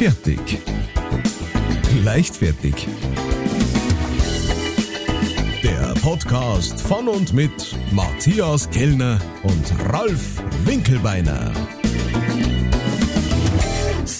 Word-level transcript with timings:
Fertig. 0.00 0.58
Leichtfertig. 2.02 2.88
Der 5.62 5.92
Podcast 6.00 6.80
von 6.80 7.06
und 7.06 7.34
mit 7.34 7.76
Matthias 7.92 8.70
Kellner 8.70 9.18
und 9.42 9.92
Ralf 9.92 10.42
Winkelbeiner. 10.64 11.52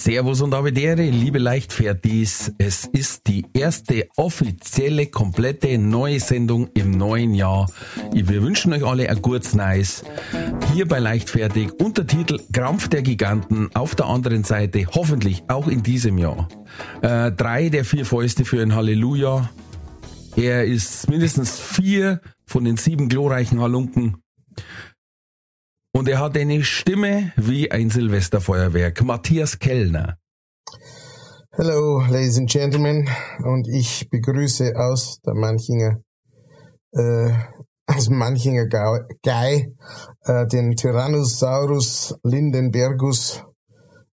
Servus 0.03 0.41
und 0.41 0.55
Avedere, 0.55 1.03
liebe 1.11 1.39
Leichtfertis. 1.39 2.55
Es 2.57 2.87
ist 2.87 3.27
die 3.27 3.45
erste 3.53 4.09
offizielle, 4.16 5.09
komplette 5.09 5.77
neue 5.77 6.21
Sendung 6.21 6.71
im 6.73 6.93
neuen 6.93 7.34
Jahr. 7.34 7.71
Wir 8.11 8.43
wünschen 8.43 8.73
euch 8.73 8.83
alle 8.83 9.11
ein 9.11 9.21
gutes 9.21 9.55
Nice. 9.55 10.02
Hier 10.73 10.89
bei 10.89 11.01
Leichtfertig, 11.01 11.75
Untertitel 11.75 12.41
Krampf 12.51 12.89
der 12.89 13.02
Giganten. 13.02 13.69
Auf 13.75 13.95
der 13.95 14.06
anderen 14.06 14.42
Seite, 14.42 14.87
hoffentlich 14.87 15.42
auch 15.48 15.69
in 15.69 15.83
diesem 15.83 16.17
Jahr. 16.17 16.48
Äh, 17.03 17.30
drei 17.33 17.69
der 17.69 17.84
vier 17.84 18.06
Fäuste 18.06 18.47
für 18.47 18.62
ein 18.62 18.75
Halleluja. 18.75 19.51
Er 20.34 20.64
ist 20.64 21.11
mindestens 21.11 21.61
vier 21.61 22.23
von 22.47 22.64
den 22.64 22.78
sieben 22.78 23.11
glorreichen 23.11 23.61
Halunken. 23.61 24.17
Und 25.93 26.09
er 26.09 26.21
hat 26.21 26.37
eine 26.37 26.62
Stimme 26.62 27.33
wie 27.37 27.71
ein 27.71 27.91
Silvesterfeuerwerk. 27.91 29.03
Matthias 29.03 29.59
Kellner. 29.59 30.19
Hello, 31.51 32.01
ladies 32.09 32.39
and 32.39 32.48
gentlemen. 32.48 33.09
Und 33.43 33.67
ich 33.69 34.09
begrüße 34.09 34.77
aus 34.77 35.21
der 35.27 35.34
Manchinger, 35.34 36.01
äh, 36.93 37.33
aus 37.87 38.09
Manchinger 38.09 38.67
Guy, 38.69 39.75
äh, 40.27 40.47
den 40.47 40.77
Tyrannosaurus 40.77 42.15
Lindenbergus 42.23 43.42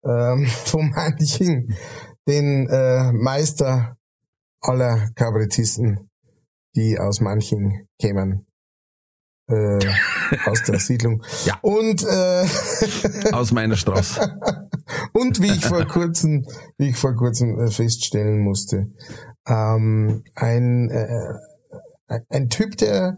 ähm, 0.03 0.47
von 0.65 0.89
Manching, 0.89 1.75
den 2.27 2.67
äh, 2.69 3.11
Meister 3.11 3.95
aller 4.61 5.11
Kabarettisten, 5.13 6.09
die 6.75 6.97
aus 6.97 7.21
Manching 7.21 7.85
kämen 8.01 8.46
äh, 9.47 9.79
aus 10.45 10.63
der 10.63 10.79
Siedlung. 10.79 11.23
Ja. 11.45 11.57
Und 11.61 12.03
äh, 12.03 12.45
aus 13.31 13.51
meiner 13.51 13.75
Straße. 13.75 14.39
und 15.13 15.41
wie 15.41 15.51
ich 15.51 15.65
vor 15.65 15.85
kurzem, 15.85 16.45
wie 16.77 16.89
ich 16.89 16.97
vor 16.97 17.15
kurzem 17.15 17.59
äh, 17.59 17.71
feststellen 17.71 18.39
musste, 18.39 18.87
ähm, 19.47 20.23
ein 20.35 20.89
äh, 20.89 21.33
ein 22.29 22.49
Typ, 22.49 22.77
der 22.77 23.17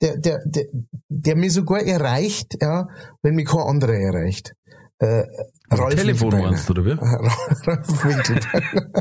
der, 0.00 0.18
der, 0.18 0.40
der, 0.44 0.64
der 1.08 1.36
mir 1.36 1.50
sogar 1.50 1.80
erreicht, 1.80 2.58
ja, 2.60 2.88
wenn 3.22 3.36
mich 3.36 3.46
kein 3.46 3.60
anderer 3.60 3.94
erreicht. 3.94 4.54
Äh, 4.98 5.24
Ralf 5.70 5.94
Telefon 5.94 6.30
meinst 6.30 6.68
du, 6.68 6.72
oder 6.72 6.84
wie? 6.84 6.90
Ralf 7.66 8.04
Winkelbeiner. 8.04 8.92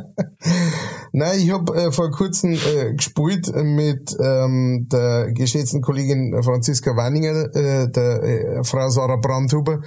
Nein, 1.11 1.39
ich 1.39 1.51
habe 1.51 1.75
äh, 1.75 1.91
vor 1.91 2.09
kurzem 2.09 2.53
äh, 2.53 2.93
gespielt 2.95 3.53
mit 3.55 4.15
ähm, 4.19 4.87
der 4.91 5.31
geschätzten 5.31 5.81
Kollegin 5.81 6.41
Franziska 6.41 6.95
Wanninger, 6.95 7.55
äh, 7.55 7.91
der 7.91 8.23
äh, 8.23 8.63
Frau 8.63 8.89
Sarah 8.89 9.17
Brandhuber 9.17 9.81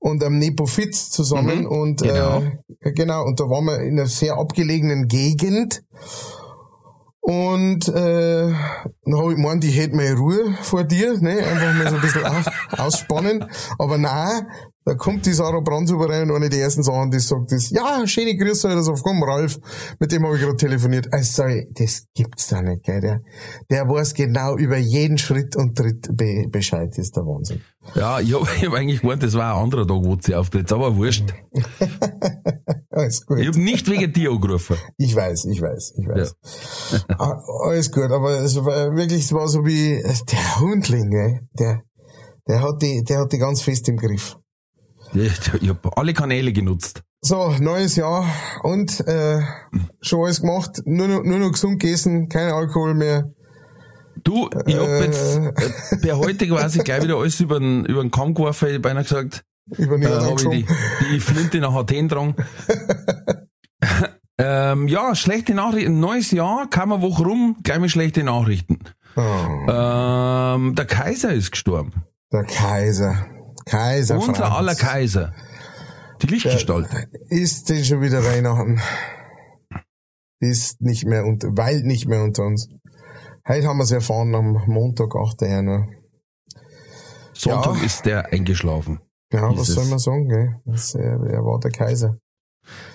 und 0.00 0.24
am 0.24 0.38
Nepo 0.38 0.66
Fitz 0.66 1.10
zusammen. 1.10 1.60
Mhm, 1.60 1.66
und 1.66 2.02
genau. 2.02 2.42
Äh, 2.80 2.92
genau, 2.92 3.24
und 3.24 3.38
da 3.38 3.44
waren 3.44 3.66
wir 3.66 3.78
in 3.80 3.98
einer 3.98 4.08
sehr 4.08 4.36
abgelegenen 4.36 5.06
Gegend. 5.06 5.82
Und 7.24 7.86
äh, 7.86 8.52
dann 9.04 9.16
habe 9.16 9.30
ich 9.30 9.36
gemeint, 9.36 9.64
ich 9.64 9.78
hätte 9.78 9.94
mal 9.94 10.12
Ruhe 10.14 10.56
vor 10.60 10.82
dir, 10.82 11.16
ne? 11.20 11.38
einfach 11.38 11.72
mal 11.74 11.88
so 11.88 11.94
ein 11.94 12.00
bisschen 12.00 12.24
aus, 12.24 12.46
ausspannen. 12.78 13.44
Aber 13.78 13.96
nein, 13.96 14.48
da 14.84 14.94
kommt 14.94 15.26
die 15.26 15.32
Sarah 15.32 15.60
Brandhuber 15.60 16.08
rein 16.08 16.30
und 16.30 16.36
eine 16.36 16.48
der 16.48 16.60
ersten 16.60 16.82
Sachen, 16.82 17.10
die 17.10 17.20
sagt, 17.20 17.52
ist, 17.52 17.70
ja, 17.70 18.06
schöne 18.06 18.36
Grüße, 18.36 18.68
das 18.68 18.88
auf 18.88 19.02
komm, 19.02 19.22
Ralf, 19.22 19.58
mit 20.00 20.10
dem 20.10 20.24
habe 20.24 20.36
ich 20.36 20.42
gerade 20.42 20.56
telefoniert. 20.56 21.12
Also, 21.12 21.44
das 21.74 22.06
gibt's 22.14 22.48
da 22.48 22.62
nicht, 22.62 22.82
gell? 22.82 23.00
Der, 23.00 23.20
der 23.70 23.88
weiß 23.88 24.14
genau 24.14 24.56
über 24.56 24.76
jeden 24.76 25.18
Schritt 25.18 25.54
und 25.56 25.76
Tritt 25.76 26.08
be 26.16 26.46
Bescheid, 26.50 26.90
das 26.90 26.98
ist 26.98 27.16
der 27.16 27.24
Wahnsinn. 27.24 27.60
Ja, 27.94 28.20
ich 28.20 28.34
habe 28.34 28.46
hab 28.66 28.72
eigentlich 28.72 29.00
gemeint, 29.00 29.22
das 29.22 29.34
war 29.34 29.54
ein 29.56 29.62
anderer 29.62 29.86
Tag, 29.86 29.98
wo 30.04 30.16
sie 30.20 30.34
auftritt, 30.34 30.72
aber 30.72 30.96
wurscht. 30.96 31.32
Alles 32.90 33.24
gut. 33.24 33.38
Ich 33.38 33.48
habe 33.48 33.60
nicht 33.60 33.88
wegen 33.90 34.12
dir 34.12 34.30
angerufen. 34.30 34.76
Ich 34.98 35.14
weiß, 35.14 35.46
ich 35.46 35.62
weiß, 35.62 35.94
ich 35.96 36.08
weiß. 36.08 36.34
Ja. 36.92 36.98
Ah, 37.18 37.40
alles 37.64 37.90
gut, 37.90 38.10
aber 38.10 38.40
es 38.40 38.56
war 38.56 38.94
wirklich, 38.94 39.24
es 39.24 39.32
war 39.32 39.48
so 39.48 39.64
wie 39.64 40.02
der 40.02 40.60
Hundling, 40.60 41.10
gell? 41.10 41.40
Der, 41.58 41.82
der 42.48 42.62
hat 42.62 42.82
die, 42.82 43.02
der 43.02 43.20
hat 43.20 43.32
die 43.32 43.38
ganz 43.38 43.62
fest 43.62 43.88
im 43.88 43.96
Griff. 43.96 44.36
Ich, 45.14 45.62
ich 45.62 45.68
habe 45.68 45.96
alle 45.96 46.14
Kanäle 46.14 46.52
genutzt. 46.52 47.02
So, 47.20 47.54
neues 47.60 47.96
Jahr 47.96 48.26
und 48.62 49.00
äh, 49.06 49.42
schon 50.00 50.24
alles 50.24 50.40
gemacht. 50.40 50.82
Nur 50.86 51.08
noch, 51.08 51.22
nur 51.22 51.38
noch 51.38 51.52
gesund 51.52 51.80
gegessen, 51.80 52.28
kein 52.28 52.50
Alkohol 52.50 52.94
mehr. 52.94 53.30
Du, 54.24 54.48
ich 54.66 54.76
hab 54.76 54.88
äh, 54.88 55.04
jetzt 55.04 55.36
äh, 55.36 55.96
per 56.00 56.18
heute 56.18 56.48
quasi 56.48 56.78
gleich 56.80 57.02
wieder 57.02 57.16
alles 57.16 57.40
über 57.40 57.58
den, 57.58 57.84
über 57.84 58.02
den 58.02 58.10
Kamm 58.10 58.34
geworfen. 58.34 58.68
Ich 58.68 58.74
hab 58.76 58.82
beinahe 58.82 59.04
gesagt, 59.04 59.44
über 59.76 59.98
den 59.98 60.10
äh, 60.10 60.14
hab 60.14 60.40
ich 60.40 60.48
die, 60.48 60.66
die 61.12 61.20
Flinte 61.20 61.58
nach 61.60 61.74
Athen 61.74 62.08
dran. 62.08 62.34
ähm, 64.38 64.88
ja, 64.88 65.14
schlechte 65.14 65.54
Nachrichten. 65.54 66.00
Neues 66.00 66.30
Jahr, 66.30 66.68
kam 66.70 66.92
eine 66.92 67.02
Woche 67.02 67.24
rum, 67.24 67.56
gleich 67.62 67.80
mit 67.80 67.90
schlechte 67.90 68.24
Nachrichten. 68.24 68.80
Oh. 69.16 69.20
Ähm, 69.20 70.74
der 70.74 70.86
Kaiser 70.86 71.32
ist 71.32 71.50
gestorben. 71.52 71.92
Der 72.32 72.44
Kaiser. 72.44 73.26
Kaiser. 73.72 74.16
Unser 74.16 74.34
Franz. 74.34 74.54
aller 74.54 74.74
Kaiser. 74.74 75.32
Die 76.20 76.26
Lichtgestalt. 76.26 76.88
Ist 77.30 77.70
denn 77.70 77.82
schon 77.84 78.02
wieder 78.02 78.22
Weihnachten? 78.22 78.82
Ist 80.40 80.82
nicht 80.82 81.06
mehr 81.06 81.24
unter, 81.24 81.48
weilt 81.56 81.86
nicht 81.86 82.06
mehr 82.06 82.22
unter 82.22 82.42
uns. 82.44 82.68
Heute 83.48 83.66
haben 83.68 83.78
wir 83.78 83.84
es 83.84 83.90
erfahren 83.90 84.34
am 84.34 84.62
Montag, 84.66 85.16
8. 85.16 85.40
Januar. 85.42 85.88
Sonntag 87.32 87.76
ja. 87.78 87.84
ist 87.84 88.04
der 88.04 88.30
eingeschlafen. 88.30 89.00
Ja, 89.32 89.56
was 89.56 89.68
soll 89.68 89.86
man 89.86 89.98
sagen, 89.98 90.28
gell? 90.28 90.60
Das, 90.66 90.94
er, 90.94 91.18
er 91.24 91.42
war 91.42 91.58
der 91.58 91.70
Kaiser. 91.70 92.18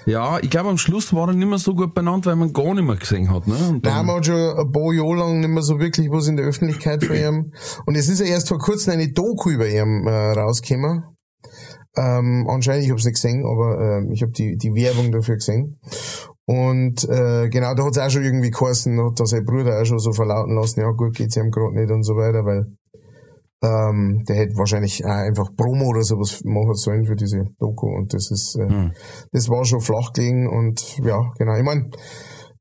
Ja, 0.06 0.40
ich 0.40 0.50
glaube, 0.50 0.70
am 0.70 0.78
Schluss 0.78 1.14
war 1.14 1.28
er 1.28 1.34
nicht 1.34 1.48
mehr 1.48 1.58
so 1.58 1.76
gut 1.76 1.94
benannt, 1.94 2.26
weil 2.26 2.36
man 2.36 2.54
gar 2.54 2.74
nicht 2.74 2.86
mehr 2.86 2.96
gesehen 2.96 3.30
hat. 3.30 3.48
Ne? 3.48 3.56
Und 3.70 3.84
Nein, 3.84 4.06
man 4.06 4.18
hat 4.18 4.26
schon 4.26 4.36
ein 4.36 4.72
paar 4.72 4.94
Jahre 4.94 5.16
lang 5.16 5.40
nicht 5.40 5.50
mehr 5.50 5.64
so 5.64 5.80
wirklich 5.80 6.10
was 6.10 6.28
in 6.28 6.38
der 6.38 6.46
Öffentlichkeit 6.46 7.04
von 7.04 7.16
ihm. 7.16 7.52
Und 7.86 7.96
es 7.96 8.08
ist 8.08 8.20
ja 8.20 8.26
erst 8.26 8.48
vor 8.48 8.60
kurzem 8.60 8.94
eine 8.94 9.12
Doku 9.12 9.50
über 9.50 9.68
ihn 9.68 10.08
äh, 10.08 10.32
rausgekommen. 10.32 11.04
Ähm, 11.98 12.48
anscheinend, 12.48 12.84
ich 12.84 12.90
habe 12.92 13.00
es 13.00 13.06
nicht 13.06 13.16
gesehen, 13.16 13.44
aber 13.46 13.80
äh, 13.80 14.14
ich 14.14 14.22
habe 14.22 14.32
die, 14.32 14.56
die 14.56 14.74
Werbung 14.76 15.12
dafür 15.12 15.36
gesehen. 15.36 15.80
Und 16.46 17.04
äh, 17.10 17.50
genau, 17.50 17.74
da 17.74 17.84
hat 17.84 17.92
es 17.92 17.98
auch 17.98 18.10
schon 18.10 18.24
irgendwie 18.24 18.52
geheißen, 18.52 18.96
da 18.96 19.04
hat 19.04 19.28
sein 19.28 19.44
Bruder 19.44 19.82
auch 19.82 19.86
schon 19.86 20.00
so 20.00 20.14
verlauten 20.14 20.56
lassen, 20.56 20.80
ja 20.80 20.92
gut, 20.92 21.16
geht's 21.16 21.36
ihm 21.36 21.52
gerade 21.52 21.76
nicht 21.76 21.92
und 21.92 22.04
so 22.04 22.16
weiter, 22.16 22.46
weil 22.46 22.68
ähm, 23.64 24.24
der 24.28 24.36
hätte 24.36 24.58
wahrscheinlich 24.58 25.04
auch 25.04 25.10
einfach 25.10 25.56
Promo 25.56 25.90
oder 25.90 26.04
sowas 26.04 26.42
machen 26.44 26.76
sollen 26.76 27.06
für 27.06 27.16
diese 27.16 27.44
Doku 27.60 27.88
und 27.88 28.14
das 28.14 28.30
ist, 28.32 28.56
äh, 28.56 28.66
mhm. 28.66 28.92
das 29.32 29.50
war 29.50 29.66
schon 29.66 29.82
flach 29.82 30.14
gelegen 30.14 30.48
und 30.48 31.00
ja, 31.00 31.20
genau. 31.38 31.56
Ich 31.56 31.64
meine, 31.64 31.90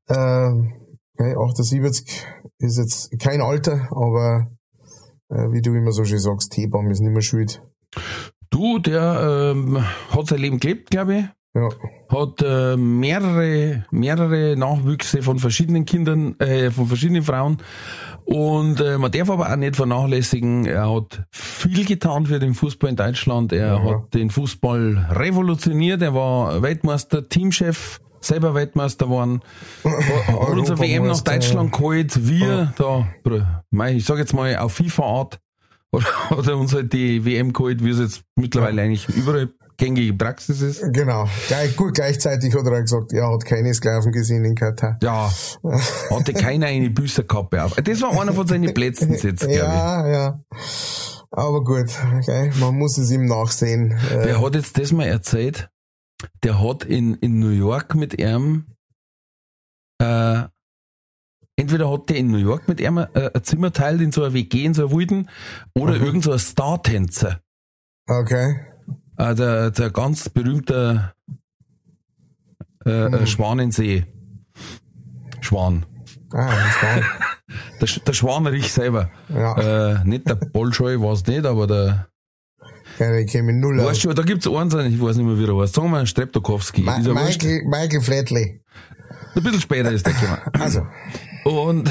äh, 0.07 1.35
78 1.35 2.25
ist 2.59 2.77
jetzt 2.77 3.19
kein 3.19 3.41
Alter, 3.41 3.87
aber 3.91 4.47
äh, 5.29 5.51
wie 5.51 5.61
du 5.61 5.73
immer 5.73 5.91
so 5.91 6.03
schön 6.03 6.19
sagst, 6.19 6.51
T-Baum 6.51 6.89
ist 6.89 7.01
nicht 7.01 7.13
mehr 7.13 7.21
schuld. 7.21 7.61
Du, 8.49 8.79
der 8.79 9.53
ähm, 9.55 9.83
hat 10.11 10.27
sein 10.27 10.39
Leben 10.39 10.59
gelebt, 10.59 10.89
glaube 10.89 11.15
ich. 11.15 11.25
Ja. 11.53 11.69
Hat 12.09 12.41
äh, 12.43 12.77
mehrere, 12.77 13.85
mehrere 13.91 14.55
Nachwüchse 14.55 15.21
von 15.21 15.39
verschiedenen 15.39 15.85
Kindern, 15.85 16.39
äh, 16.39 16.71
von 16.71 16.87
verschiedenen 16.87 17.23
Frauen 17.23 17.57
und 18.27 18.81
äh, 18.81 18.97
man 18.97 19.09
darf 19.09 19.29
aber 19.29 19.49
auch 19.49 19.55
nicht 19.55 19.77
vernachlässigen, 19.77 20.65
er 20.65 20.93
hat 20.93 21.23
viel 21.31 21.85
getan 21.85 22.25
für 22.25 22.39
den 22.39 22.55
Fußball 22.55 22.89
in 22.89 22.97
Deutschland. 22.97 23.53
Er 23.53 23.75
ja. 23.75 23.83
hat 23.83 24.13
den 24.13 24.29
Fußball 24.29 25.07
revolutioniert. 25.11 26.01
Er 26.01 26.13
war 26.13 26.61
Weltmeister, 26.61 27.29
Teamchef, 27.29 28.01
selber 28.19 28.53
Weltmeister 28.53 29.05
geworden. 29.05 29.39
Hat 29.83 30.49
unser 30.49 30.77
WM 30.77 31.07
nach 31.07 31.21
Deutschland 31.21 31.71
ja. 31.71 31.77
geholt. 31.77 32.27
Wir 32.27 32.73
ja. 32.77 33.07
da, 33.71 33.87
ich 33.87 34.03
sag 34.03 34.17
jetzt 34.17 34.33
mal 34.33 34.57
auf 34.57 34.73
FIFA-Art, 34.73 35.39
hat 36.29 36.47
er 36.47 36.57
uns 36.57 36.73
halt 36.73 36.91
die 36.91 37.23
WM 37.23 37.53
geholt, 37.53 37.81
wie 37.81 37.91
es 37.91 37.99
jetzt 37.99 38.23
mittlerweile 38.35 38.81
eigentlich 38.81 39.07
überall 39.07 39.47
gängige 39.77 40.13
Praxis 40.13 40.61
ist. 40.61 40.93
Genau. 40.93 41.27
Gleich, 41.47 41.75
gut, 41.75 41.93
gleichzeitig 41.93 42.53
hat 42.53 42.65
er 42.65 42.81
gesagt, 42.81 43.13
er 43.13 43.31
hat 43.31 43.45
keine 43.45 43.73
Sklaven 43.73 44.11
gesehen 44.11 44.43
in 44.43 44.55
Katar. 44.55 44.97
Ja. 45.01 45.31
hatte 46.09 46.33
keiner 46.33 46.67
eine 46.67 46.89
Büßerkappe 46.89 47.63
auf. 47.63 47.75
Das 47.75 48.01
war 48.01 48.19
einer 48.19 48.33
von 48.33 48.47
seinen 48.47 48.73
Plätzen 48.73 49.13
jetzt, 49.13 49.39
glaube 49.39 49.53
Ja, 49.55 50.07
ja. 50.07 50.39
Aber 51.29 51.63
gut, 51.63 51.91
okay. 52.17 52.51
man 52.59 52.75
muss 52.77 52.97
es 52.97 53.11
ihm 53.11 53.25
nachsehen. 53.25 53.91
Äh, 53.91 54.25
Wer 54.25 54.41
hat 54.41 54.55
jetzt 54.55 54.77
das 54.79 54.91
mal 54.91 55.07
erzählt? 55.07 55.69
Der 56.43 56.61
hat 56.61 56.83
in, 56.83 57.15
in 57.15 57.39
New 57.39 57.49
York 57.49 57.93
mit 57.93 58.19
ihm, 58.19 58.65
äh, 60.01 60.43
entweder 61.55 61.91
hat 61.91 62.09
der 62.09 62.17
in 62.17 62.31
New 62.31 62.37
York 62.37 62.67
mit 62.67 62.79
ihm 62.79 62.97
äh, 62.97 63.07
ein 63.13 63.43
Zimmer 63.43 63.71
teilt 63.71 64.01
in 64.01 64.11
so 64.11 64.23
einer 64.23 64.33
WG, 64.33 64.65
in 64.65 64.73
so 64.73 64.87
einer 64.87 64.95
Wilden, 64.95 65.29
oder 65.75 65.93
mhm. 65.99 66.05
irgend 66.05 66.23
so 66.23 66.31
ein 66.31 66.39
Star-Tänzer. 66.39 67.41
Okay 68.07 68.55
äh, 69.17 69.35
der, 69.35 69.71
der 69.71 69.89
ganz 69.91 70.29
berühmte 70.29 71.13
äh, 72.85 73.09
mhm. 73.09 73.27
Schwanensee. 73.27 74.05
Schwan. 75.41 75.85
Ah, 76.33 76.51
Schwan. 76.71 77.03
der, 77.81 77.87
der 78.05 78.13
Schwanerich 78.13 78.71
selber. 78.71 79.11
Ja. 79.29 79.95
Äh, 79.95 80.05
nicht 80.05 80.27
der 80.29 80.35
Bolschoi, 80.35 80.99
weiß 80.99 81.25
nicht, 81.27 81.45
aber 81.45 81.67
der. 81.67 82.07
Ja, 82.99 83.13
ich 83.15 83.31
kenne 83.31 83.53
null 83.53 83.77
Weißt 83.77 84.05
du, 84.05 84.13
da 84.13 84.23
gibt's 84.23 84.47
einen, 84.47 84.93
ich 84.93 84.99
weiß 84.99 85.17
nicht 85.17 85.25
mehr, 85.25 85.37
wie 85.37 85.45
er 85.45 85.61
heißt. 85.61 85.75
Sagen 85.75 85.91
wir 85.91 86.05
Streptokowski. 86.05 86.81
Ma 86.81 86.97
Michael, 86.97 87.63
Michael 87.65 88.01
Flatley. 88.01 88.61
Ein 89.35 89.43
bisschen 89.43 89.61
später 89.61 89.91
ist 89.91 90.05
der 90.05 90.13
gekommen. 90.13 90.41
Also. 90.59 90.87
Und, 91.43 91.89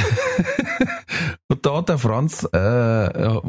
und 1.48 1.64
da 1.66 1.76
hat 1.76 1.88
der 1.88 1.98
Franz, 1.98 2.44
äh, 2.52 3.40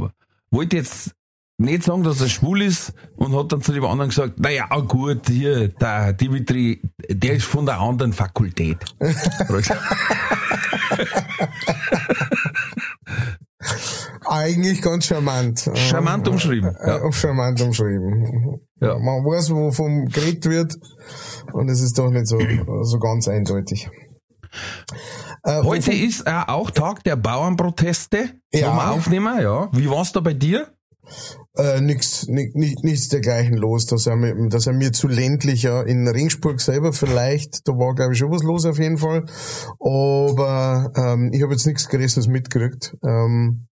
wollte 0.52 0.78
jetzt 0.78 1.16
nicht 1.58 1.84
sagen, 1.84 2.04
dass 2.04 2.22
er 2.22 2.30
schwul 2.30 2.62
ist 2.62 2.94
und 3.16 3.36
hat 3.36 3.52
dann 3.52 3.62
zu 3.62 3.72
dem 3.72 3.84
anderen 3.86 4.10
gesagt, 4.10 4.40
naja, 4.40 4.68
gut, 4.88 5.28
hier, 5.28 5.70
der 5.70 6.14
Dimitri, 6.14 6.82
der 7.10 7.34
ist 7.34 7.46
von 7.46 7.66
der 7.66 7.80
anderen 7.80 8.14
Fakultät. 8.14 8.78
Eigentlich 14.30 14.82
ganz 14.82 15.06
charmant. 15.06 15.70
Charmant 15.74 16.28
umschrieben. 16.28 16.76
Ja. 16.86 17.12
Charmant 17.12 17.60
umschrieben. 17.62 18.60
Ja. 18.80 19.00
Man 19.00 19.24
weiß, 19.26 19.50
wovon 19.52 20.06
geredet 20.10 20.46
wird 20.46 20.76
und 21.54 21.70
es 21.70 21.82
ist 21.82 21.98
doch 21.98 22.12
nicht 22.12 22.28
so, 22.28 22.38
so 22.84 23.00
ganz 23.00 23.28
eindeutig. 23.28 23.90
Äh, 25.44 25.64
Heute 25.64 25.92
ist 25.92 26.28
äh, 26.28 26.44
auch 26.48 26.70
Tag 26.72 27.04
der 27.04 27.16
Bauernproteste. 27.16 28.30
Ja. 28.54 28.92
aufnehmen, 28.92 29.42
ja. 29.42 29.70
Wie 29.72 29.90
war's 29.90 30.12
da 30.12 30.20
bei 30.20 30.34
dir? 30.34 30.68
Äh, 31.56 31.82
nix, 31.82 32.28
nix, 32.28 32.54
nichts 32.84 33.10
dergleichen 33.10 33.58
los. 33.58 33.86
Da 33.88 33.98
sind 33.98 34.22
wir, 34.22 34.36
da 34.50 34.60
sind 34.60 34.80
wir 34.80 34.94
zu 34.94 35.08
ländlicher. 35.08 35.86
In 35.88 36.08
Ringsburg 36.08 36.62
selber 36.62 36.94
vielleicht, 36.94 37.68
da 37.68 37.74
war 37.74 37.96
glaube 37.96 38.14
ich 38.14 38.20
schon 38.20 38.32
was 38.32 38.44
los 38.44 38.66
auf 38.66 38.78
jeden 38.78 38.98
Fall. 38.98 39.26
Aber 39.80 40.92
ähm, 40.96 41.32
ich 41.34 41.42
habe 41.42 41.54
jetzt 41.54 41.66
nichts 41.66 41.90
Größeres 41.90 42.28
mitgekriegt. 42.28 42.96
Ähm, 43.04 43.68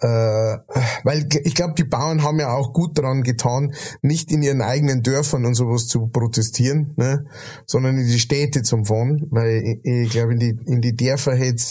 weil 0.00 1.28
ich 1.44 1.54
glaube, 1.54 1.74
die 1.76 1.84
Bauern 1.84 2.22
haben 2.22 2.38
ja 2.38 2.52
auch 2.52 2.72
gut 2.72 2.98
daran 2.98 3.22
getan, 3.22 3.74
nicht 4.02 4.30
in 4.32 4.42
ihren 4.42 4.62
eigenen 4.62 5.02
Dörfern 5.02 5.44
und 5.44 5.54
sowas 5.54 5.86
zu 5.86 6.08
protestieren, 6.08 6.94
ne, 6.96 7.26
sondern 7.66 7.98
in 7.98 8.06
die 8.06 8.18
Städte 8.18 8.62
zum 8.62 8.84
fahren, 8.84 9.26
weil 9.30 9.80
ich, 9.82 9.84
ich 9.84 10.10
glaube, 10.10 10.32
in 10.34 10.38
die, 10.38 10.58
in 10.66 10.80
die 10.80 10.96
Dörfer 10.96 11.34
hätte 11.34 11.64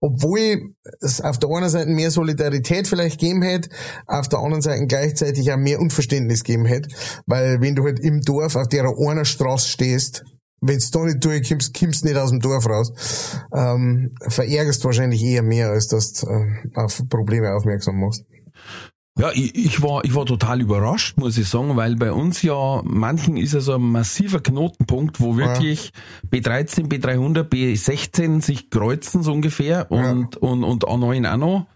obwohl 0.00 0.74
es 1.00 1.20
auf 1.20 1.38
der 1.38 1.50
einen 1.50 1.68
Seite 1.68 1.90
mehr 1.90 2.10
Solidarität 2.10 2.86
vielleicht 2.88 3.20
geben 3.20 3.42
hätte, 3.42 3.70
auf 4.06 4.28
der 4.28 4.40
anderen 4.40 4.62
Seite 4.62 4.86
gleichzeitig 4.86 5.52
auch 5.52 5.56
mehr 5.56 5.80
Unverständnis 5.80 6.44
geben 6.44 6.64
hätte, 6.64 6.88
weil 7.26 7.60
wenn 7.60 7.74
du 7.74 7.84
halt 7.84 8.00
im 8.00 8.22
Dorf 8.22 8.56
auf 8.56 8.68
der 8.68 8.86
einer 8.86 9.24
Straße 9.24 9.68
stehst, 9.68 10.24
wenn 10.60 10.78
du 10.78 10.84
da 10.90 11.04
nicht 11.04 11.24
durchkommst, 11.24 11.78
kommst 11.78 12.02
du 12.02 12.08
nicht 12.08 12.16
aus 12.16 12.30
dem 12.30 12.40
Dorf 12.40 12.66
raus. 12.66 12.92
Ähm, 13.52 14.14
verärgerst 14.28 14.84
wahrscheinlich 14.84 15.22
eher 15.22 15.42
mehr, 15.42 15.70
als 15.70 15.88
dass 15.88 16.14
du 16.14 16.26
äh, 16.28 16.68
auf 16.74 17.02
Probleme 17.08 17.54
aufmerksam 17.54 18.00
machst. 18.00 18.24
Ja, 19.18 19.30
ich, 19.32 19.54
ich, 19.54 19.82
war, 19.82 20.04
ich 20.04 20.14
war 20.14 20.26
total 20.26 20.60
überrascht, 20.60 21.16
muss 21.16 21.38
ich 21.38 21.48
sagen, 21.48 21.74
weil 21.76 21.96
bei 21.96 22.12
uns 22.12 22.42
ja 22.42 22.82
manchen 22.84 23.38
ist 23.38 23.54
ja 23.54 23.60
so 23.60 23.74
ein 23.74 23.80
massiver 23.80 24.40
Knotenpunkt, 24.40 25.20
wo 25.20 25.38
wirklich 25.38 25.92
ja. 26.32 26.38
B13, 26.38 26.88
B300, 26.88 27.48
B16 27.48 28.42
sich 28.42 28.68
kreuzen 28.68 29.22
so 29.22 29.32
ungefähr 29.32 29.90
und, 29.90 30.34
ja. 30.34 30.40
und, 30.40 30.64
und 30.64 30.84
A9 30.84 31.32
auch 31.32 31.36
noch. 31.38 31.66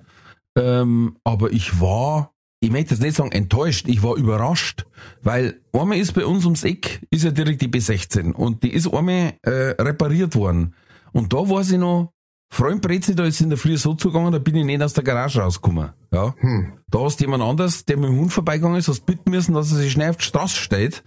Ähm, 0.59 1.17
aber 1.25 1.51
ich 1.53 1.81
war 1.81 2.35
ich 2.61 2.71
möchte 2.71 2.95
jetzt 2.95 3.03
nicht 3.03 3.17
sagen 3.17 3.33
enttäuscht, 3.33 3.89
ich 3.89 4.03
war 4.03 4.17
überrascht, 4.17 4.87
weil 5.23 5.61
einmal 5.73 5.99
ist 5.99 6.13
bei 6.13 6.27
uns 6.27 6.45
ums 6.45 6.63
Eck, 6.63 7.01
ist 7.11 7.25
ja 7.25 7.31
direkt 7.31 7.63
die 7.63 7.69
B16 7.69 8.33
und 8.33 8.63
die 8.63 8.73
ist 8.73 8.93
einmal 8.93 9.35
äh, 9.43 9.51
repariert 9.81 10.37
worden. 10.37 10.75
Und 11.13 11.33
da 11.33 11.39
weiß 11.39 11.73
ich 11.73 11.79
noch, 11.79 12.13
Freund 12.53 12.83
Brezi, 12.83 13.15
da 13.15 13.25
ist 13.25 13.41
in 13.41 13.49
der 13.49 13.59
Früh 13.59 13.77
so 13.77 13.95
zugegangen, 13.95 14.33
da 14.33 14.39
bin 14.39 14.57
ich 14.57 14.65
nicht 14.65 14.83
aus 14.83 14.93
der 14.93 15.05
Garage 15.05 15.41
rausgekommen. 15.41 15.91
Ja. 16.13 16.35
Hm. 16.39 16.79
Da 16.89 16.99
hast 16.99 17.21
jemand 17.21 17.43
anders, 17.45 17.85
der 17.85 17.97
mit 17.97 18.11
dem 18.11 18.19
Hund 18.19 18.33
vorbeigegangen 18.33 18.79
ist, 18.79 18.89
hast 18.89 19.07
bitten 19.07 19.31
müssen, 19.31 19.55
dass 19.55 19.71
er 19.71 19.79
sich 19.79 19.93
schnell 19.93 20.11
auf 20.11 20.17
die 20.17 20.25
Straße 20.25 20.57
steht, 20.57 21.05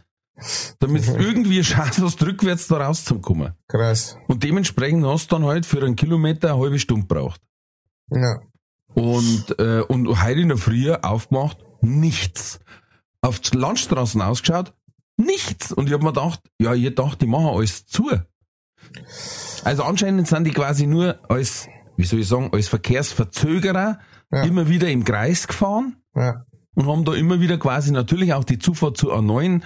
damit 0.80 1.04
es 1.04 1.10
irgendwie 1.16 1.62
Chance 1.62 2.02
hast, 2.04 2.24
rückwärts 2.24 2.68
da 2.68 2.78
rauszukommen. 2.78 3.54
Krass. 3.68 4.18
Und 4.28 4.44
dementsprechend 4.44 5.06
hast 5.06 5.32
du 5.32 5.36
dann 5.36 5.46
halt 5.46 5.66
für 5.66 5.84
einen 5.84 5.98
Kilometer 5.98 6.54
eine 6.54 6.62
halbe 6.62 6.80
Stunde 6.80 7.06
braucht. 7.06 7.42
Ja. 8.10 8.40
Und, 8.96 9.56
äh, 9.60 9.82
und 9.82 10.24
heute 10.24 10.42
in 10.42 10.50
der 10.50 10.58
Früh 10.58 10.92
aufgemacht, 10.92 11.58
nichts. 11.82 12.60
Auf 13.22 13.40
die 13.40 13.58
Landstraßen 13.58 14.22
ausgeschaut, 14.22 14.74
nichts. 15.18 15.72
Und 15.72 15.88
ich 15.88 15.94
habe 15.94 16.04
mir 16.04 16.14
gedacht, 16.14 16.42
ja, 16.60 16.74
ihr 16.74 16.94
dacht, 16.94 17.22
die 17.22 17.28
machen 17.28 17.48
alles 17.48 17.86
zu. 17.86 18.10
Also 19.64 19.84
anscheinend 19.84 20.28
sind 20.28 20.44
die 20.46 20.52
quasi 20.52 20.88
nur 20.88 21.20
als, 21.30 21.68
wie 21.96 22.04
soll 22.04 22.20
ich 22.20 22.28
sagen, 22.28 22.50
als 22.52 22.68
Verkehrsverzögerer 22.68 24.00
ja. 24.32 24.44
immer 24.44 24.68
wieder 24.68 24.90
im 24.90 25.04
Kreis 25.04 25.48
gefahren 25.48 25.98
ja. 26.16 26.46
und 26.76 26.88
haben 26.88 27.06
da 27.06 27.14
immer 27.14 27.40
wieder 27.40 27.58
quasi 27.58 27.92
natürlich 27.92 28.34
auch 28.34 28.44
die 28.44 28.60
Zufahrt 28.60 28.98
zu 28.98 29.14
A9 29.14 29.62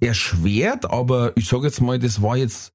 erschwert, 0.00 0.90
aber 0.90 1.32
ich 1.36 1.48
sage 1.48 1.66
jetzt 1.66 1.80
mal, 1.80 1.98
das 1.98 2.22
war 2.22 2.36
jetzt 2.36 2.72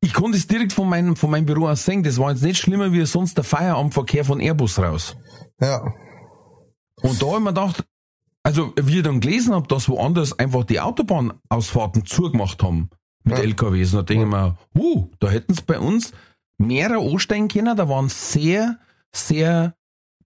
ich 0.00 0.12
konnte 0.12 0.38
es 0.38 0.46
direkt 0.46 0.72
von 0.72 0.88
meinem, 0.88 1.16
von 1.16 1.30
meinem 1.30 1.46
Büro 1.46 1.68
aus 1.68 1.84
sehen. 1.84 2.02
Das 2.02 2.18
war 2.18 2.30
jetzt 2.30 2.42
nicht 2.42 2.58
schlimmer 2.58 2.92
wie 2.92 3.04
sonst 3.06 3.36
der 3.36 3.44
Feierabendverkehr 3.44 4.24
von 4.24 4.40
Airbus 4.40 4.78
raus. 4.78 5.16
Ja. 5.60 5.92
Und 7.02 7.20
da 7.20 7.26
habe 7.26 7.38
ich 7.38 7.44
mir 7.44 7.50
gedacht, 7.50 7.84
also 8.42 8.72
wie 8.80 8.98
ich 8.98 9.02
dann 9.02 9.20
gelesen 9.20 9.54
habe, 9.54 9.66
dass 9.66 9.88
woanders 9.88 10.38
einfach 10.38 10.64
die 10.64 10.80
Autobahnausfahrten 10.80 12.06
zugemacht 12.06 12.62
haben 12.62 12.90
mit 13.24 13.38
ja. 13.38 13.44
LKWs. 13.44 13.92
Und 13.92 13.98
da 13.98 14.02
denke 14.02 14.24
ich 14.24 14.30
mir, 14.30 14.56
uh, 14.78 15.10
da 15.18 15.30
hätten 15.30 15.52
es 15.52 15.62
bei 15.62 15.78
uns 15.78 16.12
mehrere 16.58 17.00
ansteigen 17.00 17.48
können. 17.48 17.76
Da 17.76 17.88
waren 17.88 18.08
sehr, 18.08 18.78
sehr 19.14 19.74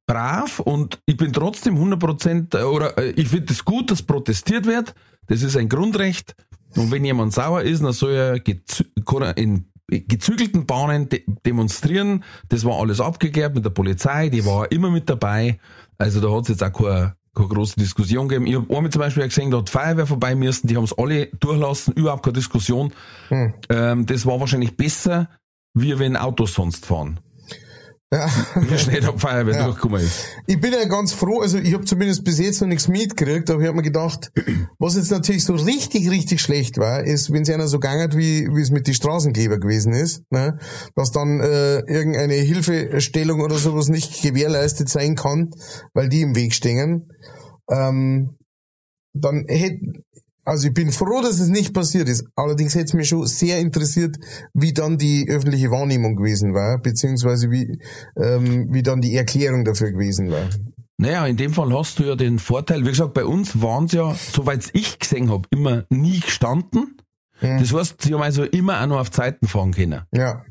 brav 0.06 0.58
und 0.58 1.00
ich 1.06 1.16
bin 1.16 1.32
trotzdem 1.32 1.76
100% 1.76 2.58
äh, 2.58 2.62
oder 2.64 2.99
äh, 2.99 3.11
ich 3.12 3.28
finde 3.28 3.52
es 3.52 3.64
gut, 3.64 3.90
dass 3.90 4.02
protestiert 4.02 4.66
wird. 4.66 4.94
Das 5.28 5.43
ist 5.43 5.56
ein 5.56 5.69
Grundrecht. 5.69 6.34
Und 6.76 6.90
wenn 6.90 7.05
jemand 7.05 7.32
sauer 7.32 7.62
ist, 7.62 7.82
dann 7.82 7.93
soll 7.93 8.12
er 8.12 9.37
in 9.37 9.67
gezügelten 9.90 10.67
Bahnen 10.67 11.08
de 11.08 11.25
demonstrieren. 11.44 12.25
Das 12.49 12.64
war 12.64 12.78
alles 12.81 13.00
abgeklärt 13.00 13.55
mit 13.55 13.64
der 13.64 13.70
Polizei, 13.70 14.28
die 14.28 14.44
war 14.44 14.70
immer 14.70 14.90
mit 14.90 15.08
dabei. 15.08 15.58
Also 15.99 16.20
da 16.20 16.31
hat 16.31 16.43
es 16.43 16.49
jetzt 16.49 16.62
auch 16.62 16.72
keine, 16.72 17.17
keine 17.34 17.49
große 17.49 17.78
Diskussion 17.78 18.28
gegeben. 18.28 18.46
Ich 18.46 18.55
habe 18.55 18.75
einmal 18.75 18.90
zum 18.90 19.00
Beispiel 19.00 19.25
gesehen, 19.25 19.50
da 19.50 19.59
hat 19.59 19.71
Feuerwehr 19.71 20.06
vorbei 20.06 20.35
müssen, 20.35 20.66
die 20.68 20.76
haben 20.76 20.85
es 20.85 20.97
alle 20.97 21.26
durchlassen, 21.26 21.95
überhaupt 21.95 22.23
keine 22.23 22.35
Diskussion. 22.35 22.92
Hm. 23.28 23.54
Ähm, 23.68 24.06
das 24.06 24.25
war 24.26 24.40
wahrscheinlich 24.40 24.76
besser, 24.76 25.28
wie 25.75 25.99
wenn 25.99 26.16
Autos 26.16 26.54
sonst 26.54 26.87
fahren. 26.87 27.21
Ja. 28.12 28.29
Wie 28.57 28.76
schnell 28.76 29.00
der 29.00 29.17
Feuerwehr 29.17 29.55
ja. 29.55 29.64
durchgekommen 29.67 30.02
ist. 30.02 30.25
Ich 30.47 30.61
bin 30.61 30.73
ja 30.73 30.85
ganz 30.87 31.12
froh, 31.12 31.40
also 31.40 31.59
ich 31.59 31.73
habe 31.75 31.85
zumindest 31.85 32.25
bis 32.25 32.40
jetzt 32.40 32.61
noch 32.61 32.67
nichts 32.67 32.88
mitgekriegt, 32.88 33.49
aber 33.50 33.61
ich 33.61 33.69
habe 33.69 33.76
mir 33.76 33.85
gedacht, 33.85 34.33
was 34.81 34.97
jetzt 34.97 35.12
natürlich 35.12 35.45
so 35.45 35.55
richtig, 35.55 36.11
richtig 36.11 36.40
schlecht 36.40 36.79
war, 36.79 37.05
ist, 37.05 37.33
wenn 37.33 37.43
es 37.43 37.50
einer 37.50 37.69
so 37.69 37.79
gegangen 37.79 38.12
wie, 38.14 38.49
wie 38.52 38.62
es 38.62 38.73
mit 38.73 38.88
den 38.88 38.95
Straßenkleber 38.95 39.61
gewesen 39.61 39.93
ist, 39.93 40.25
ne, 40.31 40.59
dass 40.97 41.12
dann 41.12 41.38
äh, 41.40 41.79
irgendeine 41.81 42.35
Hilfestellung 42.35 43.40
oder 43.43 43.57
sowas 43.57 43.88
nicht 43.88 44.23
gewährleistet 44.23 44.88
sein 44.88 45.14
kann, 45.14 45.52
weil 45.95 46.09
die 46.09 46.23
im 46.23 46.35
Weg 46.35 46.52
stehen. 46.52 47.12
Ähm, 47.71 48.37
dann 49.12 49.45
hätte 49.47 50.02
also 50.50 50.66
ich 50.66 50.75
bin 50.75 50.90
froh, 50.90 51.23
dass 51.23 51.38
es 51.38 51.47
nicht 51.49 51.73
passiert 51.73 52.09
ist. 52.09 52.25
Allerdings 52.35 52.75
hätte 52.75 52.87
es 52.87 52.95
mich 52.95 53.07
schon 53.07 53.25
sehr 53.25 53.61
interessiert, 53.61 54.16
wie 54.52 54.73
dann 54.73 54.99
die 54.99 55.28
öffentliche 55.28 55.71
Wahrnehmung 55.71 56.16
gewesen 56.16 56.54
war, 56.54 56.78
beziehungsweise 56.78 57.52
wie, 57.52 57.78
ähm, 58.16 58.66
wie 58.73 58.83
dann 58.83 59.00
die 59.00 59.14
Erklärung 59.14 59.64
dafür 59.64 59.92
gewesen 59.92 60.28
war. 60.28 60.49
Naja, 60.99 61.25
in 61.28 61.37
dem 61.37 61.54
Fall 61.54 61.73
hast 61.73 62.00
du 62.00 62.02
ja 62.02 62.16
den 62.16 62.40
Vorteil, 62.40 62.85
wie 62.85 62.90
gesagt, 62.90 63.14
bei 63.14 63.25
uns 63.25 63.62
waren 63.62 63.85
es 63.85 63.92
ja, 63.92 64.12
soweit 64.14 64.69
ich 64.73 64.99
gesehen 64.99 65.30
habe, 65.30 65.47
immer 65.52 65.85
nie 65.88 66.19
gestanden. 66.19 66.97
Hm. 67.38 67.61
Das 67.61 67.73
heißt, 67.73 68.02
sie 68.02 68.12
haben 68.12 68.23
also 68.23 68.42
immer 68.42 68.83
auch 68.83 68.88
noch 68.88 68.99
auf 68.99 69.12
Zeiten 69.12 69.47
fahren 69.47 69.71
können. 69.71 70.02
Ja. 70.12 70.42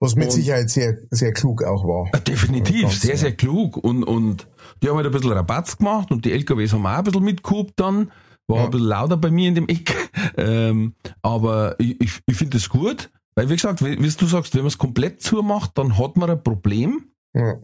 Was 0.00 0.16
mit 0.16 0.26
und 0.26 0.32
Sicherheit 0.32 0.68
sehr, 0.68 0.98
sehr 1.10 1.32
klug 1.32 1.64
auch 1.64 1.84
war. 1.84 2.10
Definitiv, 2.20 2.92
sehr, 2.92 3.16
sehr 3.16 3.32
klug. 3.32 3.78
Und, 3.78 4.04
und 4.04 4.46
die 4.82 4.90
haben 4.90 4.96
halt 4.96 5.06
ein 5.06 5.12
bisschen 5.12 5.32
Rabatz 5.32 5.78
gemacht 5.78 6.10
und 6.10 6.26
die 6.26 6.32
LKWs 6.32 6.74
haben 6.74 6.84
auch 6.84 6.98
ein 6.98 7.04
bisschen 7.04 7.24
mitgehabt 7.24 7.72
dann. 7.76 8.10
War 8.48 8.58
ja. 8.58 8.64
ein 8.64 8.70
bisschen 8.70 8.86
lauter 8.86 9.16
bei 9.16 9.30
mir 9.30 9.48
in 9.48 9.54
dem 9.54 9.68
Eck. 9.68 9.94
Ähm, 10.38 10.94
aber 11.22 11.76
ich, 11.78 12.00
ich, 12.00 12.20
ich 12.26 12.36
finde 12.36 12.56
es 12.56 12.68
gut, 12.68 13.10
weil 13.34 13.48
wie 13.48 13.54
gesagt, 13.54 13.82
wie, 13.82 14.02
wie 14.02 14.10
du 14.10 14.26
sagst, 14.26 14.54
wenn 14.54 14.62
man 14.62 14.68
es 14.68 14.78
komplett 14.78 15.22
zumacht, 15.22 15.78
dann 15.78 15.98
hat 15.98 16.16
man 16.16 16.30
ein 16.30 16.42
Problem. 16.42 17.10
Ja. 17.32 17.54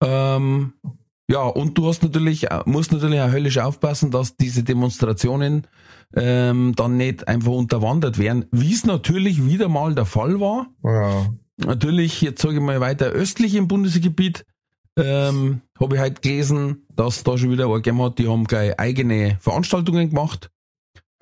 Ähm, 0.00 0.74
ja, 1.30 1.42
und 1.42 1.76
du 1.76 1.86
hast 1.86 2.02
natürlich, 2.02 2.46
musst 2.66 2.92
natürlich 2.92 3.20
auch 3.20 3.30
höllisch 3.30 3.58
aufpassen, 3.58 4.10
dass 4.10 4.36
diese 4.36 4.62
Demonstrationen 4.62 5.66
ähm, 6.14 6.72
dann 6.74 6.96
nicht 6.96 7.28
einfach 7.28 7.52
unterwandert 7.52 8.18
werden, 8.18 8.46
wie 8.50 8.72
es 8.72 8.86
natürlich 8.86 9.44
wieder 9.44 9.68
mal 9.68 9.94
der 9.94 10.06
Fall 10.06 10.40
war. 10.40 10.68
Ja. 10.84 11.26
Natürlich, 11.58 12.22
jetzt 12.22 12.40
sage 12.40 12.56
ich 12.56 12.60
mal 12.60 12.80
weiter 12.80 13.06
östlich 13.06 13.54
im 13.56 13.68
Bundesgebiet, 13.68 14.46
ähm, 14.98 15.62
habe 15.78 15.94
ich 15.94 16.00
halt 16.00 16.22
gelesen, 16.22 16.86
dass 16.94 17.22
da 17.22 17.38
schon 17.38 17.50
wieder 17.50 17.64
eine 17.64 17.74
gegeben 17.74 18.02
hat, 18.02 18.18
die 18.18 18.28
haben 18.28 18.44
gleich 18.44 18.78
eigene 18.78 19.38
Veranstaltungen 19.40 20.10
gemacht. 20.10 20.50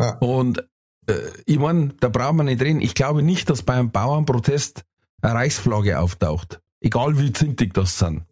Ja. 0.00 0.16
Und 0.18 0.66
äh, 1.08 1.14
ich 1.44 1.58
meine, 1.58 1.94
da 2.00 2.08
brauchen 2.08 2.38
wir 2.38 2.44
nicht 2.44 2.62
reden. 2.62 2.80
Ich 2.80 2.94
glaube 2.94 3.22
nicht, 3.22 3.48
dass 3.50 3.62
bei 3.62 3.74
einem 3.74 3.90
Bauernprotest 3.90 4.84
eine 5.22 5.34
Reichsflagge 5.34 5.98
auftaucht. 5.98 6.60
Egal 6.80 7.18
wie 7.18 7.32
zintig 7.32 7.74
das 7.74 7.98
sind. 7.98 8.24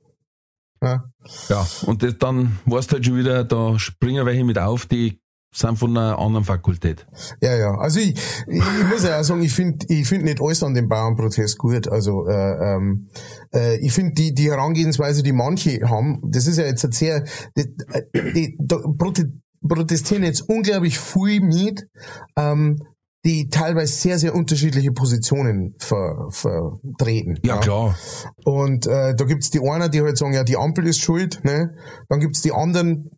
Ja. 0.83 1.05
ja, 1.49 1.67
und 1.87 2.03
das, 2.03 2.19
dann 2.19 2.59
du 2.91 2.97
halt 2.97 3.07
schon 3.07 3.17
wieder, 3.17 3.43
da 3.45 3.79
springen 3.79 4.27
welche 4.27 4.45
mit 4.45 4.59
auf, 4.59 4.85
die 4.85 5.19
sind 5.55 5.79
von 5.79 5.97
einer 5.97 6.19
anderen 6.19 6.45
Fakultät. 6.45 7.07
Ja, 7.41 7.57
ja. 7.57 7.75
Also 7.79 8.01
ich, 8.01 8.15
ich, 8.47 8.63
muss 8.91 9.05
ja 9.05 9.21
auch 9.21 9.25
sagen, 9.25 9.43
ich 9.43 9.53
finde 9.53 9.87
ich 9.89 10.09
finde 10.09 10.27
nicht 10.27 10.41
alles 10.41 10.63
an 10.63 10.75
dem 10.75 10.89
Bauernprotest 10.89 11.59
gut. 11.59 11.89
Also 11.89 12.27
äh, 12.27 12.75
ähm, 12.75 13.09
äh, 13.55 13.77
ich 13.77 13.93
finde 13.93 14.15
die, 14.15 14.35
die 14.35 14.51
Herangehensweise, 14.51 15.23
die 15.23 15.33
manche 15.33 15.81
haben, 15.89 16.21
das 16.27 16.47
ist 16.47 16.59
ja 16.59 16.65
jetzt 16.65 16.93
sehr, 16.93 17.25
die, 17.57 17.75
die, 18.15 18.57
die 18.59 19.25
protestieren 19.67 20.25
jetzt 20.25 20.43
unglaublich 20.43 20.99
viel 20.99 21.41
mit, 21.41 21.89
ähm, 22.37 22.83
die 23.25 23.49
teilweise 23.49 23.93
sehr, 23.93 24.19
sehr 24.19 24.35
unterschiedliche 24.35 24.93
Positionen 24.93 25.75
ver, 25.79 26.29
vertreten. 26.31 27.39
Ja, 27.43 27.55
ja. 27.55 27.61
klar. 27.61 27.99
Und 28.45 28.87
äh, 28.87 29.15
da 29.15 29.25
gibt's 29.25 29.51
die 29.51 29.61
einen, 29.61 29.91
die 29.91 30.03
halt 30.03 30.19
sagen, 30.19 30.35
ja, 30.35 30.45
die 30.45 30.59
Ampel 30.59 30.87
ist 30.87 31.01
schuld. 31.01 31.43
Ne? 31.43 31.75
Dann 32.09 32.21
gibt's 32.21 32.43
die 32.43 32.53
anderen, 32.53 33.11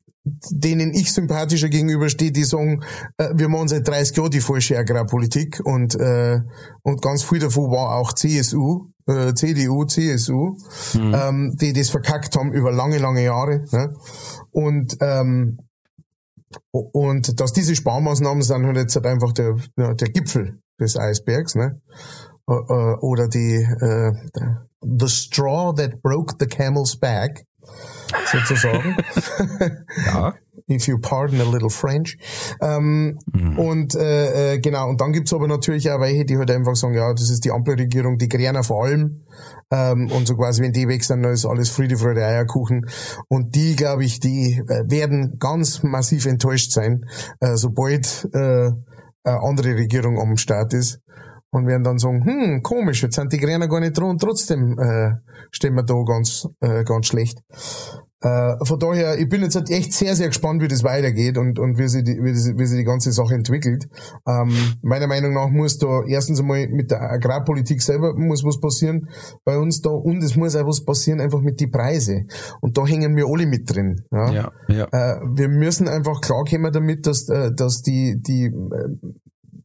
denen 0.50 0.92
ich 0.92 1.12
sympathischer 1.12 1.68
gegenüberstehe, 1.68 2.32
die 2.32 2.44
sagen, 2.44 2.82
äh, 3.16 3.30
wir 3.34 3.48
machen 3.48 3.68
seit 3.68 3.86
30 3.86 4.16
Jahren 4.16 4.30
die 4.30 4.40
falsche 4.40 4.76
Agrarpolitik 4.76 5.60
und, 5.64 5.94
äh, 5.94 6.40
und 6.82 7.00
ganz 7.00 7.22
viel 7.22 7.38
davon 7.38 7.70
war 7.70 7.94
auch 7.96 8.12
CSU, 8.12 8.88
äh, 9.06 9.34
CDU, 9.34 9.84
CSU, 9.84 10.56
mhm. 10.94 11.14
ähm, 11.14 11.56
die 11.60 11.72
das 11.72 11.90
verkackt 11.90 12.36
haben 12.36 12.52
über 12.52 12.72
lange, 12.72 12.98
lange 12.98 13.22
Jahre. 13.22 13.64
Ne? 13.70 13.94
Und 14.50 14.96
ähm, 15.00 15.58
und 16.70 17.40
dass 17.40 17.52
diese 17.52 17.74
Sparmaßnahmen 17.74 18.42
sind 18.42 18.66
halt 18.66 18.76
jetzt 18.76 18.96
halt 18.96 19.06
einfach 19.06 19.32
der, 19.32 19.56
der 19.76 20.08
Gipfel 20.08 20.60
des 20.80 20.96
Eisbergs, 20.96 21.54
ne? 21.54 21.80
Äh, 22.48 22.54
äh, 22.54 22.96
oder 23.00 23.28
die 23.28 23.56
äh, 23.56 24.12
the 24.80 25.08
straw 25.08 25.74
that 25.74 26.00
broke 26.02 26.36
the 26.38 26.46
camel's 26.46 26.96
back 26.96 27.44
sozusagen. 28.32 28.96
ja. 30.06 30.34
If 30.68 30.88
you 30.88 30.98
pardon 30.98 31.40
a 31.40 31.44
little 31.44 31.70
French. 31.70 32.18
Ähm, 32.60 33.18
mhm. 33.32 33.58
Und 33.58 33.94
äh, 33.94 34.54
äh, 34.54 34.58
genau, 34.58 34.88
und 34.88 35.00
dann 35.00 35.12
gibt's 35.12 35.32
aber 35.32 35.46
natürlich 35.46 35.88
auch 35.90 36.00
welche, 36.00 36.24
die 36.24 36.36
halt 36.36 36.50
einfach 36.50 36.74
sagen, 36.74 36.94
ja, 36.94 37.12
das 37.12 37.30
ist 37.30 37.44
die 37.44 37.52
Ampelregierung, 37.52 38.18
die 38.18 38.28
Grünen 38.28 38.64
vor 38.64 38.84
allem. 38.84 39.22
Ähm, 39.70 40.10
und 40.10 40.26
so 40.26 40.34
quasi, 40.34 40.62
wenn 40.62 40.72
die 40.72 40.88
weg 40.88 41.04
sind, 41.04 41.22
dann 41.22 41.32
ist 41.32 41.46
alles 41.46 41.70
Friede, 41.70 41.96
Freude, 41.96 42.24
Eierkuchen. 42.24 42.86
Und 43.28 43.54
die, 43.54 43.76
glaube 43.76 44.04
ich, 44.04 44.18
die 44.18 44.60
äh, 44.66 44.90
werden 44.90 45.38
ganz 45.38 45.84
massiv 45.84 46.26
enttäuscht 46.26 46.72
sein, 46.72 47.06
äh, 47.40 47.54
sobald 47.54 48.28
äh, 48.32 48.70
eine 49.22 49.42
andere 49.42 49.74
Regierung 49.76 50.18
am 50.20 50.36
Start 50.36 50.72
ist 50.72 51.00
und 51.50 51.66
werden 51.66 51.84
dann 51.84 51.98
sagen, 51.98 52.24
hm, 52.24 52.62
komisch, 52.62 53.02
jetzt 53.02 53.16
sind 53.16 53.32
die 53.32 53.38
Grünen 53.38 53.68
gar 53.68 53.80
nicht 53.80 53.96
dran 53.98 54.10
und 54.10 54.20
trotzdem 54.20 54.78
äh, 54.78 55.12
stehen 55.50 55.74
wir 55.74 55.84
da 55.84 55.94
ganz, 56.04 56.48
äh, 56.60 56.84
ganz 56.84 57.06
schlecht. 57.06 57.42
Äh, 58.22 58.64
von 58.64 58.78
daher, 58.78 59.18
ich 59.18 59.28
bin 59.28 59.42
jetzt 59.42 59.56
halt 59.56 59.70
echt 59.70 59.92
sehr, 59.92 60.16
sehr 60.16 60.28
gespannt, 60.28 60.62
wie 60.62 60.68
das 60.68 60.82
weitergeht 60.82 61.36
und, 61.36 61.58
und 61.58 61.78
wie, 61.78 61.86
sich 61.86 62.02
die, 62.02 62.18
wie, 62.22 62.32
das, 62.32 62.46
wie 62.56 62.66
sich 62.66 62.78
die 62.78 62.84
ganze 62.84 63.12
Sache 63.12 63.34
entwickelt. 63.34 63.88
Ähm, 64.26 64.52
meiner 64.82 65.06
Meinung 65.06 65.34
nach 65.34 65.50
muss 65.50 65.78
da 65.78 66.02
erstens 66.08 66.40
einmal 66.40 66.66
mit 66.68 66.90
der 66.90 67.02
Agrarpolitik 67.02 67.82
selber 67.82 68.14
muss 68.16 68.42
was 68.42 68.58
passieren 68.58 69.08
bei 69.44 69.58
uns 69.58 69.82
da 69.82 69.90
und 69.90 70.22
es 70.22 70.34
muss 70.34 70.56
auch 70.56 70.66
was 70.66 70.82
passieren 70.82 71.20
einfach 71.20 71.42
mit 71.42 71.60
den 71.60 71.70
Preise. 71.70 72.24
Und 72.60 72.78
da 72.78 72.86
hängen 72.86 73.16
wir 73.16 73.26
alle 73.26 73.46
mit 73.46 73.70
drin. 73.72 74.02
Ja? 74.10 74.32
Ja, 74.32 74.52
ja. 74.68 74.84
Äh, 74.86 75.20
wir 75.34 75.48
müssen 75.48 75.86
einfach 75.86 76.22
klarkommen 76.22 76.72
damit, 76.72 77.06
dass, 77.06 77.28
äh, 77.28 77.52
dass 77.54 77.82
die, 77.82 78.20
die 78.20 78.46
äh, 78.46 79.12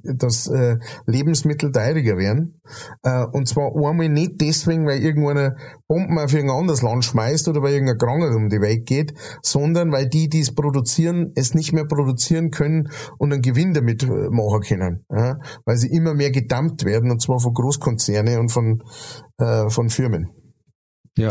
dass 0.03 0.47
äh, 0.47 0.77
Lebensmittel 1.05 1.71
teuriger 1.71 2.17
werden. 2.17 2.61
Äh, 3.03 3.25
und 3.31 3.47
zwar 3.47 3.75
einmal 3.75 4.09
nicht 4.09 4.41
deswegen, 4.41 4.85
weil 4.85 5.01
irgendeine 5.01 5.55
Bomben 5.87 6.17
auf 6.17 6.33
irgendein 6.33 6.59
anderes 6.59 6.81
Land 6.81 7.05
schmeißt 7.05 7.47
oder 7.47 7.61
weil 7.61 7.73
irgendein 7.73 7.97
Krankheit 7.97 8.35
um 8.35 8.49
die 8.49 8.61
Welt 8.61 8.85
geht, 8.85 9.13
sondern 9.41 9.91
weil 9.91 10.07
die, 10.07 10.29
die 10.29 10.39
es 10.39 10.53
produzieren, 10.53 11.31
es 11.35 11.53
nicht 11.53 11.73
mehr 11.73 11.85
produzieren 11.85 12.51
können 12.51 12.89
und 13.17 13.33
einen 13.33 13.41
Gewinn 13.41 13.73
damit 13.73 14.03
äh, 14.03 14.29
machen 14.29 14.61
können. 14.61 15.05
Ja? 15.09 15.37
Weil 15.65 15.77
sie 15.77 15.89
immer 15.89 16.13
mehr 16.13 16.31
gedammt 16.31 16.85
werden, 16.85 17.11
und 17.11 17.21
zwar 17.21 17.39
von 17.39 17.53
Großkonzerne 17.53 18.39
und 18.39 18.49
von, 18.49 18.81
äh, 19.37 19.69
von 19.69 19.89
Firmen. 19.89 20.40
Ja. 21.17 21.29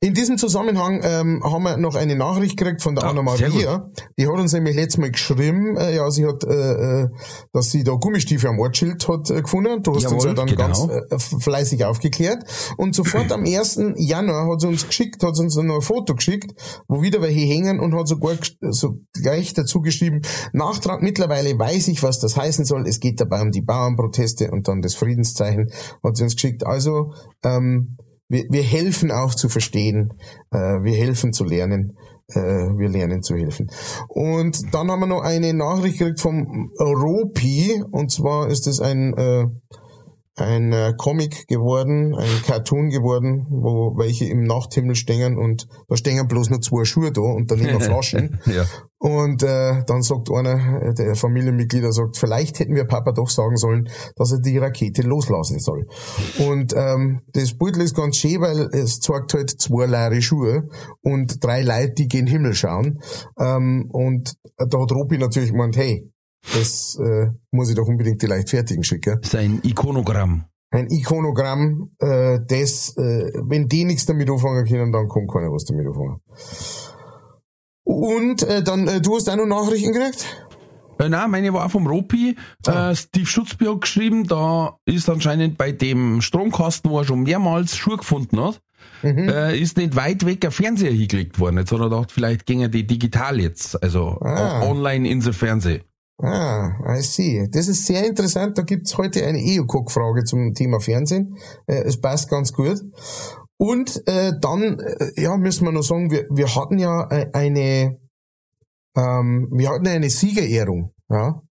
In 0.00 0.12
diesem 0.12 0.38
Zusammenhang 0.38 1.02
ähm, 1.04 1.40
haben 1.44 1.62
wir 1.62 1.76
noch 1.76 1.94
eine 1.94 2.16
Nachricht 2.16 2.56
gekriegt 2.56 2.82
von 2.82 2.96
der 2.96 3.04
ah, 3.04 3.10
Anna 3.10 3.22
Maria. 3.22 3.88
Die 4.18 4.26
hat 4.26 4.34
uns 4.34 4.52
nämlich 4.52 4.74
letztes 4.74 4.98
Mal 4.98 5.12
geschrieben, 5.12 5.76
äh, 5.76 5.94
ja, 5.94 6.10
sie 6.10 6.26
hat, 6.26 6.42
äh, 6.42 7.02
äh, 7.02 7.08
dass 7.52 7.70
sie 7.70 7.84
da 7.84 7.92
Gummistiefel 7.92 8.50
am 8.50 8.58
Ortsschild 8.58 9.06
hat 9.06 9.30
äh, 9.30 9.40
gefunden. 9.40 9.84
Du 9.84 9.94
hast 9.94 10.02
Jawohl, 10.02 10.16
uns 10.16 10.24
ja 10.24 10.34
dann 10.34 10.46
genau. 10.46 10.66
ganz 10.66 10.80
äh, 10.80 11.38
fleißig 11.40 11.84
aufgeklärt. 11.84 12.44
Und 12.76 12.96
sofort 12.96 13.30
am 13.30 13.44
1. 13.44 13.80
Januar 13.96 14.50
hat 14.50 14.62
sie 14.62 14.66
uns 14.66 14.86
geschickt, 14.86 15.22
hat 15.22 15.36
sie 15.36 15.44
uns 15.44 15.54
noch 15.54 15.76
ein 15.76 15.80
Foto 15.80 16.16
geschickt, 16.16 16.52
wo 16.88 17.00
wieder 17.00 17.22
welche 17.22 17.40
hängen 17.40 17.78
und 17.78 17.94
hat 17.94 18.08
sogar 18.08 18.34
so 18.70 18.96
gleich 19.12 19.54
dazu 19.54 19.80
geschrieben, 19.80 20.22
Nachtrag, 20.52 21.02
mittlerweile 21.02 21.56
weiß 21.56 21.86
ich, 21.86 22.02
was 22.02 22.18
das 22.18 22.36
heißen 22.36 22.64
soll. 22.64 22.84
Es 22.88 22.98
geht 22.98 23.20
dabei 23.20 23.42
um 23.42 23.52
die 23.52 23.62
Bauernproteste 23.62 24.50
und 24.50 24.66
dann 24.66 24.82
das 24.82 24.96
Friedenszeichen 24.96 25.70
hat 26.02 26.16
sie 26.16 26.24
uns 26.24 26.34
geschickt. 26.34 26.66
Also, 26.66 27.14
ähm, 27.44 27.96
wir, 28.30 28.44
wir 28.48 28.62
helfen 28.62 29.10
auch 29.10 29.34
zu 29.34 29.48
verstehen, 29.48 30.14
äh, 30.50 30.56
wir 30.56 30.94
helfen 30.94 31.32
zu 31.32 31.44
lernen, 31.44 31.98
äh, 32.28 32.40
wir 32.40 32.88
lernen 32.88 33.22
zu 33.22 33.36
helfen. 33.36 33.70
Und 34.08 34.72
dann 34.72 34.90
haben 34.90 35.00
wir 35.00 35.06
noch 35.06 35.22
eine 35.22 35.52
Nachricht 35.52 35.98
gekriegt 35.98 36.20
vom 36.20 36.70
Ropi, 36.78 37.82
und 37.90 38.10
zwar 38.10 38.48
ist 38.48 38.66
es 38.66 38.80
ein 38.80 39.12
äh, 39.14 39.46
ein 40.36 40.72
äh, 40.72 40.94
Comic 40.96 41.46
geworden, 41.48 42.14
ein 42.14 42.42
Cartoon 42.46 42.88
geworden, 42.90 43.46
wo 43.50 43.96
welche 43.98 44.26
im 44.26 44.44
Nachthimmel 44.44 44.94
stehen 44.94 45.36
und 45.36 45.66
da 45.88 45.96
stehen 45.96 46.26
bloß 46.26 46.50
nur 46.50 46.60
zwei 46.60 46.84
Schuhe 46.84 47.12
da 47.12 47.20
und 47.20 47.50
daneben 47.50 47.80
Flaschen. 47.80 48.40
ja. 48.46 48.64
Und 48.98 49.42
äh, 49.42 49.82
dann 49.86 50.02
sagt 50.02 50.30
einer 50.30 50.82
äh, 50.82 50.94
der 50.94 51.14
Familienmitglieder, 51.14 51.90
sagt, 51.90 52.18
vielleicht 52.18 52.58
hätten 52.58 52.74
wir 52.74 52.84
Papa 52.84 53.12
doch 53.12 53.30
sagen 53.30 53.56
sollen, 53.56 53.88
dass 54.16 54.30
er 54.30 54.40
die 54.40 54.58
Rakete 54.58 55.00
loslassen 55.02 55.58
soll. 55.58 55.86
Und 56.38 56.74
ähm, 56.76 57.22
das 57.32 57.56
Beutel 57.56 57.82
ist 57.82 57.96
ganz 57.96 58.16
schön, 58.16 58.42
weil 58.42 58.68
es 58.72 59.00
zeigt 59.00 59.32
halt 59.32 59.50
zwei 59.58 59.86
leere 59.86 60.20
Schuhe 60.20 60.68
und 61.00 61.42
drei 61.42 61.62
Leute, 61.62 61.94
die 61.96 62.08
gen 62.08 62.26
Himmel 62.26 62.52
schauen. 62.54 63.00
Ähm, 63.38 63.88
und 63.90 64.34
da 64.58 64.78
hat 64.78 64.92
Robi 64.92 65.16
natürlich 65.16 65.52
gemeint, 65.52 65.78
hey, 65.78 66.12
das 66.54 66.98
äh, 67.00 67.28
muss 67.50 67.68
ich 67.70 67.76
doch 67.76 67.86
unbedingt 67.86 68.22
die 68.22 68.26
Leichtfertigen 68.26 68.84
schicken. 68.84 69.18
Das 69.20 69.34
ist 69.34 69.38
ein 69.38 69.60
Ikonogramm. 69.62 70.44
Ein 70.70 70.88
Ikonogramm, 70.88 71.90
äh, 71.98 72.38
das, 72.46 72.96
äh, 72.96 73.32
wenn 73.42 73.68
die 73.68 73.84
nichts 73.84 74.06
damit 74.06 74.30
anfangen 74.30 74.64
können, 74.66 74.92
dann 74.92 75.08
kommt 75.08 75.30
keiner 75.32 75.52
was 75.52 75.64
damit 75.64 75.86
anfangen. 75.86 76.20
Und 77.84 78.42
äh, 78.44 78.62
dann, 78.62 78.86
äh, 78.86 79.00
du 79.00 79.16
hast 79.16 79.28
auch 79.28 79.36
noch 79.36 79.46
Nachrichten 79.46 79.92
gekriegt? 79.92 80.26
Äh, 81.00 81.08
nein, 81.08 81.30
meine 81.30 81.52
war 81.52 81.68
vom 81.70 81.86
Ropi. 81.86 82.36
Ah. 82.66 82.90
Äh, 82.90 82.96
Steve 82.96 83.26
Schutzby 83.26 83.64
hat 83.64 83.80
geschrieben, 83.80 84.28
da 84.28 84.78
ist 84.84 85.08
anscheinend 85.08 85.58
bei 85.58 85.72
dem 85.72 86.20
Stromkasten, 86.20 86.90
wo 86.90 87.00
er 87.00 87.04
schon 87.04 87.22
mehrmals 87.22 87.76
Schuhe 87.76 87.96
gefunden 87.96 88.38
hat, 88.40 88.60
mhm. 89.02 89.28
äh, 89.28 89.58
ist 89.58 89.76
nicht 89.76 89.96
weit 89.96 90.24
weg 90.26 90.44
ein 90.44 90.52
Fernseher 90.52 90.92
hingelegt 90.92 91.40
worden. 91.40 91.58
Jetzt 91.58 91.72
hat 91.72 91.80
er 91.80 91.88
gedacht, 91.88 92.12
vielleicht 92.12 92.46
ginge 92.46 92.68
die 92.68 92.86
digital 92.86 93.40
jetzt, 93.40 93.82
also 93.82 94.20
ah. 94.20 94.62
online 94.62 95.08
in 95.08 95.20
the 95.20 95.32
Fernseh. 95.32 95.80
Ah, 96.22 96.72
I 96.86 97.02
see. 97.02 97.48
Das 97.50 97.66
ist 97.68 97.86
sehr 97.86 98.06
interessant. 98.06 98.58
Da 98.58 98.62
gibt's 98.62 98.98
heute 98.98 99.24
eine 99.24 99.38
EU-Cook-Frage 99.38 100.24
zum 100.24 100.52
Thema 100.54 100.78
Fernsehen. 100.80 101.36
Äh, 101.66 101.82
es 101.84 101.98
passt 101.98 102.28
ganz 102.28 102.52
gut. 102.52 102.78
Und 103.56 104.06
äh, 104.06 104.32
dann, 104.38 104.78
äh, 104.80 105.12
ja, 105.16 105.36
müssen 105.36 105.64
wir 105.64 105.72
noch 105.72 105.82
sagen, 105.82 106.10
wir, 106.10 106.26
wir 106.30 106.54
hatten 106.54 106.78
ja 106.78 107.08
äh, 107.10 107.30
eine, 107.32 107.98
ähm, 108.96 109.48
wir 109.50 109.70
hatten 109.70 109.86
eine 109.86 110.10
Siegerehrung. 110.10 110.92
Ja? 111.08 111.42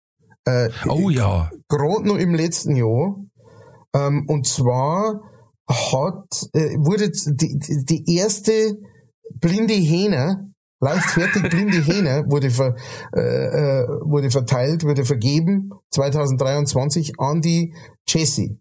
Äh, 0.45 0.69
oh 0.87 1.09
ja. 1.09 1.49
Gerade 1.67 2.07
noch 2.07 2.17
im 2.17 2.35
letzten 2.35 2.75
Jahr. 2.75 3.15
Ähm, 3.95 4.25
und 4.27 4.45
zwar 4.45 5.21
hat, 5.67 6.49
äh, 6.53 6.75
wurde 6.77 7.09
die, 7.09 7.85
die 7.85 8.15
erste 8.17 8.77
blinde 9.39 9.73
Hähne 9.73 10.48
Leichtfertig 10.81 11.49
blinde 11.49 11.83
Hähne 11.83 12.25
wurde, 12.27 12.49
ver, 12.49 12.75
äh, 13.13 13.19
äh, 13.19 13.87
wurde 14.03 14.31
verteilt, 14.31 14.83
wurde 14.83 15.05
vergeben 15.05 15.71
2023 15.91 17.19
an 17.19 17.41
die 17.41 17.73
Jessie. 18.07 18.57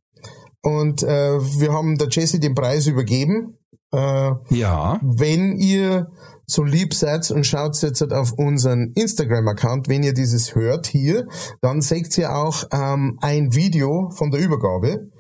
Und 0.63 1.03
äh, 1.03 1.39
wir 1.39 1.73
haben 1.73 1.97
der 1.97 2.09
Jessie 2.09 2.41
den 2.41 2.55
Preis 2.55 2.87
übergeben. 2.87 3.57
Äh, 3.93 4.33
ja. 4.51 5.01
Wenn 5.03 5.59
ihr 5.59 6.09
so 6.47 6.65
lieb 6.65 6.95
seid 6.95 7.31
und 7.31 7.45
schaut 7.45 7.81
jetzt 7.83 8.03
auf 8.13 8.33
unseren 8.33 8.93
Instagram-Account, 8.95 9.89
wenn 9.89 10.03
ihr 10.03 10.15
dieses 10.15 10.55
hört 10.55 10.87
hier, 10.87 11.27
dann 11.61 11.83
seht 11.83 12.17
ihr 12.19 12.35
auch 12.35 12.65
ähm, 12.73 13.19
ein 13.21 13.55
Video 13.55 14.11
von 14.11 14.31
der 14.31 14.41
Übergabe. 14.41 15.11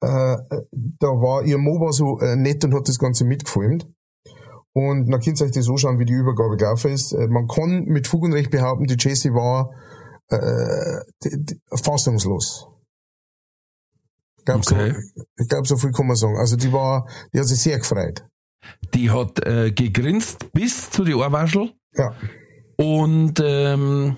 Äh, 0.00 0.36
da 0.98 1.06
war 1.06 1.44
ihr 1.44 1.58
Mo 1.58 1.92
so 1.92 2.18
äh, 2.20 2.34
nett 2.34 2.64
und 2.64 2.74
hat 2.74 2.88
das 2.88 2.98
Ganze 2.98 3.24
mitgefilmt. 3.24 3.86
Und 4.72 5.10
dann 5.10 5.20
könnt 5.20 5.40
ihr 5.40 5.46
euch 5.46 5.52
das 5.52 5.64
so 5.64 5.76
schauen, 5.76 5.98
wie 5.98 6.04
die 6.04 6.12
Übergabe 6.12 6.56
gelaufen 6.56 6.92
ist. 6.92 7.12
Äh, 7.12 7.26
man 7.28 7.48
kann 7.48 7.84
mit 7.86 8.06
Fug 8.06 8.22
und 8.22 8.32
Recht 8.32 8.50
behaupten, 8.50 8.84
die 8.86 8.96
Jessie 8.98 9.32
war 9.32 9.70
äh, 10.28 11.00
die, 11.24 11.44
die, 11.44 11.60
fassungslos. 11.82 12.66
Ich 14.38 14.44
glaube, 14.44 14.60
Okay. 14.60 14.92
so, 15.14 15.22
ich 15.42 15.48
glaub, 15.48 15.66
so 15.66 15.76
viel 15.76 15.92
kann 15.92 16.06
man 16.06 16.16
sagen. 16.16 16.36
Also 16.38 16.56
die 16.56 16.72
war, 16.72 17.08
die 17.32 17.40
hat 17.40 17.46
sich 17.46 17.60
sehr 17.60 17.78
gefreut. 17.78 18.24
Die 18.94 19.10
hat 19.10 19.44
äh, 19.46 19.72
gegrinst 19.72 20.52
bis 20.52 20.90
zu 20.90 21.04
die 21.04 21.14
Ohrwaschel 21.14 21.72
Ja. 21.94 22.14
und 22.76 23.40
ähm, 23.42 24.16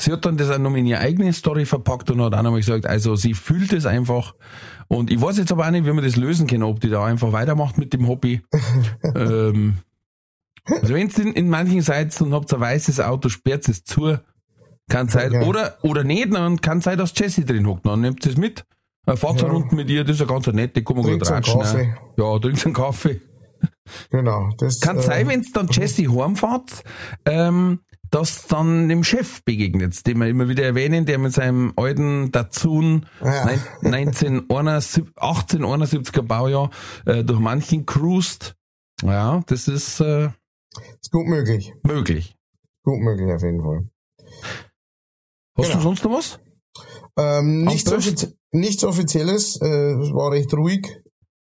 sie 0.00 0.12
hat 0.12 0.24
dann 0.24 0.36
das 0.36 0.50
auch 0.50 0.58
noch 0.58 0.74
in 0.74 0.86
ihre 0.86 1.00
eigene 1.00 1.32
Story 1.32 1.66
verpackt 1.66 2.10
und 2.10 2.20
hat 2.22 2.34
auch 2.34 2.42
nochmal 2.42 2.60
gesagt, 2.60 2.86
also 2.86 3.16
sie 3.16 3.34
fühlt 3.34 3.72
es 3.72 3.86
einfach. 3.86 4.34
Und 4.88 5.10
ich 5.10 5.20
weiß 5.20 5.38
jetzt 5.38 5.52
aber 5.52 5.66
auch 5.66 5.70
nicht, 5.70 5.86
wie 5.86 5.92
man 5.92 6.04
das 6.04 6.16
lösen 6.16 6.46
kann, 6.46 6.62
ob 6.62 6.80
die 6.80 6.88
da 6.88 7.04
einfach 7.04 7.32
weitermacht 7.32 7.78
mit 7.78 7.92
dem 7.92 8.08
Hobby. 8.08 8.42
ähm, 9.14 9.78
also 10.68 10.94
wenn 10.94 11.08
in, 11.08 11.32
in 11.34 11.48
manchen 11.48 11.82
seid 11.82 12.18
und 12.20 12.34
habt 12.34 12.52
ein 12.52 12.60
weißes 12.60 13.00
Auto, 13.00 13.28
sperrt 13.28 13.68
es 13.68 13.84
zu. 13.84 14.18
Kann 14.88 15.08
sein. 15.08 15.32
Ja. 15.32 15.42
Oder, 15.42 15.78
oder 15.82 16.02
nicht, 16.02 16.32
dann 16.34 16.60
kann 16.60 16.80
sein, 16.80 16.98
dass 16.98 17.12
Jessie 17.16 17.44
drin 17.44 17.66
hockt. 17.66 17.86
Dann 17.86 18.00
nehmt 18.00 18.26
es 18.26 18.36
mit. 18.36 18.64
Fahrt 19.06 19.40
Ja. 19.40 19.46
ja. 19.46 19.52
Runden 19.52 19.76
mit 19.76 19.88
ihr, 19.88 20.04
das 20.04 20.16
ist 20.16 20.22
eine 20.22 20.30
ganz 20.30 20.46
nette, 20.48 20.82
kann 20.82 20.96
man 20.96 21.04
Trinkt 21.04 21.22
gut 21.22 21.30
ratschen. 21.30 21.60
Kaffee. 21.60 21.94
Ja, 22.16 22.38
trinkt 22.38 22.64
einen 22.64 22.74
Kaffee. 22.74 23.20
Genau. 24.10 24.50
Das, 24.58 24.80
Kann 24.80 24.98
äh, 24.98 25.02
sein, 25.02 25.28
wenn 25.28 25.40
es 25.40 25.52
dann 25.52 25.68
Jesse 25.68 26.08
heimfahrt, 26.08 26.82
ähm, 27.24 27.80
dass 28.10 28.46
dann 28.48 28.88
dem 28.88 29.04
Chef 29.04 29.42
begegnet, 29.44 30.06
den 30.06 30.18
wir 30.18 30.26
immer 30.28 30.48
wieder 30.48 30.64
erwähnen, 30.64 31.06
der 31.06 31.18
mit 31.18 31.32
seinem 31.32 31.72
alten 31.76 32.32
Datsun 32.32 33.06
Ja. 33.22 33.44
nein- 33.44 33.62
1971 33.82 35.04
1871er 35.16 36.22
Baujahr 36.22 36.70
äh, 37.06 37.22
durch 37.24 37.38
manchen 37.38 37.86
cruist. 37.86 38.56
Ja, 39.02 39.42
das 39.46 39.68
ist 39.68 40.00
äh, 40.00 40.30
Ist 41.00 41.10
gut 41.10 41.26
möglich. 41.26 41.72
möglich. 41.84 42.36
Gut 42.84 43.00
möglich 43.00 43.32
auf 43.32 43.42
jeden 43.42 43.62
Fall. 43.62 43.88
Hast 45.56 45.66
Genau. 45.68 45.76
du 45.76 45.82
sonst 45.82 46.04
noch 46.04 46.12
was? 46.12 46.40
Ähm, 47.16 47.64
nichts, 47.64 47.92
offizie 47.92 48.32
nichts 48.52 48.84
Offizielles. 48.84 49.60
Äh, 49.60 49.66
es 50.00 50.12
war 50.12 50.32
recht 50.32 50.52
ruhig 50.54 50.86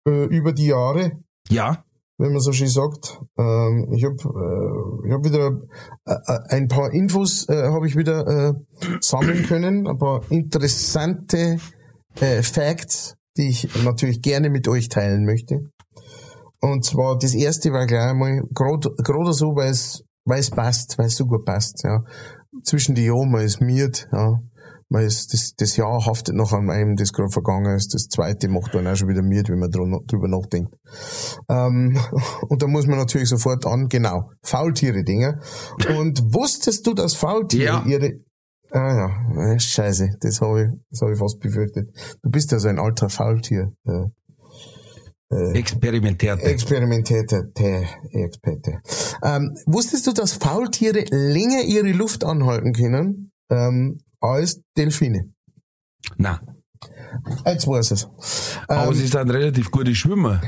äh, 0.07 0.25
über 0.27 0.53
die 0.53 0.67
Jahre. 0.67 1.21
Ja. 1.49 1.85
Wenn 2.19 2.33
man 2.33 2.41
so 2.41 2.53
schön 2.53 2.69
sagt. 2.69 3.21
Ähm, 3.39 3.93
ich 3.95 4.05
habe 4.05 4.15
äh, 4.15 5.09
ich 5.09 5.13
hab 5.13 5.25
wieder 5.25 5.61
äh, 6.07 6.15
äh, 6.15 6.57
ein 6.57 6.69
paar 6.69 6.93
Infos 6.93 7.49
äh, 7.49 7.69
habe 7.71 7.87
ich 7.87 7.97
wieder 7.97 8.27
äh, 8.27 8.53
sammeln 9.01 9.45
können, 9.45 9.87
ein 9.87 9.99
paar 9.99 10.23
interessante 10.31 11.59
äh, 12.21 12.43
Facts, 12.43 13.15
die 13.37 13.49
ich 13.49 13.85
natürlich 13.85 14.23
gerne 14.23 14.51
mit 14.51 14.69
euch 14.69 14.89
teilen 14.89 15.25
möchte. 15.25 15.61
Und 16.61 16.85
zwar 16.85 17.19
das 17.19 17.35
erste 17.35 17.73
war 17.73 17.87
gleich 17.87 18.11
einmal 18.11 18.43
gerade 18.53 19.33
so, 19.33 19.55
weil 19.57 19.71
es 19.71 20.05
weil 20.25 20.41
es 20.41 20.51
passt, 20.51 20.99
weil 20.99 21.07
es 21.07 21.17
so 21.17 21.27
gut 21.27 21.45
passt. 21.45 21.83
Ja. 21.85 22.03
Zwischen 22.63 22.95
die 22.95 23.11
man 23.11 23.43
ist 23.43 23.61
miert, 23.61 24.09
ja. 24.13 24.39
Man 24.89 25.03
ist, 25.05 25.33
das, 25.33 25.55
das 25.57 25.77
Jahr 25.77 26.05
haftet 26.07 26.35
noch 26.35 26.53
an 26.53 26.71
einem, 26.71 26.97
das 26.97 27.13
gerade 27.13 27.31
vergangen 27.31 27.75
ist. 27.75 27.95
Das 27.95 28.09
zweite 28.09 28.49
macht 28.49 28.75
dann 28.75 28.87
auch 28.87 28.97
schon 28.97 29.09
wieder 29.09 29.23
miert, 29.23 29.49
wenn 29.49 29.59
man 29.59 29.71
drü- 29.71 30.07
drüber 30.07 30.29
nachdenkt. 30.29 30.75
Ähm, 31.49 31.99
und 32.49 32.63
da 32.63 32.67
muss 32.67 32.87
man 32.87 32.99
natürlich 32.99 33.29
sofort 33.29 33.67
an, 33.67 33.89
genau, 33.89 34.31
Faultiere-Dinger. 34.43 35.41
Und 35.99 36.21
wusstest 36.35 36.87
du, 36.87 36.95
dass 36.95 37.15
Faultiere 37.15 37.65
Ja. 37.65 37.85
ihre... 37.87 38.13
Ah 38.71 38.95
ja, 39.37 39.53
äh, 39.55 39.59
scheiße, 39.61 40.17
das 40.21 40.41
habe 40.41 40.63
ich, 40.65 40.69
das 40.91 41.01
hab 41.01 41.11
ich 41.11 41.19
fast 41.19 41.39
befürchtet. 41.39 41.89
Du 42.23 42.31
bist 42.31 42.51
ja 42.51 42.59
so 42.59 42.67
ein 42.69 42.81
alter 42.81 43.09
Faultier. 43.09 43.73
Äh, 45.31 45.53
Experimentierte. 45.59 46.43
Experimentierte 46.45 47.51
Experte. 48.13 48.81
Ähm, 49.23 49.57
wusstest 49.67 50.07
du, 50.07 50.13
dass 50.13 50.33
Faultiere 50.35 51.05
länger 51.11 51.63
ihre 51.63 51.91
Luft 51.93 52.25
anhalten 52.25 52.73
können 52.73 53.31
ähm, 53.51 53.99
als 54.25 54.61
Delfine? 54.77 55.25
Na, 56.17 56.41
Jetzt 57.47 57.67
weiß 57.67 57.93
es. 57.93 58.09
aber 58.69 58.89
Ähm, 58.89 58.95
sie 58.95 59.07
sind 59.07 59.31
relativ 59.31 59.71
gute 59.71 59.95
Schwimmer, 59.95 60.43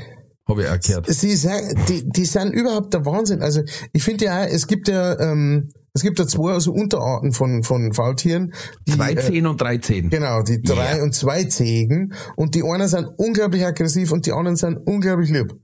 habe 0.48 0.62
ich 0.64 0.68
auch 0.68 0.80
gehört. 0.80 1.06
Sie 1.08 1.34
sind, 1.36 1.76
die, 1.88 2.08
die 2.08 2.24
sind 2.24 2.52
überhaupt 2.52 2.92
der 2.92 3.04
Wahnsinn. 3.06 3.40
Also 3.42 3.62
ich 3.92 4.02
finde 4.02 4.26
ja, 4.26 4.44
es 4.44 4.66
gibt 4.66 4.88
ja, 4.88 5.18
ähm, 5.18 5.70
es 5.94 6.02
gibt 6.02 6.18
ja 6.18 6.26
zwei 6.26 6.58
so 6.60 6.72
Unterarten 6.72 7.32
von 7.32 7.62
von 7.62 7.92
Faultieren. 7.94 8.52
Die, 8.86 8.92
Zwei 8.92 9.12
äh, 9.12 9.16
Zehen 9.16 9.46
und 9.46 9.60
drei 9.60 9.78
Zehen. 9.78 10.10
Genau, 10.10 10.42
die 10.42 10.60
drei 10.60 10.98
Ja. 10.98 11.02
und 11.02 11.14
zwei 11.14 11.44
Zehen. 11.44 12.12
Und 12.36 12.54
die 12.54 12.62
einen 12.64 12.88
sind 12.88 13.06
unglaublich 13.16 13.64
aggressiv 13.64 14.12
und 14.12 14.26
die 14.26 14.32
anderen 14.32 14.56
sind 14.56 14.76
unglaublich 14.86 15.30
lieb. 15.30 15.54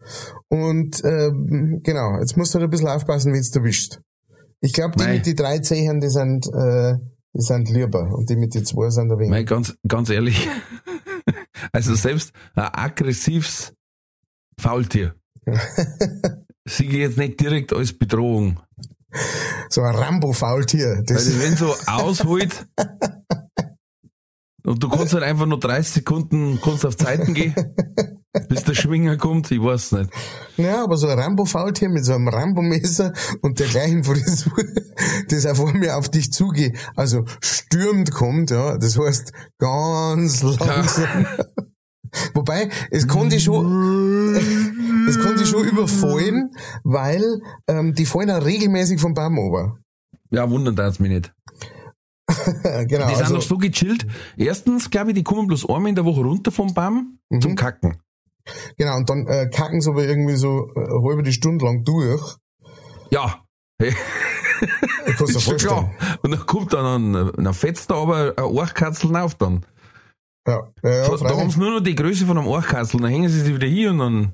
Und 0.49 1.03
ähm, 1.05 1.81
genau, 1.83 2.19
jetzt 2.21 2.37
musst 2.39 2.55
du 2.55 2.59
halt 2.61 2.69
ein 2.69 2.71
bisschen 2.71 2.89
aufpassen, 2.89 3.33
wenn 3.35 3.43
du 3.43 3.59
erwischt. 3.59 3.99
Ich 4.61 4.73
glaube, 4.73 4.95
die 4.97 5.05
Mei. 5.05 5.15
mit 5.17 5.27
die 5.27 5.35
drei 5.35 5.59
Zehen, 5.59 6.01
die 6.01 6.09
sind, 6.09 6.47
äh, 6.47 6.95
die 7.35 7.41
sind 7.41 7.69
lieber. 7.71 8.15
Und 8.15 8.29
die 8.31 8.37
mit 8.37 8.55
die 8.55 8.63
zwei 8.63 8.91
sind 8.91 9.11
ein 9.11 9.19
wenig. 9.19 9.31
Mei, 9.31 9.43
ganz, 9.43 9.75
ganz 9.87 10.11
ehrlich. 10.11 10.49
Also 11.71 11.95
selbst 11.95 12.33
ein 12.55 12.65
aggressives 12.65 13.73
Faultier. 14.59 15.15
Siege 16.67 16.97
ich 16.97 17.03
jetzt 17.03 17.19
nicht 17.19 17.41
direkt 17.41 17.73
als 17.73 17.93
Bedrohung. 17.93 18.61
So 19.71 19.83
ein 19.83 19.95
Rambo-Faultier. 19.95 20.97
Weil 20.97 21.05
Das 21.05 21.41
wenn 21.41 21.57
so 21.57 21.75
ausholt 21.87 22.67
und 24.65 24.83
du 24.83 24.89
kannst 24.89 25.13
halt 25.13 25.25
einfach 25.25 25.47
nur 25.47 25.59
30 25.59 25.95
Sekunden 25.95 26.61
kannst 26.63 26.87
auf 26.87 26.97
Zeiten 26.97 27.35
gehen, 27.35 27.55
bis 28.49 28.65
der 28.65 28.75
Schwinger 28.75 29.17
kommt, 29.17 29.51
ich 29.51 29.63
weiß 29.63 29.93
nicht. 29.93 30.11
Ja, 30.57 30.85
aber 30.85 30.97
so 30.97 31.09
ein 31.09 31.19
Rambo-Faultier 31.19 31.89
mit 31.89 32.05
so 32.05 32.15
einem 32.15 32.29
Rambo-Messer 32.29 33.13
und 33.43 33.59
der 33.59 33.67
gleichen 33.67 34.05
Frisur, 34.05 34.53
das 35.29 35.47
auch 35.47 35.57
vor 35.57 35.73
mir 35.73 35.97
auf 35.97 36.09
dich 36.09 36.33
zugeht, 36.33 36.77
also 36.95 37.25
stürmend 37.41 38.13
kommt, 38.13 38.51
ja, 38.51 38.79
das 38.79 38.99
heißt 38.99 39.33
ganz 39.59 40.43
langsam. 40.43 41.27
Wobei, 42.35 42.69
es 42.91 43.09
konnte 43.09 43.41
schon, 43.41 44.35
es 45.09 45.19
konnte 45.19 45.47
schon 45.47 45.67
überfallen, 45.67 46.51
weil 46.85 47.41
ähm, 47.67 47.95
die 47.95 48.07
fallen 48.07 48.31
auch 48.31 48.45
regelmäßig 48.45 49.01
vom 49.01 49.15
Baum 49.15 49.39
runter. 49.39 49.79
Ja, 50.31 50.49
wundern 50.49 50.77
tut's 50.77 50.99
mich 50.99 51.11
nicht. 51.11 51.33
genau, 52.87 53.09
Die 53.09 53.15
sind 53.15 53.25
also, 53.25 53.35
noch 53.35 53.43
so 53.43 53.59
gechillt. 53.59 54.07
Erstens, 54.37 54.91
glaube 54.91 55.11
ich, 55.11 55.15
die 55.17 55.23
kommen 55.23 55.47
bloß 55.47 55.69
einmal 55.69 55.89
in 55.89 55.95
der 55.95 56.05
Woche 56.05 56.21
runter 56.23 56.51
vom 56.51 56.73
Baum 56.75 57.19
Mhm. 57.31 57.41
zum 57.41 57.55
Kacken. 57.57 57.97
genau, 58.77 58.97
und 58.97 59.09
dann 59.09 59.27
äh, 59.27 59.49
kacken 59.51 59.81
sie 59.81 59.91
aber 59.91 60.05
irgendwie 60.05 60.37
so 60.37 60.69
äh, 60.75 60.81
halbe 61.09 61.23
die 61.23 61.33
Stunde 61.33 61.65
lang 61.65 61.85
durch. 61.85 62.37
Ja. 63.11 63.39
Hey, 63.81 63.95
Ich 65.09 65.17
kann's 65.17 65.33
dir 65.33 65.41
vorstellen. 65.41 65.59
klar. 65.59 66.19
Und 66.23 66.31
dann 66.31 66.47
kommt 66.47 66.73
dann 66.73 67.15
ein, 67.17 67.33
dann 67.45 67.55
fetzt 67.55 67.91
da 67.91 67.97
aber 67.97 68.33
ein 68.37 68.45
Orchkatzel 68.45 69.17
auf 69.17 69.35
dann. 69.35 69.67
Ja, 70.47 70.61
ja, 70.85 70.91
ja, 70.91 71.05
So, 71.05 71.17
da 71.17 71.37
haben 71.37 71.51
sie 71.51 71.59
nur 71.59 71.71
noch 71.73 71.81
die 71.81 71.97
Größe 71.97 72.27
von 72.27 72.39
einem 72.39 72.47
Orchkatzel, 72.47 73.01
dann 73.01 73.11
hängen 73.11 73.29
sie 73.29 73.41
sich 73.41 73.53
wieder 73.55 73.67
hier 73.67 73.91
und 73.91 73.99
dann, 73.99 74.33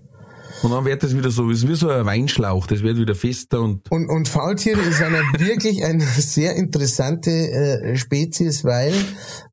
und 0.63 0.71
dann 0.71 0.85
wird 0.85 1.03
das 1.03 1.17
wieder 1.17 1.31
so, 1.31 1.51
ist 1.51 1.69
wie 1.69 1.75
so 1.75 1.89
ein 1.89 2.07
Weinschlauch, 2.07 2.67
das 2.67 2.83
wird 2.83 2.99
wieder 2.99 3.15
fester 3.15 3.61
und, 3.61 3.91
Und, 3.91 4.09
und 4.09 4.29
Faultiere 4.29 4.81
ist 4.81 5.03
eine 5.03 5.19
wirklich 5.39 5.85
eine 5.85 6.05
sehr 6.05 6.57
interessante 6.57 7.31
äh, 7.31 7.97
Spezies, 7.97 8.65
weil 8.65 8.93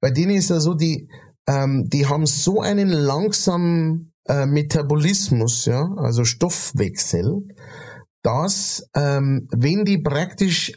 bei 0.02 0.12
denen 0.12 0.36
ist 0.36 0.50
ja 0.50 0.60
so, 0.60 0.74
die, 0.74 1.08
ähm, 1.48 1.88
die 1.88 2.08
haben 2.08 2.26
so 2.26 2.62
einen 2.62 2.90
langsamen 2.90 4.14
äh, 4.28 4.46
Metabolismus, 4.46 5.66
ja, 5.66 5.88
also 5.98 6.24
Stoffwechsel, 6.24 7.42
dass 8.24 8.88
ähm, 8.96 9.48
wenn 9.52 9.86
die 9.86 10.00
praktisch 10.00 10.74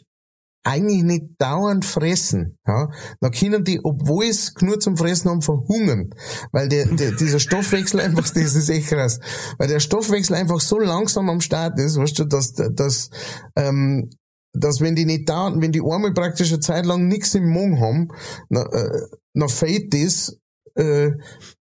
eigentlich 0.64 1.02
nicht 1.02 1.24
dauernd 1.38 1.84
fressen, 1.84 2.58
ja, 2.66 2.88
dann 3.20 3.32
können 3.32 3.64
die, 3.64 3.80
obwohl 3.82 4.26
es 4.26 4.54
nur 4.60 4.80
zum 4.80 4.96
Fressen 4.96 5.30
haben, 5.30 5.42
verhungern. 5.42 6.10
Weil 6.52 6.68
der, 6.68 6.86
der, 6.86 7.12
dieser 7.12 7.40
Stoffwechsel 7.40 8.00
einfach, 8.00 8.28
das 8.28 8.54
ist 8.54 8.68
echt 8.68 8.88
krass, 8.88 9.20
weil 9.58 9.68
der 9.68 9.80
Stoffwechsel 9.80 10.36
einfach 10.36 10.60
so 10.60 10.78
langsam 10.78 11.30
am 11.30 11.40
Start 11.40 11.78
ist, 11.78 11.96
weißt 11.96 12.18
du, 12.18 12.24
dass, 12.24 12.52
dass, 12.52 13.10
ähm, 13.56 14.10
dass 14.52 14.80
wenn 14.80 14.96
die 14.96 15.06
nicht 15.06 15.28
da, 15.28 15.52
wenn 15.54 15.72
die 15.72 15.80
einmal 15.80 16.12
praktisch 16.12 16.52
eine 16.52 16.60
Zeit 16.60 16.86
lang 16.86 17.08
nichts 17.08 17.34
im 17.34 17.48
Mund 17.48 17.80
haben, 17.80 18.08
na, 18.48 18.62
äh, 18.62 19.06
na 19.34 19.48
fällt 19.48 19.94
das, 19.94 20.36
äh, 20.78 21.10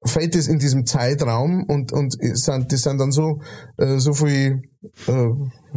fällt 0.05 0.35
das 0.35 0.47
in 0.47 0.59
diesem 0.59 0.85
Zeitraum 0.85 1.63
und, 1.67 1.91
und 1.91 2.15
sind, 2.19 2.71
das 2.71 2.81
sind 2.81 2.99
dann 2.99 3.11
so, 3.11 3.41
äh, 3.77 3.97
so 3.99 4.13
viel, 4.13 4.61
äh, 5.07 5.29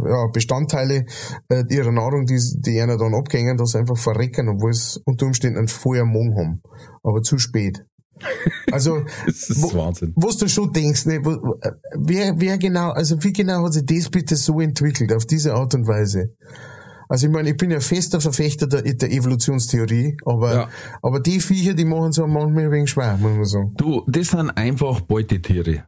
ja, 0.05 0.27
Bestandteile 0.33 1.05
äh, 1.49 1.65
ihrer 1.71 1.91
Nahrung, 1.93 2.27
die, 2.27 2.39
die 2.59 2.81
einer 2.81 2.97
dann 2.99 3.15
abgängen, 3.15 3.57
dass 3.57 3.71
sie 3.73 3.79
einfach 3.79 3.99
verrecken, 3.99 4.49
obwohl 4.49 4.71
es 4.71 5.01
unter 5.05 5.27
Umständen 5.27 5.59
einen 5.59 5.69
vorher 5.69 6.05
Mond 6.05 6.37
haben. 6.37 6.63
Aber 7.03 7.23
zu 7.23 7.39
spät. 7.39 7.85
Also, 8.71 9.01
das 9.27 9.49
ist 9.49 9.63
Wo- 9.63 9.73
Wahnsinn. 9.79 10.13
was 10.17 10.37
du 10.37 10.47
schon 10.47 10.73
denkst, 10.73 11.07
ne, 11.07 11.21
wo, 11.25 11.31
wo- 11.31 11.59
äh, 11.63 11.73
wer, 11.99 12.35
wer 12.39 12.59
genau, 12.59 12.91
also 12.91 13.17
wie 13.25 13.33
genau 13.33 13.65
hat 13.65 13.73
sich 13.73 13.87
das 13.87 14.11
bitte 14.11 14.37
so 14.37 14.61
entwickelt, 14.61 15.13
auf 15.15 15.25
diese 15.25 15.55
Art 15.55 15.75
und 15.75 15.87
Weise? 15.89 16.35
Also 17.11 17.27
ich 17.27 17.33
meine, 17.33 17.51
ich 17.51 17.57
bin 17.57 17.73
ja 17.73 17.81
fester 17.81 18.21
Verfechter 18.21 18.69
der, 18.69 18.83
der 18.83 19.11
Evolutionstheorie, 19.11 20.17
aber, 20.25 20.55
Ja. 20.55 20.69
aber 21.03 21.19
die 21.19 21.41
Viecher, 21.41 21.75
die 21.75 21.85
machen 21.85 22.13
so 22.13 22.25
manchmal 22.29 22.67
ein 22.67 22.71
wenig 22.71 22.91
schwer, 22.91 23.17
muss 23.21 23.33
man 23.33 23.45
sagen. 23.45 23.75
Du, 23.77 24.05
das 24.07 24.29
sind 24.29 24.51
einfach 24.51 25.01
Beutetiere. 25.01 25.85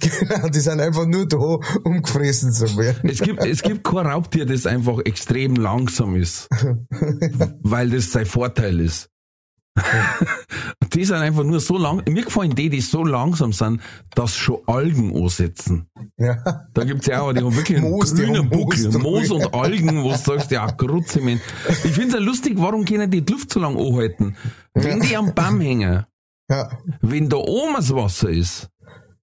Genau, 0.00 0.48
die 0.48 0.60
sind 0.60 0.80
einfach 0.80 1.04
nur 1.04 1.26
da, 1.26 1.36
um 1.84 2.00
gefressen 2.02 2.52
zu 2.52 2.64
werden. 2.78 3.10
Es 3.10 3.20
gibt, 3.20 3.44
es 3.44 3.60
gibt 3.62 3.84
kein 3.84 4.06
Raubtier, 4.06 4.46
das 4.46 4.64
einfach 4.66 5.00
extrem 5.04 5.56
langsam 5.56 6.16
ist. 6.16 6.48
weil 7.62 7.90
das 7.90 8.10
sein 8.12 8.24
Vorteil 8.24 8.80
ist. 8.80 9.10
die 10.92 11.04
sind 11.04 11.16
einfach 11.16 11.44
nur 11.44 11.60
so 11.60 11.78
lang, 11.78 12.02
mir 12.08 12.24
gefallen 12.24 12.54
die, 12.54 12.68
die 12.70 12.80
so 12.80 13.04
langsam 13.04 13.52
sind, 13.52 13.80
dass 14.14 14.36
schon 14.36 14.58
Algen 14.66 15.14
ansetzen. 15.16 15.86
Ja. 16.16 16.36
Da 16.74 16.84
gibt's 16.84 17.06
ja 17.06 17.20
auch, 17.20 17.32
die 17.32 17.42
haben 17.42 17.54
wirklich 17.54 17.78
einen 17.78 17.90
Moos, 17.90 18.14
grünen 18.14 18.48
Buckel, 18.48 18.90
Moos 18.98 19.30
und 19.30 19.54
Algen, 19.54 20.02
wo 20.02 20.10
du 20.10 20.16
sagst, 20.18 20.50
ja, 20.50 20.66
Grutzement. 20.70 21.40
Ich 21.84 21.92
find's 21.92 22.14
ja 22.14 22.20
lustig, 22.20 22.54
warum 22.56 22.84
können 22.84 23.10
die 23.10 23.22
die 23.22 23.32
Luft 23.32 23.52
so 23.52 23.60
lang 23.60 23.76
anhalten? 23.76 24.36
Wenn 24.74 25.00
die 25.00 25.16
am 25.16 25.34
Baum 25.34 25.60
hängen, 25.60 26.04
Ja. 26.50 26.68
wenn 27.00 27.28
da 27.28 27.36
oben 27.36 27.74
das 27.76 27.94
Wasser 27.94 28.30
ist, 28.30 28.68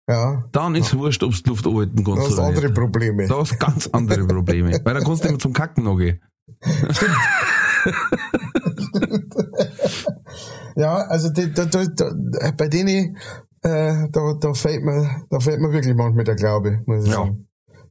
Ja. 0.08 0.44
dann 0.52 0.76
ist 0.76 0.96
wurscht, 0.96 1.24
ob's 1.24 1.42
die 1.44 1.50
Luft 1.50 1.66
anhalten 1.66 1.98
Du 1.98 2.04
kannst 2.04 2.28
hast 2.28 2.34
oder 2.34 2.44
andere 2.48 2.66
nicht. 2.68 2.76
Probleme. 2.76 3.28
Da 3.28 3.38
hast 3.40 3.60
ganz 3.60 3.88
andere 3.88 4.26
Probleme. 4.28 4.72
Weil 4.84 4.94
dann 4.94 5.04
kannst 5.04 5.24
du 5.24 5.30
mehr 5.30 5.40
zum 5.40 5.54
Kacken 5.54 5.84
noch 5.86 5.98
gehen. 5.98 6.22
Ja, 10.76 10.96
also 11.08 11.30
die, 11.30 11.52
da, 11.54 11.66
da, 11.66 11.86
da, 11.86 12.52
bei 12.58 12.68
denen, 12.68 13.18
äh, 13.62 14.08
da, 14.12 14.34
da 14.40 14.54
fällt 14.54 14.84
mir, 14.84 15.10
da 15.30 15.40
fällt 15.40 15.60
mir 15.62 15.72
wirklich 15.72 15.96
manchmal 15.96 16.24
der 16.26 16.36
Glaube, 16.36 16.82
muss 16.86 17.04
ich 17.06 17.10
Ja. 17.12 17.18
sagen. 17.18 17.48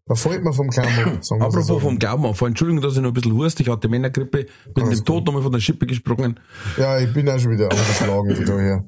Da 0.07 0.15
fällt 0.15 0.45
mir 0.45 0.53
vom 0.53 0.69
Glauben 0.69 0.89
ab, 0.91 1.23
Apropos 1.41 1.67
so. 1.67 1.79
vom 1.79 1.99
Glauben 1.99 2.27
ab. 2.27 2.41
Entschuldigung, 2.43 2.83
dass 2.83 2.93
ich 2.95 3.01
noch 3.01 3.09
ein 3.09 3.15
bisschen 3.15 3.33
hust. 3.33 3.59
Ich 3.61 3.71
hatte 3.71 3.89
Männergrippe, 3.89 4.47
bin 4.75 4.85
Alles 4.85 4.99
dem 4.99 5.05
Tod 5.07 5.25
nochmal 5.25 5.43
von 5.43 5.53
der 5.53 5.61
Schippe 5.61 5.87
gesprungen. 5.87 6.39
Ja, 6.77 6.99
ich 6.99 7.11
bin 7.15 7.27
auch 7.31 7.39
schon 7.39 7.53
wieder 7.53 7.71
angeschlagen 7.71 8.37
von 8.37 8.45
daher. 8.45 8.85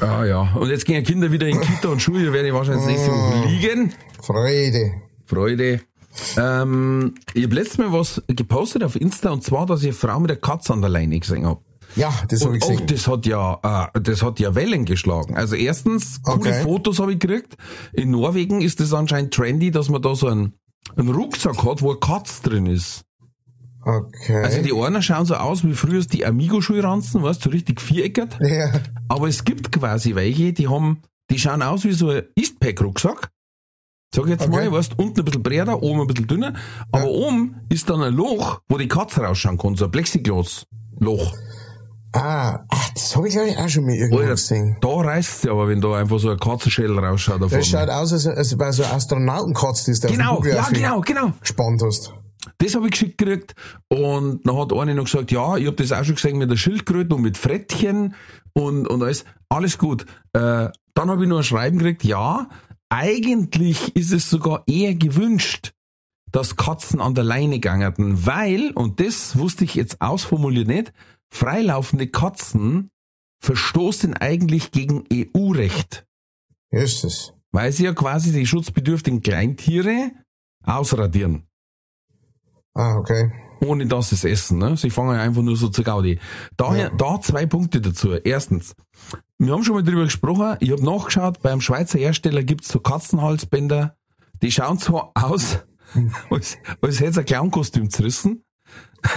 Ah 0.00 0.24
ja. 0.24 0.54
Und 0.54 0.70
jetzt 0.70 0.86
gehen 0.86 1.04
Kinder 1.04 1.30
wieder 1.30 1.46
in 1.46 1.60
Kita 1.60 1.88
und 1.88 2.00
Schule, 2.00 2.32
werde 2.32 2.48
ich 2.48 2.54
wahrscheinlich 2.54 2.86
nächste 2.86 3.10
Woche 3.10 3.48
liegen. 3.48 3.92
Freude. 4.22 4.92
Freude. 5.26 5.80
Ähm, 6.38 7.14
ich 7.34 7.44
habe 7.44 7.54
letztes 7.54 7.76
Mal 7.78 7.92
was 7.92 8.22
gepostet 8.28 8.82
auf 8.82 8.96
Insta 8.98 9.30
und 9.30 9.44
zwar, 9.44 9.66
dass 9.66 9.80
ich 9.80 9.88
eine 9.88 9.92
Frau 9.94 10.20
mit 10.20 10.30
der 10.30 10.38
Katze 10.38 10.72
an 10.72 10.80
der 10.80 10.88
Leine 10.90 11.20
gesehen 11.20 11.44
habe. 11.44 11.60
Ja, 11.96 12.12
das 12.28 12.44
habe 12.44 12.56
ich 12.56 12.62
Und 12.64 12.68
auch 12.68 12.80
gesehen. 12.80 12.86
das 12.86 13.06
hat 13.08 13.26
ja, 13.26 13.88
äh, 13.94 14.00
das 14.00 14.22
hat 14.22 14.38
ja 14.40 14.54
Wellen 14.54 14.84
geschlagen. 14.84 15.36
Also 15.36 15.56
erstens, 15.56 16.22
coole 16.22 16.36
Okay. 16.50 16.62
Fotos 16.62 16.98
habe 17.00 17.12
ich 17.12 17.18
gekriegt. 17.18 17.56
In 17.92 18.10
Norwegen 18.10 18.60
ist 18.60 18.80
es 18.80 18.92
anscheinend 18.92 19.34
trendy, 19.34 19.70
dass 19.70 19.88
man 19.88 20.00
da 20.02 20.14
so 20.14 20.28
einen, 20.28 20.54
einen 20.96 21.08
Rucksack 21.10 21.64
hat, 21.64 21.82
wo 21.82 21.90
eine 21.90 21.98
Katze 22.00 22.42
drin 22.48 22.66
ist. 22.66 23.02
Okay. 23.82 24.36
Also 24.44 24.62
die 24.62 24.72
einen 24.74 25.02
schauen 25.02 25.24
so 25.26 25.34
aus 25.36 25.64
wie 25.64 25.72
früher 25.72 26.02
die 26.04 26.26
Amigo-Schulranzen, 26.26 27.22
weißt 27.22 27.40
du, 27.44 27.48
so 27.48 27.50
richtig 27.50 27.80
viereckert. 27.80 28.38
ja, 28.40 28.72
Aber 29.08 29.26
es 29.28 29.42
gibt 29.44 29.72
quasi 29.72 30.14
welche, 30.14 30.52
die 30.52 30.68
haben, 30.68 31.00
die 31.30 31.38
schauen 31.38 31.62
aus 31.62 31.84
wie 31.84 31.92
so 31.92 32.10
ein 32.10 32.22
Eastpack-Rucksack. 32.36 33.30
Sag 34.14 34.24
ich 34.24 34.30
jetzt 34.32 34.42
Okay. 34.48 34.50
mal, 34.50 34.72
weißt, 34.72 34.98
unten 34.98 35.20
ein 35.20 35.24
bisschen 35.24 35.42
breiter, 35.42 35.82
oben 35.82 36.00
ein 36.02 36.06
bisschen 36.08 36.26
dünner. 36.26 36.52
Aber 36.92 37.08
oben 37.08 37.60
ist 37.68 37.88
dann 37.88 38.02
ein 38.02 38.12
Loch, 38.14 38.60
wo 38.68 38.76
die 38.76 38.88
Katze 38.88 39.22
rausschauen 39.22 39.56
kann, 39.56 39.76
so 39.76 39.84
ein 39.86 39.90
Plexiglas-Loch. 39.92 41.34
Ah, 42.12 42.60
ach, 42.68 42.90
das 42.94 43.16
habe 43.16 43.28
ich 43.28 43.34
glaube 43.34 43.48
ich 43.50 43.58
auch 43.58 43.68
schon 43.68 43.86
mal 43.86 43.94
irgendwo 43.94 44.18
Alter, 44.18 44.30
gesehen. 44.32 44.76
da 44.80 44.88
reißt's 44.88 45.44
ja 45.44 45.52
aber, 45.52 45.68
wenn 45.68 45.80
da 45.80 45.94
einfach 45.96 46.18
so 46.18 46.30
ein 46.30 46.38
Katzenschädel 46.38 46.98
rausschaut. 46.98 47.42
davon. 47.42 47.58
Das 47.58 47.66
schaut 47.66 47.88
aus, 47.88 48.12
als, 48.12 48.26
als 48.26 48.58
wäre 48.58 48.72
so 48.72 48.84
ein 48.84 48.90
Astronautenkatz, 48.90 49.84
das 49.84 50.00
den 50.00 50.12
Genau, 50.12 50.42
ja, 50.44 50.68
genau, 50.72 51.00
genau. 51.00 51.32
gespannt 51.40 51.82
hast. 51.84 52.12
Das 52.58 52.74
habe 52.74 52.86
ich 52.86 52.92
geschickt 52.92 53.18
gekriegt. 53.18 53.54
Und 53.88 54.46
dann 54.46 54.56
hat 54.56 54.72
eine 54.72 54.94
noch 54.94 55.04
gesagt, 55.04 55.30
ja, 55.30 55.56
ich 55.56 55.66
habe 55.66 55.76
das 55.76 55.92
auch 55.92 56.04
schon 56.04 56.14
gesehen 56.14 56.38
mit 56.38 56.50
der 56.50 56.56
Schildkröte 56.56 57.14
und 57.14 57.22
mit 57.22 57.36
Frettchen 57.36 58.14
und, 58.54 58.86
und 58.88 59.02
alles. 59.02 59.24
Alles 59.48 59.78
gut. 59.78 60.06
Äh, 60.32 60.68
dann 60.94 61.10
habe 61.10 61.22
ich 61.22 61.28
noch 61.28 61.38
ein 61.38 61.44
Schreiben 61.44 61.78
gekriegt, 61.78 62.04
ja, 62.04 62.48
eigentlich 62.88 63.94
ist 63.94 64.12
es 64.12 64.28
sogar 64.28 64.64
eher 64.66 64.94
gewünscht, 64.94 65.72
dass 66.32 66.56
Katzen 66.56 67.00
an 67.00 67.14
der 67.14 67.24
Leine 67.24 67.60
gangerten, 67.60 68.26
weil, 68.26 68.70
und 68.72 69.00
das 69.00 69.38
wusste 69.38 69.64
ich 69.64 69.74
jetzt 69.74 70.00
ausformuliert 70.00 70.68
nicht, 70.68 70.92
freilaufende 71.30 72.08
Katzen 72.08 72.90
verstoßen 73.40 74.14
eigentlich 74.14 74.70
gegen 74.70 75.04
EU-Recht, 75.12 76.06
Jesus. 76.70 77.32
weil 77.52 77.72
sie 77.72 77.84
ja 77.84 77.94
quasi 77.94 78.32
die 78.32 78.46
schutzbedürftigen 78.46 79.22
Kleintiere 79.22 80.10
ausradieren 80.64 81.46
Ah, 82.74 82.96
okay. 82.96 83.32
ohne 83.62 83.86
dass 83.86 84.10
sie 84.10 84.14
es 84.16 84.24
essen. 84.24 84.58
Ne? 84.58 84.76
Sie 84.76 84.90
fangen 84.90 85.14
ja 85.16 85.22
einfach 85.22 85.42
nur 85.42 85.56
so 85.56 85.68
zu 85.68 85.82
Gaudi. 85.82 86.20
Daher, 86.56 86.90
da 86.90 87.20
zwei 87.20 87.46
Punkte 87.46 87.80
dazu. 87.80 88.12
Erstens, 88.12 88.74
wir 89.38 89.52
haben 89.52 89.64
schon 89.64 89.74
mal 89.74 89.82
drüber 89.82 90.04
gesprochen, 90.04 90.56
ich 90.60 90.70
habe 90.70 90.84
nachgeschaut, 90.84 91.40
beim 91.42 91.60
Schweizer 91.60 91.98
Hersteller 91.98 92.42
gibt's 92.44 92.68
so 92.68 92.78
Katzenhalsbänder, 92.78 93.96
die 94.42 94.52
schauen 94.52 94.78
so 94.78 95.10
aus, 95.14 95.58
als, 96.30 96.58
als 96.80 97.00
hätte 97.00 97.20
ein 97.20 97.26
Clownkostüm 97.26 97.90
zerrissen. 97.90 98.44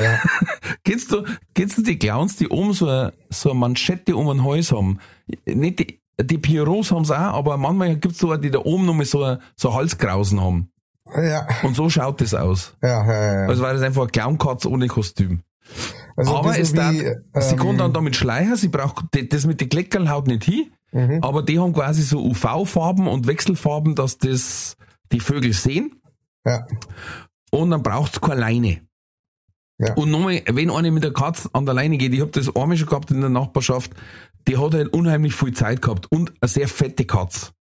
Ja. 0.01 0.19
Kennst 0.83 1.11
du, 1.11 1.23
kennst 1.53 1.77
du 1.77 1.81
die 1.81 1.97
Clowns, 1.97 2.35
die 2.37 2.47
oben 2.49 2.73
so 2.73 2.87
eine, 2.87 3.13
so 3.29 3.51
eine 3.51 3.59
Manschette 3.59 4.15
um 4.15 4.27
den 4.27 4.43
Hals 4.43 4.71
haben? 4.71 4.99
Nicht 5.45 5.79
die, 5.79 5.99
die 6.21 6.37
Pierrots 6.37 6.91
haben's 6.91 7.11
auch, 7.11 7.15
aber 7.17 7.57
manchmal 7.57 7.95
gibt's 7.97 8.19
so 8.19 8.31
eine, 8.31 8.41
die 8.41 8.51
da 8.51 8.59
oben 8.59 8.85
noch 8.85 8.93
mal 8.93 9.05
so, 9.05 9.23
eine, 9.23 9.39
so 9.55 9.73
Halskrausen 9.73 10.41
haben. 10.41 10.69
Ja, 11.15 11.47
Und 11.63 11.75
so 11.75 11.89
schaut 11.89 12.21
das 12.21 12.33
aus. 12.33 12.75
ja, 12.81 13.05
ja, 13.05 13.41
ja. 13.41 13.47
Also 13.47 13.61
war 13.61 13.73
das 13.73 13.81
einfach 13.81 14.03
eine 14.03 14.11
Clownkatze 14.11 14.69
ohne 14.69 14.87
Kostüm. 14.87 15.41
Also 16.15 16.31
ein 16.33 16.37
aber 16.39 16.57
es 16.59 16.73
darf, 16.73 16.91
wie, 16.93 16.99
sie 17.41 17.53
ähm, 17.53 17.57
kann 17.59 17.77
dann 17.77 17.93
damit 17.93 18.15
schleichen, 18.15 18.55
sie 18.55 18.67
braucht, 18.69 19.05
das 19.31 19.45
mit 19.45 19.61
den 19.61 19.69
Kleckerl 19.69 20.09
haut 20.09 20.27
nicht 20.27 20.43
hin, 20.45 20.71
Mhm. 20.91 21.23
aber 21.23 21.41
die 21.41 21.57
haben 21.59 21.73
quasi 21.73 22.03
so 22.03 22.23
UV-Farben 22.23 23.07
und 23.07 23.25
Wechselfarben, 23.25 23.95
dass 23.95 24.19
das 24.19 24.77
die 25.11 25.19
Vögel 25.19 25.51
sehen 25.53 25.99
Ja, 26.45 26.67
und 27.49 27.71
dann 27.71 27.81
braucht's 27.81 28.21
keine 28.21 28.41
Leine. 28.41 28.81
Ja. 29.79 29.93
Und 29.95 30.11
nochmal, 30.11 30.41
wenn 30.51 30.69
eine 30.69 30.91
mit 30.91 31.03
der 31.03 31.13
Katze 31.13 31.49
an 31.53 31.65
der 31.65 31.73
Leine 31.73 31.97
geht, 31.97 32.13
ich 32.13 32.21
habe 32.21 32.31
das 32.31 32.55
einmal 32.55 32.77
schon 32.77 32.87
gehabt 32.87 33.11
in 33.11 33.21
der 33.21 33.29
Nachbarschaft, 33.29 33.91
die 34.47 34.57
hat 34.57 34.73
halt 34.73 34.93
unheimlich 34.93 35.33
viel 35.35 35.53
Zeit 35.53 35.81
gehabt 35.81 36.11
und 36.11 36.33
eine 36.41 36.47
sehr 36.49 36.67
fette 36.67 37.05
Katze. 37.05 37.51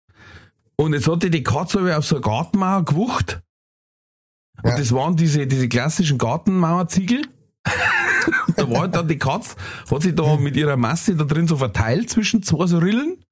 Und 0.76 0.94
jetzt 0.94 1.08
hatte 1.08 1.30
die 1.30 1.42
Katze 1.42 1.80
aber 1.80 1.98
auf 1.98 2.04
so 2.04 2.16
eine 2.16 2.22
Gartenmauer 2.22 2.84
gewucht. 2.84 3.40
Und 4.62 4.70
Ja. 4.70 4.76
das 4.78 4.92
waren 4.92 5.16
diese, 5.16 5.46
diese 5.46 5.68
klassischen 5.68 6.18
Gartenmauerziegel. 6.18 7.22
da 8.56 8.70
war 8.70 8.80
halt 8.82 8.94
dann 8.94 9.08
die 9.08 9.18
Katze, 9.18 9.56
hat 9.90 10.02
sich 10.02 10.14
da 10.14 10.36
mit 10.36 10.56
ihrer 10.56 10.76
Masse 10.76 11.16
da 11.16 11.24
drin 11.24 11.46
so 11.46 11.56
verteilt 11.56 12.10
zwischen 12.10 12.42
zwei 12.42 12.66
so 12.66 12.78
Rillen. 12.78 13.24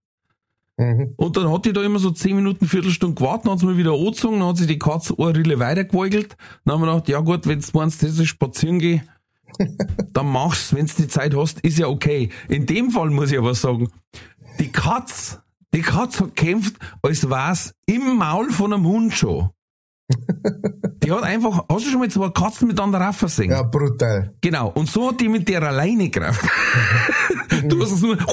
Mhm. 0.80 1.14
Und 1.16 1.36
dann 1.36 1.50
hat 1.50 1.64
die 1.66 1.72
da 1.72 1.82
immer 1.82 1.98
so 1.98 2.10
10 2.10 2.36
Minuten, 2.36 2.66
Viertelstunde 2.66 3.14
gewartet, 3.14 3.46
dann 3.46 3.52
hat 3.52 3.60
sie 3.60 3.66
mal 3.66 3.76
wieder 3.76 3.92
angezogen, 3.92 4.40
dann 4.40 4.48
hat 4.48 4.56
sich 4.56 4.66
die 4.66 4.78
Katze 4.78 5.14
eine 5.18 5.36
Rille 5.36 5.58
weitergeweigelt. 5.58 6.36
Dann 6.64 6.74
haben 6.74 6.80
wir 6.82 6.92
gedacht, 6.92 7.08
ja 7.08 7.20
gut, 7.20 7.46
wenn 7.46 7.60
du 7.60 7.66
meinst, 7.74 8.02
das 8.02 8.18
ist 8.18 8.28
spazieren 8.28 8.78
gehen, 8.78 9.02
dann 10.12 10.26
mach's, 10.26 10.74
wenn 10.74 10.86
du 10.86 10.92
die 10.96 11.08
Zeit 11.08 11.36
hast, 11.36 11.60
ist 11.60 11.78
ja 11.78 11.88
okay. 11.88 12.30
In 12.48 12.66
dem 12.66 12.90
Fall 12.90 13.10
muss 13.10 13.30
ich 13.30 13.38
aber 13.38 13.54
sagen, 13.54 13.88
die 14.58 14.72
Katz, 14.72 15.40
die 15.74 15.82
Katz 15.82 16.20
hat 16.20 16.34
kämpft, 16.36 16.76
als 17.02 17.28
war's 17.28 17.74
im 17.86 18.16
Maul 18.16 18.50
von 18.50 18.72
einem 18.72 18.86
Hund 18.86 19.12
schon. 19.12 19.50
Die 21.02 21.10
hat 21.10 21.22
einfach, 21.22 21.64
hast 21.68 21.86
du 21.86 21.90
schon 21.90 22.00
mal 22.00 22.10
zwei 22.10 22.28
Katzen 22.28 22.68
miteinander 22.68 23.00
raffen 23.00 23.28
sehen? 23.28 23.50
ja, 23.50 23.62
brutal. 23.62 24.34
Genau. 24.40 24.68
Und 24.68 24.90
so 24.90 25.08
hat 25.08 25.20
die 25.20 25.28
mit 25.28 25.48
der 25.48 25.62
alleine 25.62 26.10
Kraft. 26.10 26.44
du 27.64 27.82
hast 27.82 27.92
es 27.92 28.02
nur 28.02 28.16
gehört. 28.16 28.30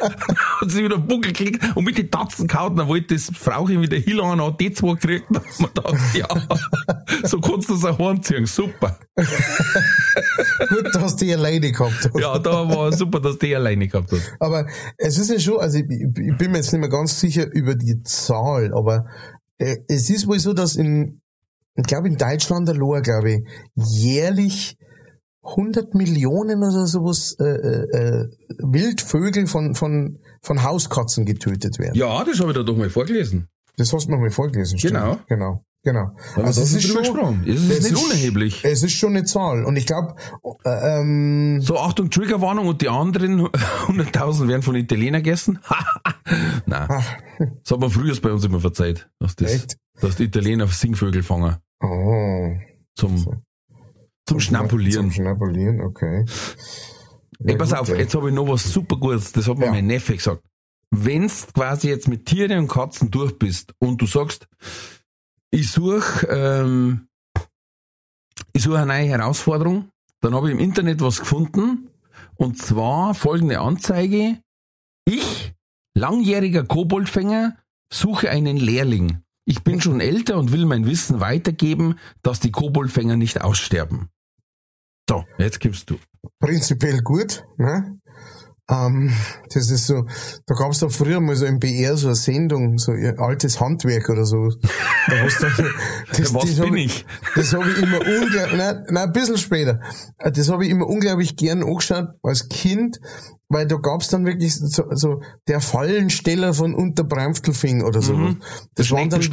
Hat 0.00 0.70
sie 0.70 0.84
wieder 0.84 0.98
Buckel 0.98 1.32
geklickt 1.32 1.76
und 1.76 1.84
mit 1.84 1.98
den 1.98 2.10
Tatzen 2.10 2.46
gehauen, 2.46 2.76
dann 2.76 2.88
wollte 2.88 3.14
das 3.14 3.30
Frauchen 3.34 3.80
wieder 3.80 3.98
hinlangen, 3.98 4.44
hat 4.44 4.60
die 4.60 4.72
zwei 4.72 4.94
gekriegt. 4.94 5.26
Hat 5.34 5.60
man 5.60 5.70
gedacht, 5.74 5.96
ja, 6.14 6.26
so 7.24 7.40
kannst 7.40 7.68
du 7.68 7.74
es 7.74 7.84
auch 7.84 7.98
heimziehen. 7.98 8.46
Super. 8.46 8.98
Gut, 10.68 10.94
dass 10.94 11.16
die 11.16 11.32
alleine 11.32 11.72
gehabt 11.72 12.10
hast. 12.12 12.20
Ja, 12.20 12.38
da 12.38 12.68
war 12.68 12.92
super, 12.92 13.20
dass 13.20 13.38
die 13.38 13.54
alleine 13.54 13.88
gehabt 13.88 14.12
hat. 14.12 14.20
Aber 14.38 14.66
es 14.96 15.18
ist 15.18 15.30
ja 15.30 15.38
schon, 15.38 15.60
also 15.60 15.78
ich, 15.78 15.84
ich 15.88 16.36
bin 16.36 16.50
mir 16.50 16.58
jetzt 16.58 16.72
nicht 16.72 16.80
mehr 16.80 16.90
ganz 16.90 17.20
sicher 17.20 17.46
über 17.52 17.74
die 17.74 18.02
Zahl, 18.02 18.72
aber 18.74 19.06
es 19.60 20.10
ist 20.10 20.26
wohl 20.26 20.38
so, 20.38 20.52
dass 20.52 20.76
in, 20.76 21.20
ich 21.74 21.84
glaube 21.84 22.08
in 22.08 22.16
Deutschland 22.16 22.68
allein, 22.68 23.02
glaube 23.02 23.32
ich, 23.32 23.48
jährlich 23.74 24.76
100 25.42 25.94
Millionen 25.94 26.58
oder 26.58 26.86
sowas 26.86 27.36
äh, 27.40 27.44
äh, 27.44 27.84
äh, 27.92 28.28
Wildvögel 28.58 29.46
von, 29.46 29.74
von, 29.74 30.18
von 30.42 30.62
Hauskatzen 30.62 31.24
getötet 31.24 31.78
werden. 31.78 31.94
Ja, 31.94 32.24
das 32.24 32.40
habe 32.40 32.50
ich 32.50 32.56
da 32.56 32.62
doch 32.62 32.76
mal 32.76 32.90
vorgelesen. 32.90 33.48
Das 33.76 33.92
hast 33.92 34.06
du 34.06 34.12
noch 34.12 34.18
mal 34.18 34.30
vorgelesen. 34.30 34.78
stimmt. 34.78 34.94
Genau. 34.94 35.18
Genau. 35.28 35.64
Genau. 35.82 36.10
wir 36.34 36.42
da 36.44 36.52
schon 36.52 36.64
drüber 36.78 37.00
gesprochen. 37.00 37.44
Es 37.46 37.62
ist 37.62 37.90
nicht 37.90 38.04
unerheblich. 38.04 38.64
Es 38.64 38.82
ist 38.82 38.92
schon 38.92 39.16
eine 39.16 39.24
Zahl. 39.24 39.64
Und 39.64 39.76
ich 39.76 39.86
glaube, 39.86 40.14
äh, 40.64 41.00
ähm, 41.00 41.60
So, 41.62 41.78
Achtung, 41.78 42.10
Triggerwarnung 42.10 42.68
und 42.68 42.82
die 42.82 42.88
anderen 42.90 43.46
100.000 43.86 44.48
werden 44.48 44.62
von 44.62 44.74
Italienern 44.74 45.22
gegessen. 45.22 45.58
Nein. 46.66 46.86
Das 47.64 47.72
hat 47.72 47.80
man 47.80 47.90
früher 47.90 48.14
bei 48.20 48.30
uns 48.30 48.44
immer 48.44 48.60
verzeiht, 48.60 49.08
dass, 49.18 49.36
das, 49.36 49.52
Echt? 49.54 49.78
dass 50.02 50.16
die 50.16 50.24
Italiener 50.24 50.66
Singvögel 50.66 51.22
fangen. 51.22 51.56
oh, 51.82 52.50
Zum, 52.94 53.40
zum 54.26 54.40
Schnapulieren. 54.40 55.04
Zum 55.06 55.12
Schnapulieren, 55.12 55.80
okay. 55.80 56.26
Ey, 57.42 57.56
pass 57.56 57.70
gut, 57.70 57.78
auf, 57.78 57.88
jetzt 57.88 58.14
habe 58.14 58.28
ich 58.28 58.34
noch 58.34 58.46
was 58.46 58.70
super 58.70 58.96
Gutes, 58.96 59.32
das 59.32 59.48
hat 59.48 59.56
mir 59.56 59.64
Ja. 59.66 59.70
mein 59.72 59.86
Neffe 59.86 60.14
gesagt. 60.14 60.42
Wenn's 60.90 61.46
quasi 61.54 61.88
jetzt 61.88 62.06
mit 62.06 62.26
Tieren 62.26 62.58
und 62.58 62.68
Katzen 62.68 63.10
durch 63.10 63.38
bist 63.38 63.72
und 63.78 64.02
du 64.02 64.06
sagst, 64.06 64.46
ich 65.50 65.70
suche 65.70 66.26
ähm, 66.28 67.08
ich 68.52 68.62
suche 68.62 68.78
eine 68.78 68.86
neue 68.86 69.08
Herausforderung, 69.08 69.90
dann 70.20 70.34
habe 70.34 70.48
ich 70.48 70.54
im 70.54 70.60
Internet 70.60 71.00
was 71.00 71.20
gefunden 71.20 71.88
Und 72.36 72.58
zwar 72.58 73.14
folgende 73.14 73.60
Anzeige. 73.60 74.38
Ich, 75.04 75.52
langjähriger 75.94 76.64
Koboldfänger, 76.64 77.56
suche 77.92 78.30
einen 78.30 78.56
Lehrling. 78.56 79.22
Ich 79.44 79.62
bin 79.62 79.80
schon 79.80 80.00
älter 80.00 80.36
und 80.38 80.52
will 80.52 80.64
mein 80.64 80.86
Wissen 80.86 81.20
weitergeben, 81.20 81.98
dass 82.22 82.40
die 82.40 82.52
Koboldfänger 82.52 83.16
nicht 83.16 83.40
aussterben. 83.42 84.08
So, 85.08 85.24
jetzt 85.38 85.60
gibst 85.60 85.90
du. 85.90 85.98
Prinzipiell 86.38 87.02
gut, 87.02 87.44
ne? 87.56 87.99
Ähm, 88.70 89.12
das 89.52 89.70
ist 89.70 89.86
so, 89.86 90.06
da 90.46 90.54
gab 90.54 90.70
es 90.70 90.78
doch 90.78 90.92
früher 90.92 91.20
mal 91.20 91.34
so 91.34 91.44
im 91.46 91.58
BR 91.58 91.96
so 91.96 92.06
eine 92.08 92.14
Sendung, 92.14 92.78
so 92.78 92.92
ihr 92.92 93.18
altes 93.18 93.60
Handwerk 93.60 94.08
oder 94.08 94.24
so. 94.24 94.48
Da 95.08 95.16
hast 95.22 95.42
du, 95.42 95.46
das, 96.16 96.32
Was 96.34 96.44
das 96.44 96.60
bin 96.60 96.76
ich? 96.76 97.04
Das 97.34 97.52
habe 97.52 97.68
ich 97.70 97.78
immer 97.82 97.98
unglaublich, 97.98 98.56
nein, 98.56 98.84
nein, 98.88 99.08
ein 99.08 99.12
bisschen 99.12 99.38
später. 99.38 99.80
Äh, 100.18 100.30
Das 100.30 100.48
habe 100.50 100.64
ich 100.64 100.70
immer 100.70 100.86
unglaublich 100.86 101.36
gern 101.36 101.62
angeschaut 101.62 102.08
als 102.22 102.48
Kind, 102.48 103.00
weil 103.50 103.66
da 103.66 103.76
gab's 103.76 104.08
dann 104.08 104.24
wirklich 104.24 104.54
so, 104.54 104.84
so 104.92 105.20
der 105.48 105.60
Fallensteller 105.60 106.54
von 106.54 106.74
Unterbramftelfing 106.74 107.82
oder 107.82 108.00
so. 108.00 108.14
Mhm. 108.14 108.36
Das 108.76 108.90
waren 108.90 109.10
dann, 109.10 109.20
von 109.20 109.30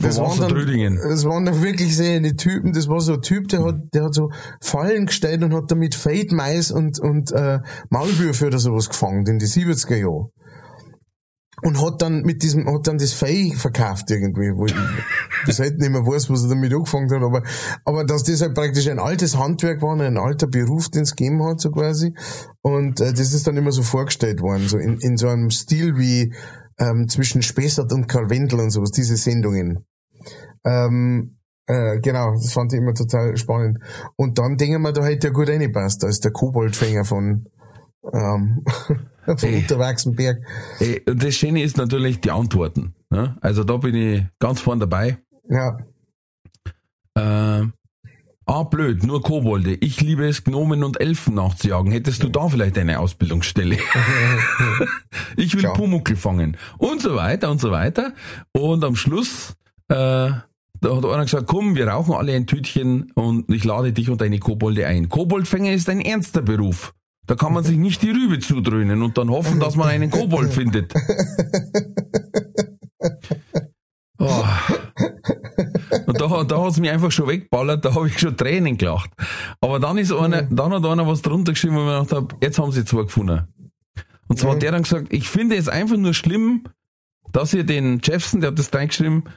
das 0.00 0.18
waren, 0.18 0.38
dann, 0.38 0.96
das 0.96 1.24
waren 1.24 1.44
dann 1.44 1.62
wirklich 1.62 1.96
sehr 1.96 2.16
die 2.20 2.36
Typen. 2.36 2.72
Das 2.72 2.88
war 2.88 3.00
so 3.00 3.14
ein 3.14 3.22
Typ, 3.22 3.48
der 3.48 3.64
hat, 3.64 3.76
der 3.94 4.04
hat 4.04 4.14
so 4.14 4.30
Fallen 4.60 5.06
gestellt 5.06 5.42
und 5.42 5.54
hat 5.54 5.70
damit 5.70 5.94
Fade 5.94 6.34
Mais 6.34 6.70
und, 6.70 7.00
und 7.00 7.32
äh, 7.32 7.60
Maulwürfe 7.90 8.46
oder 8.46 8.58
sowas 8.58 8.88
gefangen 8.88 9.26
in 9.26 9.38
die 9.38 9.46
70er 9.46 9.96
Jahre. 9.96 10.30
Und 11.62 11.82
hat 11.82 12.02
dann 12.02 12.22
mit 12.22 12.42
diesem, 12.42 12.66
hat 12.72 12.86
dann 12.86 12.98
das 12.98 13.12
Fei 13.12 13.52
verkauft 13.56 14.10
irgendwie, 14.10 14.52
wo 14.54 14.66
ich 14.66 14.74
bis 15.44 15.58
heute 15.58 15.76
nicht 15.78 15.90
mehr 15.90 16.06
weiß, 16.06 16.30
was 16.30 16.44
er 16.44 16.50
damit 16.50 16.72
angefangen 16.72 17.10
hat, 17.10 17.22
aber, 17.22 17.42
aber 17.84 18.04
dass 18.04 18.22
das 18.24 18.40
halt 18.40 18.54
praktisch 18.54 18.88
ein 18.88 18.98
altes 18.98 19.36
Handwerk 19.36 19.82
war, 19.82 19.98
ein 19.98 20.18
alter 20.18 20.46
Beruf, 20.46 20.88
den 20.88 21.02
es 21.02 21.16
gegeben 21.16 21.44
hat, 21.44 21.60
so 21.60 21.70
quasi. 21.70 22.14
Und 22.62 23.00
äh, 23.00 23.12
das 23.12 23.32
ist 23.32 23.46
dann 23.46 23.56
immer 23.56 23.72
so 23.72 23.82
vorgestellt 23.82 24.40
worden, 24.40 24.68
so 24.68 24.78
in, 24.78 24.98
in 25.00 25.16
so 25.16 25.28
einem 25.28 25.50
Stil 25.50 25.96
wie 25.96 26.32
ähm, 26.78 27.08
zwischen 27.08 27.42
Spessart 27.42 27.92
und 27.92 28.06
Karl 28.06 28.30
Wendel 28.30 28.60
und 28.60 28.70
sowas, 28.70 28.90
diese 28.90 29.16
Sendungen. 29.16 29.84
Ähm, 30.64 31.38
äh, 31.66 31.98
genau, 32.00 32.32
das 32.32 32.52
fand 32.52 32.72
ich 32.72 32.78
immer 32.78 32.94
total 32.94 33.36
spannend. 33.36 33.78
Und 34.16 34.38
dann 34.38 34.56
denken 34.56 34.82
wir, 34.82 34.92
da 34.92 35.04
hätte 35.04 35.28
er 35.28 35.32
gut 35.32 35.48
reingepasst, 35.48 36.04
als 36.04 36.20
der 36.20 36.32
Koboldfänger 36.32 37.04
von, 37.04 37.44
ähm, 38.12 38.64
von 39.24 39.36
Ey. 39.48 39.62
Unterwachsenberg. 39.62 40.38
Äh, 40.80 41.00
und 41.08 41.22
Das 41.22 41.34
Schöne 41.34 41.62
ist 41.62 41.76
natürlich 41.76 42.20
die 42.20 42.30
Antworten. 42.30 42.94
Ne? 43.10 43.36
Also 43.40 43.64
da 43.64 43.76
bin 43.76 43.94
ich 43.94 44.24
ganz 44.38 44.60
vorn 44.60 44.80
dabei. 44.80 45.18
Ja. 45.48 45.78
Äh, 47.14 47.66
ah, 48.46 48.62
blöd, 48.64 49.02
nur 49.04 49.22
Kobolde. 49.22 49.74
Ich 49.74 50.00
liebe 50.00 50.26
es, 50.26 50.44
Gnomen 50.44 50.84
und 50.84 51.00
Elfen 51.00 51.34
nachzujagen. 51.34 51.90
Hättest 51.92 52.22
du 52.22 52.28
da 52.28 52.48
vielleicht 52.48 52.78
eine 52.78 53.00
Ausbildungsstelle? 53.00 53.78
ich 55.36 55.54
will 55.54 55.62
Klar. 55.62 55.74
Pumuckel 55.74 56.16
fangen. 56.16 56.56
Und 56.78 57.00
so 57.00 57.16
weiter 57.16 57.50
und 57.50 57.60
so 57.60 57.70
weiter. 57.70 58.12
Und 58.52 58.84
am 58.84 58.94
Schluss, 58.94 59.54
äh, 59.88 60.30
da 60.80 60.96
hat 60.96 61.04
einer 61.04 61.24
gesagt, 61.24 61.46
komm, 61.48 61.74
wir 61.74 61.88
rauchen 61.88 62.14
alle 62.14 62.34
ein 62.34 62.46
Tütchen 62.46 63.10
und 63.14 63.50
ich 63.52 63.64
lade 63.64 63.92
dich 63.92 64.10
und 64.10 64.20
deine 64.20 64.38
Kobolde 64.38 64.86
ein. 64.86 65.08
Koboldfänger 65.08 65.72
ist 65.72 65.88
ein 65.88 66.00
ernster 66.00 66.42
Beruf. 66.42 66.94
Da 67.28 67.34
kann 67.34 67.52
man 67.52 67.62
sich 67.62 67.76
nicht 67.76 68.02
die 68.02 68.10
Rübe 68.10 68.38
zudröhnen 68.38 69.02
und 69.02 69.18
dann 69.18 69.28
hoffen, 69.28 69.60
dass 69.60 69.76
man 69.76 69.88
einen 69.88 70.10
Kobold 70.10 70.52
findet. 70.52 70.92
Oh. 74.20 74.44
Und 76.06 76.20
da, 76.20 76.42
da 76.42 76.60
hat's 76.60 76.80
mich 76.80 76.90
einfach 76.90 77.12
schon 77.12 77.28
weggeballert, 77.28 77.84
da 77.84 77.94
habe 77.94 78.08
ich 78.08 78.18
schon 78.18 78.36
Tränen 78.36 78.76
gelacht. 78.76 79.10
Aber 79.60 79.78
dann 79.78 79.96
ist 79.96 80.12
einer, 80.12 80.42
dann 80.42 80.72
hat 80.72 80.84
einer 80.84 81.06
was 81.06 81.22
drunter 81.22 81.52
geschrieben, 81.52 81.76
wo 81.76 81.80
ich 81.82 81.86
mir 81.86 82.00
gedacht 82.00 82.12
habe, 82.12 82.34
jetzt 82.40 82.58
haben 82.58 82.72
sie 82.72 82.84
zwei 82.84 83.02
gefunden. 83.02 83.46
Und 84.26 84.36
zwar 84.36 84.54
hat 84.54 84.62
der 84.62 84.72
dann 84.72 84.82
gesagt, 84.82 85.06
ich 85.10 85.28
finde 85.28 85.54
es 85.54 85.68
einfach 85.68 85.96
nur 85.96 86.14
schlimm, 86.14 86.64
dass 87.30 87.54
ihr 87.54 87.62
den 87.62 88.00
Jeffson, 88.02 88.40
der 88.40 88.50
hat 88.50 88.58
das 88.58 88.74
reingeschrieben, 88.74 89.28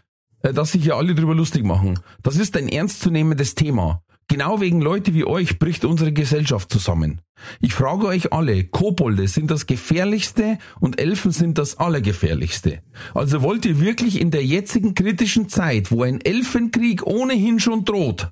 äh, 0.41 0.51
dass 0.51 0.71
sich 0.71 0.82
hier 0.82 0.95
alle 0.95 1.13
drüber 1.13 1.36
lustig 1.36 1.63
machen. 1.63 1.99
Das 2.23 2.38
ist 2.38 2.58
ein 2.58 2.67
ernstzunehmendes 2.67 3.54
Thema. 3.54 4.01
Genau 4.28 4.62
wegen 4.62 4.82
Leute 4.82 5.14
wie 5.14 5.26
euch 5.26 5.60
bricht 5.60 5.84
unsere 5.84 6.14
Gesellschaft 6.14 6.72
zusammen. 6.72 7.22
Ich 7.60 7.74
frage 7.74 8.08
euch 8.08 8.32
alle, 8.32 8.64
Kobolde 8.64 9.28
sind 9.28 9.52
das 9.52 9.66
gefährlichste 9.66 10.58
und 10.80 11.00
Elfen 11.00 11.32
sind 11.32 11.58
das 11.58 11.78
allergefährlichste. 11.78 12.82
Also 13.14 13.42
wollt 13.42 13.66
ihr 13.66 13.82
wirklich 13.82 14.22
in 14.22 14.32
der 14.32 14.46
jetzigen 14.46 14.94
kritischen 14.94 15.50
Zeit, 15.50 15.92
wo 15.92 16.04
ein 16.04 16.22
Elfenkrieg 16.22 17.06
ohnehin 17.06 17.60
schon 17.60 17.84
droht, 17.84 18.32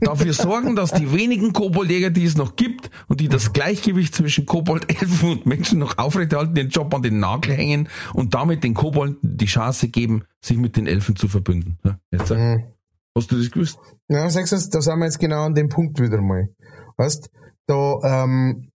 dafür 0.00 0.32
sorgen, 0.32 0.76
dass 0.76 0.92
die 0.92 1.12
wenigen 1.12 1.52
Koboldjäger, 1.52 2.10
die 2.10 2.24
es 2.24 2.36
noch 2.36 2.56
gibt 2.56 2.90
und 3.08 3.20
die 3.20 3.28
das 3.28 3.52
Gleichgewicht 3.52 4.14
zwischen 4.14 4.46
Kobold, 4.46 4.88
Elfen 4.88 5.30
und 5.30 5.46
Menschen 5.46 5.78
noch 5.78 5.98
aufrechterhalten, 5.98 6.54
den 6.54 6.68
Job 6.68 6.94
an 6.94 7.02
den 7.02 7.18
Nagel 7.18 7.54
hängen 7.54 7.88
und 8.14 8.34
damit 8.34 8.64
den 8.64 8.74
Kobolden 8.74 9.18
die 9.22 9.46
Chance 9.46 9.88
geben, 9.88 10.24
sich 10.40 10.56
mit 10.56 10.76
den 10.76 10.86
Elfen 10.86 11.16
zu 11.16 11.28
verbünden. 11.28 11.78
Jetzt, 12.10 12.30
äh, 12.30 12.64
hast 13.14 13.30
du 13.30 13.36
das 13.36 13.50
gewusst? 13.50 13.78
Ja, 14.08 14.28
sagst 14.30 14.52
du, 14.52 14.56
da 14.70 14.80
sind 14.80 14.98
wir 14.98 15.04
jetzt 15.04 15.18
genau 15.18 15.44
an 15.44 15.54
dem 15.54 15.68
Punkt 15.68 16.00
wieder 16.00 16.20
mal. 16.20 16.48
Weißt, 16.96 17.30
da, 17.66 18.24
ähm, 18.24 18.70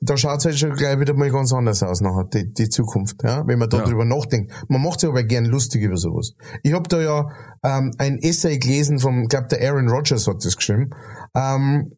da 0.00 0.16
schaut's 0.16 0.44
halt 0.44 0.58
schon 0.58 0.72
gleich 0.74 0.98
wieder 1.00 1.14
mal 1.14 1.30
ganz 1.30 1.52
anders 1.52 1.82
aus 1.82 2.00
nachher, 2.00 2.24
die, 2.32 2.52
die 2.52 2.68
Zukunft, 2.68 3.22
ja, 3.24 3.46
wenn 3.46 3.58
man 3.58 3.68
da 3.70 3.78
Ja. 3.78 3.84
drüber 3.84 4.04
nachdenkt. 4.04 4.52
Man 4.68 4.82
macht 4.82 5.00
sich 5.00 5.08
aber 5.08 5.22
gern 5.24 5.44
lustig 5.44 5.82
über 5.82 5.96
sowas. 5.96 6.34
Ich 6.62 6.72
hab 6.72 6.88
da 6.88 7.00
ja 7.00 7.28
ähm, 7.64 7.92
ein 7.98 8.18
Essay 8.18 8.58
gelesen 8.58 8.98
vom, 8.98 9.22
ich 9.22 9.28
glaube 9.28 9.48
der 9.48 9.68
Aaron 9.68 9.88
Rodgers 9.88 10.26
hat 10.26 10.44
das 10.44 10.56
geschrieben, 10.56 10.90
ähm, 11.34 11.92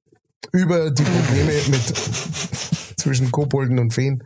über 0.53 0.91
die 0.91 1.03
Probleme 1.03 1.53
mit 1.69 1.83
zwischen 2.99 3.31
Kobolden 3.33 3.79
und 3.79 3.93
Feen. 3.95 4.23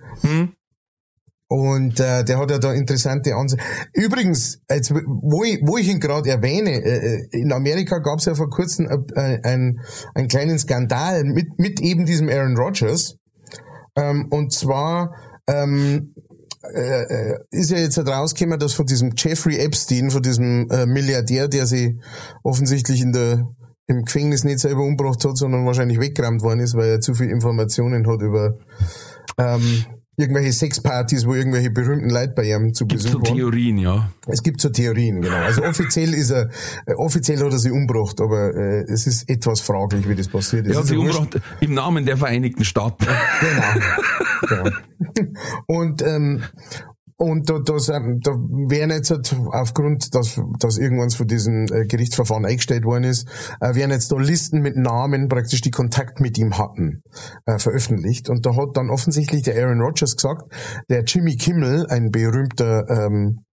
Und 1.48 1.98
äh, 1.98 2.24
der 2.24 2.38
hat 2.38 2.50
ja 2.50 2.58
da 2.58 2.74
interessante 2.74 3.34
Ansichten. 3.34 3.64
Übrigens, 3.94 4.60
jetzt, 4.70 4.92
wo, 4.92 5.44
ich, 5.44 5.60
wo 5.62 5.78
ich 5.78 5.88
ihn 5.88 5.98
gerade 5.98 6.28
erwähne, 6.28 6.72
äh, 6.72 7.16
äh, 7.16 7.28
in 7.32 7.52
Amerika 7.52 7.98
gab 7.98 8.18
es 8.18 8.26
ja 8.26 8.34
vor 8.34 8.50
kurzem 8.50 8.86
äh, 9.14 9.40
einen, 9.42 9.80
einen 10.14 10.28
kleinen 10.28 10.58
Skandal 10.58 11.24
mit, 11.24 11.58
mit 11.58 11.80
eben 11.80 12.04
diesem 12.04 12.28
Aaron 12.28 12.56
Rodgers. 12.56 13.16
Ähm, 13.96 14.26
und 14.28 14.52
zwar 14.52 15.14
ähm, 15.48 16.12
äh, 16.74 17.02
äh, 17.02 17.38
ist 17.50 17.70
ja 17.70 17.78
jetzt 17.78 17.96
halt 17.96 18.08
rausgekommen, 18.08 18.58
dass 18.58 18.74
von 18.74 18.84
diesem 18.84 19.12
Jeffrey 19.16 19.58
Epstein, 19.58 20.10
von 20.10 20.22
diesem 20.22 20.68
äh, 20.70 20.84
Milliardär, 20.84 21.48
der 21.48 21.66
sie 21.66 21.98
offensichtlich 22.42 23.00
in 23.00 23.12
der 23.12 23.48
im 23.86 24.04
Gefängnis 24.04 24.44
nicht 24.44 24.58
selber 24.58 24.82
umgebracht 24.82 25.24
hat, 25.24 25.38
sondern 25.38 25.64
wahrscheinlich 25.64 25.98
weggerammt 25.98 26.42
worden 26.42 26.60
ist, 26.60 26.74
weil 26.74 26.90
er 26.90 27.00
zu 27.00 27.14
viel 27.14 27.30
Informationen 27.30 28.06
hat 28.06 28.20
über 28.20 28.58
ähm, 29.38 29.86
irgendwelche 30.18 30.52
Sexpartys, 30.52 31.26
wo 31.26 31.34
irgendwelche 31.34 31.70
berühmten 31.70 32.10
Leute 32.10 32.32
bei 32.34 32.44
ihm 32.50 32.74
zu 32.74 32.86
Gibt's 32.86 33.04
Besuch 33.04 33.20
so 33.20 33.26
waren. 33.26 33.36
Theorien, 33.36 33.78
ja. 33.78 34.10
Es 34.26 34.42
gibt 34.42 34.60
so 34.60 34.68
Theorien, 34.68 35.22
genau. 35.22 35.36
Also 35.36 35.62
offiziell 35.62 36.12
ist 36.12 36.30
er, 36.30 36.50
äh, 36.86 36.94
offiziell 36.94 37.38
hat 37.38 37.52
er 37.52 37.58
sie 37.58 37.70
umgebracht, 37.70 38.20
aber 38.20 38.54
äh, 38.54 38.82
es 38.92 39.06
ist 39.06 39.30
etwas 39.30 39.60
fraglich, 39.60 40.08
wie 40.08 40.16
das 40.16 40.28
passiert 40.28 40.66
ist. 40.66 40.74
Er 40.74 40.82
hat 40.82 40.90
ja 40.90 40.96
wurscht. 40.96 41.18
umgebracht 41.18 41.42
im 41.60 41.74
Namen 41.74 42.04
der 42.04 42.16
Vereinigten 42.16 42.64
Staaten. 42.64 43.06
Genau. 44.48 44.64
genau. 44.64 44.76
Und 45.66 46.02
ähm, 46.02 46.42
und 47.18 47.50
da, 47.50 47.58
da, 47.58 47.74
da 47.76 48.30
werden 48.30 48.90
jetzt 48.90 49.10
halt 49.10 49.36
aufgrund, 49.52 50.14
dass, 50.14 50.40
dass 50.60 50.78
irgendwann 50.78 51.10
von 51.10 51.26
diesem 51.26 51.64
äh, 51.64 51.84
Gerichtsverfahren 51.86 52.46
eingestellt 52.46 52.84
worden 52.84 53.04
ist, 53.04 53.28
werden 53.60 53.90
jetzt 53.90 54.12
da 54.12 54.16
Listen 54.16 54.60
mit 54.60 54.76
Namen 54.76 55.28
praktisch, 55.28 55.60
die 55.60 55.72
Kontakt 55.72 56.20
mit 56.20 56.38
ihm 56.38 56.56
hatten, 56.58 57.02
äh, 57.44 57.58
veröffentlicht. 57.58 58.28
Und 58.28 58.46
da 58.46 58.54
hat 58.54 58.76
dann 58.76 58.90
offensichtlich 58.90 59.42
der 59.42 59.60
Aaron 59.60 59.80
Rodgers 59.80 60.14
gesagt, 60.16 60.52
der 60.88 61.02
Jimmy 61.02 61.36
Kimmel, 61.36 61.86
ein 61.88 62.10
berühmter 62.10 62.88
ähm, 62.88 63.40
äh, 63.40 63.47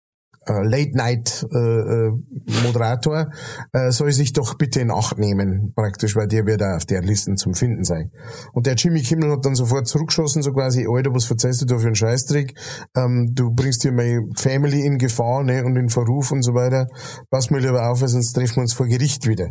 Late-Night-Moderator, 0.52 3.26
äh, 3.72 3.90
soll 3.90 4.12
sich 4.12 4.32
doch 4.32 4.54
bitte 4.54 4.80
in 4.80 4.90
Acht 4.90 5.18
nehmen, 5.18 5.72
praktisch, 5.74 6.16
weil 6.16 6.28
der 6.28 6.46
wird 6.46 6.62
auf 6.62 6.84
der 6.84 7.02
Listen 7.02 7.36
zum 7.36 7.54
Finden 7.54 7.84
sein. 7.84 8.10
Und 8.52 8.66
der 8.66 8.74
Jimmy 8.74 9.02
Kimmel 9.02 9.32
hat 9.32 9.44
dann 9.44 9.54
sofort 9.54 9.88
zurückgeschossen, 9.88 10.42
so 10.42 10.52
quasi, 10.52 10.86
Alter, 10.88 11.14
was 11.14 11.24
verzeihst 11.24 11.62
du 11.62 11.66
da 11.66 11.78
für 11.78 11.86
einen 11.86 11.94
Scheißtrick? 11.94 12.54
Ähm, 12.96 13.32
du 13.34 13.52
bringst 13.52 13.82
hier 13.82 13.92
meine 13.92 14.22
Family 14.36 14.84
in 14.84 14.98
Gefahr 14.98 15.42
ne, 15.42 15.64
und 15.64 15.76
in 15.76 15.88
Verruf 15.88 16.32
und 16.32 16.42
so 16.42 16.54
weiter. 16.54 16.88
Pass 17.30 17.50
mal 17.50 17.60
lieber 17.60 17.90
auf, 17.90 17.98
sonst 17.98 18.32
treffen 18.32 18.56
wir 18.56 18.62
uns 18.62 18.74
vor 18.74 18.86
Gericht 18.86 19.26
wieder. 19.26 19.50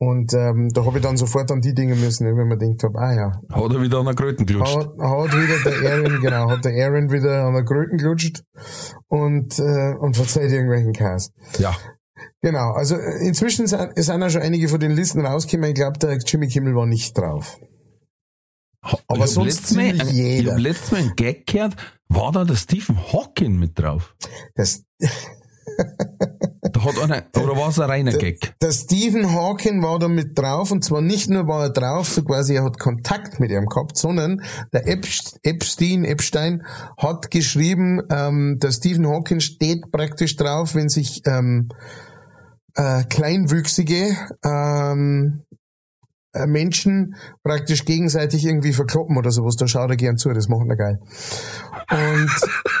Und 0.00 0.32
ähm, 0.32 0.68
da 0.72 0.84
habe 0.84 0.98
ich 0.98 1.02
dann 1.02 1.16
sofort 1.16 1.50
an 1.50 1.60
die 1.60 1.74
Dinge 1.74 1.96
müssen, 1.96 2.24
wenn 2.36 2.46
man 2.48 2.58
denkt 2.58 2.84
hab, 2.84 2.94
ah 2.96 3.12
ja, 3.12 3.40
Hat 3.50 3.72
er 3.72 3.82
wieder 3.82 3.98
an 3.98 4.04
der 4.06 4.14
Kröten 4.14 4.46
gelutscht. 4.46 4.76
hat, 4.76 4.86
hat 4.96 5.32
wieder 5.32 5.70
der 5.80 5.92
Aaron, 5.92 6.20
genau, 6.22 6.50
hat 6.50 6.64
der 6.64 6.86
Aaron 6.86 7.10
wieder 7.10 7.44
an 7.46 7.54
der 7.54 7.64
Kröten 7.64 7.98
gelutscht 7.98 8.44
und, 9.08 9.58
äh, 9.58 9.94
und 9.98 10.16
verzeiht 10.16 10.52
irgendwelchen 10.52 10.92
Chaos. 10.92 11.32
Ja. 11.58 11.76
Genau, 12.42 12.70
also 12.74 12.94
äh, 12.94 13.26
inzwischen 13.26 13.66
sind, 13.66 13.90
sind 13.96 14.20
ja 14.20 14.30
schon 14.30 14.42
einige 14.42 14.68
von 14.68 14.78
den 14.78 14.92
Listen 14.92 15.26
rausgekommen. 15.26 15.70
Ich 15.70 15.74
glaube, 15.74 15.98
der 15.98 16.16
Jimmy 16.18 16.46
Kimmel 16.46 16.76
war 16.76 16.86
nicht 16.86 17.18
drauf. 17.18 17.58
Aber 19.08 19.24
Ich 19.24 19.32
sonst 19.32 19.74
Mal- 19.74 19.94
ziemlich 19.96 20.02
Ich 20.04 20.12
jeder. 20.12 20.52
habe 20.52 20.60
letztes 20.60 20.92
Mal 20.92 20.98
einen 20.98 21.16
Gag 21.16 21.46
gehört, 21.46 21.74
war 22.08 22.30
da 22.30 22.44
der 22.44 22.54
Stephen 22.54 22.96
Hawking 23.12 23.58
mit 23.58 23.76
drauf? 23.78 24.14
Das, 24.54 24.84
Da 26.72 26.84
hat 26.84 26.98
einer, 26.98 27.22
oder 27.36 27.56
war 27.56 27.68
es 27.70 27.78
ein 27.78 27.88
reiner 27.88 28.12
Gag? 28.12 28.54
Der 28.60 28.72
Stephen 28.72 29.32
Hawking 29.32 29.82
war 29.82 29.98
da 29.98 30.08
mit 30.08 30.38
drauf 30.38 30.70
und 30.70 30.84
zwar 30.84 31.00
nicht 31.00 31.28
nur 31.30 31.46
war 31.46 31.64
er 31.64 31.70
drauf, 31.70 32.08
so 32.08 32.22
quasi 32.22 32.54
er 32.54 32.64
hat 32.64 32.78
Kontakt 32.78 33.40
mit 33.40 33.50
ihm 33.50 33.66
gehabt, 33.66 33.96
sondern 33.96 34.42
der 34.72 34.86
Epstein, 34.86 36.04
Epstein 36.04 36.64
hat 36.96 37.30
geschrieben, 37.30 38.02
ähm, 38.10 38.58
der 38.60 38.72
Stephen 38.72 39.06
Hawking 39.08 39.40
steht 39.40 39.90
praktisch 39.90 40.36
drauf, 40.36 40.74
wenn 40.74 40.88
sich 40.88 41.22
ähm, 41.26 41.68
äh, 42.74 43.04
Kleinwüchsige 43.04 44.16
ähm, 44.44 45.42
äh, 45.50 45.57
Menschen 46.46 47.14
praktisch 47.42 47.84
gegenseitig 47.84 48.44
irgendwie 48.44 48.72
verkloppen 48.72 49.16
oder 49.16 49.30
sowas, 49.30 49.56
da 49.56 49.66
schaut 49.66 49.90
er 49.90 49.96
gern 49.96 50.16
zu, 50.16 50.32
das 50.32 50.48
machen 50.48 50.70
er 50.70 50.76
geil. 50.76 50.98
Und 51.90 52.30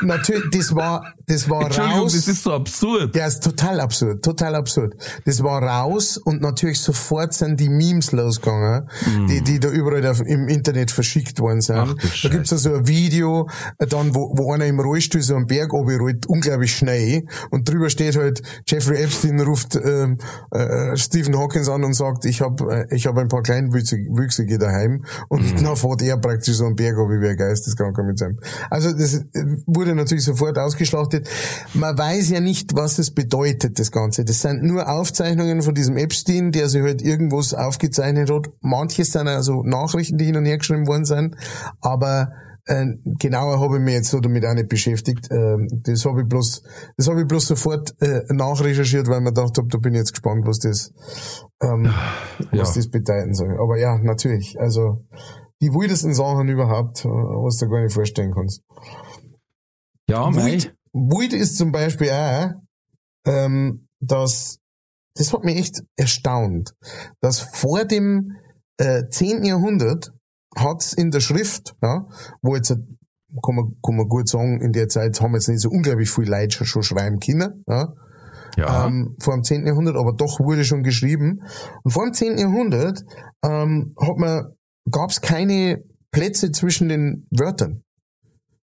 natürlich, 0.02 0.44
das 0.50 0.74
war, 0.74 1.14
das 1.26 1.48
war 1.48 1.64
raus. 1.76 2.12
das 2.12 2.28
ist 2.28 2.42
so 2.42 2.52
absurd. 2.52 3.16
Ja, 3.16 3.26
ist 3.26 3.42
total 3.42 3.80
absurd, 3.80 4.24
total 4.24 4.54
absurd. 4.54 4.94
Das 5.24 5.42
war 5.42 5.62
raus 5.62 6.16
und 6.16 6.40
natürlich 6.40 6.80
sofort 6.80 7.32
sind 7.34 7.58
die 7.60 7.68
Memes 7.68 8.12
losgegangen, 8.12 8.88
mm. 9.06 9.26
die, 9.26 9.42
die 9.42 9.60
da 9.60 9.68
überall 9.68 10.04
im 10.26 10.48
Internet 10.48 10.90
verschickt 10.90 11.40
worden 11.40 11.60
sind. 11.60 11.78
Ach, 11.78 11.94
da 12.22 12.28
gibt's 12.28 12.50
ja 12.50 12.56
so 12.56 12.74
ein 12.74 12.86
Video, 12.86 13.48
äh, 13.78 13.86
dann, 13.86 14.14
wo, 14.14 14.36
wo 14.36 14.52
einer 14.52 14.66
im 14.66 14.80
Rollstuhl 14.80 15.22
so 15.22 15.36
einen 15.36 15.46
Berg 15.46 15.72
runterrollt, 15.72 16.26
unglaublich 16.26 16.76
schnell, 16.76 17.24
und 17.50 17.68
drüber 17.68 17.90
steht 17.90 18.16
halt, 18.16 18.42
Jeffrey 18.66 19.02
Epstein 19.02 19.40
ruft 19.40 19.76
ähm, 19.76 20.18
äh, 20.50 20.96
Stephen 20.96 21.36
Hawkins 21.38 21.68
an 21.68 21.84
und 21.84 21.94
sagt, 21.94 22.24
ich 22.24 22.40
habe 22.40 22.86
äh, 22.90 22.94
ich 22.94 23.06
hab 23.06 23.16
ein 23.16 23.28
paar 23.28 23.42
Kleinwüchsige 23.48 24.58
daheim, 24.58 25.04
und 25.28 25.40
mm. 25.40 25.64
dann 25.64 25.76
fährt 25.76 26.02
er 26.02 26.18
praktisch 26.18 26.56
so 26.56 26.66
einen 26.66 26.76
Berg 26.76 26.96
runter, 26.98 27.20
wie 27.20 27.28
ein 27.28 27.36
Geisteskranker 27.36 28.02
mit 28.02 28.18
seinem. 28.18 28.38
Also 28.68 28.92
das 28.92 29.14
äh, 29.14 29.24
wurde 29.66 29.94
natürlich 29.94 30.24
sofort 30.24 30.58
ausgeschlachtet. 30.58 31.28
Man 31.72 31.96
weiß 31.96 32.28
ja 32.30 32.40
nicht, 32.40 32.74
was 32.76 32.98
es 32.98 33.10
bedeutet, 33.10 33.78
das 33.78 33.90
Ganze. 33.90 34.24
Das 34.24 34.42
sind 34.42 34.62
nur 34.62 34.88
Aufzeichnungen 34.88 35.62
von 35.62 35.74
diesem 35.74 35.96
Epstein, 35.96 36.52
der 36.52 36.68
sich 36.68 36.82
halt 36.82 37.00
irgendwas 37.00 37.54
aufgezeichnet 37.54 38.30
hat. 38.30 38.48
Manches 38.60 39.12
sind 39.12 39.28
also 39.28 39.62
Nachrichten, 39.62 40.18
die 40.18 40.26
hin 40.26 40.36
und 40.36 40.44
her 40.44 40.58
geschrieben 40.58 40.86
worden 40.86 41.06
sind, 41.06 41.36
aber 41.80 42.32
äh, 42.68 42.86
genauer 43.18 43.60
habe 43.60 43.78
ich 43.78 43.82
mich 43.82 43.94
jetzt 43.94 44.10
so 44.10 44.20
damit 44.20 44.44
auch 44.44 44.54
nicht 44.54 44.68
beschäftigt. 44.68 45.30
Äh, 45.30 45.56
das 45.84 46.04
habe 46.04 46.22
ich 46.22 46.28
bloß, 46.28 46.62
das 46.96 47.08
habe 47.08 47.22
ich 47.22 47.26
bloß 47.26 47.46
sofort 47.46 47.94
äh, 48.00 48.22
nachrecherchiert, 48.28 49.08
weil 49.08 49.20
man 49.20 49.34
gedacht 49.34 49.56
habe, 49.56 49.68
da 49.68 49.78
bin 49.78 49.94
ich 49.94 50.00
jetzt 50.00 50.12
gespannt, 50.12 50.46
was 50.46 50.58
das, 50.58 50.92
ähm, 51.62 51.92
ja. 52.52 52.60
was 52.60 52.74
das 52.74 52.90
bedeuten 52.90 53.34
soll. 53.34 53.58
Aber 53.58 53.78
ja, 53.78 53.98
natürlich. 53.98 54.60
Also 54.60 54.98
die 55.60 55.72
wildesten 55.72 56.14
Sachen 56.14 56.48
überhaupt, 56.48 57.04
äh, 57.04 57.08
was 57.08 57.56
du 57.56 57.68
gar 57.68 57.82
nicht 57.82 57.94
vorstellen 57.94 58.32
kannst. 58.34 58.62
Ja, 60.08 60.34
wild, 60.34 60.74
wild 60.92 61.32
ist 61.32 61.56
zum 61.56 61.72
Beispiel 61.72 62.10
auch, 62.10 62.50
ähm, 63.26 63.88
dass, 64.00 64.58
das 65.14 65.32
hat 65.32 65.44
mich 65.44 65.56
echt 65.56 65.82
erstaunt, 65.96 66.74
dass 67.20 67.40
vor 67.40 67.84
dem 67.84 68.36
äh, 68.78 69.08
10. 69.08 69.44
Jahrhundert 69.44 70.12
hat's 70.56 70.92
in 70.92 71.10
der 71.10 71.20
Schrift, 71.20 71.74
ja, 71.82 72.06
wo 72.42 72.56
jetzt 72.56 72.70
kann 72.70 73.54
man, 73.54 73.76
kann 73.84 73.96
man 73.96 74.08
gut 74.08 74.28
sagen, 74.28 74.60
in 74.60 74.72
der 74.72 74.88
Zeit 74.88 75.20
haben 75.20 75.34
jetzt 75.34 75.48
nicht 75.48 75.60
so 75.60 75.68
unglaublich 75.68 76.10
viel 76.10 76.28
Leute 76.28 76.56
schon, 76.56 76.66
schon 76.66 76.82
schreiben 76.82 77.20
können, 77.20 77.64
ja, 77.66 77.92
ja. 78.56 78.86
Ähm, 78.86 79.14
vor 79.20 79.34
dem 79.34 79.44
10. 79.44 79.66
Jahrhundert, 79.66 79.96
aber 79.96 80.12
doch 80.12 80.40
wurde 80.40 80.64
schon 80.64 80.82
geschrieben. 80.82 81.42
Und 81.84 81.92
vor 81.92 82.04
dem 82.04 82.12
10. 82.12 82.38
Jahrhundert 82.38 83.04
ähm, 83.44 83.94
hat 84.00 84.16
man 84.16 84.52
gab 84.90 85.10
es 85.10 85.20
keine 85.20 85.82
Plätze 86.10 86.50
zwischen 86.50 86.88
den 86.88 87.26
Wörtern. 87.30 87.82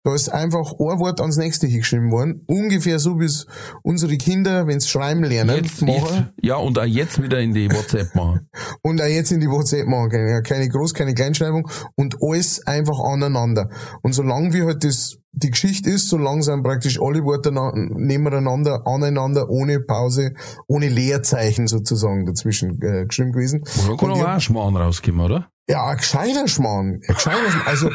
Da 0.08 0.16
ist 0.16 0.30
einfach 0.30 0.72
ein 0.72 1.00
Wort 1.00 1.20
ans 1.20 1.36
nächste 1.36 1.68
hingeschrieben 1.68 2.12
worden. 2.12 2.42
Ungefähr 2.48 2.98
so, 2.98 3.20
wie 3.20 3.26
es 3.26 3.46
unsere 3.84 4.16
Kinder, 4.16 4.66
wenn 4.66 4.80
sie 4.80 4.88
schreiben 4.88 5.22
lernen, 5.26 5.58
jetzt, 5.58 5.82
machen. 5.82 6.32
Jetzt, 6.34 6.46
ja, 6.46 6.56
und 6.56 6.80
auch 6.80 6.86
jetzt 6.86 7.22
wieder 7.22 7.42
in 7.42 7.54
die 7.54 7.70
WhatsApp 7.70 8.16
machen. 8.16 8.48
und 8.84 9.02
auch 9.02 9.06
jetzt 9.06 9.34
in 9.34 9.42
die 9.42 9.50
WhatsApp 9.50 9.86
machen. 9.86 10.10
Keine, 10.10 10.42
keine 10.44 10.66
Groß-, 10.68 10.94
keine 10.94 11.14
Kleinschreibung 11.14 11.70
und 11.96 12.20
alles 12.22 12.66
einfach 12.66 12.98
aneinander. 13.02 13.70
Und 14.02 14.14
solange 14.14 14.54
wie 14.54 14.64
halt 14.64 14.86
das 14.86 15.18
die 15.34 15.52
Geschichte 15.52 15.90
ist, 15.90 16.08
so 16.08 16.18
langsam 16.18 16.64
praktisch 16.64 17.02
alle 17.02 17.26
Worte 17.26 17.52
nebeneinander, 17.52 18.88
aneinander, 18.88 19.50
ohne 19.50 19.82
Pause, 19.82 20.36
ohne 20.68 20.88
Leerzeichen 20.88 21.68
sozusagen 21.68 22.26
dazwischen 22.26 22.82
äh, 22.82 23.06
geschrieben 23.06 23.34
gewesen. 23.34 23.66
Oder 23.86 23.98
kann 23.98 24.12
auch 24.12 24.24
ein 24.24 24.40
Schmarrn 24.40 24.78
rauskommen, 24.78 25.20
oder? 25.20 25.50
Ja, 25.70 25.86
ein 25.86 25.98
gescheiter 25.98 26.48
Schmarrn. 26.48 27.02
Ein 27.06 27.14
gescheiter 27.14 27.52
Schmarrn. 27.52 27.68
Also, 27.68 27.90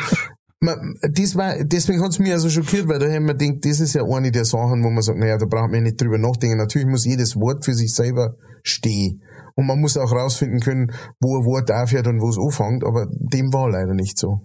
man, 0.62 0.94
das 1.02 1.34
war, 1.34 1.56
deswegen 1.64 2.00
hat's 2.02 2.20
mich 2.20 2.32
also 2.32 2.48
schockiert, 2.48 2.88
weil 2.88 3.00
da 3.00 3.06
haben 3.06 3.26
wir 3.26 3.34
gedacht, 3.34 3.64
das 3.64 3.80
ist 3.80 3.94
ja 3.94 4.04
eine 4.04 4.30
der 4.30 4.44
Sachen, 4.44 4.84
wo 4.84 4.90
man 4.90 5.02
sagt, 5.02 5.18
naja, 5.18 5.36
da 5.36 5.46
braucht 5.46 5.70
man 5.70 5.74
ja 5.74 5.80
nicht 5.80 6.00
drüber 6.00 6.18
nachdenken. 6.18 6.56
Natürlich 6.56 6.86
muss 6.86 7.04
jedes 7.04 7.34
Wort 7.36 7.64
für 7.64 7.74
sich 7.74 7.92
selber 7.92 8.36
stehen. 8.62 9.22
Und 9.54 9.66
man 9.66 9.80
muss 9.80 9.96
auch 9.96 10.12
rausfinden 10.12 10.60
können, 10.60 10.92
wo 11.20 11.36
ein 11.36 11.44
Wort 11.44 11.70
aufhört 11.70 12.06
und 12.06 12.20
wo 12.20 12.28
es 12.28 12.38
anfängt, 12.38 12.84
aber 12.84 13.06
dem 13.10 13.52
war 13.52 13.70
leider 13.70 13.92
nicht 13.92 14.18
so. 14.18 14.38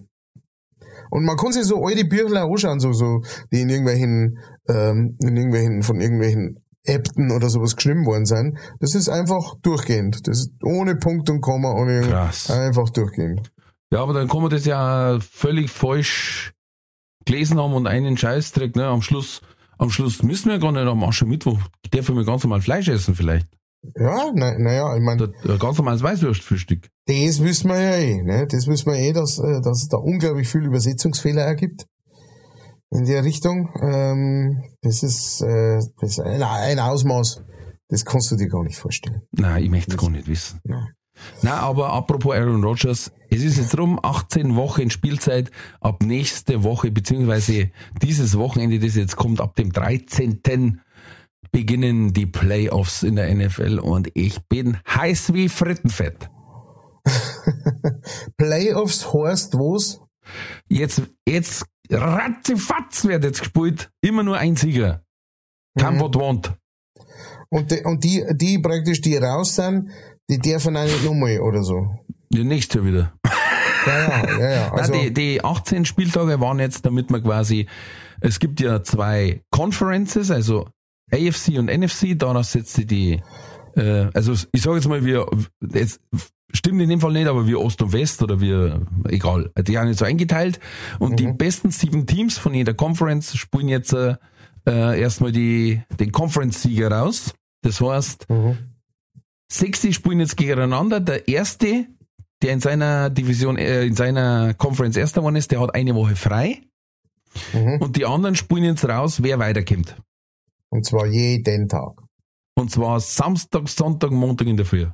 Und 1.10 1.24
man 1.24 1.36
kann 1.36 1.52
sich 1.52 1.64
so 1.64 1.82
alte 1.82 2.04
Bücher 2.04 2.42
anschauen, 2.42 2.80
so, 2.80 2.92
so, 2.92 3.22
die 3.52 3.62
in 3.62 3.70
irgendwelchen, 3.70 4.38
ähm, 4.68 5.16
in 5.20 5.36
irgendwelchen, 5.36 5.82
von 5.82 6.00
irgendwelchen 6.00 6.58
Äbten 6.84 7.30
oder 7.30 7.48
sowas 7.48 7.76
geschrieben 7.76 8.04
worden 8.06 8.26
sind. 8.26 8.58
Das 8.80 8.94
ist 8.94 9.08
einfach 9.08 9.54
durchgehend. 9.62 10.26
Das 10.26 10.40
ist 10.40 10.52
ohne 10.64 10.96
Punkt 10.96 11.30
und 11.30 11.40
Komma, 11.40 11.72
ohne 11.74 12.00
Krass. 12.00 12.50
einfach 12.50 12.90
durchgehend. 12.90 13.50
Ja, 13.90 14.02
aber 14.02 14.12
dann 14.12 14.28
kann 14.28 14.42
man 14.42 14.50
das 14.50 14.66
ja 14.66 15.18
völlig 15.20 15.70
falsch 15.70 16.52
gelesen 17.24 17.58
haben 17.58 17.72
und 17.72 17.86
einen 17.86 18.16
Scheißdreck, 18.16 18.76
ne? 18.76 18.86
Am 18.86 19.02
Schluss, 19.02 19.40
am 19.78 19.90
Schluss 19.90 20.22
müssen 20.22 20.50
wir 20.50 20.58
gar 20.58 20.72
nicht 20.72 20.86
am 20.86 21.04
Aschermittwoch, 21.04 21.58
dürfen 21.92 22.16
wir 22.16 22.24
ganz 22.24 22.44
normal 22.44 22.60
Fleisch 22.60 22.88
essen 22.88 23.14
vielleicht. 23.14 23.46
Ja, 23.94 24.32
naja, 24.34 24.58
na 24.58 24.96
ich 24.96 25.02
meine. 25.02 25.32
Ganz 25.58 25.78
normales 25.78 26.02
Weißwurstfrühstück. 26.02 26.88
Das 27.06 27.42
wissen 27.42 27.70
wir 27.70 27.80
ja 27.80 27.94
eh, 27.96 28.22
ne? 28.22 28.46
Das 28.46 28.66
wissen 28.66 28.86
wir 28.86 28.98
eh, 28.98 29.12
dass, 29.12 29.38
äh, 29.38 29.60
dass 29.62 29.82
es 29.82 29.88
da 29.88 29.98
unglaublich 29.98 30.48
viel 30.48 30.64
Übersetzungsfehler 30.64 31.42
ergibt. 31.42 31.86
In 32.90 33.04
der 33.04 33.22
Richtung. 33.22 33.70
Ähm, 33.80 34.64
das 34.82 35.02
ist, 35.02 35.42
äh, 35.42 35.80
das 36.00 36.10
ist 36.10 36.20
ein, 36.20 36.42
ein 36.42 36.78
Ausmaß, 36.78 37.42
das 37.88 38.04
kannst 38.04 38.30
du 38.30 38.36
dir 38.36 38.48
gar 38.48 38.64
nicht 38.64 38.78
vorstellen. 38.78 39.22
Nein, 39.32 39.64
ich 39.64 39.70
möchte 39.70 39.92
es 39.92 39.96
gar 39.96 40.10
nicht 40.10 40.26
wissen. 40.26 40.60
Nein. 40.64 40.88
Na, 41.42 41.60
aber 41.60 41.92
apropos 41.92 42.34
Aaron 42.34 42.62
Rodgers, 42.62 43.12
es 43.30 43.42
ist 43.42 43.58
jetzt 43.58 43.78
rum, 43.78 44.00
18 44.02 44.56
Wochen 44.56 44.90
Spielzeit, 44.90 45.50
ab 45.80 46.02
nächste 46.02 46.62
Woche, 46.62 46.90
beziehungsweise 46.90 47.70
dieses 48.02 48.36
Wochenende, 48.38 48.78
das 48.78 48.94
jetzt 48.94 49.16
kommt, 49.16 49.40
ab 49.40 49.54
dem 49.56 49.72
13 49.72 50.80
beginnen 51.50 52.12
die 52.12 52.26
Playoffs 52.26 53.02
in 53.02 53.16
der 53.16 53.34
NFL 53.34 53.78
und 53.78 54.08
ich 54.14 54.40
bin 54.48 54.78
heiß 54.88 55.32
wie 55.32 55.48
Frittenfett. 55.48 56.30
Playoffs 58.36 59.12
heißt 59.12 59.54
was? 59.54 60.00
Jetzt, 60.68 61.02
jetzt 61.26 61.64
ratzifatz 61.90 63.04
wird 63.04 63.24
jetzt 63.24 63.40
gespielt. 63.40 63.90
Immer 64.02 64.22
nur 64.22 64.36
ein 64.36 64.56
Sieger. 64.56 65.02
Kein 65.78 65.94
mhm. 65.94 66.14
want. 66.14 66.52
Und, 67.50 67.70
die, 67.70 67.82
und 67.82 68.04
die, 68.04 68.24
die 68.34 68.58
praktisch, 68.58 69.00
die 69.00 69.16
raus 69.16 69.54
sind, 69.54 69.90
die 70.30 70.38
dürfen 70.38 70.76
auch 70.76 70.84
nicht 70.84 71.04
nochmal 71.04 71.40
oder 71.40 71.62
so. 71.62 71.88
Die 72.30 72.44
nächste 72.44 72.84
wieder. 72.84 73.12
Ja, 73.86 74.08
ja, 74.08 74.38
ja. 74.38 74.50
ja. 74.50 74.72
Also, 74.72 74.92
Nein, 74.92 75.14
die, 75.14 75.14
die 75.14 75.44
18 75.44 75.84
Spieltage 75.84 76.40
waren 76.40 76.58
jetzt, 76.58 76.84
damit 76.84 77.10
man 77.10 77.22
quasi, 77.22 77.66
es 78.20 78.38
gibt 78.38 78.60
ja 78.60 78.82
zwei 78.82 79.42
Conferences, 79.50 80.30
also 80.30 80.68
AFC 81.10 81.58
und 81.58 81.66
NFC, 81.66 82.18
daraus 82.18 82.52
setzt 82.52 82.74
sie 82.74 82.86
die, 82.86 83.22
äh, 83.76 84.08
also 84.12 84.34
ich 84.52 84.62
sage 84.62 84.76
jetzt 84.76 84.88
mal, 84.88 85.04
wir, 85.04 85.26
jetzt 85.72 86.00
stimmt 86.52 86.82
in 86.82 86.90
dem 86.90 87.00
Fall 87.00 87.12
nicht, 87.12 87.28
aber 87.28 87.46
wir 87.46 87.60
Ost 87.60 87.80
und 87.82 87.92
West 87.92 88.22
oder 88.22 88.40
wir, 88.40 88.82
egal, 89.08 89.50
die 89.56 89.78
haben 89.78 89.88
jetzt 89.88 89.98
so 89.98 90.04
eingeteilt 90.04 90.60
und 90.98 91.12
mhm. 91.12 91.16
die 91.16 91.26
besten 91.28 91.70
sieben 91.70 92.06
Teams 92.06 92.36
von 92.36 92.52
jeder 92.52 92.74
Conference 92.74 93.36
spielen 93.36 93.68
jetzt 93.68 93.92
äh, 93.94 94.16
äh 94.66 95.00
erstmal 95.00 95.32
die, 95.32 95.82
den 95.98 96.12
Conference-Sieger 96.12 96.90
raus. 96.90 97.34
Das 97.62 97.80
heißt, 97.80 98.28
mhm. 98.28 98.58
60 99.50 99.94
spielen 99.94 100.20
jetzt 100.20 100.36
gegeneinander. 100.36 101.00
Der 101.00 101.28
erste, 101.28 101.86
der 102.42 102.52
in 102.52 102.60
seiner 102.60 103.10
Division, 103.10 103.56
äh, 103.56 103.84
in 103.84 103.94
seiner 103.94 104.54
Conference 104.54 104.96
erster 104.96 105.20
geworden 105.20 105.36
ist, 105.36 105.50
der 105.50 105.60
hat 105.60 105.74
eine 105.74 105.94
Woche 105.94 106.16
frei. 106.16 106.62
Mhm. 107.52 107.80
Und 107.80 107.96
die 107.96 108.06
anderen 108.06 108.34
spielen 108.34 108.64
jetzt 108.64 108.86
raus, 108.86 109.22
wer 109.22 109.38
weiterkommt. 109.38 109.96
Und 110.70 110.84
zwar 110.84 111.06
jeden 111.06 111.68
Tag. 111.68 111.92
Und 112.54 112.70
zwar 112.70 113.00
Samstag, 113.00 113.68
Sonntag, 113.68 114.10
Montag 114.10 114.46
in 114.48 114.56
der 114.56 114.66
Früh. 114.66 114.86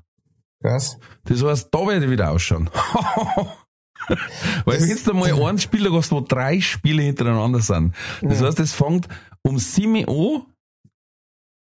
Was? 0.60 0.98
Das 1.24 1.42
heißt, 1.42 1.68
da 1.70 1.86
werde 1.86 2.04
ich 2.04 2.10
wieder 2.10 2.30
ausschauen. 2.30 2.70
Weil 4.64 4.80
wenn 4.80 5.04
du 5.04 5.14
mal 5.14 5.48
einen 5.48 5.58
Spieler 5.58 5.92
hast, 5.92 6.12
wo 6.12 6.20
drei 6.20 6.60
Spiele 6.60 7.02
hintereinander 7.02 7.60
sind. 7.60 7.94
Das 8.20 8.40
ja. 8.40 8.46
heißt, 8.46 8.60
es 8.60 8.72
fängt 8.72 9.08
um 9.42 9.58
7 9.58 10.08
Uhr 10.08 10.46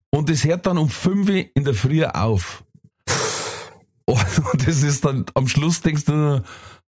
und 0.09 0.29
es 0.29 0.43
hört 0.43 0.65
dann 0.65 0.77
um 0.77 0.89
5 0.89 1.29
Uhr 1.29 1.45
in 1.53 1.63
der 1.63 1.73
Früh 1.73 2.03
auf. 2.03 2.63
Und 4.05 4.67
das 4.67 4.83
ist 4.83 5.05
dann, 5.05 5.25
am 5.33 5.47
Schluss 5.47 5.81
denkst 5.81 6.05
du 6.05 6.41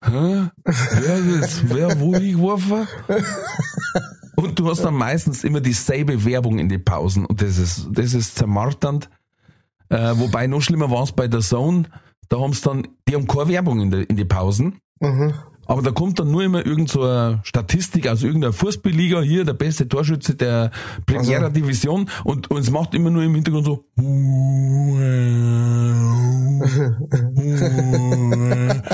hä? 0.03 0.49
Wer, 0.63 1.18
ist, 1.18 1.70
wer 1.70 1.99
wo 1.99 2.13
ich 2.16 2.34
geworfen? 2.34 2.88
Und 4.36 4.59
du 4.59 4.70
hast 4.70 4.84
dann 4.84 4.95
meistens 4.95 5.43
immer 5.43 5.61
dieselbe 5.61 6.26
Werbung 6.26 6.59
in 6.59 6.68
die 6.68 6.78
Pausen 6.78 7.26
und 7.26 7.41
das 7.41 7.57
ist, 7.57 7.88
das 7.91 8.13
ist 8.13 8.36
zermarternd. 8.36 9.09
Äh, 9.89 10.13
wobei 10.18 10.47
noch 10.47 10.61
schlimmer 10.61 10.91
war 10.91 11.03
es 11.03 11.13
bei 11.13 11.28
der 11.28 11.39
Zone, 11.39 11.86
da 12.28 12.39
haben 12.39 12.53
sie 12.53 12.61
dann, 12.61 12.88
die 13.07 13.16
haben 13.16 13.28
keine 13.28 13.47
Werbung 13.47 13.82
in, 13.82 13.91
der, 13.91 14.09
in 14.09 14.16
die 14.16 14.26
Pausen. 14.26 14.80
Mhm. 14.99 15.34
Aber 15.68 15.82
da 15.82 15.91
kommt 15.91 16.20
dann 16.20 16.32
nur 16.32 16.43
immer 16.43 16.66
irgend 16.66 16.89
so 16.89 17.03
eine 17.03 17.39
Statistik 17.43 18.07
aus 18.07 18.24
irgendeiner 18.24 18.53
Fußballliga, 18.53 19.22
hier 19.22 19.45
der 19.45 19.53
beste 19.53 19.88
Torschütze 19.88 20.36
der 20.36 20.72
Primera 21.05 21.49
Division 21.49 22.09
und, 22.24 22.49
und 22.51 22.57
es 22.59 22.70
macht 22.72 22.93
immer 22.93 23.09
nur 23.09 23.24
im 23.24 23.34
Hintergrund 23.36 23.66
so 23.66 23.86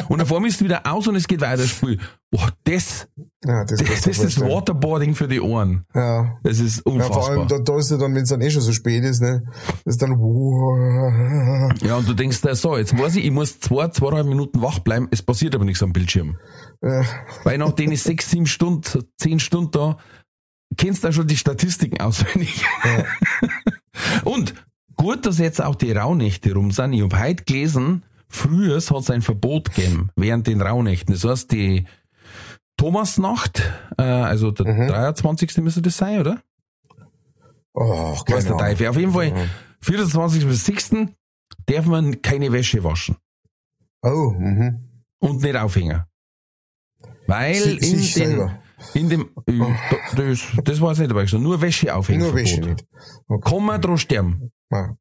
und 0.09 0.17
dann 0.17 0.25
vor 0.27 0.39
mir 0.39 0.47
ist 0.47 0.55
es 0.55 0.63
wieder 0.63 0.81
aus 0.85 1.07
und 1.07 1.15
es 1.15 1.27
geht 1.27 1.41
weiter 1.41 1.57
das 1.57 1.67
Spiel. 1.69 1.99
Boah, 2.31 2.49
das, 2.63 3.07
Ja, 3.45 3.65
das, 3.65 3.79
das, 3.79 3.89
das 3.89 4.07
ist 4.07 4.15
vorstellen. 4.17 4.51
Waterboarding 4.51 5.15
für 5.15 5.27
die 5.27 5.41
Ohren. 5.41 5.85
Ja. 5.93 6.37
Das 6.43 6.59
ist 6.59 6.77
Ja, 6.77 6.83
vor 6.83 6.93
unfassbar. 6.93 7.29
allem, 7.29 7.47
da, 7.49 7.59
da 7.59 7.77
ist 7.77 7.91
ja 7.91 7.97
dann, 7.97 8.15
wenn 8.15 8.23
es 8.23 8.29
dann 8.29 8.39
eh 8.41 8.49
schon 8.49 8.61
so 8.61 8.71
spät 8.71 9.03
ist, 9.03 9.21
ne, 9.21 9.43
das 9.83 9.95
ist 9.95 10.01
dann, 10.01 10.11
Ja, 11.81 11.97
und 11.97 12.07
du 12.07 12.13
denkst 12.13 12.39
da 12.41 12.55
so, 12.55 12.77
jetzt 12.77 12.97
weiß 12.97 13.15
ich, 13.17 13.25
ich 13.25 13.31
muss 13.31 13.59
zwei, 13.59 13.89
zweieinhalb 13.89 14.27
Minuten 14.27 14.61
wach 14.61 14.79
bleiben, 14.79 15.07
es 15.11 15.21
passiert 15.21 15.55
aber 15.55 15.65
nichts 15.65 15.83
am 15.83 15.91
Bildschirm. 15.91 16.37
Äh, 16.81 17.03
Weil 17.43 17.57
nach 17.57 17.73
den 17.73 17.95
sechs, 17.95 18.29
sieben 18.29 18.47
Stunden, 18.47 19.05
zehn 19.17 19.39
Stunden 19.39 19.71
da, 19.71 19.97
kennst 20.77 21.03
du 21.03 21.11
schon 21.11 21.27
die 21.27 21.37
Statistiken 21.37 21.99
auswendig. 22.01 22.65
Und 24.23 24.53
gut, 24.95 25.25
dass 25.25 25.39
jetzt 25.39 25.61
auch 25.61 25.75
die 25.75 25.91
Rauhnächte 25.91 26.53
rum 26.53 26.71
sind. 26.71 26.93
Ich 26.93 27.01
hab 27.01 27.19
heute 27.19 27.43
gelesen, 27.43 28.03
früher 28.27 28.75
hat 28.75 28.91
es 28.91 29.09
ein 29.09 29.21
Verbot 29.21 29.73
gegeben 29.73 30.09
während 30.15 30.47
den 30.47 30.61
Rauhnächten. 30.61 31.13
Das 31.13 31.23
heißt, 31.23 31.51
die 31.51 31.85
Thomasnacht, 32.77 33.61
äh, 33.97 34.03
also 34.03 34.51
der 34.51 34.87
23. 34.87 35.57
müsste 35.57 35.81
das 35.81 35.97
sein, 35.97 36.19
oder? 36.19 36.41
oh, 37.73 38.17
keine 38.25 38.43
der. 38.43 38.57
Teufel. 38.57 38.87
Auf 38.87 38.97
jeden 38.97 39.11
Fall, 39.11 39.33
24. 39.81 40.45
bis 40.45 40.65
6. 40.65 40.91
darf 41.65 41.85
man 41.85 42.21
keine 42.21 42.51
Wäsche 42.51 42.83
waschen. 42.83 43.17
Oh, 44.03 44.31
mhm. 44.37 44.79
und 45.19 45.43
nicht 45.43 45.55
aufhängen. 45.55 46.03
Weil 47.31 47.55
Sie- 47.55 47.91
in 47.91 47.99
selber. 47.99 48.59
in 48.93 49.09
dem, 49.09 49.29
äh, 49.47 49.59
das, 50.15 50.41
das 50.63 50.81
weiß 50.81 50.93
ich 50.97 50.99
nicht 51.01 51.11
dabei 51.11 51.21
gestanden, 51.23 51.47
nur 51.49 51.61
Wäsche 51.61 51.93
aufhängen. 51.95 52.21
Nur 52.21 52.35
Wäsche 52.35 52.61
nicht. 52.61 52.85
Okay. 53.27 53.49
Kann 53.49 53.65
man 53.65 53.81
dran 53.81 53.97
sterben. 53.97 54.51
Ja. 54.71 54.95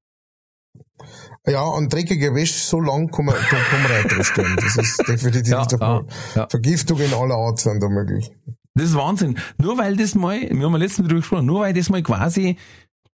Ja, 1.46 1.64
an 1.64 1.88
dreckiger 1.88 2.34
Wäsche 2.34 2.58
so 2.58 2.80
lang 2.80 3.10
kann 3.10 3.24
man, 3.24 3.34
da 3.34 3.56
kann 3.56 3.82
man 3.82 4.08
dran 4.08 4.24
sterben. 4.24 4.56
Das 4.56 4.76
ist 4.76 4.98
definitiv 5.08 5.48
Ja, 5.52 5.64
der 5.64 5.78
ja, 5.78 6.02
ja. 6.34 6.46
Vergiftung 6.50 7.00
in 7.00 7.12
aller 7.14 7.34
Art 7.36 7.58
sind 7.58 7.82
da 7.82 7.88
möglich. 7.88 8.30
Das 8.74 8.86
ist 8.90 8.94
Wahnsinn. 8.94 9.38
Nur 9.58 9.78
weil 9.78 9.96
das 9.96 10.14
mal, 10.14 10.38
wir 10.40 10.48
haben 10.64 10.72
ja 10.72 10.78
letztens 10.78 11.08
drüber 11.08 11.20
gesprochen, 11.20 11.46
nur 11.46 11.60
weil 11.60 11.72
das 11.72 11.88
mal 11.88 12.02
quasi 12.02 12.56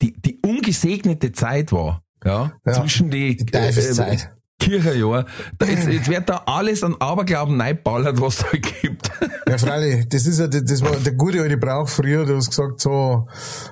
die, 0.00 0.12
die 0.20 0.38
ungesegnete 0.44 1.32
Zeit 1.32 1.72
war, 1.72 2.02
ja, 2.24 2.52
Ja, 2.64 2.72
zwischen 2.72 3.10
die, 3.10 3.36
die 3.36 3.46
Teufelszeit. 3.46 4.32
Kirchenjahr. 4.62 5.26
Da, 5.58 5.66
jetzt, 5.66 5.88
jetzt 5.88 6.08
wird 6.08 6.28
da 6.28 6.42
alles 6.46 6.82
an 6.82 6.96
Aberglauben 6.98 7.56
neiballert, 7.56 8.20
was 8.20 8.38
da 8.38 8.46
gibt. 8.52 9.10
Ja, 9.48 9.58
freilich, 9.58 10.08
das 10.08 10.26
ist 10.26 10.38
ja, 10.38 10.46
das 10.46 10.64
das 10.64 10.82
war 10.82 10.96
der 10.96 11.12
gute 11.12 11.40
alte 11.42 11.56
Brauch 11.56 11.88
früher, 11.88 12.24
du 12.24 12.36
hast 12.36 12.50
gesagt, 12.50 12.80
so, 12.80 13.26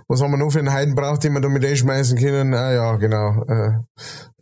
was 0.09 0.21
haben 0.21 0.33
wir 0.33 0.39
noch 0.39 0.51
für 0.51 0.59
einen 0.59 0.73
Heidenbrauch, 0.73 1.19
den 1.19 1.33
wir 1.33 1.41
da 1.41 1.49
mit 1.49 1.65
einschmeißen 1.65 2.19
können? 2.19 2.53
Ah 2.55 2.73
ja, 2.73 2.97
genau, 2.97 3.45
äh, 3.49 3.73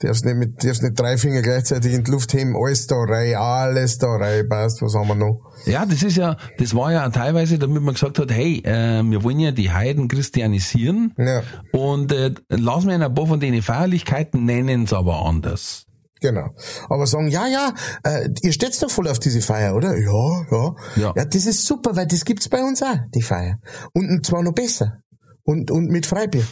darfst 0.00 0.24
nicht 0.24 0.36
mit, 0.36 0.64
darfst 0.64 0.82
nicht 0.82 0.98
drei 0.98 1.18
Finger 1.18 1.42
gleichzeitig 1.42 1.92
in 1.92 2.04
die 2.04 2.10
Luft 2.10 2.32
heben, 2.32 2.56
alles 2.56 2.86
da 2.86 2.96
rein, 2.96 3.34
alles 3.34 3.98
da 3.98 4.08
rein, 4.08 4.48
passt, 4.48 4.82
was 4.82 4.94
haben 4.94 5.08
wir 5.08 5.14
noch? 5.14 5.40
Ja, 5.66 5.84
das 5.84 6.02
ist 6.02 6.16
ja, 6.16 6.36
das 6.58 6.74
war 6.74 6.92
ja 6.92 7.08
teilweise, 7.10 7.58
damit 7.58 7.82
man 7.82 7.94
gesagt 7.94 8.18
hat, 8.18 8.32
hey, 8.32 8.62
äh, 8.64 9.02
wir 9.04 9.22
wollen 9.22 9.40
ja 9.40 9.52
die 9.52 9.70
Heiden 9.70 10.08
christianisieren 10.08 11.14
Ja, 11.18 11.42
und 11.72 12.12
äh, 12.12 12.32
lassen 12.48 12.88
wir 12.88 12.94
ein 12.94 13.14
paar 13.14 13.26
von 13.26 13.40
den 13.40 13.60
Feierlichkeiten, 13.60 14.44
nennen 14.44 14.84
es 14.84 14.92
aber 14.92 15.24
anders. 15.26 15.87
Genau. 16.20 16.48
Aber 16.88 17.06
sagen, 17.06 17.28
ja, 17.28 17.46
ja, 17.46 17.72
äh, 18.04 18.28
ihr 18.42 18.52
steht 18.52 18.80
doch 18.82 18.90
voll 18.90 19.08
auf 19.08 19.18
diese 19.18 19.40
Feier, 19.40 19.74
oder? 19.74 19.96
Ja, 19.96 20.44
ja. 20.50 20.74
Ja. 20.96 21.12
Ja, 21.16 21.24
das 21.24 21.46
ist 21.46 21.64
super, 21.64 21.96
weil 21.96 22.06
das 22.06 22.24
gibt's 22.24 22.48
bei 22.48 22.62
uns 22.62 22.82
auch, 22.82 22.98
die 23.14 23.22
Feier. 23.22 23.58
Und 23.92 24.24
zwar 24.24 24.42
noch 24.42 24.52
besser. 24.52 24.98
Und, 25.44 25.70
und 25.70 25.88
mit 25.88 26.06
Freibier. 26.06 26.44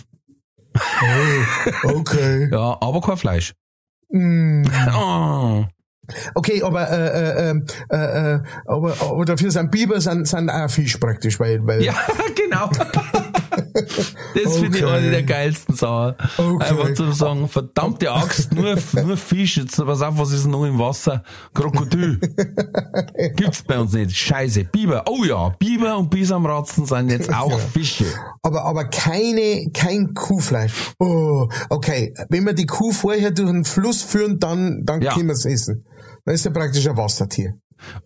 Oh, 0.75 1.89
okay. 1.99 2.49
Ja, 2.53 2.79
aber 2.81 3.01
kein 3.01 3.17
Fleisch. 3.17 3.55
Mm. 4.11 4.65
Oh. 4.95 5.65
Okay, 6.35 6.63
aber, 6.63 6.89
äh, 6.89 7.51
äh, 7.51 7.61
äh, 7.91 8.35
äh, 8.35 8.41
aber, 8.67 8.95
aber 9.01 9.25
dafür 9.25 9.51
sind 9.51 9.73
Biber 9.73 10.01
sind, 10.01 10.29
sind 10.29 10.49
auch 10.51 10.71
Fisch 10.71 10.99
praktisch, 10.99 11.41
weil, 11.41 11.67
weil 11.67 11.83
Ja, 11.83 11.95
genau. 12.37 12.71
Das 14.45 14.59
finde 14.59 14.79
ich 14.79 14.85
eine 14.85 15.11
der 15.11 15.23
geilsten 15.23 15.75
Sachen. 15.75 16.15
Okay. 16.37 16.65
Einfach 16.65 16.95
zu 16.95 17.13
sagen, 17.13 17.49
verdammte 17.49 18.13
Axt, 18.13 18.53
nur, 18.55 18.77
nur 19.05 19.17
Fisch, 19.17 19.57
jetzt 19.57 19.77
pass 19.77 20.03
auf, 20.03 20.19
was 20.19 20.33
ist 20.33 20.47
noch 20.47 20.65
im 20.65 20.79
Wasser? 20.79 21.23
Krokodil. 21.55 22.19
Gibt's 23.37 23.63
bei 23.63 23.79
uns 23.79 23.93
nicht. 23.93 24.17
Scheiße. 24.17 24.65
Biber. 24.65 25.05
Oh 25.09 25.25
ja, 25.25 25.51
Biber 25.59 25.97
und 25.99 26.11
Bisamratzen 26.11 26.87
sind 26.87 27.11
jetzt 27.11 27.33
auch 27.33 27.59
Fische. 27.59 28.07
aber, 28.43 28.65
aber 28.65 28.85
keine, 28.85 29.71
kein 29.73 30.15
Kuhfleisch. 30.15 30.73
Oh, 30.99 31.49
okay. 31.71 32.15
Wenn 32.29 32.45
wir 32.47 32.53
die 32.55 32.67
Kuh 32.67 32.93
vorher 32.93 33.31
durch 33.31 33.51
den 33.51 33.65
Fluss 33.65 34.03
führen, 34.03 34.39
dann, 34.39 34.85
dann 34.85 35.01
Ja. 35.03 35.13
können 35.15 35.27
wir 35.29 35.33
es 35.35 35.45
essen. 35.45 35.85
Dann 36.25 36.35
ist 36.35 36.45
ja 36.45 36.51
praktisch 36.51 36.87
ein 36.89 36.97
Wassertier. 36.97 37.55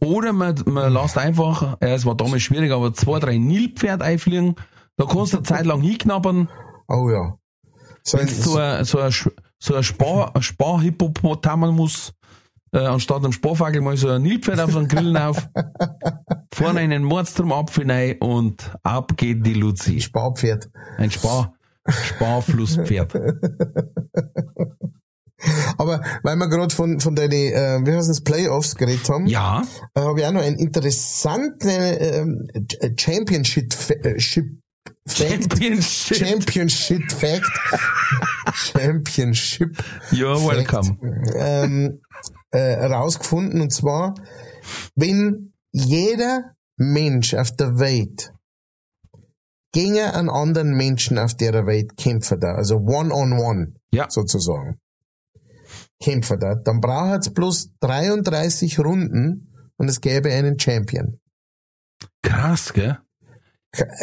Oder 0.01 0.33
man, 0.33 0.57
man 0.67 0.93
lässt 0.93 1.17
einfach, 1.17 1.77
äh, 1.81 1.95
es 1.95 2.05
war 2.05 2.17
damals 2.17 2.43
schwierig, 2.43 2.73
aber 2.73 2.93
zwei, 2.93 3.21
drei 3.21 3.39
Nilpferd 3.39 4.03
einfliegen, 4.03 4.57
da 5.01 5.07
kannst 5.07 5.33
du 5.33 5.39
eine 5.39 5.47
Zeit 5.47 5.67
lang 5.67 5.81
hinknabbern, 5.81 6.49
Oh 6.91 7.09
ja. 7.09 7.37
So 8.03 8.19
ein, 8.19 8.27
wenn 8.27 8.35
so 8.35 8.57
ein, 8.57 8.85
so 8.85 8.99
ein, 8.99 9.13
so 9.59 9.75
ein 9.75 9.83
Spar, 9.85 10.35
ein 10.35 10.43
Sparhippopotamus, 10.43 12.13
äh, 12.73 12.79
anstatt 12.79 13.19
einem 13.19 13.33
Sparfagel 13.33 13.81
mal 13.81 13.97
so 13.97 14.09
ein 14.09 14.23
Nilpferd 14.23 14.59
auf 14.59 14.73
so 14.73 14.79
einen 14.79 14.89
Grillen 14.89 15.17
auf, 15.17 15.49
vorne 16.53 16.81
einen 16.81 17.05
Mordstromapfel 17.05 17.89
rein 17.89 18.19
und 18.19 18.73
ab 18.83 19.17
geht 19.17 19.47
die 19.47 19.55
Luzi. 19.55 20.01
Sparpferd. 20.01 20.69
Ein 20.97 21.13
Spar, 21.13 21.55
Sparflusspferd. 21.89 23.15
Aber 25.79 26.03
weil 26.23 26.37
wir 26.37 26.49
gerade 26.49 26.75
von, 26.75 27.01
von 27.01 27.15
deinen, 27.15 27.33
äh, 27.33 27.81
wie 27.85 27.93
heißt 27.93 28.11
das, 28.11 28.21
Playoffs 28.23 28.75
geredet 28.75 29.09
haben, 29.09 29.27
Ja, 29.27 29.63
äh, 29.95 30.01
habe 30.01 30.21
ich 30.21 30.27
auch 30.27 30.33
noch 30.33 30.43
einen 30.43 30.59
interessanten 30.59 31.69
ähm, 31.71 32.49
Championship, 32.99 33.73
äh, 34.05 34.19
Ship 34.19 34.45
Fact. 34.45 34.70
Championship. 35.09 36.17
Championship 36.19 37.11
Fact. 37.13 37.51
Championship 38.55 39.77
You're 40.11 40.37
Fact, 40.39 40.73
welcome. 40.73 41.35
ähm, 41.37 42.01
äh, 42.51 42.85
rausgefunden 42.85 43.61
und 43.61 43.71
zwar, 43.73 44.15
wenn 44.95 45.53
jeder 45.73 46.55
Mensch 46.77 47.35
auf 47.35 47.55
der 47.57 47.79
Welt 47.79 48.33
gegen 49.73 49.99
einen 50.01 50.29
anderen 50.31 50.75
Menschen 50.77 51.19
auf 51.19 51.35
der 51.37 51.65
Welt 51.67 51.97
kämpfen 51.97 52.41
da, 52.41 52.55
also 52.55 52.77
one 52.77 53.15
on 53.15 53.33
one 53.35 53.75
Ja. 53.93 54.11
sozusagen, 54.11 54.79
kämpfen 56.03 56.41
da, 56.41 56.55
dann 56.57 56.81
braucht 56.81 57.21
es 57.21 57.33
bloß 57.33 57.71
33 57.81 58.79
Runden 58.81 59.53
und 59.77 59.89
es 59.89 60.01
gäbe 60.01 60.33
einen 60.33 60.59
Champion. 60.59 61.21
Krass, 62.23 62.73
gell? 62.73 62.99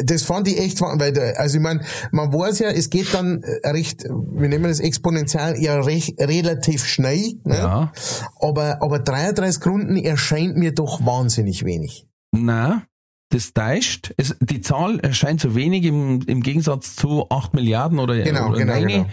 Das 0.03 0.23
fand 0.23 0.47
ich 0.47 0.59
echt, 0.59 0.79
weil, 0.81 1.11
der- 1.11 1.39
also 1.39 1.57
ich 1.57 1.61
meine, 1.63 1.81
man 2.11 2.31
weiß 2.31 2.59
ja, 2.59 2.69
es 2.69 2.89
geht 2.89 3.13
dann 3.13 3.43
recht, 3.65 4.03
wir 4.05 4.47
nennen 4.47 4.63
das 4.63 4.79
exponentiell 4.79 5.61
ja 5.61 5.79
recht, 5.81 6.19
relativ 6.21 6.85
schnell, 6.85 7.33
ne? 7.43 7.57
Ja. 7.57 7.91
aber, 8.39 8.81
aber 8.81 8.99
33 8.99 9.65
Runden 9.65 9.97
erscheint 9.97 10.55
mir 10.55 10.73
doch 10.73 11.05
wahnsinnig 11.05 11.65
wenig. 11.65 12.07
Na, 12.31 12.83
das 13.29 13.51
täuscht. 13.51 14.13
Es, 14.15 14.37
die 14.39 14.61
Zahl 14.61 15.01
erscheint 15.01 15.41
so 15.41 15.53
wenig 15.53 15.83
im, 15.83 16.21
im 16.27 16.41
Gegensatz 16.43 16.95
zu 16.95 17.29
8 17.29 17.53
Milliarden 17.53 17.99
oder, 17.99 18.17
Genau, 18.19 18.49
oder 18.49 18.59
genau, 18.59 18.79
genau. 18.79 19.05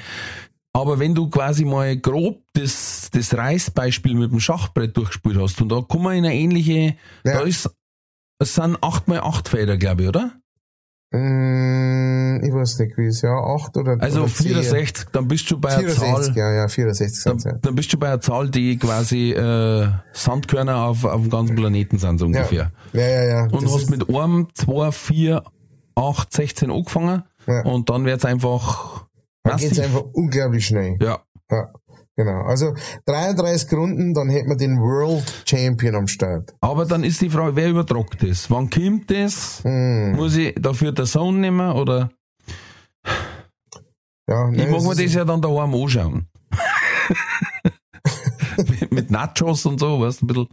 Aber 0.72 1.00
wenn 1.00 1.14
du 1.16 1.28
quasi 1.30 1.64
mal 1.64 1.96
grob 1.96 2.42
das, 2.52 3.08
das 3.12 3.36
Reißbeispiel 3.36 4.14
mit 4.14 4.30
dem 4.30 4.38
Schachbrett 4.40 4.96
durchgespielt 4.96 5.36
hast 5.36 5.60
und 5.60 5.68
da 5.70 5.80
kommen 5.80 6.04
wir 6.04 6.12
in 6.12 6.24
eine 6.24 6.34
ähnliche, 6.34 6.96
Ja. 7.24 7.38
da 7.38 7.40
ist, 7.40 7.70
es 8.40 8.54
sind 8.54 8.78
8 8.82 9.08
mal 9.08 9.20
8 9.20 9.48
Felder, 9.48 9.76
glaube 9.76 10.02
ich, 10.02 10.08
oder? 10.08 10.32
Mm, 11.16 12.40
ich 12.44 12.52
weiß 12.52 12.78
nicht, 12.80 12.96
wie 12.98 13.06
es 13.06 13.22
ja, 13.22 13.30
8 13.32 13.76
oder 13.76 13.96
Also 14.00 14.22
oder 14.22 14.32
10. 14.32 14.46
64, 14.48 15.06
dann 15.12 15.28
bist 15.28 15.50
du 15.50 15.58
bei 15.60 15.68
einer 15.70 15.88
64, 15.88 16.34
Zahl, 16.34 16.36
ja, 16.36 16.52
ja, 16.52 16.68
64 16.68 17.24
dann, 17.24 17.38
ja. 17.38 17.52
dann 17.62 17.74
bist 17.74 17.92
du 17.92 17.98
bei 17.98 18.08
einer 18.08 18.20
Zahl, 18.20 18.48
die 18.50 18.76
quasi 18.78 19.32
äh, 19.32 19.88
Sandkörner 20.12 20.84
auf, 20.86 21.04
auf 21.04 21.20
dem 21.22 21.30
ganzen 21.30 21.54
Planeten 21.56 21.98
sind, 21.98 22.18
so 22.18 22.26
ungefähr. 22.26 22.72
Ja, 22.92 23.00
ja, 23.00 23.24
ja. 23.24 23.42
Und 23.44 23.62
das 23.64 23.74
hast 23.74 23.90
mit 23.90 24.08
einem, 24.08 24.48
zwei, 24.54 24.90
vier, 24.92 25.42
acht, 25.94 26.32
16 26.32 26.70
angefangen 26.70 27.22
Ja. 27.46 27.62
und 27.64 27.90
dann 27.90 28.04
wird's 28.04 28.24
einfach 28.24 29.06
dann 29.44 29.56
geht's 29.58 29.76
massiv. 29.76 29.84
einfach 29.84 30.04
unglaublich 30.14 30.66
schnell. 30.66 30.96
Ja. 31.00 31.20
Ja. 31.50 31.68
Genau. 32.16 32.42
Also 32.42 32.74
33 33.06 33.72
Runden, 33.72 34.14
dann 34.14 34.28
hätten 34.28 34.48
wir 34.48 34.56
den 34.56 34.78
World 34.78 35.24
Champion 35.48 35.96
am 35.96 36.06
Start. 36.06 36.54
Aber 36.60 36.86
dann 36.86 37.02
ist 37.02 37.20
die 37.20 37.28
Frage, 37.30 37.56
wer 37.56 37.70
übertragt 37.70 38.22
das? 38.22 38.48
Wann 38.50 38.70
kommt 38.70 39.10
das? 39.10 39.62
Hm. 39.64 40.12
Muss 40.14 40.36
ich 40.36 40.54
dafür 40.54 40.92
der 40.92 41.06
Sohn 41.06 41.40
nehmen 41.40 41.72
oder? 41.72 42.10
Ja, 44.28 44.48
Ich 44.50 44.56
nein, 44.58 44.70
mag 44.70 44.80
es 44.80 44.86
mir 44.86 44.94
das 45.04 45.12
ja 45.14 45.24
dann 45.24 45.42
daheim 45.42 45.74
anschauen. 45.74 46.28
mit, 48.56 48.92
mit 48.92 49.10
Nachos 49.10 49.66
und 49.66 49.80
so, 49.80 50.00
weißt 50.00 50.22
du, 50.22 50.24
ein 50.24 50.28
bisschen. 50.28 50.48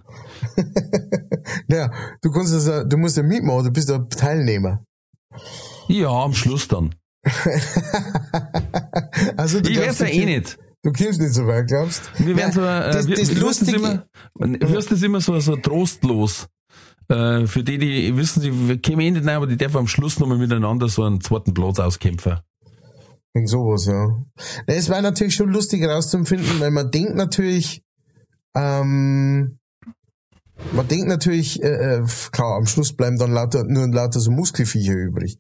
Ja, 1.67 1.91
du 2.21 2.31
kannst 2.31 2.53
das, 2.53 2.87
du 2.89 2.97
musst 2.97 3.15
ja 3.17 3.23
mitmachen, 3.23 3.65
du 3.65 3.71
bist 3.71 3.87
ja 3.89 3.99
Teilnehmer. 3.99 4.83
Ja, 5.87 6.09
am 6.09 6.33
Schluss 6.33 6.67
dann. 6.67 6.95
Also 9.37 9.61
du 9.61 9.69
Ich 9.69 9.79
werd's 9.79 9.99
ja 9.99 10.07
eh 10.07 10.25
nicht. 10.25 10.57
Du 10.83 10.91
kommst 10.91 11.21
nicht 11.21 11.33
so 11.33 11.45
weit, 11.45 11.67
glaubst? 11.67 12.01
Wir 12.17 12.35
werden 12.35 12.51
so, 12.51 12.61
äh, 12.61 12.91
das, 12.91 13.07
wir, 13.07 13.15
das 13.15 13.29
wir 13.29 13.41
wirst 13.41 13.61
das 13.61 13.71
Lustige, 13.71 13.77
immer, 13.77 14.59
wir 14.59 14.81
das 14.81 15.01
immer 15.03 15.21
so, 15.21 15.39
so 15.39 15.55
trostlos. 15.55 16.47
Äh, 17.07 17.45
für 17.45 17.63
die, 17.63 17.77
die 17.77 18.15
wissen, 18.17 18.41
sie 18.41 18.77
kämen 18.77 19.01
eh 19.01 19.11
nicht 19.11 19.27
rein, 19.27 19.35
aber 19.35 19.47
die 19.47 19.57
dürfen 19.57 19.77
am 19.77 19.87
Schluss 19.87 20.19
nochmal 20.19 20.37
miteinander 20.37 20.89
so 20.89 21.03
einen 21.03 21.21
zweiten 21.21 21.53
Platz 21.53 21.79
auskämpfen. 21.79 22.39
Wegen 23.33 23.47
sowas, 23.47 23.85
ja. 23.85 24.09
Es 24.65 24.89
war 24.89 25.01
natürlich 25.01 25.35
schon 25.35 25.49
lustig 25.49 25.85
rauszufinden, 25.85 26.59
weil 26.59 26.71
man 26.71 26.89
denkt 26.89 27.15
natürlich, 27.15 27.83
ähm, 28.55 29.59
man 30.73 30.87
denkt 30.87 31.07
natürlich, 31.07 31.61
äh, 31.61 31.97
äh, 31.97 32.05
klar, 32.31 32.57
am 32.57 32.65
Schluss 32.65 32.93
bleiben 32.93 33.17
dann 33.17 33.31
lauter, 33.31 33.63
nur 33.65 33.87
lauter 33.87 34.19
so 34.19 34.31
Muskelviecher 34.31 34.93
übrig. 34.93 35.37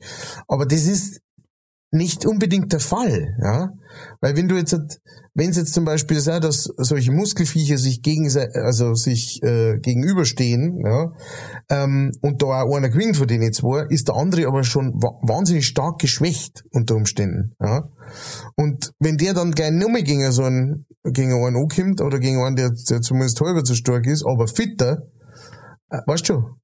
Aber 0.47 0.65
das 0.65 0.85
ist 0.85 1.21
nicht 1.91 2.25
unbedingt 2.25 2.71
der 2.71 2.79
Fall, 2.79 3.37
ja. 3.41 3.73
Weil 4.21 4.37
wenn 4.37 4.47
du 4.47 4.55
jetzt, 4.55 4.73
wenn 5.33 5.49
es 5.49 5.57
jetzt 5.57 5.73
zum 5.73 5.83
Beispiel 5.83 6.21
sei, 6.21 6.39
dass 6.39 6.63
solche 6.77 7.11
Muskelviecher 7.11 7.77
sich 7.77 8.01
gegenseitig, 8.01 8.55
also 8.55 8.93
sich 8.95 9.43
äh, 9.43 9.77
gegenüberstehen, 9.79 10.81
ja, 10.85 11.11
ähm, 11.69 12.13
und 12.21 12.41
da 12.41 12.63
auch 12.63 12.75
einer 12.75 12.89
gewinnt 12.89 13.17
von 13.17 13.27
denen 13.27 13.51
zwei, 13.51 13.85
ist 13.89 14.07
der 14.07 14.15
andere 14.15 14.47
aber 14.47 14.63
schon 14.63 14.93
wa 14.93 15.19
wahnsinnig 15.21 15.67
stark 15.67 15.99
geschwächt 15.99 16.63
unter 16.71 16.95
Umständen, 16.95 17.55
ja. 17.61 17.89
Und 18.55 18.93
wenn 18.99 19.17
der 19.17 19.33
dann 19.33 19.51
gleich 19.51 19.71
nur 19.71 19.91
mehr 19.91 20.03
gegen 20.03 20.31
so 20.31 20.43
einen, 20.43 20.85
gegen 21.03 21.33
einen 21.33 21.57
ankommt, 21.57 21.99
oder 21.99 22.19
gegen 22.19 22.41
einen, 22.41 22.55
der, 22.55 22.71
der 22.89 23.01
zumindest 23.01 23.41
halber 23.41 23.65
so 23.65 23.75
stark 23.75 24.07
ist, 24.07 24.25
aber 24.25 24.47
fitter, 24.47 25.03
äh, 25.89 25.99
weißt 26.05 26.29
du 26.29 26.55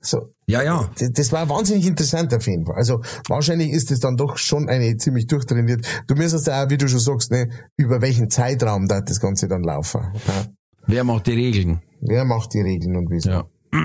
so, 0.00 0.33
Ja, 0.46 0.62
ja. 0.62 0.90
das- 0.98 1.32
war 1.32 1.48
wahnsinnig 1.48 1.86
interessant 1.86 2.32
auf 2.34 2.46
jeden 2.46 2.66
Fall. 2.66 2.76
Also 2.76 3.00
wahrscheinlich 3.28 3.70
ist 3.70 3.90
es 3.90 4.00
dann 4.00 4.16
doch 4.16 4.36
schon 4.36 4.68
eine 4.68 4.96
ziemlich 4.98 5.26
durchtrainiert. 5.26 5.86
Du 6.06 6.14
müsstest 6.14 6.46
ja 6.46 6.64
auch, 6.64 6.70
wie 6.70 6.76
du 6.76 6.88
schon 6.88 7.00
sagst, 7.00 7.30
ne, 7.30 7.48
über 7.76 8.02
welchen 8.02 8.30
Zeitraum 8.30 8.86
da 8.86 9.00
das 9.00 9.20
Ganze 9.20 9.48
dann 9.48 9.62
laufen. 9.62 10.00
Ja. 10.26 10.46
Wer 10.86 11.04
macht 11.04 11.26
die 11.26 11.32
Regeln? 11.32 11.80
Wer 12.02 12.24
macht 12.26 12.52
die 12.52 12.60
Regeln 12.60 12.96
und 12.96 13.10
wieso? 13.10 13.30
Ja. 13.30 13.44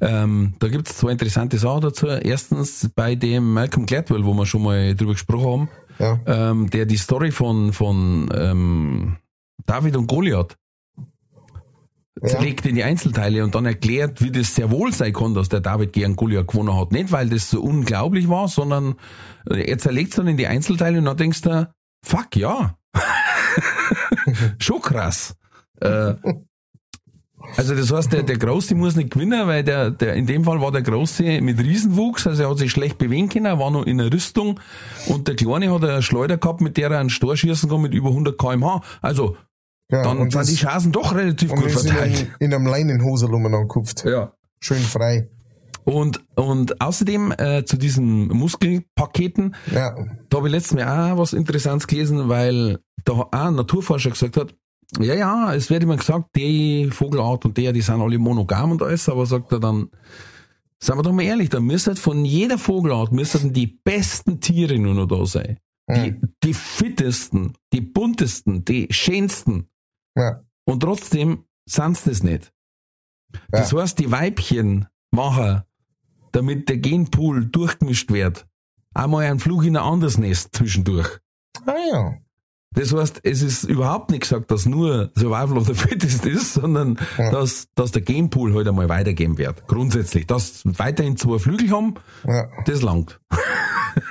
ähm, 0.00 0.54
da 0.58 0.68
gibt's 0.68 0.96
zwei 0.96 1.12
interessante 1.12 1.58
Sachen 1.58 1.82
dazu. 1.82 2.06
Erstens 2.06 2.88
bei 2.94 3.14
dem 3.16 3.52
Malcolm 3.52 3.86
Gladwell, 3.86 4.24
wo 4.24 4.32
wir 4.34 4.46
schon 4.46 4.62
mal 4.62 4.94
drüber 4.94 5.12
gesprochen 5.12 5.46
haben, 5.46 5.68
Ja. 6.26 6.50
ähm, 6.50 6.70
der 6.70 6.86
die 6.86 6.96
Story 6.96 7.30
von, 7.30 7.72
von 7.72 8.28
ähm, 8.34 9.16
David 9.66 9.96
und 9.96 10.06
Goliath 10.06 10.56
Ja. 12.24 12.30
zerlegt 12.30 12.64
in 12.64 12.74
die 12.74 12.84
Einzelteile 12.84 13.44
und 13.44 13.54
dann 13.54 13.66
erklärt, 13.66 14.22
wie 14.22 14.32
das 14.32 14.54
sehr 14.54 14.70
wohl 14.70 14.94
sein 14.94 15.12
kann, 15.12 15.34
dass 15.34 15.50
der 15.50 15.60
David 15.60 15.92
gegen 15.92 16.16
Goliath 16.16 16.48
gewonnen 16.48 16.74
hat. 16.74 16.90
Nicht, 16.90 17.12
weil 17.12 17.28
das 17.28 17.50
so 17.50 17.60
unglaublich 17.60 18.30
war, 18.30 18.48
sondern 18.48 18.94
er 19.44 19.76
zerlegt 19.76 20.10
es 20.10 20.16
dann 20.16 20.26
in 20.28 20.38
die 20.38 20.46
Einzelteile 20.46 20.98
und 20.98 21.04
dann 21.04 21.18
denkst 21.18 21.42
du, 21.42 21.70
fuck, 22.02 22.34
ja. 22.34 22.78
Schon 24.58 24.80
krass. 24.80 25.36
Äh, 25.82 26.14
also 27.56 27.74
das 27.74 27.92
heißt, 27.92 28.10
der, 28.10 28.22
der 28.22 28.38
Große 28.38 28.74
muss 28.74 28.96
nicht 28.96 29.10
gewinnen, 29.10 29.46
weil 29.46 29.62
der, 29.62 29.90
der 29.90 30.14
in 30.14 30.26
dem 30.26 30.44
Fall 30.44 30.62
war 30.62 30.72
der 30.72 30.80
Große 30.80 31.42
mit 31.42 31.58
Riesenwuchs, 31.58 32.26
also 32.26 32.42
er 32.42 32.50
hat 32.50 32.58
sich 32.58 32.70
schlecht 32.70 32.96
bewegen 32.96 33.28
können, 33.28 33.44
er 33.44 33.58
war 33.58 33.70
noch 33.70 33.84
in 33.84 34.00
einer 34.00 34.10
Rüstung 34.10 34.60
und 35.08 35.28
der 35.28 35.36
Kleine 35.36 35.70
hat 35.70 35.84
eine 35.84 36.00
Schleuder 36.00 36.38
gehabt, 36.38 36.62
mit 36.62 36.78
der 36.78 36.90
er 36.90 37.00
einen 37.00 37.10
Stor 37.10 37.36
schießen 37.36 37.68
kann 37.68 37.82
mit 37.82 37.92
über 37.92 38.08
100 38.08 38.38
kmh. 38.38 38.80
Also 39.02 39.36
ja 39.90 40.02
dann 40.02 40.18
und 40.18 40.32
sind 40.32 40.40
das, 40.40 40.48
die 40.48 40.56
Chancen 40.56 40.92
doch 40.92 41.14
relativ 41.14 41.50
gut 41.50 41.64
in, 41.64 41.70
verteilt. 41.70 42.16
einem- 42.18 42.28
in 42.40 42.54
einem 42.54 42.66
Leinenhosel 42.66 43.28
umeinander 43.32 43.60
gekupft. 43.62 44.04
Ja. 44.06 44.32
Schön 44.60 44.78
frei. 44.82 45.28
Und, 45.84 46.24
und 46.34 46.80
außerdem 46.80 47.32
äh, 47.36 47.64
zu 47.64 47.76
diesen 47.76 48.28
Muskelpaketen, 48.28 49.54
Ja. 49.72 49.94
da 50.30 50.38
habe 50.38 50.48
ich 50.48 50.52
letztes 50.54 50.74
Mal 50.74 51.12
auch 51.12 51.18
was 51.18 51.32
Interessantes 51.34 51.86
gelesen, 51.86 52.28
weil 52.30 52.78
da 53.04 53.12
auch 53.12 53.32
ein 53.32 53.54
Naturforscher 53.54 54.10
gesagt 54.10 54.36
hat, 54.38 54.54
ja, 54.98 55.14
ja, 55.14 55.54
es 55.54 55.68
wird 55.70 55.82
immer 55.82 55.96
gesagt, 55.96 56.30
die 56.36 56.88
Vogelart 56.90 57.44
und 57.44 57.56
der, 57.58 57.72
die 57.72 57.80
sind 57.82 58.00
alle 58.00 58.18
monogam 58.18 58.70
und 58.72 58.82
alles, 58.82 59.08
aber 59.08 59.26
sagt 59.26 59.52
er 59.52 59.60
dann, 59.60 59.90
sagen 60.78 60.98
wir 60.98 61.02
doch 61.02 61.12
mal 61.12 61.22
ehrlich, 61.24 61.50
da 61.50 61.60
müssten 61.60 61.96
von 61.96 62.24
jeder 62.24 62.56
Vogelart 62.58 63.12
müssten 63.12 63.52
die 63.52 63.66
besten 63.66 64.40
Tiere 64.40 64.78
nur 64.78 64.94
noch 64.94 65.06
da 65.06 65.26
sein. 65.26 65.58
Die, 65.90 66.14
die 66.42 66.54
fittesten, 66.54 67.52
die 67.74 67.82
buntesten, 67.82 68.64
die 68.64 68.86
schönsten. 68.90 69.68
Ja. 70.16 70.40
Und 70.64 70.80
trotzdem 70.80 71.44
sind's 71.66 72.04
das 72.04 72.22
nicht. 72.22 72.52
Das 73.50 73.72
heißt, 73.72 73.98
die 73.98 74.10
Weibchen 74.10 74.86
machen, 75.10 75.62
damit 76.32 76.68
der 76.68 76.78
Genpool 76.78 77.46
durchgemischt 77.46 78.10
wird, 78.12 78.46
einmal 78.94 79.24
einen 79.26 79.40
Flug 79.40 79.64
in 79.64 79.76
ein 79.76 79.82
anderes 79.82 80.18
Nest 80.18 80.54
zwischendurch. 80.54 81.18
Ah 81.66 81.74
ja. 81.90 82.14
Das 82.76 82.92
heißt, 82.92 83.20
es 83.22 83.40
ist 83.42 83.64
überhaupt 83.64 84.10
nicht 84.10 84.22
gesagt, 84.22 84.50
dass 84.50 84.66
nur 84.66 85.12
Survival 85.14 85.58
of 85.58 85.66
the 85.66 85.74
Fittest 85.74 86.24
ist, 86.26 86.54
sondern 86.54 86.98
Ja. 87.18 87.30
dass, 87.30 87.68
dass 87.76 87.92
der 87.92 88.02
Genpool 88.02 88.52
halt 88.54 88.66
einmal 88.66 88.88
weitergeben 88.88 89.38
wird. 89.38 89.66
Grundsätzlich. 89.68 90.26
Dass 90.26 90.62
weiterhin 90.64 91.16
zwei 91.16 91.38
Flügel 91.38 91.70
haben, 91.70 91.94
ja. 92.26 92.48
das 92.66 92.82
langt. 92.82 93.20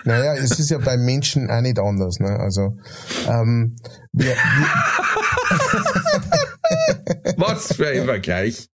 Naja, 0.05 0.33
es 0.35 0.59
ist 0.59 0.69
ja 0.69 0.77
beim 0.79 1.03
Menschen 1.05 1.49
auch 1.49 1.61
nicht 1.61 1.79
anders. 1.79 2.19
Ne? 2.19 2.37
Also 2.39 2.73
ähm, 3.27 3.75
wir, 4.11 4.35
wir, 4.35 4.35
Was 7.37 7.73
für 7.75 7.87
ein 7.87 8.05
Vergleich. 8.05 8.67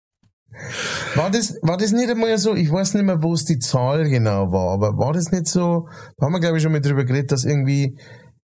War 1.16 1.30
das, 1.32 1.56
war 1.62 1.78
das 1.78 1.92
nicht 1.92 2.10
einmal 2.10 2.38
so, 2.38 2.56
ich 2.56 2.72
weiß 2.72 2.94
nicht 2.96 3.04
mehr, 3.06 3.22
wo 3.22 3.34
es 3.34 3.46
die 3.46 3.60
Zahl 3.60 4.10
genau 4.10 4.52
war, 4.52 4.74
aber 4.74 4.98
war 4.98 5.14
das 5.14 5.32
nicht 5.32 5.48
so, 5.48 5.88
da 6.18 6.26
haben 6.26 6.34
wir 6.34 6.40
glaube 6.40 6.58
ich 6.58 6.64
schon 6.64 6.72
mal 6.72 6.82
drüber 6.82 7.06
geredet, 7.06 7.32
dass 7.32 7.46
irgendwie 7.46 7.98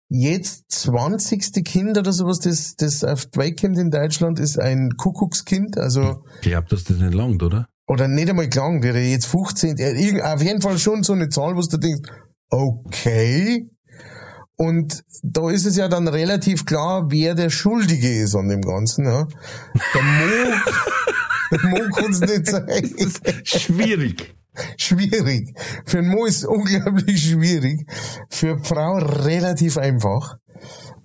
jetzt 0.10 0.72
20. 0.72 1.64
Kind 1.66 1.98
oder 1.98 2.12
sowas, 2.12 2.40
das, 2.40 2.76
das 2.76 3.04
auf 3.04 3.26
die 3.28 3.40
Welt 3.40 3.62
kommt 3.62 3.78
in 3.78 3.92
Deutschland, 3.92 4.40
ist 4.40 4.60
ein 4.60 4.92
Kuckuckskind, 4.98 5.78
also, 5.78 6.24
Ich 6.42 6.50
glaube, 6.50 6.68
dass 6.70 6.84
das 6.86 6.98
nicht 6.98 7.14
langt, 7.14 7.44
oder? 7.44 7.68
oder 7.88 8.08
nicht 8.08 8.30
einmal 8.30 8.50
klang, 8.50 8.82
wäre 8.84 9.00
jetzt 9.00 9.26
15, 9.28 9.78
äh, 9.78 9.92
irgend- 9.92 10.24
auf 10.24 10.42
jeden 10.42 10.62
Fall 10.62 10.78
schon 10.80 11.04
so 11.04 11.14
eine 11.14 11.30
Zahl, 11.30 11.56
wo 11.56 11.62
du 11.62 11.78
denkst, 11.78 12.10
okay. 12.52 13.68
Und 14.56 15.04
da 15.24 15.50
ist 15.50 15.66
es 15.66 15.76
ja 15.76 15.88
dann 15.88 16.08
relativ 16.08 16.66
klar, 16.66 17.08
wer 17.10 17.34
der 17.34 17.50
Schuldige 17.50 18.22
ist 18.22 18.36
an 18.36 18.48
dem 18.48 18.62
Ganzen. 18.62 19.06
Ja. 19.06 19.28
Der 19.96 20.04
Mo, 20.04 20.54
der 21.52 21.70
Mo 21.70 21.96
kann 21.96 22.12
es 22.12 22.20
nicht 22.20 22.46
sein. 22.46 23.44
Schwierig. 23.44 24.36
schwierig. 24.78 25.58
Für 25.86 26.00
einen 26.00 26.10
Mann 26.10 26.28
ist 26.28 26.38
es 26.38 26.46
unglaublich 26.46 27.32
schwierig. 27.32 27.88
Für 28.30 28.52
eine 28.52 28.64
Frau 28.64 28.98
relativ 28.98 29.78
einfach. 29.78 30.38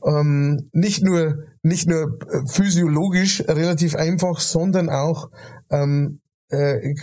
Ähm, 0.05 0.68
nicht 0.72 1.03
nur 1.03 1.38
nicht 1.62 1.88
nur 1.88 2.18
äh, 2.30 2.47
physiologisch 2.47 3.42
relativ 3.49 3.97
einfach, 3.97 4.38
sondern 4.38 4.88
auch 4.88 5.30
ähm, 5.70 6.20
äh, 6.51 6.94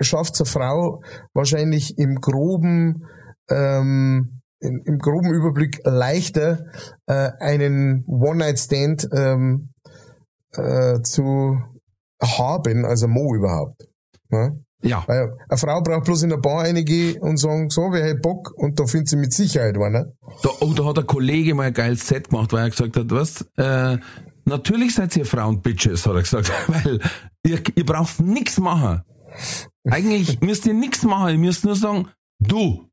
schafft 0.00 0.34
es 0.34 0.40
eine 0.40 0.46
Frau 0.46 1.02
wahrscheinlich 1.32 1.98
im 1.98 2.16
groben 2.16 3.04
ähm, 3.50 4.40
im, 4.60 4.82
im 4.84 4.98
groben 4.98 5.32
Überblick 5.32 5.80
leichter 5.84 6.66
äh, 7.06 7.30
einen 7.40 8.04
One-Night-Stand 8.06 9.08
ähm, 9.12 9.70
äh, 10.52 11.00
zu 11.02 11.58
haben, 12.22 12.84
also 12.84 13.08
Mo 13.08 13.34
überhaupt. 13.34 13.88
Ne? 14.28 14.62
Ja. 14.82 15.04
Weil 15.06 15.36
eine 15.48 15.58
Frau 15.58 15.82
braucht 15.82 16.04
bloß 16.04 16.22
in 16.22 16.30
der 16.30 16.38
Bar 16.38 16.64
reingehen 16.64 17.20
und 17.20 17.36
sagen, 17.36 17.68
so, 17.70 17.92
wer 17.92 18.10
hat 18.10 18.22
Bock? 18.22 18.52
Und 18.56 18.80
da 18.80 18.86
findet 18.86 19.08
sie 19.08 19.16
mit 19.16 19.32
Sicherheit 19.32 19.76
einer. 19.76 20.06
Da, 20.42 20.50
oh, 20.60 20.72
da 20.72 20.86
hat 20.86 20.98
ein 20.98 21.06
Kollege 21.06 21.54
mal 21.54 21.64
ein 21.64 21.74
geiles 21.74 22.06
Set 22.06 22.30
gemacht, 22.30 22.52
weil 22.52 22.64
er 22.64 22.70
gesagt 22.70 22.96
hat, 22.96 23.10
was, 23.10 23.46
äh, 23.56 23.98
natürlich 24.44 24.94
seid 24.94 25.16
ihr 25.16 25.26
Frauen 25.26 25.60
Bitches, 25.60 26.06
hat 26.06 26.14
er 26.14 26.22
gesagt, 26.22 26.50
weil 26.68 27.00
ihr, 27.44 27.62
ihr 27.74 27.86
braucht 27.86 28.20
nichts 28.20 28.58
machen. 28.58 29.02
Eigentlich 29.84 30.40
müsst 30.40 30.66
ihr 30.66 30.74
nichts 30.74 31.02
machen, 31.02 31.30
ihr 31.30 31.38
müsst 31.38 31.64
nur 31.64 31.76
sagen, 31.76 32.08
du. 32.38 32.89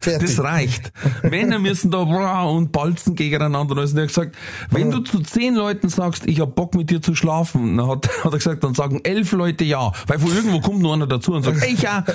Das 0.00 0.42
reicht. 0.42 0.92
Männer 1.22 1.58
müssen 1.58 1.90
da 1.90 2.04
bra 2.04 2.44
und 2.44 2.70
balzen 2.70 3.16
gegeneinander. 3.16 3.72
Und 3.76 3.96
er 3.96 4.02
hat 4.02 4.08
gesagt, 4.08 4.36
wenn 4.70 4.90
du 4.90 5.00
zu 5.00 5.20
zehn 5.20 5.54
Leuten 5.54 5.88
sagst, 5.88 6.26
ich 6.26 6.40
hab 6.40 6.54
Bock 6.54 6.74
mit 6.74 6.90
dir 6.90 7.02
zu 7.02 7.14
schlafen, 7.14 7.76
dann 7.76 7.88
hat, 7.88 8.08
hat 8.24 8.32
er 8.32 8.38
gesagt, 8.38 8.62
dann 8.62 8.74
sagen 8.74 9.00
elf 9.02 9.32
Leute 9.32 9.64
ja. 9.64 9.90
Weil 10.06 10.18
von 10.18 10.30
irgendwo 10.34 10.60
kommt 10.60 10.80
nur 10.80 10.94
einer 10.94 11.06
dazu 11.06 11.32
und 11.32 11.42
sagt, 11.42 11.64
ich 11.64 11.82
ja. 11.82 12.04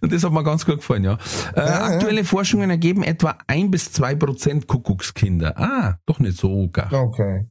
Und 0.00 0.12
das 0.12 0.22
hat 0.22 0.32
mir 0.32 0.44
ganz 0.44 0.64
gut 0.64 0.76
gefallen, 0.76 1.04
ja. 1.04 1.18
Äh, 1.54 1.60
aktuelle. 1.60 2.24
Forschungen 2.24 2.70
ergeben 2.70 3.02
etwa 3.02 3.36
ein 3.46 3.70
bis 3.70 3.92
zwei 3.92 4.14
Prozent 4.14 4.66
Kuckuckskinder. 4.66 5.58
Ah, 5.58 5.98
doch 6.06 6.20
nicht 6.20 6.38
so 6.38 6.68
gar. 6.72 6.92
Okay. 6.92 7.46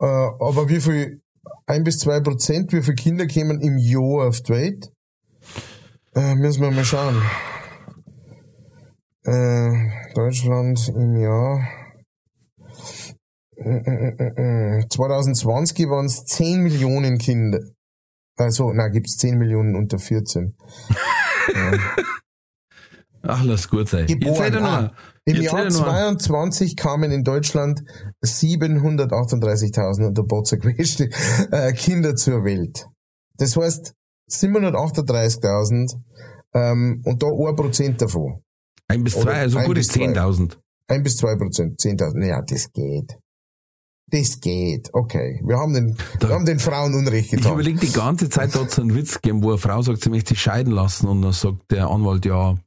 Äh, 0.00 0.04
aber 0.04 0.68
wie 0.68 0.80
viel, 0.80 1.21
ein 1.66 1.84
bis 1.84 1.98
zwei 1.98 2.20
Prozent, 2.20 2.72
wie 2.72 2.82
viele 2.82 2.94
Kinder 2.94 3.26
kämen 3.26 3.60
im 3.60 3.76
Jahr 3.78 4.28
auf 4.28 4.40
die 4.42 4.52
Welt? 4.52 4.92
Äh, 6.14 6.34
müssen 6.34 6.62
wir 6.62 6.70
mal 6.70 6.84
schauen. 6.84 7.22
Äh, 9.24 10.12
Deutschland 10.14 10.88
im 10.88 11.16
Jahr. 11.16 11.68
Äh, 13.56 13.78
äh, 13.78 14.80
äh, 14.80 14.88
2020 14.88 15.88
waren 15.88 16.06
es 16.06 16.24
10 16.24 16.60
Millionen 16.62 17.18
Kinder. 17.18 17.60
Also, 18.36 18.72
na, 18.72 18.88
gibt's 18.88 19.16
10 19.18 19.38
Millionen 19.38 19.76
unter 19.76 19.98
14. 19.98 20.56
Ach, 23.22 23.44
lass 23.44 23.68
gut 23.68 23.88
sein. 23.88 24.06
Jetzt 24.08 24.36
seid 24.36 24.54
ihr 24.54 24.58
Geboren. 24.58 24.90
Ah, 24.90 24.92
Im 25.24 25.36
jetzt 25.36 25.44
Jahr 25.52 25.70
seid 25.70 25.72
ihr 25.72 25.78
nur. 25.86 25.88
22 26.18 26.76
kamen 26.76 27.12
in 27.12 27.22
Deutschland 27.22 27.82
738.000 28.24 30.06
und 30.06 30.18
der 30.18 30.22
Botzer 30.22 30.56
gewesen, 30.56 31.12
äh, 31.50 31.72
Kinder 31.72 32.16
zur 32.16 32.44
Welt. 32.44 32.86
Das 33.36 33.56
heißt 33.56 33.94
738.000 34.30 35.94
ähm, 36.54 37.02
und 37.04 37.22
da 37.22 37.26
ein 37.28 37.56
Prozent 37.56 38.00
davon. 38.02 38.42
Ein 38.88 39.04
bis 39.04 39.14
zwei, 39.14 39.40
also 39.40 39.58
gut 39.60 39.78
ist 39.78 39.92
zwei. 39.92 40.02
10.000. 40.06 40.56
Ein 40.88 41.02
bis 41.02 41.16
zwei 41.16 41.36
Prozent, 41.36 41.78
10.000. 41.80 42.26
Ja, 42.26 42.42
das 42.42 42.70
geht. 42.72 43.16
Das 44.08 44.40
geht. 44.40 44.90
Okay. 44.92 45.40
Wir 45.46 45.56
haben 45.56 45.72
den, 45.72 45.96
Da- 46.20 46.28
wir 46.28 46.34
haben 46.34 46.44
den 46.44 46.58
Frauen 46.58 46.94
Unrecht 46.94 47.32
Ich 47.32 47.38
getan. 47.38 47.54
überlege 47.54 47.78
die 47.78 47.92
ganze 47.92 48.28
Zeit, 48.28 48.54
da 48.54 48.60
hat 48.60 48.68
es 48.68 48.78
einen 48.78 48.94
Witz 48.94 49.14
gegeben, 49.14 49.42
wo 49.42 49.50
eine 49.50 49.58
Frau 49.58 49.80
sagt, 49.82 50.02
sie 50.02 50.10
möchte 50.10 50.30
sich 50.30 50.42
scheiden 50.42 50.72
lassen 50.72 51.08
und 51.08 51.22
dann 51.22 51.32
sagt 51.32 51.70
der 51.70 51.88
Anwalt, 51.88 52.24
ja, 52.26 52.58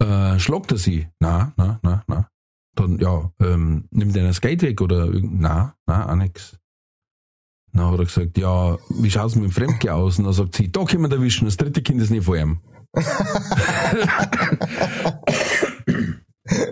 äh, 0.00 0.38
schlagt 0.38 0.72
er 0.72 0.78
sie? 0.78 1.08
Na, 1.20 1.52
na, 1.56 1.78
na, 1.82 2.02
na. 2.06 2.28
Dann, 2.74 2.98
ja, 2.98 3.30
ähm, 3.40 3.86
nimmt 3.90 4.16
er 4.16 4.26
das 4.26 4.40
Geld 4.40 4.62
weg 4.62 4.80
oder 4.80 5.08
na, 5.12 5.74
na, 5.86 6.08
auch 6.10 6.14
nix. 6.16 6.56
Dann 7.72 7.90
hat 7.90 7.98
er 7.98 8.04
gesagt, 8.06 8.38
ja, 8.38 8.78
wie 8.88 9.10
schaut's 9.10 9.34
mit 9.34 9.44
dem 9.44 9.50
Fremdgehen 9.52 9.94
aus? 9.94 10.18
Und 10.18 10.24
dann 10.24 10.32
sagt 10.32 10.56
sie, 10.56 10.72
da 10.72 10.84
können 10.84 11.08
wir 11.08 11.16
erwischen, 11.16 11.44
das 11.44 11.56
dritte 11.56 11.82
Kind 11.82 12.00
ist 12.00 12.10
nicht 12.10 12.24
vor 12.24 12.36
ihm. 12.36 12.60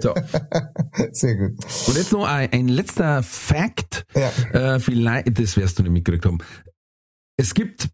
so. 0.00 0.14
Sehr 1.12 1.36
gut. 1.36 1.52
Und 1.86 1.96
jetzt 1.96 2.12
noch 2.12 2.26
ein, 2.26 2.52
ein 2.52 2.68
letzter 2.68 3.22
Fact, 3.22 4.06
Ja. 4.14 4.74
äh, 4.74 4.80
vielleicht, 4.80 5.38
das 5.38 5.56
wirst 5.56 5.78
du 5.78 5.82
nicht 5.82 5.92
mitgekriegt 5.92 6.26
haben. 6.26 6.38
Es 7.36 7.54
gibt 7.54 7.88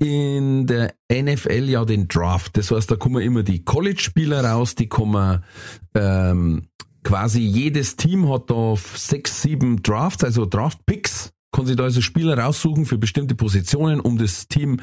in 0.00 0.66
der 0.66 0.94
NFL 1.12 1.68
ja 1.68 1.84
den 1.84 2.08
Draft. 2.08 2.56
Das 2.56 2.70
heißt, 2.70 2.90
da 2.90 2.96
kommen 2.96 3.22
immer 3.22 3.42
die 3.42 3.64
College-Spieler 3.64 4.44
raus, 4.44 4.74
die 4.74 4.88
kommen 4.88 5.44
ähm, 5.94 6.68
quasi 7.04 7.40
jedes 7.40 7.96
Team 7.96 8.28
hat 8.32 8.50
da 8.50 8.74
sechs, 8.76 9.42
sieben 9.42 9.82
Drafts, 9.82 10.24
also 10.24 10.46
Draft-Picks, 10.46 11.32
kann 11.52 11.66
sich 11.66 11.76
da 11.76 11.84
also 11.84 12.00
Spieler 12.00 12.38
raussuchen 12.38 12.86
für 12.86 12.96
bestimmte 12.96 13.34
Positionen, 13.34 14.00
um 14.00 14.16
das 14.16 14.48
Team 14.48 14.80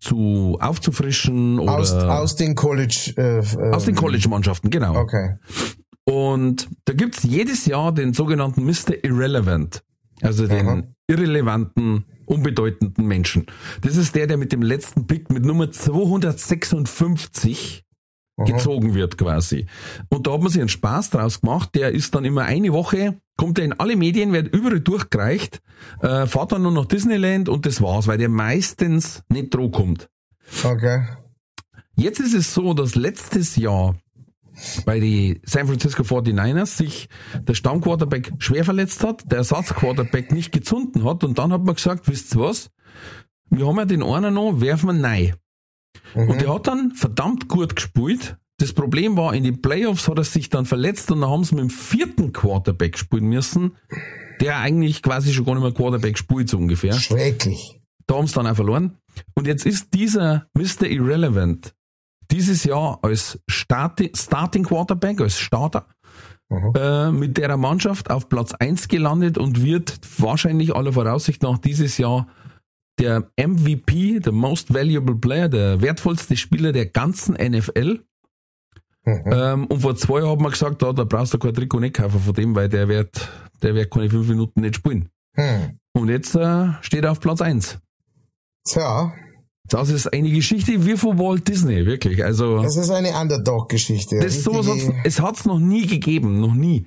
zu 0.00 0.58
aufzufrischen 0.60 1.58
oder 1.58 1.72
Aus, 1.72 1.92
aus 1.92 2.36
den 2.36 2.54
College, 2.54 3.14
äh, 3.16 3.38
äh, 3.38 3.72
aus 3.72 3.86
den 3.86 3.94
College-Mannschaften, 3.94 4.68
genau. 4.70 4.96
Okay. 4.96 5.36
Und 6.04 6.68
da 6.84 6.92
gibt's 6.92 7.22
jedes 7.22 7.66
Jahr 7.66 7.92
den 7.92 8.12
sogenannten 8.12 8.64
Mr. 8.64 9.02
Irrelevant. 9.02 9.82
Also 10.22 10.46
den 10.46 10.68
Aha. 10.68 10.82
irrelevanten, 11.06 12.04
unbedeutenden 12.26 13.06
Menschen. 13.06 13.46
Das 13.82 13.96
ist 13.96 14.14
der, 14.14 14.26
der 14.26 14.36
mit 14.36 14.52
dem 14.52 14.62
letzten 14.62 15.06
Pick 15.06 15.30
mit 15.30 15.44
Nummer 15.44 15.70
256 15.70 17.84
Aha. 18.36 18.46
gezogen 18.46 18.94
wird 18.94 19.18
quasi. 19.18 19.66
Und 20.08 20.26
da 20.26 20.32
hat 20.32 20.40
man 20.40 20.50
sich 20.50 20.60
einen 20.60 20.68
Spaß 20.68 21.10
draus 21.10 21.40
gemacht. 21.40 21.74
Der 21.74 21.92
ist 21.92 22.14
dann 22.14 22.24
immer 22.24 22.44
eine 22.44 22.72
Woche, 22.72 23.20
kommt 23.36 23.58
er 23.58 23.64
in 23.64 23.72
alle 23.74 23.96
Medien, 23.96 24.32
wird 24.32 24.54
überall 24.54 24.80
durchgereicht, 24.80 25.60
äh, 26.00 26.26
fährt 26.26 26.52
dann 26.52 26.62
nur 26.62 26.72
nach 26.72 26.86
Disneyland 26.86 27.48
und 27.48 27.66
das 27.66 27.80
war's, 27.80 28.06
weil 28.06 28.18
der 28.18 28.28
meistens 28.28 29.22
nicht 29.28 29.54
droh 29.54 29.70
kommt. 29.70 30.08
Okay. 30.64 31.06
Jetzt 31.94 32.20
ist 32.20 32.34
es 32.34 32.54
so, 32.54 32.74
dass 32.74 32.94
letztes 32.94 33.56
Jahr 33.56 33.96
bei 34.84 35.00
die 35.00 35.40
San 35.44 35.66
Francisco 35.66 36.02
49ers 36.02 36.76
sich 36.76 37.08
der 37.40 37.54
Stammquarterback 37.54 38.32
schwer 38.38 38.64
verletzt 38.64 39.04
hat, 39.04 39.30
der 39.30 39.38
Ersatzquarterback 39.38 40.32
nicht 40.32 40.52
gezunden 40.52 41.04
hat 41.04 41.24
und 41.24 41.38
dann 41.38 41.52
hat 41.52 41.64
man 41.64 41.74
gesagt, 41.74 42.08
wisst 42.08 42.34
ihr 42.34 42.40
was? 42.40 42.70
Wir 43.50 43.66
haben 43.66 43.76
ja 43.76 43.84
den 43.84 44.02
einen 44.02 44.34
noch, 44.34 44.60
werfen 44.60 45.00
wir 45.00 45.08
rein. 45.08 45.34
Mhm. 46.14 46.30
Und 46.30 46.40
der 46.40 46.52
hat 46.52 46.66
dann 46.66 46.92
verdammt 46.92 47.48
gut 47.48 47.76
gespielt. 47.76 48.36
Das 48.58 48.72
Problem 48.72 49.16
war, 49.16 49.34
in 49.34 49.44
den 49.44 49.62
Playoffs 49.62 50.08
hat 50.08 50.18
er 50.18 50.24
sich 50.24 50.48
dann 50.48 50.66
verletzt 50.66 51.10
und 51.10 51.20
dann 51.20 51.30
haben 51.30 51.44
sie 51.44 51.54
mit 51.54 51.62
dem 51.62 51.70
vierten 51.70 52.32
Quarterback 52.32 52.98
spielen 52.98 53.26
müssen, 53.26 53.76
der 54.40 54.58
eigentlich 54.58 55.02
quasi 55.02 55.32
schon 55.32 55.44
gar 55.44 55.54
nicht 55.54 55.62
mehr 55.62 55.72
Quarterback 55.72 56.18
spielt, 56.18 56.48
so 56.48 56.58
ungefähr. 56.58 56.94
Schrecklich. 56.94 57.80
Da 58.06 58.16
haben 58.16 58.26
sie 58.26 58.34
dann 58.34 58.46
auch 58.46 58.56
verloren. 58.56 58.98
Und 59.34 59.46
jetzt 59.46 59.64
ist 59.64 59.94
dieser 59.94 60.48
Mr. 60.54 60.86
Irrelevant 60.86 61.74
dieses 62.30 62.64
Jahr 62.64 62.98
als 63.02 63.40
Stati 63.48 64.12
Starting 64.14 64.64
Quarterback, 64.64 65.20
als 65.20 65.38
Starter, 65.38 65.86
Mhm. 66.50 66.72
äh, 66.76 67.12
mit 67.12 67.36
der 67.36 67.56
Mannschaft 67.58 68.10
auf 68.10 68.28
Platz 68.30 68.54
1 68.54 68.88
gelandet 68.88 69.36
und 69.36 69.62
wird 69.62 70.00
wahrscheinlich 70.18 70.74
aller 70.74 70.94
Voraussicht 70.94 71.42
nach 71.42 71.58
dieses 71.58 71.98
Jahr 71.98 72.26
der 72.98 73.30
MVP, 73.36 74.18
der 74.20 74.32
Most 74.32 74.72
Valuable 74.72 75.16
Player, 75.16 75.48
der 75.48 75.82
wertvollste 75.82 76.36
Spieler 76.36 76.72
der 76.72 76.86
ganzen 76.86 77.34
NFL. 77.34 78.00
Mhm. 79.04 79.22
Ähm, 79.26 79.66
und 79.66 79.80
vor 79.80 79.94
zwei 79.96 80.20
Jahren 80.20 80.30
hat 80.32 80.40
man 80.40 80.50
gesagt, 80.52 80.82
da, 80.82 80.92
da 80.92 81.04
brauchst 81.04 81.34
du 81.34 81.38
kein 81.38 81.54
Trikot 81.54 81.80
nicht 81.80 81.96
kaufen 81.96 82.20
von 82.20 82.34
dem, 82.34 82.54
weil 82.54 82.68
der 82.68 82.88
wird, 82.88 83.28
der 83.62 83.74
wird 83.74 83.90
keine 83.90 84.08
fünf 84.10 84.28
Minuten 84.28 84.62
nicht 84.62 84.76
spielen. 84.76 85.08
Hm. 85.34 85.78
Und 85.94 86.08
jetzt 86.08 86.34
äh, 86.34 86.72
steht 86.80 87.04
er 87.04 87.12
auf 87.12 87.20
Platz 87.20 87.40
1. 87.40 87.78
Tja, 88.64 89.12
Das 89.68 89.90
ist 89.90 90.12
eine 90.12 90.30
Geschichte 90.30 90.84
wie 90.86 90.96
von 90.96 91.18
Walt 91.18 91.46
Disney, 91.46 91.84
wirklich. 91.86 92.24
Also, 92.24 92.62
das 92.62 92.76
ist 92.76 92.90
eine 92.90 93.10
Underdog-Geschichte. 93.20 94.18
das 94.18 94.42
sowas 94.42 94.66
hat's, 94.66 94.84
es 95.04 95.20
hat's 95.20 95.44
noch 95.44 95.58
nie 95.58 95.86
gegeben, 95.86 96.40
noch 96.40 96.54
nie. 96.54 96.86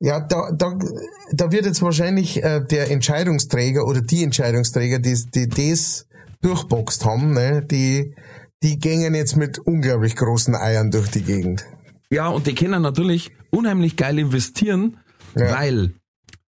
Ja, 0.00 0.20
da, 0.20 0.50
da, 0.52 0.78
da 1.32 1.52
wird 1.52 1.66
jetzt 1.66 1.82
wahrscheinlich 1.82 2.42
äh, 2.42 2.60
der 2.64 2.90
Entscheidungsträger 2.90 3.84
oder 3.84 4.00
die 4.00 4.22
Entscheidungsträger, 4.22 5.00
die, 5.00 5.16
die 5.34 5.48
das 5.48 6.06
durchboxt 6.40 7.04
haben, 7.04 7.32
ne, 7.32 7.62
die, 7.68 8.14
die 8.62 8.78
gängen 8.78 9.14
jetzt 9.14 9.36
mit 9.36 9.58
unglaublich 9.58 10.14
großen 10.16 10.54
Eiern 10.54 10.90
durch 10.90 11.10
die 11.10 11.22
Gegend. 11.22 11.64
Ja, 12.10 12.28
und 12.28 12.46
die 12.46 12.54
können 12.54 12.80
natürlich 12.82 13.32
unheimlich 13.50 13.96
geil 13.96 14.18
investieren, 14.18 14.98
Ja. 15.36 15.52
weil 15.58 15.94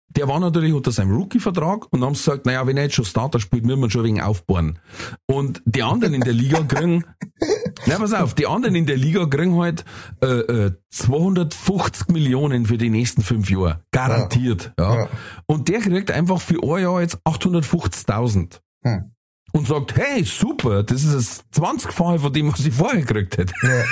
der 0.09 0.27
war 0.27 0.39
natürlich 0.39 0.73
unter 0.73 0.91
seinem 0.91 1.15
Rookie-Vertrag 1.15 1.87
und 1.91 2.03
haben 2.03 2.13
gesagt, 2.13 2.45
naja, 2.45 2.65
wenn 2.65 2.77
er 2.77 2.83
jetzt 2.83 2.95
schon 2.95 3.05
Starter 3.05 3.39
spielt, 3.39 3.65
müssen 3.65 3.81
wir 3.81 3.89
schon 3.89 4.03
wegen 4.03 4.21
aufbauen. 4.21 4.79
Und 5.27 5.61
die 5.65 5.83
anderen 5.83 6.13
in 6.13 6.21
der 6.21 6.33
Liga 6.33 6.63
kriegen, 6.63 7.05
na 7.85 7.97
pass 7.97 8.13
auf, 8.13 8.33
die 8.33 8.47
anderen 8.47 8.75
in 8.75 8.85
der 8.85 8.97
Liga 8.97 9.25
kriegen 9.27 9.55
halt 9.59 9.85
äh, 10.21 10.27
äh, 10.27 10.71
250 10.89 12.09
Millionen 12.09 12.65
für 12.65 12.77
die 12.77 12.89
nächsten 12.89 13.21
fünf 13.21 13.49
Jahre. 13.49 13.81
Garantiert. 13.91 14.73
Ja. 14.79 14.95
Ja. 14.95 15.09
Und 15.45 15.67
der 15.69 15.79
kriegt 15.79 16.11
einfach 16.11 16.41
für 16.41 16.61
ein 16.61 16.81
Jahr 16.81 17.01
jetzt 17.01 17.17
850.000. 17.25 18.59
Hm. 18.83 19.11
Und 19.51 19.67
sagt, 19.67 19.95
hey, 19.95 20.23
super, 20.23 20.83
das 20.83 21.03
ist 21.03 21.43
das 21.53 21.61
20-fache 21.63 22.19
von 22.19 22.31
dem, 22.33 22.51
was 22.53 22.65
ich 22.65 22.73
vorher 22.73 23.01
gekriegt 23.01 23.37
hätte. 23.37 23.53
Ja. 23.63 23.83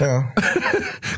ja. 0.00 0.32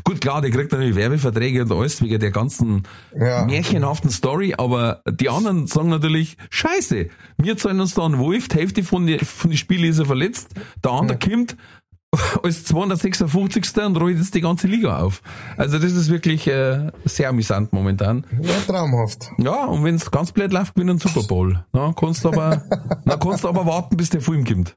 Gut, 0.04 0.20
klar, 0.20 0.40
der 0.40 0.50
kriegt 0.50 0.72
natürlich 0.72 0.94
Werbeverträge 0.96 1.62
und 1.62 1.72
alles 1.72 2.02
wegen 2.02 2.18
der 2.20 2.30
ganzen 2.30 2.82
Ja. 3.18 3.44
märchenhaften 3.44 4.10
Story, 4.10 4.54
aber 4.56 5.02
die 5.10 5.28
anderen 5.28 5.66
sagen 5.66 5.88
natürlich, 5.88 6.36
scheiße, 6.50 7.08
wir 7.38 7.56
zahlen 7.56 7.80
uns 7.80 7.94
da 7.94 8.04
einen 8.04 8.18
Wolf, 8.18 8.48
die 8.48 8.56
Hälfte 8.56 8.82
von 8.82 9.06
den 9.06 9.20
von 9.20 9.50
die 9.50 9.56
Spielen 9.56 9.84
ist 9.90 9.98
er 9.98 10.06
verletzt, 10.06 10.54
der 10.84 10.92
andere 10.92 11.18
kommt 11.18 11.56
als 12.42 12.64
256. 12.64 13.76
und 13.84 13.96
rollt 14.00 14.18
jetzt 14.18 14.34
die 14.34 14.40
ganze 14.40 14.66
Liga 14.66 15.00
auf. 15.00 15.22
Also 15.56 15.78
das 15.78 15.92
ist 15.92 16.10
wirklich 16.10 16.46
äh, 16.46 16.90
sehr 17.04 17.28
amüsant 17.28 17.72
momentan. 17.72 18.24
ja, 18.40 18.54
traumhaft. 18.66 19.30
Ja, 19.38 19.66
und 19.66 19.84
wenn 19.84 19.94
es 19.96 20.10
ganz 20.10 20.32
blöd 20.32 20.52
läuft, 20.52 20.74
gewinnen 20.74 20.98
Super 20.98 21.22
Bowl. 21.26 21.64
Na, 21.72 21.92
kannst 21.98 22.24
du 22.24 22.28
aber, 22.28 22.62
na, 23.04 23.16
kannst 23.16 23.44
du 23.44 23.48
aber 23.48 23.66
warten, 23.66 23.96
bis 23.96 24.10
der 24.10 24.20
Film 24.20 24.44
kommt. 24.44 24.74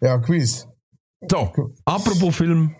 Ja, 0.00 0.18
Quiz. 0.18 0.68
So, 1.30 1.50
apropos 1.86 2.36
Film, 2.36 2.74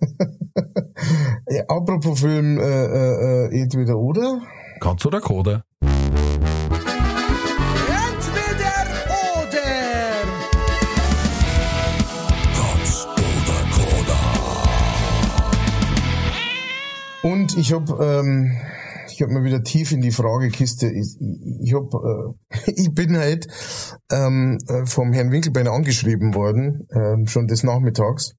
Ja, 1.48 1.62
apropos 1.68 2.20
Film, 2.20 2.58
äh, 2.58 2.62
äh, 2.62 3.46
äh, 3.46 3.62
entweder 3.62 3.96
oder. 3.96 4.40
Katz 4.80 5.06
oder 5.06 5.20
Koda? 5.20 5.62
Und 17.26 17.56
ich 17.58 17.72
habe 17.72 17.92
ähm, 18.04 18.56
ich 19.08 19.20
hab 19.20 19.30
mal 19.30 19.42
wieder 19.42 19.62
tief 19.64 19.90
in 19.90 20.00
die 20.00 20.12
Fragekiste. 20.12 20.86
Ich, 20.88 21.16
ich, 21.18 21.60
ich, 21.68 21.74
hab, 21.74 21.92
äh, 21.92 22.70
ich 22.76 22.94
bin 22.94 23.16
halt 23.16 23.48
ähm, 24.12 24.58
äh, 24.68 24.86
vom 24.86 25.12
Herrn 25.12 25.32
Winkelbeiner 25.32 25.72
angeschrieben 25.72 26.34
worden, 26.34 26.86
ähm, 26.94 27.26
schon 27.26 27.48
des 27.48 27.64
Nachmittags, 27.64 28.34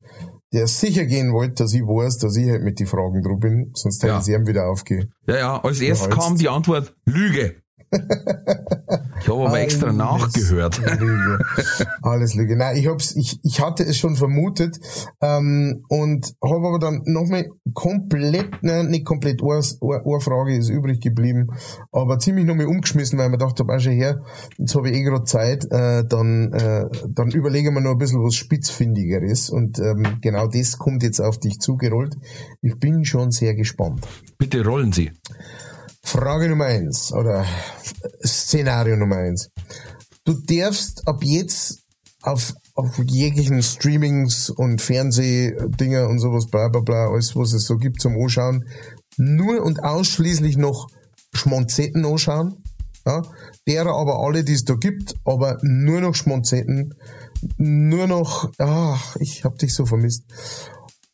der 0.53 0.67
sicher 0.67 1.05
gehen 1.05 1.33
wollte, 1.33 1.63
dass 1.63 1.73
ich 1.73 1.81
weiß, 1.81 2.19
dass 2.19 2.37
ich 2.37 2.49
halt 2.49 2.63
mit 2.63 2.79
die 2.79 2.85
Fragen 2.85 3.21
drum 3.21 3.39
bin, 3.39 3.71
sonst 3.73 4.01
hätten 4.03 4.13
Ja. 4.13 4.21
sie 4.21 4.33
ihm 4.33 4.47
wieder 4.47 4.69
aufgehen. 4.69 5.11
Ja, 5.27 5.37
ja, 5.37 5.61
als 5.61 5.79
Geholzt. 5.79 6.09
kam 6.11 6.37
die 6.37 6.47
Antwort 6.47 6.95
Lüge. 7.05 7.55
Ich 9.19 9.27
habe 9.27 9.47
aber 9.47 9.59
extra 9.59 9.91
nachgehört. 9.91 10.77
Lüge. 10.99 11.39
Alles 12.01 12.35
Lüge. 12.35 12.55
Nein, 12.55 12.77
ich 12.77 12.87
hab's, 12.87 13.15
ich, 13.15 13.39
ich 13.43 13.59
hatte 13.59 13.83
es 13.83 13.97
schon 13.97 14.15
vermutet 14.15 14.79
ähm, 15.21 15.83
und 15.89 16.33
habe 16.43 16.67
aber 16.67 16.79
dann 16.79 17.01
nochmal 17.05 17.49
komplett, 17.73 18.61
nein, 18.61 18.87
nicht 18.87 19.05
komplett, 19.05 19.41
eine, 19.41 19.61
eine 19.81 20.21
Frage 20.21 20.55
ist 20.55 20.69
übrig 20.69 21.01
geblieben, 21.01 21.47
aber 21.91 22.19
ziemlich 22.19 22.45
nochmal 22.45 22.67
umgeschmissen, 22.67 23.17
weil 23.17 23.25
ich 23.25 23.31
mir 23.31 23.37
gedacht 23.37 23.59
habe, 23.59 23.75
auch 23.75 23.79
schon 23.79 23.93
her, 23.93 24.21
jetzt 24.57 24.75
habe 24.75 24.89
ich 24.89 24.95
eh 24.95 25.03
gerade 25.03 25.25
Zeit, 25.25 25.65
äh, 25.71 26.05
dann, 26.05 26.53
äh, 26.53 26.85
dann 27.09 27.31
überlegen 27.31 27.73
wir 27.73 27.81
noch 27.81 27.91
ein 27.91 27.97
bisschen 27.97 28.23
was 28.23 28.35
Spitzfindigeres 28.35 29.49
und 29.49 29.79
ähm, 29.79 30.19
genau 30.21 30.47
das 30.47 30.77
kommt 30.77 31.03
jetzt 31.03 31.19
auf 31.19 31.39
dich 31.39 31.59
zugerollt. 31.59 32.15
Ich 32.61 32.79
bin 32.79 33.03
schon 33.03 33.31
sehr 33.31 33.55
gespannt. 33.55 34.07
Bitte 34.37 34.63
rollen 34.65 34.93
Sie. 34.93 35.11
Frage 36.07 36.47
Nummer 36.47 36.67
eins 36.67 37.11
oder 37.11 37.45
Szenario 38.25 38.95
Nummer 38.95 39.17
eins. 39.17 39.49
Du 40.23 40.35
darfst 40.35 41.05
ab 41.05 41.21
jetzt 41.21 41.83
auf, 42.21 42.53
auf 42.75 42.97
jeglichen 43.05 43.61
Streamings 43.61 44.49
und 44.49 44.81
Fernsehdinger 44.81 46.07
und 46.07 46.19
sowas, 46.19 46.47
bla 46.47 46.69
bla 46.69 46.79
bla, 46.79 47.09
alles 47.09 47.35
was 47.35 47.51
es 47.51 47.65
so 47.65 47.75
gibt 47.75 48.01
zum 48.01 48.15
Anschauen, 48.15 48.69
nur 49.17 49.61
und 49.61 49.83
ausschließlich 49.83 50.55
noch 50.55 50.87
Schmonzetten 51.33 52.05
anschauen. 52.05 52.63
Ja, 53.05 53.21
derer 53.67 53.93
aber 53.93 54.19
alle, 54.19 54.45
die 54.45 54.53
es 54.53 54.63
da 54.63 54.75
gibt, 54.75 55.13
aber 55.25 55.57
nur 55.61 55.99
noch 55.99 56.15
Schmonzetten, 56.15 56.93
nur 57.57 58.07
noch, 58.07 58.49
ach, 58.59 59.17
ich 59.17 59.43
hab 59.43 59.57
dich 59.57 59.73
so 59.73 59.85
vermisst. 59.85 60.23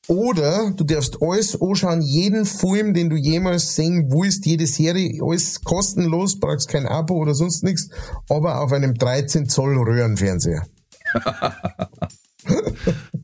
Oder 0.08 0.72
du 0.72 0.84
darfst 0.84 1.22
alles 1.22 1.60
anschauen, 1.62 2.02
jeden 2.02 2.46
Film, 2.46 2.94
den 2.94 3.10
du 3.10 3.16
jemals 3.16 3.76
sehen 3.76 4.12
willst, 4.12 4.46
jede 4.46 4.68
Serie, 4.68 5.22
alles 5.24 5.62
kostenlos, 5.62 6.40
brauchst 6.40 6.68
kein 6.68 6.86
Abo 6.88 7.16
oder 7.16 7.34
sonst 7.34 7.64
nichts, 7.64 7.90
aber 8.30 8.62
auf 8.62 8.74
einem 8.74 8.96
13 8.96 9.48
Zoll 9.48 9.78
Röhrenfernseher. 9.78 10.66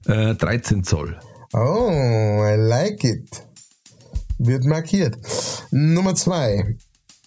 Äh, 0.06 0.34
13 0.34 0.84
Zoll. 0.84 1.20
Oh, 1.54 2.42
I 2.42 2.56
like 2.58 3.04
it. 3.04 3.30
Wird 4.38 4.64
markiert. 4.64 5.18
Nummer 5.72 6.16
zwei. 6.16 6.78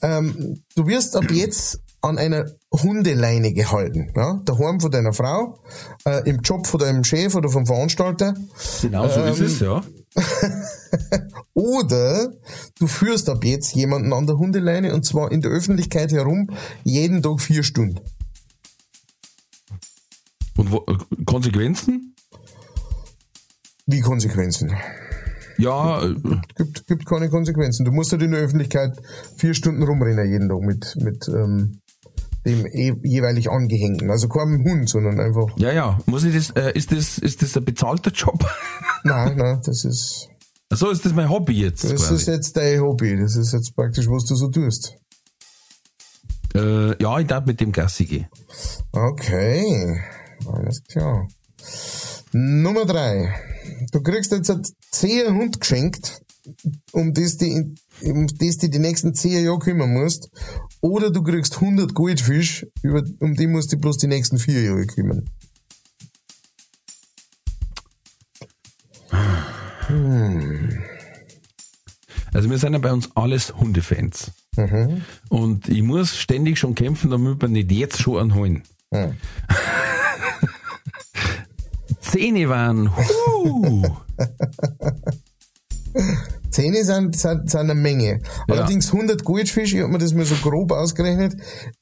Ähm, 0.01 0.63
du 0.75 0.87
wirst 0.87 1.15
ab 1.15 1.27
jetzt 1.31 1.81
an 2.03 2.19
einer 2.19 2.47
Hundeleine 2.73 3.53
gehalten. 3.53 4.13
Ja? 4.15 4.41
Daheim 4.45 4.81
von 4.81 4.91
deiner 4.91 5.13
Frau, 5.13 5.59
äh, 6.05 6.29
im 6.29 6.41
Job 6.41 6.67
von 6.67 6.81
deinem 6.81 7.05
Chef 7.05 7.35
oder 7.35 7.49
vom 7.49 7.65
Veranstalter. 7.65 8.35
Genau 8.83 9.09
so 9.09 9.23
ist 9.23 9.41
es, 9.41 9.61
ja. 9.61 9.83
Oder 11.55 12.33
du 12.79 12.87
führst 12.87 13.31
ab 13.31 13.45
jetzt 13.45 13.75
jemanden 13.75 14.13
an 14.13 14.27
der 14.27 14.37
Hundeleine 14.37 14.93
und 14.93 15.07
zwar 15.07 15.33
in 15.33 15.41
der 15.41 15.51
Öffentlichkeit 15.51 16.13
herum 16.13 16.51
jeden 16.85 17.23
Tag 17.23 17.41
vier 17.41 17.63
Stunden. 17.63 18.01
Und 20.57 20.71
wo, 20.71 20.85
äh, 20.87 21.25
Konsequenzen? 21.25 22.15
Wie 23.87 24.01
Konsequenzen? 24.01 24.77
Ja, 25.59 26.03
äh, 26.03 26.15
Gibt, 26.57 26.87
gibt 26.87 27.07
keine 27.07 27.29
Konsequenzen. 27.29 27.85
Du 27.85 27.93
musst 27.93 28.13
halt 28.13 28.23
in 28.23 28.33
der 28.33 28.41
Öffentlichkeit 28.41 28.97
vier 29.37 29.55
Stunden 29.55 29.83
rumrennen 29.83 30.31
jeden 30.31 30.49
Tag 30.49 30.61
mit, 30.61 30.97
mit 30.97 31.29
ähm, 31.29 31.81
dem 32.45 32.67
eh, 32.67 32.93
jeweilig 33.03 33.51
Angehängten. 33.51 34.11
Also 34.11 34.29
kein 34.29 34.65
Hund, 34.65 34.89
sondern 34.89 35.21
einfach. 35.21 35.57
ja, 35.57 35.73
ja. 35.73 35.99
Muss 36.07 36.25
ich 36.25 36.35
das, 36.35 36.51
äh, 36.51 36.73
ist 36.77 36.93
das, 36.93 37.19
ist 37.19 37.43
das 37.43 37.57
ein 37.57 37.65
bezahlter 37.65 38.11
Job? 38.11 38.45
Nein, 39.05 39.37
nein, 39.37 39.61
das 39.65 39.85
ist, 39.85 40.29
so 40.71 40.91
ist 40.91 41.05
das 41.05 41.13
mein 41.13 41.29
Hobby 41.29 41.55
jetzt. 41.55 41.85
das 41.85 41.95
quasi. 41.95 42.15
ist 42.15 42.27
jetzt 42.29 42.57
dein 42.57 42.81
Hobby. 42.81 43.19
Das 43.19 43.37
ist 43.37 43.53
jetzt 43.53 43.75
praktisch, 43.75 44.07
was 44.09 44.25
du 44.25 44.37
so 44.37 44.49
tust. 44.49 44.95
Äh, 46.55 47.03
ja, 47.03 47.19
ich 47.19 47.27
darf 47.27 47.45
mit 47.47 47.61
dem 47.61 47.73
Gassi 47.73 48.05
gehen. 48.05 48.29
Okay, 48.93 50.01
alles 50.47 50.83
klar. 50.85 51.29
Nummer 52.33 52.87
drei. 52.87 53.35
Du 53.91 54.03
kriegst 54.03 54.33
jetzt 54.33 54.51
einen 54.51 54.63
zehn 54.91 55.35
Hund 55.35 55.61
geschenkt, 55.61 56.23
um 56.93 57.13
das 57.13 57.37
die, 57.37 57.75
um 58.05 58.27
das 58.27 58.59
die 58.59 58.71
die 58.71 58.79
nächsten 58.79 59.15
zehn 59.15 59.45
Jahre 59.45 59.59
kümmern 59.59 59.93
musst. 59.93 60.31
Oder 60.81 61.11
du 61.11 61.23
kriegst 61.23 61.57
100 61.57 61.95
Goldfisch, 61.95 62.67
über, 62.83 63.05
um 63.21 63.35
die 63.35 63.47
musst 63.47 63.73
du 63.73 63.79
bloß 63.79 63.99
die 63.99 64.09
nächsten 64.09 64.39
vier 64.39 64.63
Jahre 64.63 64.87
kümmern. 64.87 65.29
Also 72.33 72.49
wir 72.49 72.59
sind 72.59 72.73
ja 72.73 72.79
bei 72.79 72.93
uns 72.93 73.11
alles 73.15 73.55
Hundefans. 73.55 74.33
Mhm. 74.57 75.03
Und 75.29 75.69
ich 75.69 75.83
muss 75.83 76.17
ständig 76.17 76.59
schon 76.59 76.75
kämpfen, 76.75 77.11
damit 77.11 77.41
wir 77.41 77.49
nicht 77.49 77.71
jetzt 77.71 78.01
schon 78.01 78.19
anholen. 78.19 78.63
Ja. 78.91 79.13
Zähne 82.01 82.49
waren, 82.49 82.91
huh, 82.97 83.97
Zähne 86.51 86.85
sind, 86.85 87.17
sind, 87.17 87.51
sind 87.51 87.61
eine 87.61 87.75
Menge. 87.75 88.21
Allerdings 88.49 88.93
100 88.93 89.25
Goldfisch, 89.25 89.75
ich 89.75 89.81
hab 89.81 89.91
mir 89.91 89.99
das 89.99 90.13
mal 90.13 90.25
so 90.25 90.35
grob 90.37 90.73
ausgerechnet, 90.73 91.35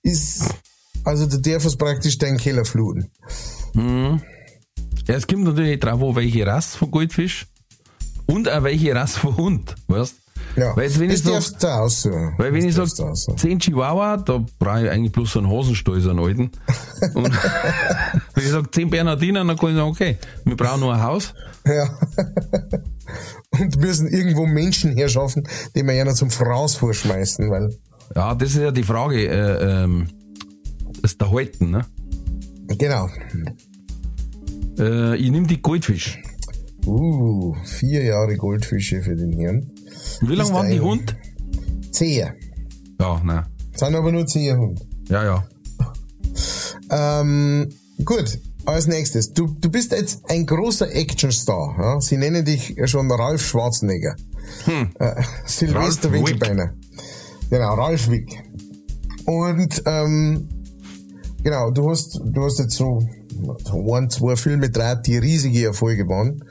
ist, 0.03 0.45
also 1.05 1.27
du 1.27 1.41
darfst 1.41 1.79
praktisch 1.79 2.19
deinen 2.19 2.39
Keller 2.39 2.65
fluten. 2.65 3.11
Ja, 5.07 5.15
es 5.17 5.27
kommt 5.27 5.45
natürlich 5.45 5.81
drauf 5.81 6.03
an, 6.03 6.17
welche 6.17 6.47
Rasse 6.47 6.79
von 6.79 6.91
Goldfisch 6.91 7.47
und 8.27 8.49
auch 8.49 8.63
welche 8.63 8.95
Rasse 8.95 9.19
von 9.19 9.37
Hund, 9.37 9.75
weißt 9.89 10.15
Ja, 10.57 10.77
Weil 10.77 10.85
jetzt, 10.85 10.99
wenn 10.99 11.09
das 11.09 11.19
ich 11.19 11.25
so, 11.25 11.33
darfst 11.33 11.63
du 11.63 11.69
aussuchen. 11.69 12.35
weil 12.37 12.53
wenn 12.53 12.65
ich 12.65 12.75
sage, 12.75 12.91
aussuchen. 13.05 13.39
10 13.39 13.59
Chihuahua, 13.61 14.17
da 14.17 14.45
brauche 14.59 14.85
ich 14.85 14.91
eigentlich 14.91 15.13
bloß 15.13 15.33
so 15.33 15.39
einen 15.39 15.49
Hosenstall, 15.49 16.01
so 16.01 16.11
einen 16.11 16.19
alten. 16.19 16.51
Und 17.15 17.33
wenn 18.35 18.45
ich 18.45 18.51
sage 18.51 18.71
10 18.71 18.91
Bernardiner, 18.91 19.45
dann 19.45 19.57
kann 19.57 19.71
ich 19.71 19.77
sagen, 19.77 19.91
okay, 19.91 20.19
wir 20.45 20.57
brauchen 20.57 20.81
nur 20.81 20.93
ein 20.95 21.03
Haus. 21.03 21.33
Ja. 21.65 21.89
Und 23.51 23.81
müssen 23.81 24.09
irgendwo 24.09 24.47
Menschen 24.47 24.97
herschaffen, 24.97 25.47
die 25.75 25.83
wir 25.83 25.95
ja 25.95 26.05
noch 26.05 26.15
zum 26.15 26.31
Fraß 26.31 26.77
vorschmeißen, 26.77 27.51
weil, 27.51 27.77
Ja, 28.15 28.35
das 28.35 28.51
ist 28.51 28.57
ja 28.59 28.71
die 28.71 28.83
Frage, 28.83 29.27
äh, 29.29 29.83
ähm, 29.85 30.09
das 31.03 31.17
da 31.17 31.31
halten, 31.31 31.71
ne? 31.71 31.87
genau. 32.79 33.09
Äh, 34.79 35.17
ich 35.17 35.31
nehme 35.31 35.47
die 35.47 35.61
Goldfisch. 35.61 36.23
Uh, 36.87 37.55
vier 37.65 38.05
Jahre 38.05 38.37
Goldfische 38.37 39.03
für 39.03 39.15
den 39.17 39.33
Hirn. 39.33 39.71
Wie 40.21 40.35
lange 40.35 40.53
waren 40.53 40.71
die 40.71 40.81
Hund? 40.81 41.17
Zehn. 41.93 42.33
Ja, 43.01 43.21
nein. 43.25 43.47
Sind 43.75 43.95
aber 43.95 44.13
nur 44.13 44.27
zehn 44.27 44.57
Hund. 44.59 44.87
Ja, 45.09 45.25
ja. 45.25 45.45
Ähm, 46.91 47.69
gut, 48.05 48.39
als 48.67 48.87
nächstes. 48.87 49.33
Du, 49.33 49.47
du 49.61 49.71
bist 49.71 49.93
jetzt 49.93 50.29
ein 50.29 50.45
großer 50.45 50.89
Actionstar. 50.95 51.77
Ja? 51.79 52.01
Sie 52.01 52.17
nennen 52.17 52.45
dich 52.45 52.77
schon 52.85 53.11
Ralf 53.11 53.43
Schwarzenegger. 53.43 54.17
Äh, 54.99 55.23
Silvester. 55.47 56.13
Winkelbeiner. 56.13 56.75
Genau, 57.49 57.75
Ralf 57.75 58.09
Wick. 58.11 58.43
Und 59.25 59.83
ähm, 59.87 60.49
genau, 61.43 61.71
du 61.71 61.91
hast, 61.91 62.21
du 62.25 62.45
hast 62.45 62.59
jetzt 62.59 62.75
so 62.75 63.01
ein, 63.95 64.11
zwei 64.11 64.37
Filme 64.37 64.67
gedreht, 64.67 65.07
die 65.07 65.19
riesige 65.19 65.65
Erfolge 65.67 66.09
waren. 66.09 66.45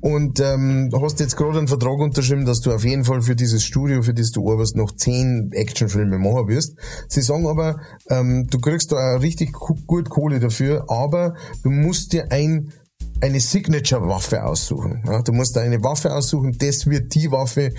Und 0.00 0.40
ähm, 0.40 0.90
hast 1.00 1.20
jetzt 1.20 1.36
gerade 1.36 1.58
einen 1.58 1.68
Vertrag 1.68 1.98
unterschrieben, 1.98 2.44
dass 2.44 2.60
du 2.60 2.72
auf 2.72 2.84
jeden 2.84 3.04
Fall 3.04 3.22
für 3.22 3.36
dieses 3.36 3.64
Studio, 3.64 4.02
für 4.02 4.14
das 4.14 4.30
du 4.30 4.50
arbeitest, 4.50 4.76
noch 4.76 4.92
zehn 4.92 5.50
Actionfilme 5.52 6.18
machen 6.18 6.48
wirst. 6.48 6.74
Sie 7.08 7.20
sagen 7.22 7.46
aber, 7.46 7.80
ähm, 8.08 8.46
du 8.50 8.58
kriegst 8.58 8.92
da 8.92 9.16
auch 9.16 9.22
richtig 9.22 9.52
gu- 9.52 9.76
gut 9.86 10.08
Kohle 10.10 10.40
dafür, 10.40 10.84
aber 10.88 11.34
du 11.62 11.70
musst 11.70 12.12
dir 12.12 12.30
ein 12.30 12.72
eine 13.24 13.40
Signature-Waffe 13.40 14.44
aussuchen. 14.44 15.02
Ja, 15.06 15.22
du 15.22 15.32
musst 15.32 15.56
da 15.56 15.62
eine 15.62 15.82
Waffe 15.82 16.14
aussuchen, 16.14 16.56
das 16.58 16.86
wird 16.86 17.14
die 17.14 17.30
Waffe, 17.30 17.72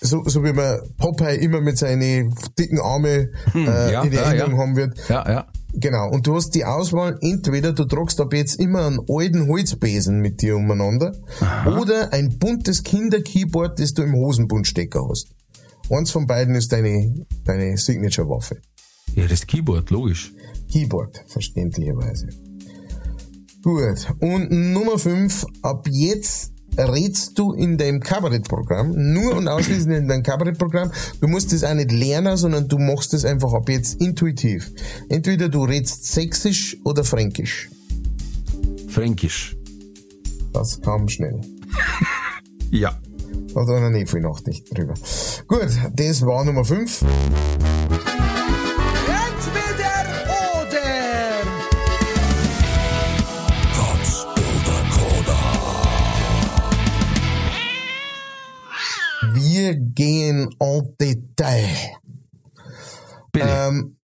so, 0.00 0.24
so 0.24 0.42
wie 0.42 0.52
man 0.52 0.80
Popeye 0.98 1.36
immer 1.36 1.60
mit 1.60 1.78
seinen 1.78 2.34
dicken 2.58 2.80
Armen 2.80 3.32
äh, 3.54 3.92
ja, 3.92 4.02
in 4.02 4.12
ja, 4.12 4.22
Erinnerung 4.22 4.58
haben 4.58 4.76
wird. 4.76 4.98
Ja, 5.08 5.30
ja. 5.30 5.46
Genau, 5.72 6.10
und 6.10 6.26
du 6.26 6.34
hast 6.34 6.50
die 6.56 6.64
Auswahl, 6.64 7.16
entweder 7.20 7.72
du 7.72 7.84
tragst 7.84 8.20
ab 8.20 8.34
jetzt 8.34 8.58
immer 8.58 8.86
einen 8.86 8.98
alten 9.08 9.46
Holzbesen 9.46 10.18
mit 10.18 10.42
dir 10.42 10.56
umeinander 10.56 11.16
oder 11.78 12.12
ein 12.12 12.38
buntes 12.38 12.82
Kinder-Keyboard, 12.82 13.78
das 13.78 13.94
du 13.94 14.02
im 14.02 14.14
Hosenbund 14.14 14.66
stecker 14.66 15.06
hast. 15.08 15.28
Eins 15.88 16.10
von 16.10 16.26
beiden 16.26 16.56
ist 16.56 16.72
deine, 16.72 17.24
deine 17.44 17.76
Signature-Waffe. 17.76 18.56
Ja, 19.14 19.28
das 19.28 19.46
Keyboard, 19.46 19.90
logisch. 19.90 20.32
Keyboard, 20.72 21.24
verständlicherweise. 21.28 22.30
Gut, 23.62 24.06
und 24.20 24.50
Nummer 24.50 24.98
5, 24.98 25.44
ab 25.60 25.86
jetzt 25.90 26.52
redst 26.78 27.38
du 27.38 27.52
in 27.52 27.76
deinem 27.76 28.00
Kabarettprogramm, 28.00 29.12
nur 29.12 29.36
und 29.36 29.48
ausschließlich 29.48 29.98
in 29.98 30.08
deinem 30.08 30.22
Kabarettprogramm. 30.22 30.90
Du 31.20 31.28
musst 31.28 31.52
das 31.52 31.64
auch 31.64 31.74
nicht 31.74 31.92
lernen, 31.92 32.38
sondern 32.38 32.68
du 32.68 32.78
machst 32.78 33.12
es 33.12 33.24
einfach 33.26 33.52
ab 33.52 33.68
jetzt 33.68 34.00
intuitiv. 34.00 34.72
Entweder 35.10 35.50
du 35.50 35.64
redst 35.64 36.06
sächsisch 36.06 36.78
oder 36.84 37.04
fränkisch. 37.04 37.68
Fränkisch. 38.88 39.56
Das 40.52 40.80
kam 40.80 41.08
schnell. 41.08 41.40
Ja. 42.72 42.90
Hat 43.56 43.68
einer 43.68 43.90
nicht 43.90 44.08
viel 44.08 44.20
Nachricht 44.20 44.64
drüber. 44.72 44.94
Gut, 45.48 45.68
das 45.96 46.24
war 46.24 46.44
Nummer 46.44 46.64
5. 46.64 47.04
Wir 59.70 59.76
gehen 59.78 60.48
en 60.58 60.96
Detail. 61.00 61.68
Bitte. 63.32 63.46
Ähm, 63.48 63.96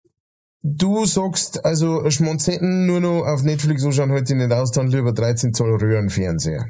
du 0.62 1.04
sagst, 1.06 1.64
also 1.64 2.08
Schmonzetten 2.10 2.86
nur 2.86 3.00
noch 3.00 3.24
auf 3.24 3.42
Netflix 3.42 3.84
anschauen 3.84 4.12
heute 4.12 4.36
nicht 4.36 4.52
aus, 4.52 4.70
dann 4.70 4.86
lieber 4.88 5.12
13 5.12 5.52
Zoll 5.54 5.76
Röhrenfernseher. 5.76 6.66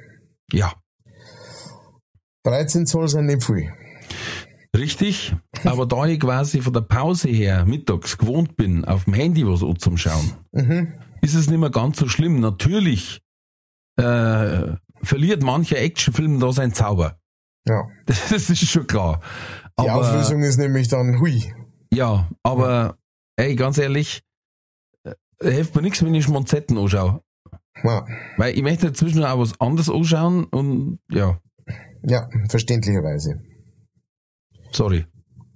ja. 0.52 0.72
13 2.44 2.86
Zoll 2.86 3.08
sind 3.08 3.26
nicht 3.26 3.42
viel. 3.44 3.70
Richtig, 4.74 5.34
aber 5.64 5.84
da 5.84 6.06
ich 6.06 6.20
quasi 6.20 6.60
von 6.60 6.72
der 6.72 6.82
Pause 6.82 7.28
her 7.28 7.64
mittags 7.66 8.16
gewohnt 8.16 8.56
bin, 8.56 8.84
auf 8.84 9.04
dem 9.04 9.14
Handy 9.14 9.44
was 9.46 9.62
anzuschauen, 9.64 10.32
Mhm. 10.52 10.94
ist 11.22 11.34
es 11.34 11.50
nicht 11.50 11.58
mehr 11.58 11.70
ganz 11.70 11.98
so 11.98 12.06
schlimm. 12.08 12.38
Natürlich 12.40 13.20
äh, 13.98 14.74
verliert 15.02 15.42
mancher 15.42 15.78
Actionfilm 15.78 16.38
da 16.38 16.52
seinen 16.52 16.72
Zauber. 16.72 17.18
Ja. 17.66 17.88
Das 18.06 18.50
ist 18.50 18.68
schon 18.68 18.86
klar. 18.86 19.20
Die 19.78 19.88
Aber, 19.88 20.00
Auflösung 20.00 20.42
ist 20.42 20.56
nämlich 20.56 20.88
dann 20.88 21.20
hui. 21.20 21.52
Ja, 21.92 22.28
aber 22.42 22.96
ey, 23.36 23.54
ganz 23.56 23.78
ehrlich, 23.78 24.22
äh, 25.04 25.14
hilft 25.40 25.74
mir 25.74 25.82
nichts, 25.82 26.02
wenn 26.02 26.14
ich 26.14 26.24
Schmonzetten 26.24 26.78
anschaue. 26.78 27.20
Ja, 27.82 28.06
Weil 28.38 28.54
ich 28.56 28.62
möchte 28.62 28.86
dazwischen 28.86 29.22
auch 29.24 29.38
was 29.38 29.60
anderes 29.60 29.90
anschauen 29.90 30.44
und 30.44 30.98
ja, 31.10 31.38
ja 32.02 32.28
verständlicherweise. 32.48 33.42
sorry. 34.72 35.06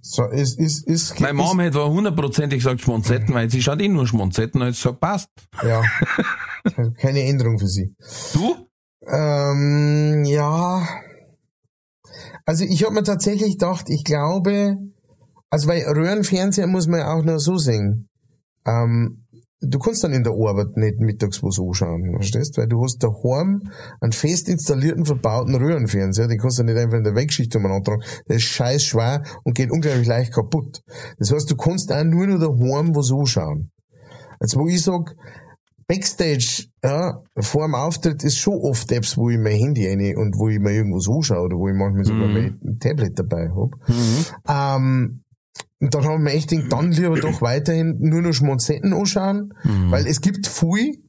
So, 0.02 0.24
ist, 0.26 0.58
ist, 0.58 0.86
ist, 0.86 1.20
Meine 1.20 1.34
Mom 1.34 1.60
hätte 1.60 1.86
hundertprozentig 1.86 2.60
gesagt 2.60 2.80
Schmonzetten, 2.80 3.34
weil 3.34 3.50
sie 3.50 3.62
schaut 3.62 3.80
eh 3.82 3.88
nur 3.88 4.06
Schmonzetten 4.06 4.60
und 4.60 4.68
hat 4.68 4.74
gesagt, 4.74 5.00
passt. 5.00 5.28
ja. 5.62 5.82
Keine 7.00 7.22
Änderung 7.24 7.58
für 7.58 7.66
sie. 7.66 7.94
Du? 8.32 8.66
Ähm, 9.06 10.24
ja. 10.24 10.86
Also 12.50 12.64
ich 12.64 12.82
habe 12.82 12.94
mir 12.94 13.04
tatsächlich 13.04 13.58
gedacht, 13.58 13.84
ich 13.90 14.02
glaube, 14.02 14.76
also 15.50 15.68
weil 15.68 15.82
Röhrenfernseher 15.82 16.66
muss 16.66 16.88
man 16.88 16.98
ja 16.98 17.14
auch 17.14 17.22
noch 17.22 17.38
so 17.38 17.58
sehen. 17.58 18.08
Ähm, 18.66 19.24
du 19.60 19.78
kannst 19.78 20.02
dann 20.02 20.12
in 20.12 20.24
der 20.24 20.32
Arbeit 20.32 20.76
nicht 20.76 20.98
mittags 20.98 21.44
was 21.44 21.60
anschauen, 21.60 22.10
verstehst? 22.16 22.58
Weil 22.58 22.66
du 22.66 22.82
hast 22.82 22.98
daheim 23.04 23.70
einen 24.00 24.10
fest 24.10 24.48
installierten, 24.48 25.06
verbauten 25.06 25.54
Röhrenfernseher, 25.54 26.26
den 26.26 26.40
kannst 26.40 26.58
du 26.58 26.64
nicht 26.64 26.76
einfach 26.76 26.98
in 26.98 27.04
der 27.04 27.14
Wegschicht 27.14 27.54
umeinander 27.54 27.84
tragen. 27.84 28.02
Der 28.28 28.34
ist 28.34 28.42
scheiß 28.42 28.82
schwer 28.82 29.22
und 29.44 29.54
geht 29.54 29.70
unglaublich 29.70 30.08
leicht 30.08 30.34
kaputt. 30.34 30.82
Das 31.20 31.30
heißt, 31.30 31.48
du 31.48 31.54
kannst 31.54 31.92
auch 31.92 32.02
nur 32.02 32.26
noch 32.26 32.40
daheim 32.40 32.96
was 32.96 33.12
anschauen. 33.12 33.70
Jetzt 34.40 34.56
wo 34.56 34.66
ich 34.66 34.82
sag, 34.82 35.14
Backstage, 35.94 36.66
ja, 36.84 37.20
vor 37.40 37.66
dem 37.66 37.74
Auftritt 37.74 38.22
ist 38.22 38.38
schon 38.38 38.54
oft 38.54 38.92
Apps, 38.92 39.16
wo 39.16 39.28
ich 39.28 39.38
mein 39.38 39.56
Handy 39.58 39.88
rein 39.88 40.16
und 40.16 40.38
wo 40.38 40.48
ich 40.48 40.60
mir 40.60 40.70
irgendwas 40.72 41.08
anschaue 41.08 41.42
oder 41.46 41.56
wo 41.56 41.68
ich 41.68 41.74
manchmal 41.74 42.04
sogar 42.04 42.28
Mhm. 42.28 42.58
mein 42.62 42.78
Tablet 42.78 43.18
dabei 43.18 43.50
hab. 43.50 44.76
Ähm, 44.78 45.22
und 45.80 45.94
dann 45.94 46.04
haben 46.04 46.24
wir 46.24 46.32
echt 46.32 46.50
gedacht, 46.50 46.72
dann 46.72 46.92
lieber 46.92 47.18
doch 47.18 47.42
weiterhin 47.42 47.96
nur 47.98 48.22
noch 48.22 48.32
Schmonzetten 48.32 48.92
anschauen, 48.92 49.52
Mhm. 49.64 49.90
weil 49.90 50.06
es 50.06 50.20
gibt 50.20 50.46
viel 50.46 51.02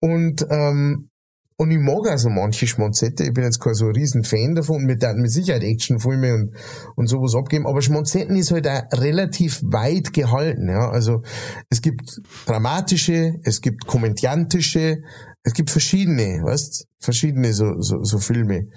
und, 0.00 0.46
ähm, 0.48 1.10
und 1.56 1.70
ich 1.70 1.78
mag 1.78 2.08
also 2.08 2.30
manche 2.30 2.66
Schmonzette. 2.66 3.24
Ich 3.24 3.32
bin 3.32 3.44
jetzt 3.44 3.60
kein 3.60 3.74
so 3.74 3.86
ein 3.86 3.92
riesen 3.92 4.24
Fan 4.24 4.56
davon 4.56 4.76
und 4.76 4.86
mir 4.86 4.96
da 4.96 5.12
mit 5.14 5.30
Sicherheit 5.30 5.62
Actionfilme 5.62 6.34
und, 6.34 6.52
und 6.96 7.06
sowas 7.06 7.36
abgeben. 7.36 7.66
Aber 7.66 7.80
Schmonzetten 7.80 8.34
ist 8.34 8.50
halt 8.50 8.66
auch 8.66 8.82
relativ 8.92 9.62
weit 9.62 10.12
gehalten, 10.12 10.68
ja. 10.68 10.90
Also, 10.90 11.22
es 11.70 11.80
gibt 11.80 12.20
dramatische, 12.46 13.34
es 13.44 13.60
gibt 13.60 13.86
komödiantische, 13.86 15.02
es 15.44 15.52
gibt 15.52 15.70
verschiedene, 15.70 16.42
weißt, 16.42 16.88
verschiedene 16.98 17.52
so, 17.52 17.80
so, 17.80 18.02
so 18.02 18.18
Filme. 18.18 18.68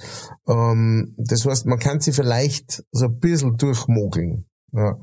Ähm, 0.48 1.16
das 1.18 1.46
heißt, 1.46 1.66
man 1.66 1.80
kann 1.80 2.00
sie 2.00 2.12
vielleicht 2.12 2.84
so 2.92 3.06
ein 3.06 3.20
bisschen 3.20 3.58
durchmogeln, 3.58 4.46
ja. 4.74 4.98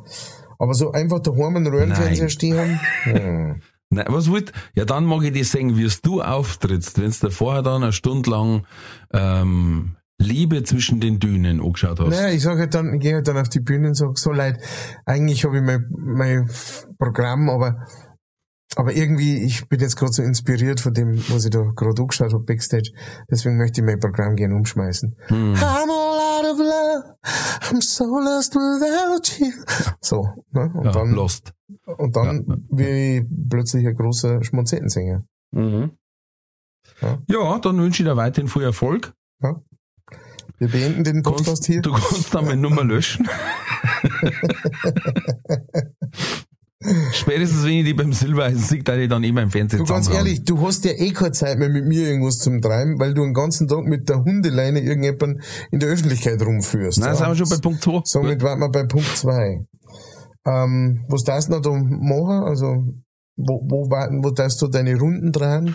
Aber 0.61 0.75
so 0.75 0.93
einfach 0.93 1.21
daheim 1.21 1.57
einen 1.57 1.67
Röhrenfernseher 1.67 2.29
stehen 2.29 2.57
haben, 2.57 2.81
hm. 3.05 3.63
Nein, 3.95 4.07
was 4.09 4.31
wollt? 4.31 4.53
Ja, 4.75 4.85
dann 4.85 5.05
mag 5.05 5.23
ich 5.23 5.33
dir 5.33 5.45
sehen, 5.45 5.77
wie 5.77 5.89
du 6.03 6.23
auftrittst, 6.23 7.01
wenn 7.01 7.11
du 7.11 7.31
vorher 7.31 7.63
dann 7.63 7.83
eine 7.83 7.93
Stunde 7.93 8.31
lang 8.31 8.67
ähm, 9.13 9.97
Liebe 10.19 10.63
zwischen 10.63 11.01
den 11.01 11.19
Dünen 11.19 11.61
angeschaut 11.61 12.01
hast. 12.01 12.11
Naja, 12.11 12.31
ich 12.31 12.43
sag 12.43 12.59
halt 12.59 12.75
dann, 12.75 12.95
ich 12.95 13.01
gehe 13.01 13.15
halt 13.15 13.29
dann 13.29 13.39
auf 13.39 13.49
die 13.49 13.61
Bühne 13.61 13.89
und 13.89 13.95
sag, 13.95 14.19
so 14.19 14.33
leid, 14.33 14.59
eigentlich 15.07 15.45
habe 15.45 15.57
ich 15.57 15.63
mein, 15.63 15.87
mein 15.91 16.51
Programm, 16.99 17.51
aber 17.51 17.87
aber 18.77 18.93
irgendwie, 18.93 19.45
ich 19.45 19.69
bin 19.69 19.79
jetzt 19.81 19.97
gerade 19.97 20.13
so 20.13 20.23
inspiriert 20.23 20.81
von 20.81 20.93
dem, 20.93 21.17
was 21.29 21.45
ich 21.45 21.51
da 21.51 21.61
gerade 21.77 22.03
angeschaut 22.03 22.33
habe, 22.33 22.43
Backstage. 22.43 22.91
Deswegen 23.31 23.57
möchte 23.57 23.81
ich 23.81 23.87
mein 23.87 24.01
Programm 24.01 24.35
gerne 24.35 24.57
umschmeißen. 24.57 25.15
Hm. 25.29 25.55
I'm 25.55 25.91
all 25.91 26.19
out 26.19 26.53
of 26.53 26.59
love, 26.59 27.15
I'm 27.71 27.81
so 27.81 28.05
lost 28.05 28.55
without 28.55 29.39
you. 29.39 29.53
So, 30.01 30.29
ne? 30.51 30.73
Und 30.75 30.87
ja, 30.87 30.93
dann, 30.93 31.13
lost. 31.13 31.53
Und 31.97 32.17
dann 32.17 32.45
Ja. 32.47 32.57
wie 32.71 33.19
ich 33.19 33.25
plötzlich 33.49 33.87
ein 33.87 33.95
großer 33.97 34.43
Schmonzettensänger. 34.45 35.25
Mhm. 35.53 35.91
Ja. 37.01 37.19
Ja, 37.29 37.59
dann 37.59 37.79
wünsche 37.79 38.03
ich 38.03 38.09
dir 38.09 38.17
weiterhin 38.17 38.49
viel 38.49 38.63
Erfolg. 38.63 39.13
Wir 40.59 40.69
beenden 40.69 41.03
den 41.05 41.23
Podcast 41.23 41.47
Kannst, 41.47 41.67
hier. 41.67 41.83
du 41.83 41.93
kannst 41.93 42.33
dann 42.35 42.45
meine 42.45 42.61
Nummer 42.61 42.85
löschen. 42.85 43.29
Spätestens 47.13 47.65
wenn 47.65 47.73
ich 47.79 47.85
die 47.87 47.95
beim 47.95 48.13
Silbereisen 48.13 48.61
sehe, 48.61 48.83
da 48.83 48.95
ich 48.97 49.09
dann 49.09 49.25
immer 49.25 49.41
im 49.43 49.51
Fernsehen 49.51 49.79
Du 49.79 49.87
ganz 49.87 50.11
ehrlich, 50.11 50.45
du 50.45 50.61
hast 50.67 50.85
ja 50.85 50.93
eh 50.93 51.13
keine 51.13 51.33
Zeit 51.33 51.59
mehr 51.59 51.71
mit 51.71 51.87
mir 51.87 52.09
irgendwas 52.09 52.39
zum 52.39 52.61
Treiben, 52.61 52.99
weil 53.01 53.15
du 53.15 53.23
den 53.23 53.33
ganzen 53.33 53.69
Tag 53.69 53.85
mit 53.85 54.09
der 54.11 54.23
Hundeleine 54.23 54.81
irgendjemanden 54.81 55.43
in 55.71 55.81
der 55.81 55.89
Öffentlichkeit 55.89 56.43
rumführst. 56.43 56.99
Nein, 56.99 57.09
ja. 57.09 57.15
sind 57.15 57.29
wir 57.29 57.37
schon 57.37 57.49
bei 57.49 57.57
Punkt 57.57 57.83
2. 57.83 58.01
Somit 58.05 58.43
waren 58.43 58.61
wir 58.61 58.69
bei 58.69 58.85
Punkt 58.85 59.17
zwei. 59.17 59.65
Ähm, 60.47 61.05
was 61.09 61.25
darfst 61.25 61.49
du 61.49 61.53
noch 61.53 61.63
da 61.63 61.71
machen? 61.71 62.45
Also, 62.45 62.85
wo, 63.37 63.61
wo 63.69 63.91
warten, 63.91 64.23
wo 64.23 64.31
darfst 64.31 64.61
du 64.63 64.69
deine 64.69 64.97
Runden 64.97 65.33
drehen? 65.33 65.75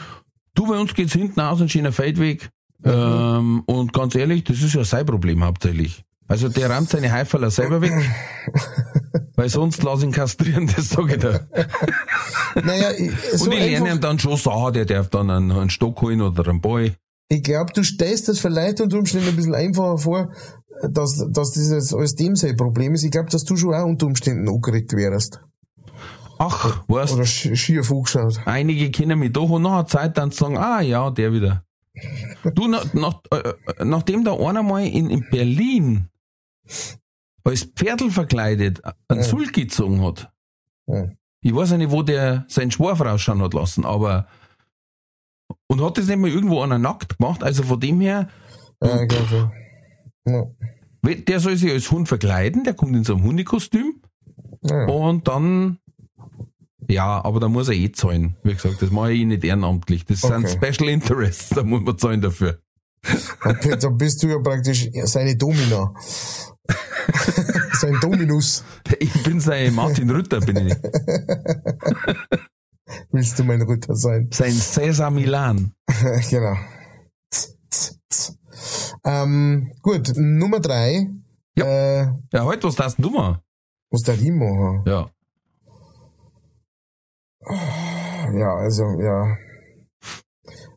Du, 0.53 0.67
bei 0.67 0.80
uns 0.80 0.93
geht's 0.93 1.13
hinten 1.13 1.39
aus, 1.41 1.61
ein 1.61 1.70
schöner 1.70 1.91
Feldweg. 1.91 2.49
Ähm, 2.84 3.63
und 3.65 3.93
ganz 3.93 4.15
ehrlich, 4.15 4.43
das 4.43 4.61
ist 4.61 4.74
ja 4.74 4.84
sein 4.84 5.05
Problem 5.05 5.43
hauptsächlich. 5.43 6.03
Also 6.28 6.47
der 6.47 6.70
rammt 6.70 6.89
seine 6.89 7.11
Haiferler 7.11 7.49
selber 7.49 7.82
weg. 7.82 7.93
weil 9.36 9.49
sonst 9.49 9.82
lass 9.84 10.03
ihn 10.03 10.11
kastrieren, 10.11 10.67
das 10.67 10.89
sage 10.89 11.15
ich 11.15 11.22
dir. 11.22 11.47
Naja, 12.63 12.91
ich, 12.97 13.11
so 13.38 13.45
und 13.45 13.53
ich 13.53 13.59
lerne 13.59 13.91
ihm 13.91 14.01
dann 14.01 14.17
schon 14.17 14.36
sagen, 14.36 14.74
der 14.74 14.86
darf 14.86 15.09
dann 15.09 15.30
einen, 15.30 15.51
einen 15.51 15.70
Stock 15.70 16.01
holen 16.01 16.20
oder 16.20 16.49
einen 16.49 16.61
Ball. 16.61 16.95
ich 17.30 17.43
glaube, 17.43 17.72
du 17.74 17.84
stellst 17.84 18.28
das 18.28 18.39
vielleicht 18.39 18.82
unter 18.82 18.97
Umständen 18.97 19.30
ein 19.30 19.36
bisschen 19.36 19.55
einfacher 19.55 19.97
vor, 19.99 20.32
dass, 20.82 21.25
dass 21.30 21.51
dieses 21.51 21.93
alles 21.93 22.15
dem 22.15 22.36
sein 22.36 22.55
Problem 22.55 22.93
ist. 22.93 23.03
Ich 23.03 23.11
glaube, 23.11 23.30
dass 23.30 23.43
du 23.43 23.55
schon 23.57 23.73
auch 23.73 23.86
unter 23.86 24.05
Umständen 24.05 24.47
angeregt 24.47 24.93
wärst. 24.93 25.41
Ach, 26.38 26.84
weißt 26.88 27.13
Oder 27.15 27.23
sch- 27.23 27.55
schief 27.55 27.91
angeschaut. 27.91 28.39
einige 28.45 28.91
kennen 28.91 29.19
mich 29.19 29.34
doch 29.34 29.49
und 29.49 29.63
nach 29.63 29.71
einer 29.73 29.88
Zeit 29.88 30.17
dann 30.17 30.32
zu 30.32 30.45
sagen, 30.45 30.57
ah 30.57 30.80
ja, 30.82 31.09
der 31.11 31.34
wieder. 31.34 31.63
Du, 32.55 32.67
nach, 32.67 32.93
nach, 32.93 33.19
äh, 33.32 33.38
äh, 33.77 33.84
nachdem 33.86 34.23
da 34.23 34.34
einer 34.38 34.63
mal 34.63 34.86
in, 34.86 35.09
in 35.09 35.25
Berlin 35.30 36.07
als 37.43 37.63
Pferdl 37.63 38.09
verkleidet 38.11 38.82
einen 39.09 39.19
Ja. 39.21 39.23
Sulk 39.25 39.51
gezogen 39.53 40.01
hat, 40.03 40.32
Ja. 40.88 41.09
ich 41.41 41.53
weiß 41.53 41.71
ja 41.71 41.77
nicht, 41.77 41.91
wo 41.91 42.03
der 42.03 42.45
seinen 42.47 42.71
Schwarf 42.71 43.01
rausschauen 43.01 43.41
hat 43.41 43.53
lassen, 43.53 43.84
aber 43.86 44.27
und 45.67 45.82
hat 45.84 45.97
das 45.97 46.07
nicht 46.07 46.19
mal 46.19 46.30
irgendwo 46.30 46.61
einer 46.61 46.77
nackt 46.80 47.17
gemacht, 47.17 47.43
also 47.43 47.63
von 47.63 47.80
dem 47.80 47.99
her, 47.99 48.30
Ja, 48.82 49.01
ich 49.01 49.09
glaub 49.09 49.27
schon. 49.27 49.51
Ja. 50.26 50.45
der 51.03 51.39
soll 51.39 51.55
sich 51.57 51.72
als 51.72 51.89
Hund 51.91 52.07
verkleiden, 52.07 52.63
der 52.63 52.74
kommt 52.74 52.95
in 52.95 53.03
so 53.03 53.15
einem 53.15 53.24
Hundekostüm 53.24 54.01
Ja. 54.63 54.86
und 54.86 55.28
dann 55.28 55.80
ja, 56.89 57.24
aber 57.24 57.39
da 57.39 57.47
muss 57.49 57.67
er 57.67 57.76
eh 57.76 57.91
zahlen. 57.91 58.36
Wie 58.43 58.53
gesagt, 58.53 58.82
das 58.82 58.89
mache 58.89 59.11
ich 59.13 59.22
eh 59.22 59.26
nicht 59.26 59.43
ehrenamtlich. 59.43 60.05
Das 60.05 60.22
sind 60.22 60.43
Okay. 60.45 60.72
Special 60.74 60.89
Interests, 60.89 61.49
da 61.49 61.61
muss 61.63 61.82
man 61.82 61.97
zahlen 61.99 62.22
dafür. 62.22 62.59
Da 63.43 63.53
da 63.76 63.89
bist 63.89 64.24
du 64.24 64.28
ja 64.28 64.39
praktisch 64.39 64.89
seine 65.03 65.36
Domina. 65.38 65.93
Sein 67.74 67.95
Dominus. 68.01 68.63
Ich 68.99 69.24
bin 69.24 69.39
sein 69.39 69.74
Martin 69.76 70.09
Rütter, 70.09 70.39
bin 70.41 70.67
ich. 70.67 70.76
Willst 73.11 73.38
du 73.39 73.43
mein 73.43 73.61
Ritter 73.61 73.95
sein? 73.95 74.30
Sein 74.32 74.53
Cesar 74.53 75.11
Milan. 75.11 75.74
genau. 76.30 76.55
Ähm, 79.03 79.72
gut, 79.82 80.12
Nummer 80.16 80.60
drei. 80.60 81.07
Ja. 81.55 81.66
Äh, 81.66 82.07
Ja, 82.32 82.43
heute, 82.45 82.68
was 82.68 82.76
darfst 82.76 82.97
du 82.99 83.10
mal? 83.10 83.41
was 83.91 84.03
da 84.03 84.14
die 84.14 84.32
machen? 84.32 84.84
Ja. 84.86 85.10
Ja, 88.34 88.55
also, 88.55 88.84
ja. 89.01 89.36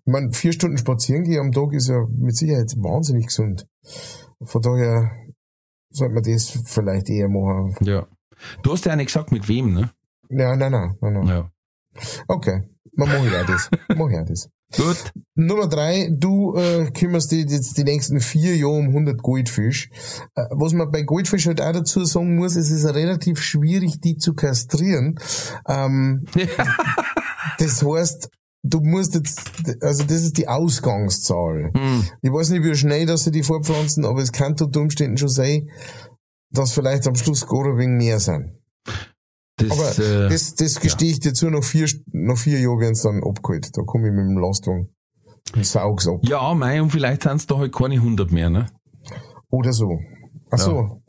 Ich 0.05 0.07
meine, 0.13 0.33
vier 0.33 0.53
Stunden 0.53 0.79
spazieren 0.79 1.25
gehen 1.25 1.41
am 1.41 1.53
Tag 1.53 1.73
ist 1.75 1.89
ja 1.89 2.05
mit 2.19 2.37
Sicherheit 2.37 2.73
wahnsinnig 2.79 3.27
gesund. 3.27 3.67
Von 4.43 4.63
daher 4.63 5.11
sollte 5.91 6.15
man 6.15 6.23
das 6.25 6.59
vielleicht 6.65 7.09
eher 7.11 7.29
machen. 7.29 7.77
Ja. 7.83 8.07
Du 8.63 8.73
hast 8.73 8.85
ja 8.87 8.97
nicht 8.97 9.07
gesagt, 9.07 9.31
mit 9.31 9.47
wem, 9.49 9.75
ne? 9.75 9.91
Ja, 10.31 10.57
nein, 10.57 10.73
nein, 10.73 10.97
nein, 11.01 11.13
nein. 11.13 11.27
Ja. 11.27 11.51
Okay, 12.27 12.63
man 12.97 13.09
mache 13.09 13.27
ich 13.29 13.37
auch 13.37 13.47
das. 13.47 13.71
Mach 13.97 14.09
ich 14.09 14.19
auch 14.19 14.25
das. 14.27 14.49
Gut. 14.77 15.13
Nummer 15.35 15.67
drei, 15.67 16.09
du 16.11 16.57
äh, 16.57 16.91
kümmerst 16.91 17.33
dich 17.33 17.51
jetzt 17.51 17.77
die 17.77 17.85
nächsten 17.85 18.21
vier 18.21 18.57
Jahre 18.57 18.73
um 18.73 18.89
100 18.89 19.23
Goldfisch. 19.23 19.91
Äh, 20.35 20.45
was 20.51 20.73
man 20.73 20.91
bei 20.91 21.03
Goldfisch 21.03 21.47
halt 21.47 21.61
auch 21.61 21.73
dazu 21.73 22.05
sagen 22.05 22.37
muss, 22.37 22.57
es 22.57 22.71
ist 22.71 22.85
relativ 22.87 23.41
schwierig, 23.41 24.01
die 24.01 24.17
zu 24.17 24.35
kastrieren. 24.35 25.19
Ähm, 25.69 26.25
das 27.59 27.83
heißt, 27.83 28.31
du 28.63 28.81
musst 28.81 29.15
jetzt, 29.15 29.41
also 29.81 30.05
das 30.05 30.23
ist 30.23 30.39
die 30.39 30.49
Ausgangszahl. 30.49 31.71
Hm. 31.75 32.07
Ich 32.23 32.33
weiß 32.33 32.51
nicht, 32.51 32.65
wie 32.65 32.75
schnell 32.75 33.07
dass 33.07 33.25
sie 33.25 33.31
die 33.31 33.43
fortpflanzen, 33.43 34.05
aber 34.05 34.23
es 34.23 34.33
kann 34.33 34.55
unter 34.59 34.81
Umständen 34.81 35.19
schon 35.19 35.29
sein, 35.29 35.71
dass 36.51 36.73
vielleicht 36.73 37.07
am 37.07 37.15
Schluss 37.15 37.47
gar 37.47 37.67
ein 37.67 37.79
wenig 37.79 37.99
mehr 37.99 38.21
sind. 38.21 38.62
Das, 39.69 39.99
Aber 39.99 40.05
äh, 40.05 40.29
das, 40.29 40.55
das 40.55 40.81
gestehe 40.81 41.11
ich 41.11 41.21
dir 41.21 41.33
zu, 41.35 41.51
nach 41.51 41.63
vier, 41.63 41.87
nach 42.13 42.39
vier 42.39 42.61
Jahren 42.61 42.81
werden 42.81 42.99
dann 43.03 43.23
abgeholt. 43.23 43.77
Da 43.77 43.83
komme 43.83 44.09
ich 44.09 44.15
mit 44.15 44.25
dem 44.25 44.39
Lastwagen 44.39 44.89
und 45.55 45.67
saug's 45.67 46.09
ab. 46.09 46.21
ja, 46.23 46.55
mei, 46.55 46.81
und 46.81 46.91
vielleicht 46.91 47.25
sind 47.25 47.37
es 47.37 47.47
da 47.47 47.59
halt 47.59 47.73
keine 47.73 47.97
100 47.97 48.33
mehr, 48.33 48.51
ne? 48.51 48.67
Oder 49.51 49.73
so. 49.73 49.99
Ach 50.51 50.59
so. 50.59 51.02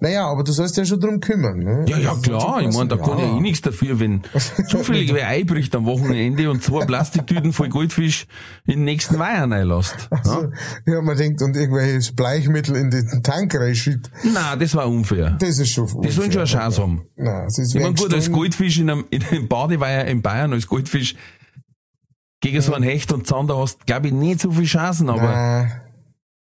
Naja, 0.00 0.26
aber 0.26 0.44
du 0.44 0.52
sollst 0.52 0.76
ja 0.76 0.84
schon 0.84 1.00
drum 1.00 1.20
kümmern. 1.20 1.58
Ne? 1.58 1.84
Ja, 1.88 1.98
ja, 1.98 2.10
Das 2.14 2.22
klar. 2.22 2.60
Ich 2.60 2.74
meine, 2.74 2.88
da 2.88 2.96
kann 2.96 3.18
ja 3.18 3.36
eh 3.36 3.40
nichts 3.40 3.62
dafür, 3.62 3.98
wenn 3.98 4.22
zufällig 4.68 5.12
wer 5.12 5.28
einbricht 5.28 5.74
am 5.74 5.86
Wochenende 5.86 6.50
und 6.50 6.62
zwei 6.62 6.84
Plastiktüten 6.84 7.52
voll 7.52 7.68
Goldfisch 7.68 8.26
in 8.66 8.74
den 8.74 8.84
nächsten 8.84 9.18
Weiher 9.18 9.50
reinlässt. 9.50 10.08
Ja? 10.10 10.18
Also, 10.18 10.52
ja, 10.86 11.02
man 11.02 11.16
denkt, 11.16 11.42
und 11.42 11.56
irgendwelches 11.56 12.14
Bleichmittel 12.14 12.76
in 12.76 12.90
den 12.90 13.22
Tank 13.22 13.54
reinschütt. 13.54 14.10
Nein, 14.22 14.58
das 14.58 14.74
war 14.74 14.88
unfair. 14.88 15.36
Das 15.40 15.58
ist 15.58 15.70
schon 15.70 15.86
Die 16.02 16.10
sollen 16.10 16.30
schon 16.30 16.42
eine 16.42 16.50
Chance 16.50 16.82
haben. 16.82 17.06
Nein, 17.16 17.46
es 17.46 17.58
ist 17.58 17.74
Ich 17.74 17.82
meine, 17.82 17.94
gut, 17.94 18.12
als 18.12 18.30
Goldfisch 18.30 18.78
in 18.78 18.90
einem, 18.90 19.04
in 19.10 19.24
einem 19.24 19.48
Badeweiher 19.48 20.04
in 20.06 20.22
Bayern, 20.22 20.52
als 20.52 20.66
Goldfisch 20.66 21.16
gegen 22.40 22.60
so 22.60 22.74
einen 22.74 22.84
Hecht 22.84 23.12
und 23.12 23.26
Zander 23.26 23.56
hast, 23.58 23.86
glaube 23.86 24.08
ich, 24.08 24.12
nicht 24.12 24.40
so 24.40 24.50
viele 24.50 24.66
Chancen, 24.66 25.08
aber 25.08 25.22
Nein. 25.22 25.72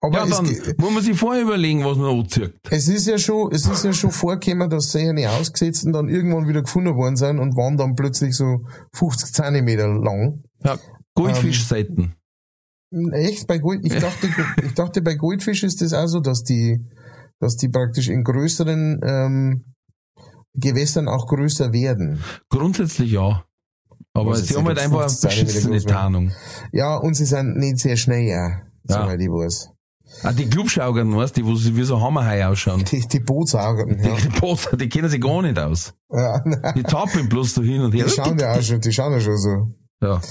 Aber 0.04 0.18
ja, 0.18 0.24
es, 0.26 0.30
dann 0.32 0.46
ge- 0.46 0.76
muss 0.78 0.92
man 0.94 1.02
sich 1.02 1.18
vorher 1.18 1.44
überlegen, 1.44 1.86
was 1.86 1.98
man 1.98 2.20
anzieht. 2.20 2.54
es 2.70 2.90
ist 2.90 3.08
ja 3.08 3.18
schon, 3.18 3.52
es 3.54 3.66
ist 3.66 3.86
ja 3.86 3.94
schon 3.94 4.12
vorgekommen, 4.12 4.70
dass 4.70 4.92
sie 4.92 5.14
nicht 5.14 5.30
ausgesetzt 5.30 5.86
und 5.86 5.94
dann 5.94 6.10
irgendwann 6.10 6.46
wieder 6.48 6.62
gefunden 6.62 6.94
worden 6.96 7.16
sind 7.16 7.40
und 7.40 7.56
waren 7.56 7.78
dann 7.78 7.96
plötzlich 7.96 8.36
so 8.36 8.66
50 8.94 9.34
Zentimeter 9.34 9.88
lang. 9.88 10.44
Ja, 10.64 10.78
Goldfischseiten. 11.16 12.16
Echt? 13.14 13.48
Bei 13.48 13.60
Gold, 13.60 13.86
ich 13.86 13.94
dachte, 13.94 14.28
ich 14.66 14.74
dachte, 14.74 15.02
bei 15.02 15.16
Goldfisch 15.16 15.64
ist 15.64 15.82
das 15.82 15.94
auch 15.94 16.08
so, 16.08 16.20
dass 16.20 16.44
die, 16.44 16.80
dass 17.40 17.56
die 17.56 17.70
praktisch 17.70 18.10
in 18.10 18.24
größeren 18.26 19.00
ähm, 19.04 19.64
Gewässern 20.54 21.08
auch 21.08 21.28
größer 21.28 21.72
werden. 21.74 22.22
Grundsätzlich 22.50 23.12
ja. 23.14 23.46
Aber 24.14 24.36
sie 24.36 24.56
haben 24.56 24.68
halt 24.68 24.78
einfach 24.80 25.00
eine 25.02 25.10
50 25.10 25.30
Zentimeter 25.32 25.70
beschissene? 25.70 25.92
Tarnung. 25.94 26.32
Ja, 26.72 26.98
und 26.98 27.16
sie 27.16 27.26
sind 27.26 27.58
nicht 27.58 27.80
sehr 27.80 27.96
schnell, 27.96 28.24
ja, 28.28 28.50
Ja. 28.88 29.02
soweit 29.04 29.20
ich 29.22 29.30
weiß. 29.30 29.70
Ah, 30.22 30.32
die 30.32 30.50
Clubschaugern, 30.50 31.16
weißt 31.16 31.38
du, 31.38 31.56
sie 31.56 31.76
wie 31.76 31.84
so 31.84 32.00
Hammerhai 32.00 32.46
ausschauen. 32.48 32.84
Die, 32.86 33.02
die 33.08 33.20
Bootsaugen, 33.20 33.98
ja. 34.02 34.16
Die, 34.16 34.22
die, 34.22 34.40
Boot, 34.40 34.70
die 34.80 34.88
kennen 34.88 35.10
sich 35.10 35.20
gar 35.20 35.42
nicht 35.42 35.58
aus. 35.60 35.94
ja 36.12 36.42
nein, 36.46 36.74
Die 36.78 36.84
tappen 36.84 37.28
bloß 37.28 37.56
so 37.56 37.62
hin 37.64 37.82
und 37.82 37.94
her. 37.94 38.06
die 38.06 38.12
schauen 38.12 38.38
ja 38.40 38.54
auch 38.54 38.62
schon, 38.62 38.80
die 38.80 38.92
schauen 38.94 39.12
ja 39.14 39.20
schon 39.20 39.38
so. 39.38 39.68
Ja. 40.02 40.22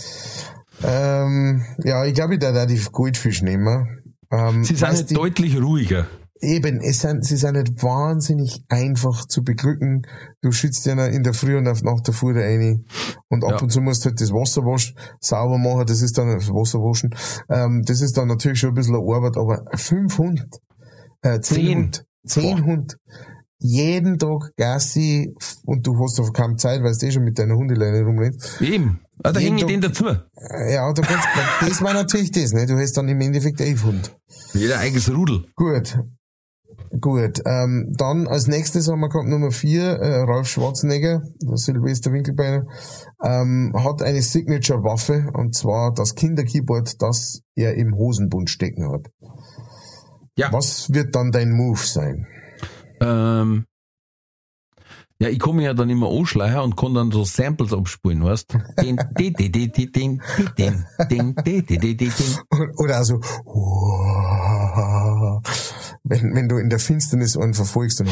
Ähm, 0.85 1.65
ja, 1.85 2.05
ich 2.07 2.15
glaube, 2.15 2.35
ich 2.35 2.41
da 2.41 2.67
die 2.67 2.81
Goldfisch 2.91 3.43
nehmen. 3.43 4.03
Ähm, 4.31 4.65
Sie 4.65 4.75
sind 4.75 4.89
halt 4.89 5.11
die- 5.11 5.15
deutlich 5.15 5.61
ruhiger. 5.61 6.07
Eben, 6.43 6.81
es 6.81 6.99
sind, 7.01 7.25
sie 7.25 7.37
sind 7.37 7.57
nicht 7.57 7.83
wahnsinnig 7.85 8.65
einfach 8.69 9.27
zu 9.27 9.45
beglücken. 9.45 10.03
Du 10.41 10.51
schützt 10.51 10.85
ja 10.87 11.07
in 11.07 11.23
der 11.23 11.35
Früh 11.35 11.57
und 11.57 11.69
auf 11.69 11.83
Nacht 11.83 12.07
der 12.09 12.15
Fuhr 12.15 12.35
rein. 12.35 12.85
Und 13.29 13.45
ab 13.45 13.53
Ja. 13.53 13.59
und 13.63 13.71
zu 13.71 13.81
musst 13.81 14.05
du 14.05 14.09
halt 14.11 14.21
das 14.21 14.33
Wasser 14.33 14.63
waschen, 14.63 14.97
sauber 15.21 15.57
machen, 15.59 15.87
das 15.87 16.03
ist 16.03 16.19
dann, 16.19 16.35
das 16.35 16.49
Wasser 16.49 16.81
waschen, 16.81 17.15
ähm, 17.49 17.83
das 17.87 18.01
ist 18.01 18.17
dann 18.17 18.27
natürlich 18.29 18.59
schon 18.59 18.71
ein 18.71 18.75
bisschen 18.75 18.97
eine 18.97 19.05
Arbeit, 19.15 19.37
aber 19.37 19.65
fünf 19.77 20.19
Hund, 20.19 20.45
äh, 21.23 21.39
zehn, 21.41 21.55
Zehn. 21.65 21.77
Hund, 21.79 22.05
zehn 22.27 22.57
Boah. 22.59 22.67
Hund, 22.67 22.97
jeden 23.61 24.19
Tag 24.19 24.51
Gassi, 24.57 25.33
und 25.65 25.87
du 25.87 25.97
hast 26.03 26.19
doch 26.19 26.33
kaum 26.33 26.59
Zeit, 26.59 26.83
weil 26.83 26.93
du 26.97 27.07
eh 27.07 27.13
schon 27.13 27.23
mit 27.23 27.39
deiner 27.39 27.55
Hundeleine 27.55 28.03
rumrennst. 28.05 28.61
Eben. 28.61 28.99
Ah, 29.23 29.31
da 29.31 29.39
hänge 29.39 29.59
ich 29.59 29.67
den 29.67 29.81
dazu. 29.81 30.07
Äh, 30.09 30.75
Ja, 30.75 30.93
da 30.93 31.03
kannst, 31.03 31.29
das 31.61 31.81
war 31.81 31.95
natürlich 31.95 32.33
das, 32.33 32.53
ne? 32.53 32.67
Du 32.67 32.77
hast 32.77 32.95
dann 32.97 33.09
im 33.09 33.21
Endeffekt 33.21 33.61
elf 33.61 33.85
Hund. 33.85 34.13
Jeder 34.55 34.81
eigenes 34.81 35.09
Rudel. 35.15 35.45
Gut. 35.55 35.97
Gut. 37.01 37.41
Ähm, 37.47 37.95
dann 37.97 38.29
als 38.29 38.49
nächstes 38.49 38.89
haben 38.89 39.01
wir 39.01 39.09
gehabt 39.09 39.27
Nummer 39.27 39.51
vier, 39.51 39.83
äh, 39.83 40.23
Ralf 40.23 40.49
Schwarzenegger, 40.49 41.23
der 41.41 41.57
Silvester 41.57 42.13
Winkelbeiner, 42.13 42.67
ähm, 43.25 43.73
hat 43.75 44.03
eine 44.03 44.21
Signature-Waffe 44.21 45.31
und 45.33 45.55
zwar 45.55 45.95
das 45.95 46.15
Kinderkeyboard, 46.15 47.01
das 47.01 47.41
er 47.55 47.77
im 47.77 47.97
Hosenbund 47.97 48.51
stecken 48.51 48.93
hat. 48.93 49.11
Ja. 50.37 50.53
Was 50.53 50.93
wird 50.93 51.15
dann 51.15 51.33
dein 51.33 51.53
Move 51.53 51.81
sein? 51.81 52.27
Ähm, 53.01 53.65
ja, 55.23 55.29
ich 55.29 55.39
komme 55.39 55.63
ja 55.63 55.73
dann 55.73 55.89
immer 55.89 56.11
anschleichen 56.11 56.59
und 56.61 56.77
kann 56.77 56.95
dann 56.95 57.13
so 57.13 57.25
Samples 57.25 57.73
abspielen, 57.73 58.25
weißt 58.25 58.55
du? 58.55 58.59
Den, 58.83 58.97
wenn, 66.13 66.35
wenn 66.35 66.49
du 66.49 66.59
in 66.59 66.69
der 66.69 66.79
Finsternis 66.79 67.37
einen 67.37 67.55
verfolgst, 67.55 68.01
dann 68.01 68.09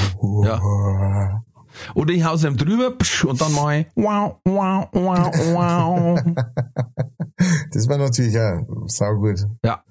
Oder 1.95 2.13
ich 2.13 2.25
hause 2.25 2.49
ihm 2.49 2.57
drüber 2.57 2.97
psch, 2.97 3.25
und 3.25 3.41
dann 3.41 3.53
mache 3.53 3.77
ich 3.77 3.87
wow, 3.95 4.37
wow, 4.45 4.89
wow, 4.93 5.31
wow. 5.55 6.21
Das 7.73 7.89
war 7.89 7.99
natürlich 7.99 8.39
auch 8.39 8.89
saugut. 8.89 9.47
Ja, 9.65 9.83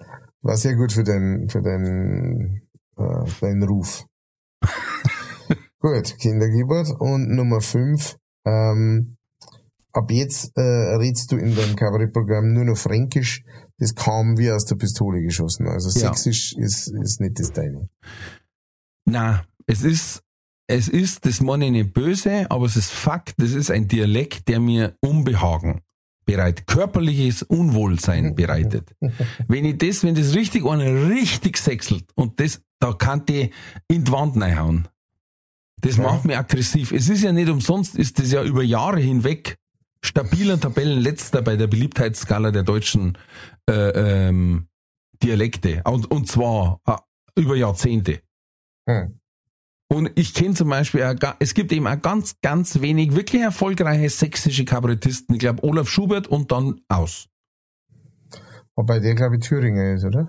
War 0.42 0.58
sehr 0.58 0.76
gut 0.76 0.92
für 0.92 1.04
deinen, 1.04 1.50
für 1.50 1.62
deinen, 1.62 2.62
äh, 2.98 3.26
für 3.26 3.46
deinen 3.46 3.64
Ruf. 3.64 4.06
gut, 5.80 6.16
Kinderkeyboard. 6.20 6.90
Und 7.00 7.30
Nummer 7.30 7.62
fünf, 7.62 8.18
ähm, 8.46 9.18
ab 9.94 10.12
jetzt 10.12 10.52
äh, 10.58 10.62
redst 10.62 11.32
du 11.32 11.38
in 11.38 11.56
deinem 11.56 11.76
Kabarettprogramm 11.76 12.54
nur 12.54 12.66
noch 12.66 12.78
Fränkisch. 12.78 13.44
Das 13.80 13.96
kam 13.96 14.38
wie 14.38 14.52
aus 14.52 14.66
der 14.66 14.76
Pistole 14.76 15.22
geschossen. 15.22 15.68
Also 15.68 15.88
Ja. 16.00 16.14
Sächsisch 16.14 16.54
ist, 16.54 16.88
ist 16.90 17.22
nicht 17.22 17.40
das 17.40 17.52
deine. 17.54 17.90
na, 19.06 19.44
es 19.66 19.82
ist, 19.84 20.22
es 20.68 20.88
ist, 20.88 21.26
das 21.26 21.42
meine 21.42 21.66
ich 21.66 21.72
nicht 21.72 21.94
böse, 21.94 22.50
aber 22.52 22.66
es 22.66 22.76
ist 22.76 22.92
Fakt, 22.92 23.36
das 23.38 23.52
ist 23.52 23.72
ein 23.72 23.88
Dialekt, 23.88 24.48
der 24.48 24.60
mir 24.60 24.96
Unbehagen 25.02 25.82
bereitet, 26.26 26.68
körperliches 26.68 27.42
Unwohlsein 27.44 28.36
bereitet. 28.36 28.94
wenn 29.48 29.66
ich 29.66 29.78
das, 29.78 30.04
wenn 30.04 30.16
das 30.16 30.36
richtig 30.36 30.66
einer 30.66 31.10
richtig 31.10 31.58
sechselt 31.58 32.06
und 32.16 32.40
das, 32.40 32.62
da 32.80 32.94
kann 32.94 33.26
die 33.26 33.52
in 33.88 34.04
die 34.04 34.12
Wand 34.12 34.40
reinhauen. 34.40 34.88
Das 35.82 35.98
Ja. 35.98 36.04
macht 36.04 36.26
mich 36.26 36.38
aggressiv. 36.38 36.92
Es 36.92 37.10
ist 37.10 37.24
ja 37.24 37.32
nicht 37.32 37.50
umsonst, 37.50 37.96
ist 37.96 38.20
das 38.20 38.32
ja 38.32 38.44
über 38.44 38.62
Jahre 38.64 39.00
hinweg 39.00 39.56
stabiler 40.02 40.60
Tabellenletzter 40.60 41.42
bei 41.42 41.56
der 41.58 41.68
Beliebtheitsskala 41.68 42.52
der 42.52 42.64
deutschen 42.64 43.18
äh, 43.70 44.28
ähm, 44.30 44.68
Dialekte. 45.22 45.82
Und, 45.86 46.10
und 46.12 46.28
zwar 46.28 46.82
äh, 46.86 46.96
über 47.40 47.56
Jahrzehnte. 47.56 48.22
Hm. 48.88 49.20
Und 49.92 50.12
ich 50.16 50.34
kenne 50.36 50.54
zum 50.54 50.70
Beispiel, 50.70 51.04
auch, 51.04 51.36
es 51.40 51.54
gibt 51.56 51.72
eben 51.72 51.88
auch 51.88 52.00
ganz, 52.00 52.36
ganz 52.42 52.80
wenig 52.82 53.16
wirklich 53.16 53.42
erfolgreiche 53.42 54.10
sächsische 54.10 54.64
Kabarettisten. 54.64 55.36
Ich 55.36 55.40
glaube, 55.40 55.64
Olaf 55.64 55.90
Schubert 55.90 56.28
und 56.28 56.52
dann 56.52 56.82
aus. 56.88 57.28
Wobei 58.76 59.00
der, 59.00 59.16
glaube 59.16 59.38
ich, 59.38 59.42
Thüringer 59.42 59.94
ist, 59.94 60.06
oder? 60.06 60.28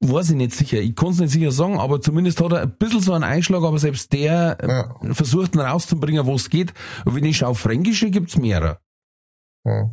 Weiß 0.00 0.30
ich 0.30 0.36
nicht 0.36 0.52
sicher. 0.52 0.78
Ich 0.78 0.94
kann 0.94 1.10
es 1.10 1.20
nicht 1.20 1.30
sicher 1.30 1.52
sagen, 1.52 1.78
aber 1.78 2.00
zumindest 2.00 2.40
hat 2.42 2.52
er 2.52 2.62
ein 2.62 2.76
bisschen 2.76 3.00
so 3.00 3.14
einen 3.14 3.24
Einschlag, 3.24 3.62
aber 3.62 3.78
selbst 3.78 4.12
der 4.12 4.58
äh, 4.60 4.68
Ja. 4.68 5.14
versucht 5.14 5.54
ihn 5.54 5.60
rauszubringen, 5.60 6.26
wo 6.26 6.34
es 6.34 6.50
geht. 6.50 6.74
Und 7.04 7.14
wenn 7.14 7.24
ich 7.24 7.38
schaue, 7.38 7.54
Fränkische 7.54 8.10
gibt's 8.10 8.36
mehrere. 8.36 8.78
Ja. 9.64 9.90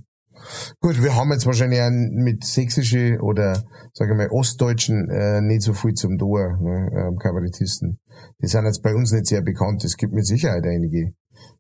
Gut, 0.80 1.02
wir 1.02 1.16
haben 1.16 1.32
jetzt 1.32 1.46
wahrscheinlich 1.46 1.80
mit 2.12 2.44
sächsische 2.44 3.18
oder, 3.22 3.64
sage 3.94 4.12
ich 4.12 4.18
mal, 4.18 4.30
ostdeutschen 4.30 5.10
äh, 5.10 5.42
nicht 5.42 5.62
so 5.62 5.74
viel 5.74 5.94
zum 5.94 6.18
Tor, 6.18 6.58
ne, 6.60 6.90
ähm, 6.96 7.18
Kabarettisten. 7.18 8.00
Die 8.42 8.48
sind 8.48 8.66
jetzt 8.66 8.84
bei 8.84 8.94
uns 8.94 9.12
nicht 9.12 9.28
sehr 9.28 9.42
bekannt. 9.42 9.84
Es 9.84 9.98
gibt 9.98 10.14
mit 10.14 10.26
Sicherheit 10.26 10.66
einige. 10.66 11.14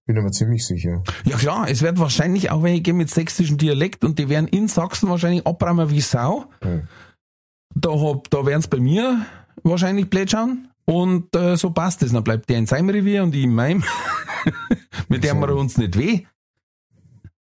Bin 0.06 0.18
aber 0.18 0.32
ziemlich 0.32 0.66
sicher. 0.66 1.02
Ja 1.24 1.38
klar, 1.38 1.68
es 1.70 1.82
wird 1.82 1.98
wahrscheinlich 1.98 2.52
auch 2.52 2.64
welche 2.64 2.82
geben 2.82 2.98
mit 2.98 3.10
sächsischem 3.10 3.58
Dialekt 3.58 4.04
und 4.04 4.20
die 4.20 4.30
werden 4.30 4.48
in 4.48 4.68
Sachsen 4.68 5.10
wahrscheinlich 5.10 5.48
abräumen 5.48 5.90
wie 5.90 6.02
Sau. 6.02 6.46
Hm. 6.62 6.88
da, 7.74 7.90
hab, 7.90 8.30
da 8.30 8.46
werden's 8.46 8.68
bei 8.68 8.80
mir 8.80 9.26
wahrscheinlich 9.64 10.10
plätschern. 10.10 10.68
Und 10.86 11.34
äh, 11.36 11.56
so 11.56 11.70
passt 11.72 12.04
es. 12.04 12.12
Dann 12.12 12.24
bleibt 12.24 12.50
der 12.50 12.58
in 12.58 12.66
seinem 12.66 12.90
Revier 12.90 13.24
und 13.24 13.34
ich 13.36 13.44
in 13.44 13.56
meinem. 13.56 13.84
Mit 15.08 15.24
dem 15.24 15.40
wir 15.40 15.56
uns 15.56 15.78
nicht 15.78 15.98
weh. 15.98 16.26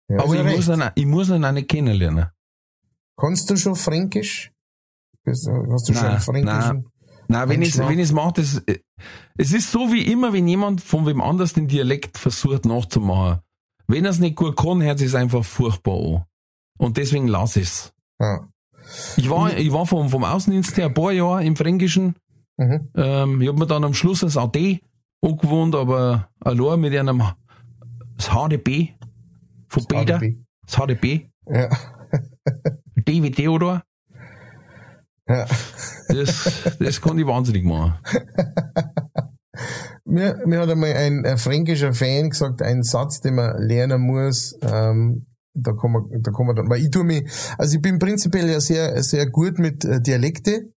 Ja, 0.10 0.20
Aber 0.24 0.36
ich 0.36 0.43
muss, 0.56 0.68
ihn, 0.70 0.84
ich 0.95 1.06
muss 1.06 1.30
ihn 1.30 1.43
auch 1.45 1.51
nicht 1.51 1.70
kennenlernen. 1.70 2.28
Kannst 3.18 3.49
du 3.49 3.56
schon 3.58 3.76
Fränkisch? 3.76 4.51
Du- 5.26 5.32
hast 5.32 5.45
du 5.89 5.93
schon 5.93 6.04
Nein, 6.04 6.20
Fränkischen? 6.20 6.86
Nein, 7.30 7.49
wenn 7.49 7.62
ich 7.62 7.70
ich's 7.80 8.12
mache, 8.12 8.34
das, 8.34 8.62
es 9.38 9.54
ist 9.54 9.72
so 9.72 9.91
wie 9.91 10.12
immer, 10.12 10.34
wenn 10.34 10.47
jemand 10.47 10.82
von 10.82 11.06
wem 11.06 11.22
anders 11.22 11.54
den 11.54 11.68
Dialekt 11.68 12.18
versucht 12.18 12.66
nachzumachen. 12.66 13.39
Wenn 13.88 14.06
er 14.06 14.12
es 14.12 14.20
nicht 14.20 14.36
gut 14.36 14.58
kann, 14.58 14.82
hört 14.82 15.01
es 15.01 15.16
einfach 15.16 15.43
furchtbar 15.45 15.97
an. 15.97 16.24
Und 16.78 16.97
deswegen 16.97 17.28
lass 17.28 17.56
ich's. 17.56 17.93
Ja. 18.20 18.47
Ich 19.16 19.30
war, 19.30 19.56
ich 19.58 19.72
war 19.72 19.86
vom, 19.86 20.10
vom 20.10 20.24
Außendienst 20.26 20.76
her 20.78 20.88
ein 20.88 20.93
paar 20.93 21.12
Jahre 21.14 21.45
im 21.45 21.56
Fränkischen. 21.56 22.16
Mhm. 22.58 22.89
Ähm, 22.95 23.41
ich 23.41 23.47
hab 23.47 23.56
mir 23.58 23.68
dann 23.68 23.84
am 23.86 23.93
Schluss 23.93 24.20
das 24.20 24.36
AD 24.38 24.82
angewohnt, 25.22 25.74
aber 25.76 26.30
allein 26.41 26.82
mit 26.82 26.95
einem 26.95 27.24
das 28.18 28.30
HDB 28.30 28.93
von 29.74 29.86
Peter, 29.86 30.19
HDB. 30.19 30.38
das 30.65 30.76
HDB, 30.76 31.30
Ja. 31.47 31.69
D 32.95 33.24
wie 33.24 33.32
Theodor, 33.32 33.84
ja. 35.28 35.45
das, 36.07 36.76
das 36.80 37.01
kann 37.01 37.17
ich 37.17 37.26
wahnsinnig 37.26 37.63
machen. 37.65 37.95
Mir, 40.05 40.41
mir 40.45 40.59
hat 40.59 40.69
einmal 40.69 40.93
ein, 40.93 41.26
ein 41.26 41.38
fränkischer 41.38 41.93
Fan 41.93 42.30
gesagt, 42.30 42.61
ein 42.61 42.84
Satz, 42.84 43.21
den 43.21 43.36
man 43.36 43.57
lernen 43.61 44.01
muss, 44.01 44.55
ähm, 44.61 45.26
da 45.55 45.71
kann 45.74 45.91
man, 45.91 46.03
da 46.21 46.32
kann 46.32 46.45
man 46.45 46.55
dann, 46.55 46.69
weil 46.69 46.82
ich 46.82 46.91
tue 46.91 47.03
mich, 47.03 47.30
also 47.57 47.76
ich 47.76 47.82
bin 47.82 47.99
prinzipiell 47.99 48.49
ja 48.49 48.59
sehr, 48.59 49.01
sehr 49.01 49.28
gut 49.30 49.59
mit 49.59 49.86
äh, 49.86 50.01
Dialekte 50.01 50.71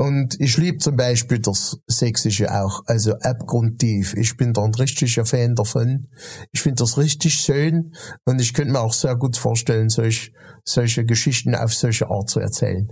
und 0.00 0.34
ich 0.40 0.56
liebe 0.56 0.78
zum 0.78 0.96
Beispiel 0.96 1.40
das 1.40 1.76
Sächsische 1.86 2.50
auch, 2.54 2.80
also 2.86 3.12
abgrundtief. 3.18 4.14
Ich 4.14 4.38
bin 4.38 4.54
da 4.54 4.62
ein 4.62 4.74
richtiger 4.74 5.26
Fan 5.26 5.54
davon. 5.54 6.06
Ich 6.52 6.62
finde 6.62 6.76
das 6.76 6.96
richtig 6.96 7.34
schön 7.34 7.92
und 8.24 8.40
ich 8.40 8.54
könnte 8.54 8.72
mir 8.72 8.80
auch 8.80 8.94
sehr 8.94 9.14
gut 9.16 9.36
vorstellen, 9.36 9.90
solch, 9.90 10.32
solche 10.64 11.04
Geschichten 11.04 11.54
auf 11.54 11.74
solche 11.74 12.08
Art 12.08 12.30
zu 12.30 12.40
erzählen. 12.40 12.88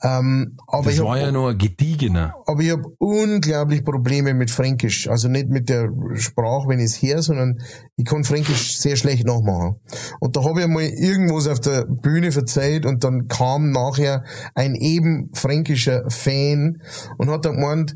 Ähm, 0.00 0.56
aber 0.68 0.84
Das 0.84 0.94
ich 0.94 1.00
war 1.00 1.16
hab- 1.20 1.32
ja 1.34 1.50
ein 1.50 1.58
gediegener. 1.58 2.34
aber 2.46 2.62
ich 2.62 2.70
habe 2.70 2.84
unglaublich 2.98 3.82
Probleme 3.84 4.32
mit 4.32 4.50
Fränkisch. 4.52 5.08
Also 5.08 5.26
nicht 5.28 5.48
mit 5.48 5.68
der 5.68 5.88
Sprache, 6.14 6.68
wenn 6.68 6.78
ich 6.78 6.86
es 6.86 7.02
her, 7.02 7.20
sondern 7.22 7.58
ich 7.96 8.04
kann 8.04 8.24
Fränkisch 8.24 8.78
sehr 8.78 8.96
schlecht 8.96 9.24
nachmachen. 9.24 9.76
Und 10.18 10.36
da 10.36 10.44
habe 10.44 10.62
ich 10.62 10.66
mal 10.66 10.82
irgendwas 10.82 11.46
auf 11.46 11.60
der 11.60 11.84
Bühne 11.86 12.32
verzeiht 12.32 12.86
und 12.86 13.04
dann 13.04 13.28
kam 13.28 13.70
nachher 13.70 14.24
ein 14.54 14.74
eben 14.74 15.30
fränkischer 15.32 16.10
Fan 16.10 16.82
und 17.18 17.30
hat 17.30 17.44
dann 17.44 17.56
gemeint, 17.56 17.94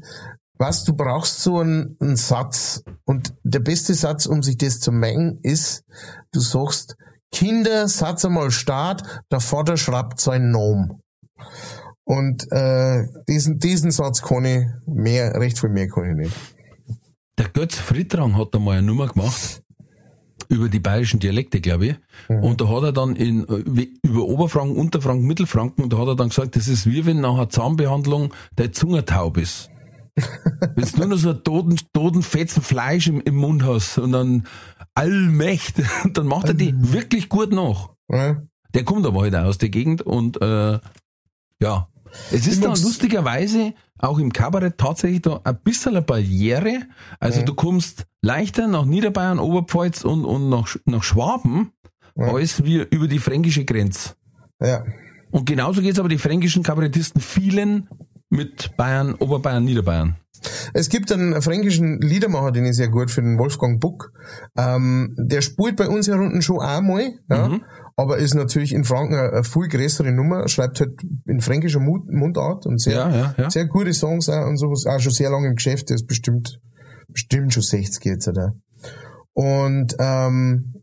was, 0.57 0.84
du 0.84 0.94
brauchst 0.94 1.40
so 1.40 1.59
einen, 1.59 1.96
einen 2.01 2.16
Satz. 2.16 2.82
Und 3.05 3.34
der 3.42 3.61
beste 3.61 3.94
Satz, 3.94 4.26
um 4.26 4.42
sich 4.42 4.57
das 4.57 4.80
zu 4.80 4.92
merken, 4.92 5.38
ist, 5.42 5.84
du 6.32 6.40
sagst, 6.40 6.96
Kinder, 7.32 7.88
Satz 7.88 8.24
einmal 8.24 8.51
Start, 8.51 9.03
der 9.30 9.40
Vater 9.40 9.76
schreibt 9.76 10.20
seinen 10.20 10.51
Namen. 10.51 11.01
Und 12.05 12.51
äh, 12.53 13.07
diesen, 13.28 13.59
diesen 13.59 13.90
Satz 13.90 14.22
kann 14.22 14.44
ich 14.44 14.66
mehr, 14.86 15.34
recht 15.34 15.59
viel 15.59 15.70
mehr 15.70 15.88
kann 15.88 16.11
ich 16.11 16.16
nicht. 16.16 16.36
Der 17.38 17.49
Götz 17.51 17.76
Frittrang 17.76 18.36
hat 18.36 18.49
da 18.53 18.59
mal 18.59 18.78
eine 18.78 18.86
Nummer 18.86 19.09
gemacht 19.09 19.62
über 20.49 20.68
die 20.68 20.80
bayerischen 20.80 21.20
Dialekte, 21.20 21.61
glaube 21.61 21.86
ich. 21.86 21.96
Und 22.28 22.61
da 22.61 22.68
hat 22.68 22.82
er 22.82 22.92
dann 22.92 23.16
in, 23.16 23.44
über 24.03 24.24
Oberfranken, 24.24 24.76
Unterfranken, 24.76 25.26
Mittelfranken, 25.26 25.84
und 25.84 25.92
da 25.92 25.99
hat 25.99 26.09
er 26.09 26.16
dann 26.16 26.30
gesagt, 26.30 26.57
das 26.57 26.68
ist 26.68 26.86
wie 26.86 27.05
wenn 27.07 27.20
nach 27.20 27.34
einer 27.34 27.49
Zahnbehandlung 27.51 28.32
der 28.57 28.72
Zunge 28.72 29.05
taub 29.05 29.36
ist. 29.36 29.70
wenn 30.74 30.84
du 30.84 30.96
nur 30.99 31.07
noch 31.07 31.16
so 31.18 31.30
einen 31.30 31.44
toten, 31.44 31.76
toten 31.92 32.22
Fetzen 32.22 32.62
Fleisch 32.62 33.07
im, 33.07 33.20
im 33.20 33.36
Mund 33.36 33.64
hast 33.64 33.99
und 33.99 34.12
dann 34.12 34.46
allmächt, 34.94 35.76
dann 36.12 36.26
macht 36.26 36.49
er 36.49 36.55
die 36.55 36.74
wirklich 36.92 37.28
gut 37.28 37.53
nach. 37.53 37.90
Ja? 38.11 38.42
Der 38.74 38.84
kommt 38.84 39.07
aber 39.07 39.18
heute 39.20 39.44
aus 39.44 39.59
der 39.59 39.68
Gegend 39.68 40.03
und 40.03 40.40
äh, 40.42 40.78
ja. 41.61 41.88
Es 42.32 42.46
ist 42.46 42.64
da 42.64 42.70
mag's- 42.70 42.82
lustigerweise 42.82 43.74
auch 43.99 44.18
im 44.18 44.32
Kabarett 44.32 44.78
tatsächlich 44.78 45.22
da 45.22 45.40
ein 45.44 45.59
bisschen 45.62 45.96
eine 45.96 46.03
Barriere. 46.03 46.82
Also 47.20 47.42
du 47.42 47.55
kommst 47.55 48.07
leichter 48.22 48.66
nach 48.66 48.84
Niederbayern, 48.84 49.38
Oberpfalz 49.38 50.05
und, 50.05 50.24
und 50.24 50.49
nach, 50.49 50.76
nach 50.84 51.03
Schwaben 51.03 51.72
als 52.16 52.64
wie 52.64 52.78
über 52.90 53.07
die 53.09 53.18
fränkische 53.18 53.64
Grenze. 53.64 54.14
ja. 54.61 54.84
Und 55.30 55.44
genauso 55.44 55.82
geht's 55.82 55.99
aber 55.99 56.09
die 56.09 56.16
fränkischen 56.16 56.62
Kabarettisten 56.62 57.20
vielen 57.20 57.88
mit 58.30 58.76
Bayern, 58.78 59.14
Oberbayern, 59.14 59.62
Niederbayern. 59.64 60.16
Es 60.74 60.89
gibt 60.89 61.11
einen 61.12 61.41
fränkischen 61.43 62.01
Liedermacher, 62.01 62.53
den 62.53 62.64
ich 62.66 62.76
sehr 62.76 62.89
gut 62.89 63.11
finde, 63.11 63.30
den 63.32 63.39
Wolfgang 63.39 63.80
Buck. 63.80 64.12
Ähm, 64.57 65.14
der 65.18 65.41
spielt 65.41 65.76
bei 65.76 65.89
uns 65.89 66.07
hier 66.07 66.16
unten 66.16 66.43
schon 66.43 66.61
einmal, 66.61 67.11
ja, 67.28 67.49
Mhm. 67.49 67.62
aber 67.97 68.18
ist 68.18 68.34
natürlich 68.34 68.72
in 68.72 68.84
Franken 68.84 69.14
eine, 69.14 69.32
eine 69.32 69.45
viel 69.45 69.68
größere 69.68 70.12
Nummer, 70.12 70.49
schreibt 70.49 70.80
halt 70.80 70.93
in 71.26 71.41
fränkischer 71.41 71.80
Mund, 71.80 72.11
Mundart 72.12 72.66
und 72.66 72.80
sehr, 72.80 72.95
Ja, 72.95 73.11
ja, 73.11 73.34
ja. 73.36 73.51
sehr 73.51 73.66
gute 73.66 73.93
Songs 73.93 74.28
auch 74.28 74.47
und 74.47 74.57
sowas, 74.59 74.86
auch 74.86 75.01
schon 75.01 75.12
sehr 75.12 75.30
lange 75.30 75.49
im 75.49 75.55
Geschäft, 75.57 75.89
der 75.91 75.97
ist 75.97 76.07
bestimmt, 76.07 76.59
bestimmt 77.09 77.53
schon 77.53 77.62
60 77.62 78.05
jetzt, 78.05 78.28
oder? 78.28 78.53
Und 79.32 79.95
ähm, 79.99 80.74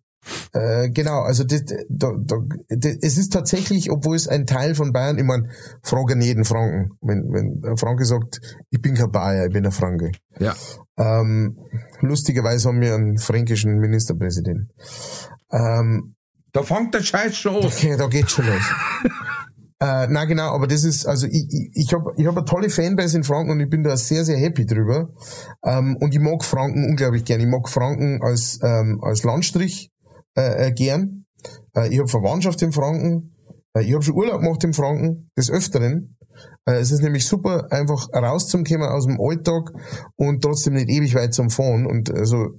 äh, 0.53 0.89
genau, 0.89 1.21
also 1.21 1.43
das, 1.43 1.63
da, 1.89 2.13
da, 2.17 2.35
das, 2.69 2.95
es 3.01 3.17
ist 3.17 3.33
tatsächlich, 3.33 3.91
obwohl 3.91 4.15
es 4.15 4.27
ein 4.27 4.45
Teil 4.45 4.75
von 4.75 4.91
Bayern, 4.91 5.17
ich 5.17 5.23
meine, 5.23 5.49
fragen 5.83 6.21
jeden 6.21 6.45
Franken. 6.45 6.91
Wenn, 7.01 7.31
wenn 7.31 7.61
ein 7.63 7.77
Franke 7.77 8.05
sagt, 8.05 8.39
ich 8.69 8.81
bin 8.81 8.95
kein 8.95 9.11
Bayer, 9.11 9.45
ich 9.45 9.53
bin 9.53 9.65
ein 9.65 9.71
Franke. 9.71 10.11
Ja. 10.39 10.55
Ähm, 10.97 11.57
lustigerweise 12.01 12.69
haben 12.69 12.81
wir 12.81 12.95
einen 12.95 13.17
fränkischen 13.17 13.77
Ministerpräsidenten. 13.79 14.69
Ähm, 15.51 16.15
Da 16.53 16.63
fängt 16.63 16.93
der 16.93 17.03
Scheiß 17.03 17.35
schon 17.35 17.55
an. 17.57 17.65
okay, 17.65 17.95
da 17.97 18.07
geht's 18.07 18.31
schon 18.31 18.47
los. 18.47 18.63
äh, 19.81 20.07
na 20.09 20.25
genau, 20.25 20.55
aber 20.55 20.67
das 20.67 20.83
ist, 20.85 21.05
also 21.05 21.27
ich, 21.27 21.45
ich, 21.51 21.69
ich 21.73 21.93
habe 21.93 22.13
ich 22.17 22.25
hab 22.25 22.37
eine 22.37 22.45
tolle 22.45 22.69
Fanbase 22.69 23.17
in 23.17 23.23
Franken 23.23 23.51
und 23.51 23.59
ich 23.59 23.69
bin 23.69 23.83
da 23.83 23.97
sehr, 23.97 24.23
sehr 24.23 24.37
happy 24.37 24.65
drüber. 24.65 25.09
Ähm, 25.63 25.97
und 25.99 26.13
ich 26.13 26.19
mag 26.19 26.43
Franken 26.43 26.85
unglaublich 26.85 27.25
gern. 27.25 27.41
Ich 27.41 27.47
mag 27.47 27.67
Franken 27.69 28.21
als, 28.21 28.59
ähm, 28.63 28.99
als 29.03 29.23
Landstrich 29.23 29.91
äh, 30.35 30.67
äh, 30.67 30.71
gern. 30.71 31.25
Äh, 31.75 31.89
ich 31.89 31.99
habe 31.99 32.07
Verwandtschaft 32.07 32.61
in 32.61 32.71
Franken. 32.71 33.35
Äh, 33.73 33.83
ich 33.83 33.93
habe 33.93 34.03
schon 34.03 34.15
Urlaub 34.15 34.41
gemacht 34.41 34.63
in 34.63 34.73
Franken, 34.73 35.29
des 35.37 35.49
Öfteren. 35.49 36.17
Äh, 36.65 36.75
es 36.75 36.91
ist 36.91 37.01
nämlich 37.01 37.25
super, 37.25 37.67
einfach 37.71 38.09
rauszukommen 38.13 38.87
aus 38.87 39.05
dem 39.05 39.19
Alltag 39.19 39.71
und 40.15 40.41
trotzdem 40.41 40.73
nicht 40.73 40.89
ewig 40.89 41.15
weit 41.15 41.33
zum 41.33 41.49
Fahren. 41.49 41.85
Und 41.85 42.11
also 42.11 42.49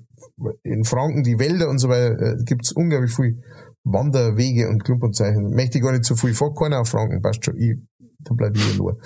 in 0.63 0.85
Franken, 0.85 1.23
die 1.23 1.39
Wälder 1.39 1.69
und 1.69 1.79
so 1.79 1.89
weiter, 1.89 2.21
äh, 2.21 2.37
gibt's 2.45 2.73
unglaublich 2.73 3.15
viel 3.15 3.43
Wanderwege 3.85 4.69
und 4.69 4.85
Klumpernzeichen. 4.85 5.51
Möchte 5.51 5.79
ich 5.79 5.85
gar 5.85 5.93
nicht 5.93 6.05
zu 6.05 6.17
viel 6.17 6.35
vor, 6.35 6.55
keiner 6.55 6.81
auf 6.81 6.89
Franken, 6.89 7.23
passt 7.23 7.45
schon. 7.45 7.57
Ich, 7.57 7.77
da 8.21 8.35
bleib 8.35 8.57
ich 8.57 8.77
nur. 8.77 8.99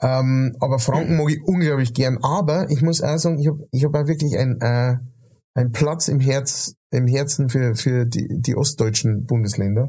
Ähm, 0.00 0.56
aber 0.60 0.78
Franken 0.78 1.16
mag 1.16 1.30
ich 1.30 1.42
unglaublich 1.44 1.94
gern. 1.94 2.18
Aber 2.22 2.68
ich 2.70 2.82
muss 2.82 3.00
auch 3.00 3.18
sagen, 3.18 3.38
ich 3.38 3.48
habe 3.48 3.60
ich 3.70 3.84
hab 3.84 3.94
auch 3.94 4.06
wirklich 4.06 4.36
ein, 4.36 4.60
äh, 4.60 4.96
ein 5.54 5.72
Platz 5.72 6.08
im 6.08 6.20
Herz, 6.20 6.74
im 6.90 7.06
Herzen 7.06 7.48
für, 7.48 7.74
für 7.74 8.06
die, 8.06 8.26
die 8.30 8.56
ostdeutschen 8.56 9.24
Bundesländer. 9.26 9.88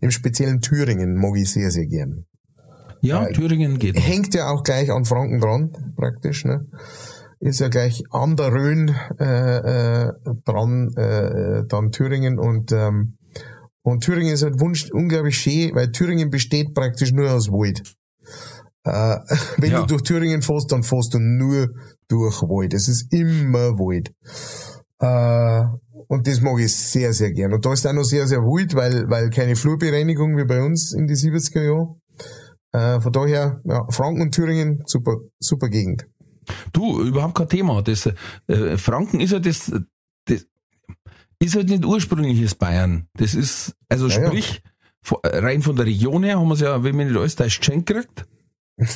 Im 0.00 0.10
speziellen 0.10 0.60
Thüringen 0.60 1.14
mag 1.16 1.36
ich 1.36 1.50
sehr, 1.52 1.70
sehr 1.70 1.86
gern. 1.86 2.24
Ja, 3.00 3.26
Thüringen 3.26 3.78
geht. 3.78 3.98
Hängt 4.00 4.34
ja 4.34 4.50
auch 4.50 4.62
gleich 4.64 4.90
an 4.90 5.04
Franken 5.04 5.40
dran, 5.40 5.70
praktisch, 5.96 6.44
ne? 6.44 6.66
Ist 7.40 7.60
ja 7.60 7.68
gleich 7.68 8.02
an 8.10 8.34
der 8.36 8.52
Rhön 8.52 8.92
äh, 9.20 10.06
äh, 10.08 10.12
dran, 10.44 10.92
äh, 10.96 11.62
dann 11.68 11.92
Thüringen 11.92 12.38
und 12.40 12.72
ähm, 12.72 13.18
und 13.82 14.02
Thüringen 14.02 14.34
ist 14.34 14.42
halt 14.42 14.58
wunsch, 14.60 14.90
unglaublich 14.90 15.38
schön, 15.38 15.74
weil 15.74 15.92
Thüringen 15.92 16.30
besteht 16.30 16.74
praktisch 16.74 17.12
nur 17.12 17.30
aus 17.30 17.48
Wald. 17.48 17.82
Äh, 18.84 19.18
wenn 19.58 19.70
Ja. 19.70 19.80
du 19.82 19.86
durch 19.86 20.02
Thüringen 20.02 20.42
fährst, 20.42 20.72
dann 20.72 20.82
fährst 20.82 21.14
du 21.14 21.20
nur 21.20 21.68
durch 22.08 22.42
Wald. 22.42 22.74
Es 22.74 22.88
ist 22.88 23.12
immer 23.12 23.78
Wald. 23.78 24.12
Äh, 25.00 25.62
und 26.08 26.26
das 26.26 26.40
mag 26.40 26.58
ich 26.58 26.74
sehr, 26.74 27.12
sehr 27.12 27.32
gern. 27.32 27.52
Und 27.52 27.64
da 27.64 27.72
ist 27.72 27.86
auch 27.86 27.92
noch 27.92 28.04
sehr, 28.04 28.26
sehr 28.26 28.40
wild, 28.40 28.74
weil, 28.74 29.08
weil 29.10 29.30
keine 29.30 29.56
Flurbereinigung 29.56 30.36
wie 30.36 30.44
bei 30.44 30.62
uns 30.62 30.92
in 30.92 31.06
die 31.06 31.14
70er 31.14 31.62
Jahren. 31.62 32.00
Äh, 32.72 33.00
von 33.00 33.12
daher, 33.12 33.60
ja, 33.64 33.86
Franken 33.90 34.22
und 34.22 34.34
Thüringen, 34.34 34.82
super, 34.86 35.16
super 35.38 35.68
Gegend. 35.68 36.06
Du, 36.72 37.02
überhaupt 37.02 37.34
kein 37.36 37.48
Thema. 37.48 37.82
Das, 37.82 38.08
äh, 38.46 38.76
Franken 38.78 39.20
ist 39.20 39.32
ja 39.32 39.38
das, 39.38 39.70
das 40.24 40.46
ist 41.40 41.54
halt 41.56 41.68
nicht 41.68 41.84
ursprüngliches 41.84 42.54
Bayern. 42.54 43.06
Das 43.14 43.34
ist, 43.34 43.74
also 43.88 44.08
Ja, 44.08 44.20
ja. 44.22 44.26
sprich, 44.28 44.62
von- 45.02 45.18
rein 45.24 45.62
von 45.62 45.76
der 45.76 45.86
Region 45.86 46.24
her 46.24 46.38
haben 46.40 46.48
wir 46.48 46.54
es 46.54 46.60
ja, 46.60 46.82
wenn 46.82 46.96
man 46.96 47.06
nicht 47.08 47.16
alles 47.18 47.36
da 47.36 47.44
ist, 47.44 47.58
geschenkt 47.58 47.86
gekriegt. 47.86 48.26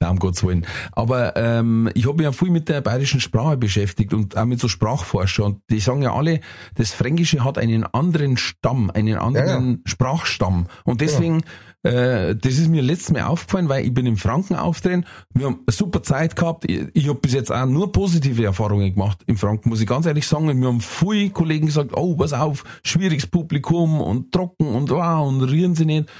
Na, 0.00 0.10
um 0.10 0.18
Gottes 0.18 0.42
Willen. 0.44 0.66
Aber 0.92 1.36
ähm, 1.36 1.90
ich 1.94 2.06
habe 2.06 2.16
mich 2.16 2.24
ja 2.24 2.32
viel 2.32 2.50
mit 2.50 2.68
der 2.68 2.80
bayerischen 2.80 3.20
Sprache 3.20 3.56
beschäftigt 3.56 4.12
und 4.14 4.36
auch 4.36 4.44
mit 4.44 4.60
so 4.60 4.68
Sprachforscher. 4.68 5.44
Und 5.44 5.62
die 5.70 5.80
sagen 5.80 6.02
ja 6.02 6.14
alle, 6.14 6.40
das 6.74 6.92
Fränkische 6.92 7.44
hat 7.44 7.58
einen 7.58 7.84
anderen 7.84 8.36
Stamm, 8.36 8.90
einen 8.90 9.16
anderen 9.16 9.82
Sprachstamm. 9.86 10.66
Und 10.84 11.00
deswegen 11.00 11.42
Äh, 11.82 12.36
das 12.36 12.58
ist 12.58 12.68
mir 12.68 12.82
letztes 12.82 13.10
Mal 13.10 13.22
aufgefallen, 13.22 13.70
weil 13.70 13.86
ich 13.86 13.94
bin 13.94 14.04
im 14.04 14.18
Franken 14.18 14.54
auftreten. 14.54 15.06
Wir 15.32 15.46
haben 15.46 15.60
eine 15.66 15.74
super 15.74 16.02
Zeit 16.02 16.36
gehabt. 16.36 16.68
Ich, 16.68 16.82
ich 16.92 17.08
habe 17.08 17.18
bis 17.18 17.32
jetzt 17.32 17.50
auch 17.50 17.64
nur 17.64 17.90
positive 17.90 18.44
Erfahrungen 18.44 18.92
gemacht 18.92 19.22
im 19.26 19.38
Franken, 19.38 19.70
muss 19.70 19.80
ich 19.80 19.86
ganz 19.86 20.04
ehrlich 20.04 20.26
sagen. 20.26 20.60
Wir 20.60 20.68
haben 20.68 20.82
viele 20.82 21.30
Kollegen 21.30 21.66
gesagt, 21.66 21.92
oh, 21.94 22.16
pass 22.16 22.34
auf, 22.34 22.64
schwieriges 22.84 23.26
Publikum 23.26 24.00
und 24.00 24.30
trocken 24.30 24.66
und 24.66 24.90
wow, 24.90 25.26
und 25.26 25.40
rühren 25.40 25.74
sie 25.74 25.86
nicht. 25.86 26.10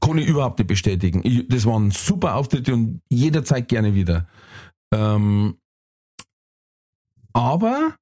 Kann 0.00 0.18
ich 0.18 0.26
überhaupt 0.26 0.58
nicht 0.58 0.68
bestätigen. 0.68 1.20
Ich, 1.24 1.48
das 1.48 1.66
waren 1.66 1.90
super 1.90 2.36
Auftritte 2.36 2.72
und 2.74 3.00
jederzeit 3.08 3.68
gerne 3.68 3.94
wieder. 3.94 4.28
Ähm, 4.92 5.56
aber 7.32 7.94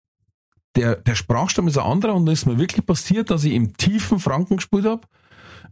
der, 0.77 0.97
der 0.97 1.15
Sprachstamm 1.15 1.69
ist 1.69 1.78
ein 1.78 1.86
anderer 1.86 2.15
und 2.15 2.27
da 2.27 2.32
ist 2.32 2.47
mir 2.47 2.59
wirklich 2.59 2.85
passiert, 2.85 3.31
dass 3.31 3.44
ich 3.44 3.55
im 3.55 3.77
tiefen 3.77 4.20
Franken 4.20 4.56
gespielt 4.56 4.85
habe, 4.85 5.02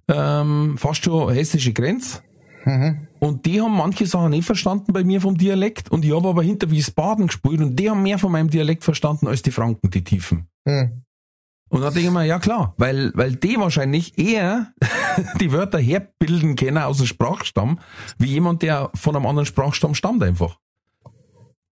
ähm, 0.08 0.76
fast 0.78 1.04
schon 1.04 1.32
hessische 1.32 1.72
Grenze. 1.72 2.22
Mhm. 2.64 3.06
Und 3.20 3.46
die 3.46 3.60
haben 3.60 3.76
manche 3.76 4.06
Sachen 4.06 4.30
nicht 4.30 4.44
verstanden 4.44 4.92
bei 4.92 5.04
mir 5.04 5.20
vom 5.20 5.38
Dialekt 5.38 5.90
und 5.90 6.04
ich 6.04 6.14
habe 6.14 6.28
aber 6.28 6.42
hinter 6.42 6.70
Wiesbaden 6.70 7.28
gespielt 7.28 7.60
und 7.60 7.76
die 7.76 7.88
haben 7.88 8.02
mehr 8.02 8.18
von 8.18 8.32
meinem 8.32 8.50
Dialekt 8.50 8.84
verstanden 8.84 9.28
als 9.28 9.42
die 9.42 9.52
Franken, 9.52 9.90
die 9.90 10.02
Tiefen. 10.02 10.48
Mhm. 10.64 11.02
Und 11.68 11.80
da 11.80 11.90
denke 11.90 12.08
ich 12.08 12.14
mir, 12.14 12.24
ja 12.24 12.38
klar, 12.38 12.74
weil, 12.76 13.12
weil 13.14 13.34
die 13.34 13.56
wahrscheinlich 13.58 14.18
eher 14.18 14.72
die 15.40 15.52
Wörter 15.52 15.78
herbilden 15.78 16.54
können 16.56 16.78
aus 16.78 16.98
dem 16.98 17.06
Sprachstamm, 17.06 17.80
wie 18.18 18.28
jemand, 18.28 18.62
der 18.62 18.90
von 18.94 19.16
einem 19.16 19.26
anderen 19.26 19.46
Sprachstamm 19.46 19.94
stammt 19.94 20.22
einfach. 20.22 20.58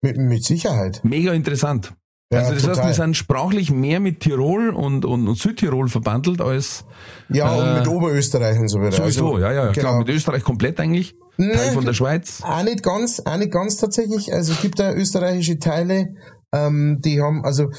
Mit, 0.02 0.18
mit 0.18 0.44
Sicherheit. 0.44 1.00
Mega 1.04 1.32
interessant. 1.34 1.94
Ja, 2.32 2.40
also 2.40 2.54
das 2.54 2.64
heißt, 2.64 2.76
total. 2.76 2.88
wir 2.88 2.94
sind 2.96 3.16
sprachlich 3.16 3.72
mehr 3.72 4.00
mit 4.00 4.22
Tirol 4.22 4.70
und, 4.72 5.06
und, 5.06 5.28
und 5.28 5.38
Südtirol 5.38 5.88
verbandelt 5.88 6.42
als 6.42 6.84
Ja, 7.30 7.54
und 7.54 7.64
Äh, 7.68 7.80
mit 7.80 7.88
Oberösterreich 7.88 8.58
und 8.60 8.70
so 8.70 8.80
weiter. 8.82 8.98
sowieso, 8.98 9.36
Also, 9.36 9.40
ja, 9.40 9.52
ja, 9.52 9.72
klar, 9.72 9.74
genau. 9.74 9.98
mit 10.00 10.10
Österreich 10.10 10.44
komplett 10.44 10.80
eigentlich, 10.80 11.16
Nee, 11.38 11.52
Teil 11.54 11.72
von 11.72 11.86
der 11.86 11.94
Schweiz. 11.94 12.42
Auch 12.44 12.64
nicht 12.64 12.84
ganz, 12.84 13.22
auch 13.24 13.38
nicht 13.38 13.52
ganz 13.52 13.78
tatsächlich. 13.78 14.34
Also 14.34 14.54
es 14.54 14.62
gibt 14.62 14.80
da 14.80 14.94
österreichische 14.94 15.58
Teile, 15.60 16.16
ähm, 16.52 17.00
die 17.04 17.22
haben, 17.22 17.44
also 17.44 17.70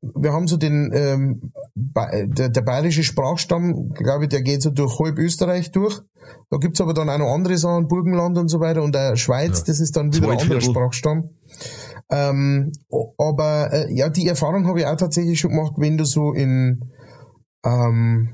wir 0.00 0.32
haben 0.32 0.46
so 0.48 0.56
den, 0.56 0.90
ähm, 0.94 1.52
der, 1.74 2.48
der 2.48 2.62
bayerische 2.62 3.02
Sprachstamm, 3.02 3.90
glaube 3.90 4.24
ich, 4.24 4.30
der 4.30 4.42
geht 4.42 4.62
so 4.62 4.70
durch 4.70 4.98
halb 4.98 5.18
Österreich 5.18 5.70
durch. 5.72 6.00
Da 6.50 6.58
gibt's 6.58 6.80
aber 6.80 6.94
dann 6.94 7.08
auch 7.08 7.18
noch 7.18 7.32
andere 7.32 7.58
Sachen, 7.58 7.88
Burgenland 7.88 8.38
und 8.38 8.48
so 8.48 8.60
weiter 8.60 8.82
und 8.82 8.94
der 8.94 9.16
Schweiz, 9.16 9.64
das 9.64 9.80
ist 9.80 9.96
dann 9.96 10.14
wieder 10.14 10.30
ein 10.30 10.38
anderer. 10.38 10.60
Sprachstamm. 10.60 11.30
Ähm, 12.10 12.72
aber 13.18 13.72
äh, 13.72 13.92
ja, 13.92 14.08
die 14.08 14.28
Erfahrung 14.28 14.66
habe 14.66 14.80
ich 14.80 14.86
auch 14.86 14.96
tatsächlich 14.96 15.40
schon 15.40 15.50
gemacht, 15.50 15.74
wenn 15.76 15.96
du 15.96 16.04
so 16.04 16.32
in, 16.32 16.80
ähm, 17.64 18.28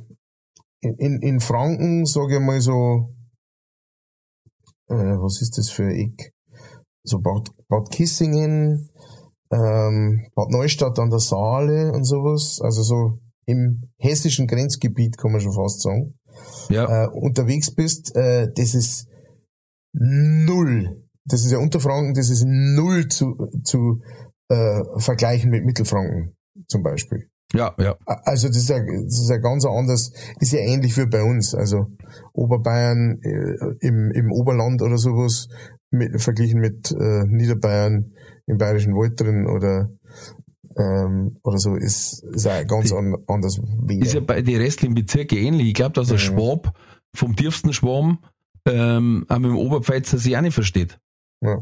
in, 0.81 0.95
in, 0.99 1.23
in 1.23 1.41
Franken, 1.41 2.05
sage 2.05 2.37
ich 2.37 2.41
mal 2.41 2.61
so, 2.61 3.09
äh, 4.89 4.95
was 4.95 5.41
ist 5.41 5.57
das 5.57 5.71
für 5.71 5.85
ein 5.85 5.91
Eck? 5.93 6.33
So 7.05 7.19
Bad, 7.21 7.51
Bad 7.69 7.91
Kissingen, 7.91 8.91
ähm, 9.53 10.27
Bad 10.35 10.51
Neustadt 10.51 10.99
an 10.99 11.11
der 11.11 11.19
Saale 11.19 11.93
und 11.93 12.05
sowas. 12.05 12.61
Also 12.63 12.83
so 12.83 13.19
im 13.47 13.91
hessischen 13.99 14.47
Grenzgebiet 14.47 15.19
kann 15.19 15.33
man 15.33 15.41
schon 15.41 15.53
fast 15.53 15.83
sagen. 15.83 16.15
Ja, 16.71 17.05
Äh, 17.05 17.09
unterwegs 17.09 17.75
bist, 17.75 18.17
äh, 18.17 18.49
das 18.55 18.75
ist 18.75 19.09
null. 19.93 21.05
Das 21.25 21.45
ist 21.45 21.53
ja 21.53 21.59
Unterfranken, 21.59 22.15
das 22.15 22.31
ist 22.31 22.45
null 22.47 23.09
zu, 23.09 23.37
zu 23.63 24.01
äh, 24.49 24.83
vergleichen 24.97 25.51
mit 25.51 25.65
Mittelfranken 25.65 26.35
zum 26.67 26.83
Beispiel. 26.83 27.29
ja, 27.55 27.75
ja. 27.79 27.97
Also 28.07 28.49
das 28.49 28.57
ist 28.57 28.71
ja, 28.71 28.79
das 28.79 29.21
ist 29.21 29.29
ja 29.31 29.37
ganz 29.37 29.65
anders, 29.67 30.13
ist 30.41 30.53
ja 30.53 30.61
ähnlich 30.61 30.97
wie 30.97 31.07
bei 31.07 31.23
uns. 31.23 31.55
Also 31.55 31.87
Oberbayern 32.33 33.21
äh, 33.23 33.87
im, 33.87 34.11
im 34.13 34.33
Oberland 34.33 34.81
oder 34.83 34.97
sowas 34.97 35.49
mit, 35.91 36.21
verglichen 36.21 36.61
mit 36.61 36.91
äh, 36.93 37.25
Niederbayern 37.27 38.13
im 38.47 38.59
Bayerischen 38.59 38.95
Wald 38.95 39.21
drin 39.21 39.47
oder 39.47 39.91
ähm, 40.77 41.37
oder 41.43 41.59
so 41.59 41.75
ist, 41.77 42.23
ist 42.25 42.47
auch 42.47 42.67
ganz 42.67 42.89
Die- 42.89 42.95
an, 42.97 43.15
anders 43.27 43.61
wieder. 43.61 44.07
Ist 44.07 44.15
ja 44.15 44.21
bei 44.21 44.41
den 44.43 44.57
restlichen 44.61 44.95
Bezirken 44.95 45.37
ähnlich. 45.39 45.69
Ich 45.69 45.75
glaube, 45.75 45.93
dass 45.93 46.09
ein 46.11 46.15
Mhm. 46.15 46.19
Schwab 46.19 46.79
vom 47.15 47.37
tiefsten 47.37 47.73
Schwarm 47.73 48.19
ähm, 48.65 49.27
auch 49.29 49.39
mit 49.39 49.51
dem 49.51 49.59
Oberpfälzer 49.59 50.19
sich 50.19 50.37
auch 50.37 50.41
nicht 50.41 50.55
versteht. 50.55 50.99
Ja. 51.43 51.61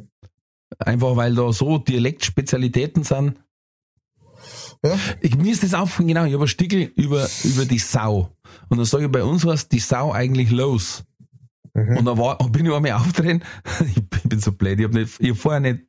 Einfach 0.79 1.17
weil 1.17 1.35
da 1.35 1.53
so 1.53 1.79
Dialektspezialitäten 1.79 3.03
sind. 3.03 3.35
Ja. 4.85 4.97
Ich, 5.21 5.37
mir 5.37 5.53
ist 5.53 5.63
das 5.63 5.75
aufgefallen, 5.75 6.09
genau, 6.09 6.25
ich 6.25 6.33
habe 6.33 6.45
ein 6.45 6.49
Stickel 6.49 6.93
über, 6.97 7.29
über 7.45 7.65
die 7.65 7.79
Sau. 7.79 8.31
Und 8.69 8.79
dann 8.79 8.85
sage 8.87 9.07
ich, 9.07 9.13
bei 9.13 9.25
uns 9.25 9.45
was 9.45 9.69
die 9.69 9.79
Sau 9.81 10.13
eigentlich 10.13 10.51
los. 10.51 11.05
Mhm. 11.75 11.99
Und 11.99 12.05
dann 12.05 12.19
war, 12.19 12.37
bin 12.51 12.67
ich 12.67 12.73
einmal 12.73 12.93
aufdrehen, 12.93 13.45
ich 13.87 13.95
bin- 14.09 14.21
ich 14.23 14.29
bin 14.29 14.41
so 14.41 14.53
blöd, 14.53 14.79
ich 14.79 14.85
habe 14.87 14.99
nicht, 14.99 15.21
ich 15.21 15.31
hab 15.31 15.37
vorher 15.37 15.61
nicht, 15.61 15.83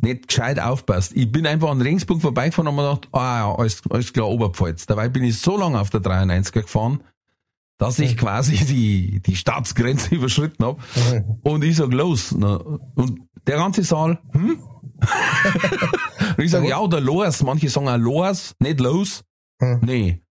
nicht 0.00 0.28
gescheit 0.28 0.58
aufpasst. 0.60 1.12
Ich 1.14 1.30
bin 1.32 1.46
einfach 1.46 1.70
an 1.70 1.80
Regensburg 1.80 2.20
vorbeigefahren 2.20 2.68
und 2.68 2.76
mir 2.76 2.82
gedacht, 2.82 3.08
ah 3.12 3.38
ja, 3.38 3.54
alles, 3.54 3.82
alles 3.90 4.12
klar, 4.12 4.28
Oberpfalz. 4.28 4.86
Dabei 4.86 5.08
bin 5.08 5.24
ich 5.24 5.38
so 5.40 5.56
lange 5.58 5.80
auf 5.80 5.90
der 5.90 6.00
93er 6.00 6.62
gefahren, 6.62 7.02
dass 7.78 7.98
ich 7.98 8.16
quasi 8.16 8.56
die, 8.64 9.20
die 9.20 9.36
Staatsgrenze 9.36 10.14
überschritten 10.14 10.64
hab. 10.64 10.78
Mhm. 10.78 11.38
Und 11.42 11.64
ich 11.64 11.76
sag 11.76 11.92
los. 11.92 12.32
Und 12.32 13.20
der 13.46 13.56
ganze 13.56 13.82
Saal, 13.84 14.18
hm? 14.32 14.58
und 16.36 16.44
ich 16.44 16.50
sag, 16.50 16.64
ja, 16.64 16.78
oder 16.78 17.00
los. 17.00 17.42
Manche 17.42 17.68
sagen 17.68 17.88
auch 17.88 17.96
los, 17.96 18.54
nicht 18.60 18.80
los. 18.80 19.24
Hm. 19.60 19.80
Nee. 19.82 20.22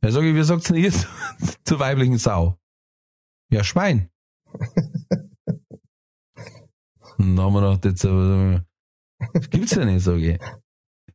Da 0.00 0.10
sag 0.10 0.22
ich, 0.24 0.34
wie 0.34 0.42
sagt's 0.42 0.66
denn 0.68 0.76
ihr 0.76 0.92
zur 1.64 1.78
weiblichen 1.78 2.18
Sau? 2.18 2.56
Ja, 3.52 3.62
Schwein. 3.64 4.08
Und 7.18 7.36
dann 7.36 7.44
haben 7.44 7.52
wir 7.52 7.60
gedacht, 7.60 7.84
jetzt, 7.84 8.04
äh, 8.04 8.60
das 9.34 9.50
gibt's 9.50 9.74
ja 9.74 9.84
nicht, 9.84 10.02
sag 10.02 10.16
ich. 10.16 10.38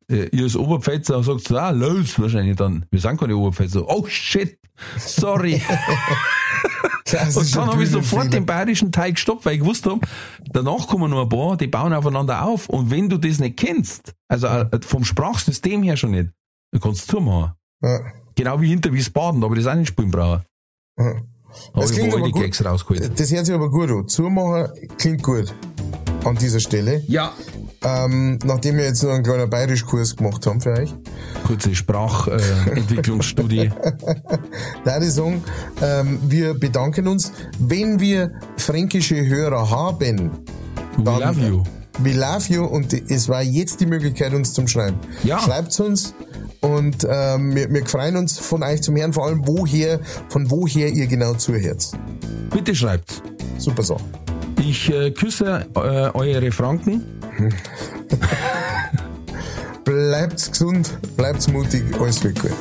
Äh, 0.07 0.29
Ihr 0.31 0.43
als 0.43 0.55
Oberpfälzer 0.55 1.23
sagt 1.23 1.51
ah, 1.51 1.71
los 1.71 2.19
wahrscheinlich 2.19 2.55
dann. 2.55 2.85
Wir 2.91 2.99
sind 2.99 3.19
keine 3.19 3.35
Oberpfälzer. 3.35 3.87
Oh 3.87 4.05
shit, 4.07 4.59
sorry. 4.97 5.61
Und 7.35 7.55
dann 7.55 7.67
habe 7.67 7.83
ich 7.83 7.91
sofort 7.91 8.33
den 8.33 8.45
bayerischen 8.45 8.91
Teil 8.91 9.13
gestoppt, 9.13 9.45
weil 9.45 9.53
ich 9.53 9.59
gewusst 9.59 9.85
habe, 9.85 10.01
danach 10.51 10.87
kommen 10.87 11.11
noch 11.11 11.21
ein 11.21 11.29
paar, 11.29 11.55
die 11.55 11.67
bauen 11.67 11.93
aufeinander 11.93 12.43
auf. 12.43 12.67
Und 12.67 12.89
wenn 12.89 13.09
du 13.09 13.17
das 13.17 13.39
nicht 13.39 13.57
kennst, 13.57 14.13
also 14.27 14.47
äh, 14.47 14.79
vom 14.81 15.03
Sprachsystem 15.05 15.83
her 15.83 15.97
schon 15.97 16.11
nicht, 16.11 16.31
dann 16.71 16.81
kannst 16.81 17.07
du 17.07 17.17
zumachen. 17.17 17.53
Ja. 17.83 17.99
Genau 18.35 18.59
wie 18.59 18.69
hinter 18.69 18.91
Wiesbaden, 18.91 19.43
aber 19.43 19.55
das 19.55 19.67
auch 19.67 19.75
nicht 19.75 19.89
spielen 19.89 20.11
brauchen. 20.11 20.43
Ja. 20.99 21.21
Da 21.73 21.81
Das 21.81 21.91
klingt 21.91 22.13
aber 22.13 22.25
die 22.25 22.31
gut. 22.31 22.41
Gags 22.43 22.63
rausgeholt. 22.63 23.19
Das 23.19 23.31
hört 23.31 23.45
sich 23.45 23.55
aber 23.55 23.69
gut 23.69 23.89
an. 23.89 24.07
Zumachen 24.07 24.69
klingt 24.97 25.23
gut 25.23 25.53
an 26.23 26.35
dieser 26.35 26.59
Stelle. 26.59 27.03
Ja. 27.07 27.31
Ähm, 27.83 28.39
nachdem 28.45 28.77
wir 28.77 28.85
jetzt 28.85 29.03
noch 29.03 29.11
einen 29.11 29.23
kleinen 29.23 29.47
Bayerischkurs 29.49 30.15
gemacht 30.15 30.45
haben 30.47 30.59
für 30.59 30.71
euch, 30.71 30.91
Kurze 31.45 31.75
Sprachentwicklungsstudie. 31.75 33.59
Äh, 33.59 33.71
da 34.83 34.99
ich 35.01 35.11
sagen, 35.11 35.43
ähm, 35.83 36.19
wir 36.27 36.53
bedanken 36.55 37.07
uns. 37.07 37.31
Wenn 37.59 37.99
wir 37.99 38.31
fränkische 38.57 39.23
Hörer 39.25 39.69
haben, 39.69 40.31
We 40.97 41.03
Dann- 41.03 41.19
love 41.35 41.39
you. 41.47 41.63
We 41.99 42.13
love 42.13 42.51
you 42.51 42.65
und 42.65 42.93
es 42.93 43.29
war 43.29 43.41
jetzt 43.41 43.79
die 43.79 43.85
Möglichkeit, 43.85 44.33
uns 44.33 44.53
zum 44.53 44.67
Schreiben. 44.67 44.97
Ja. 45.23 45.39
Schreibt's 45.39 45.79
uns 45.79 46.13
und 46.61 47.07
ähm, 47.09 47.55
wir, 47.55 47.71
wir 47.71 47.85
freuen 47.85 48.17
uns 48.17 48.39
von 48.39 48.63
euch 48.63 48.81
zum 48.81 48.95
Hören, 48.95 49.13
vor 49.13 49.27
allem 49.27 49.47
woher, 49.47 49.99
von 50.29 50.49
woher 50.49 50.89
ihr 50.89 51.07
genau 51.07 51.33
zuhört. 51.33 51.91
Bitte 52.51 52.75
schreibt. 52.75 53.21
Super 53.57 53.83
Sache. 53.83 54.03
Ich 54.59 54.89
äh, 54.91 55.11
küsse 55.11 55.65
äh, 55.75 55.79
eure 56.13 56.51
Franken. 56.51 57.03
Bleibt 59.83 60.51
gesund, 60.51 60.97
bleibt 61.15 61.47
mutig, 61.51 61.83
alles 61.99 62.23
wird 62.23 62.41
gut. 62.41 62.51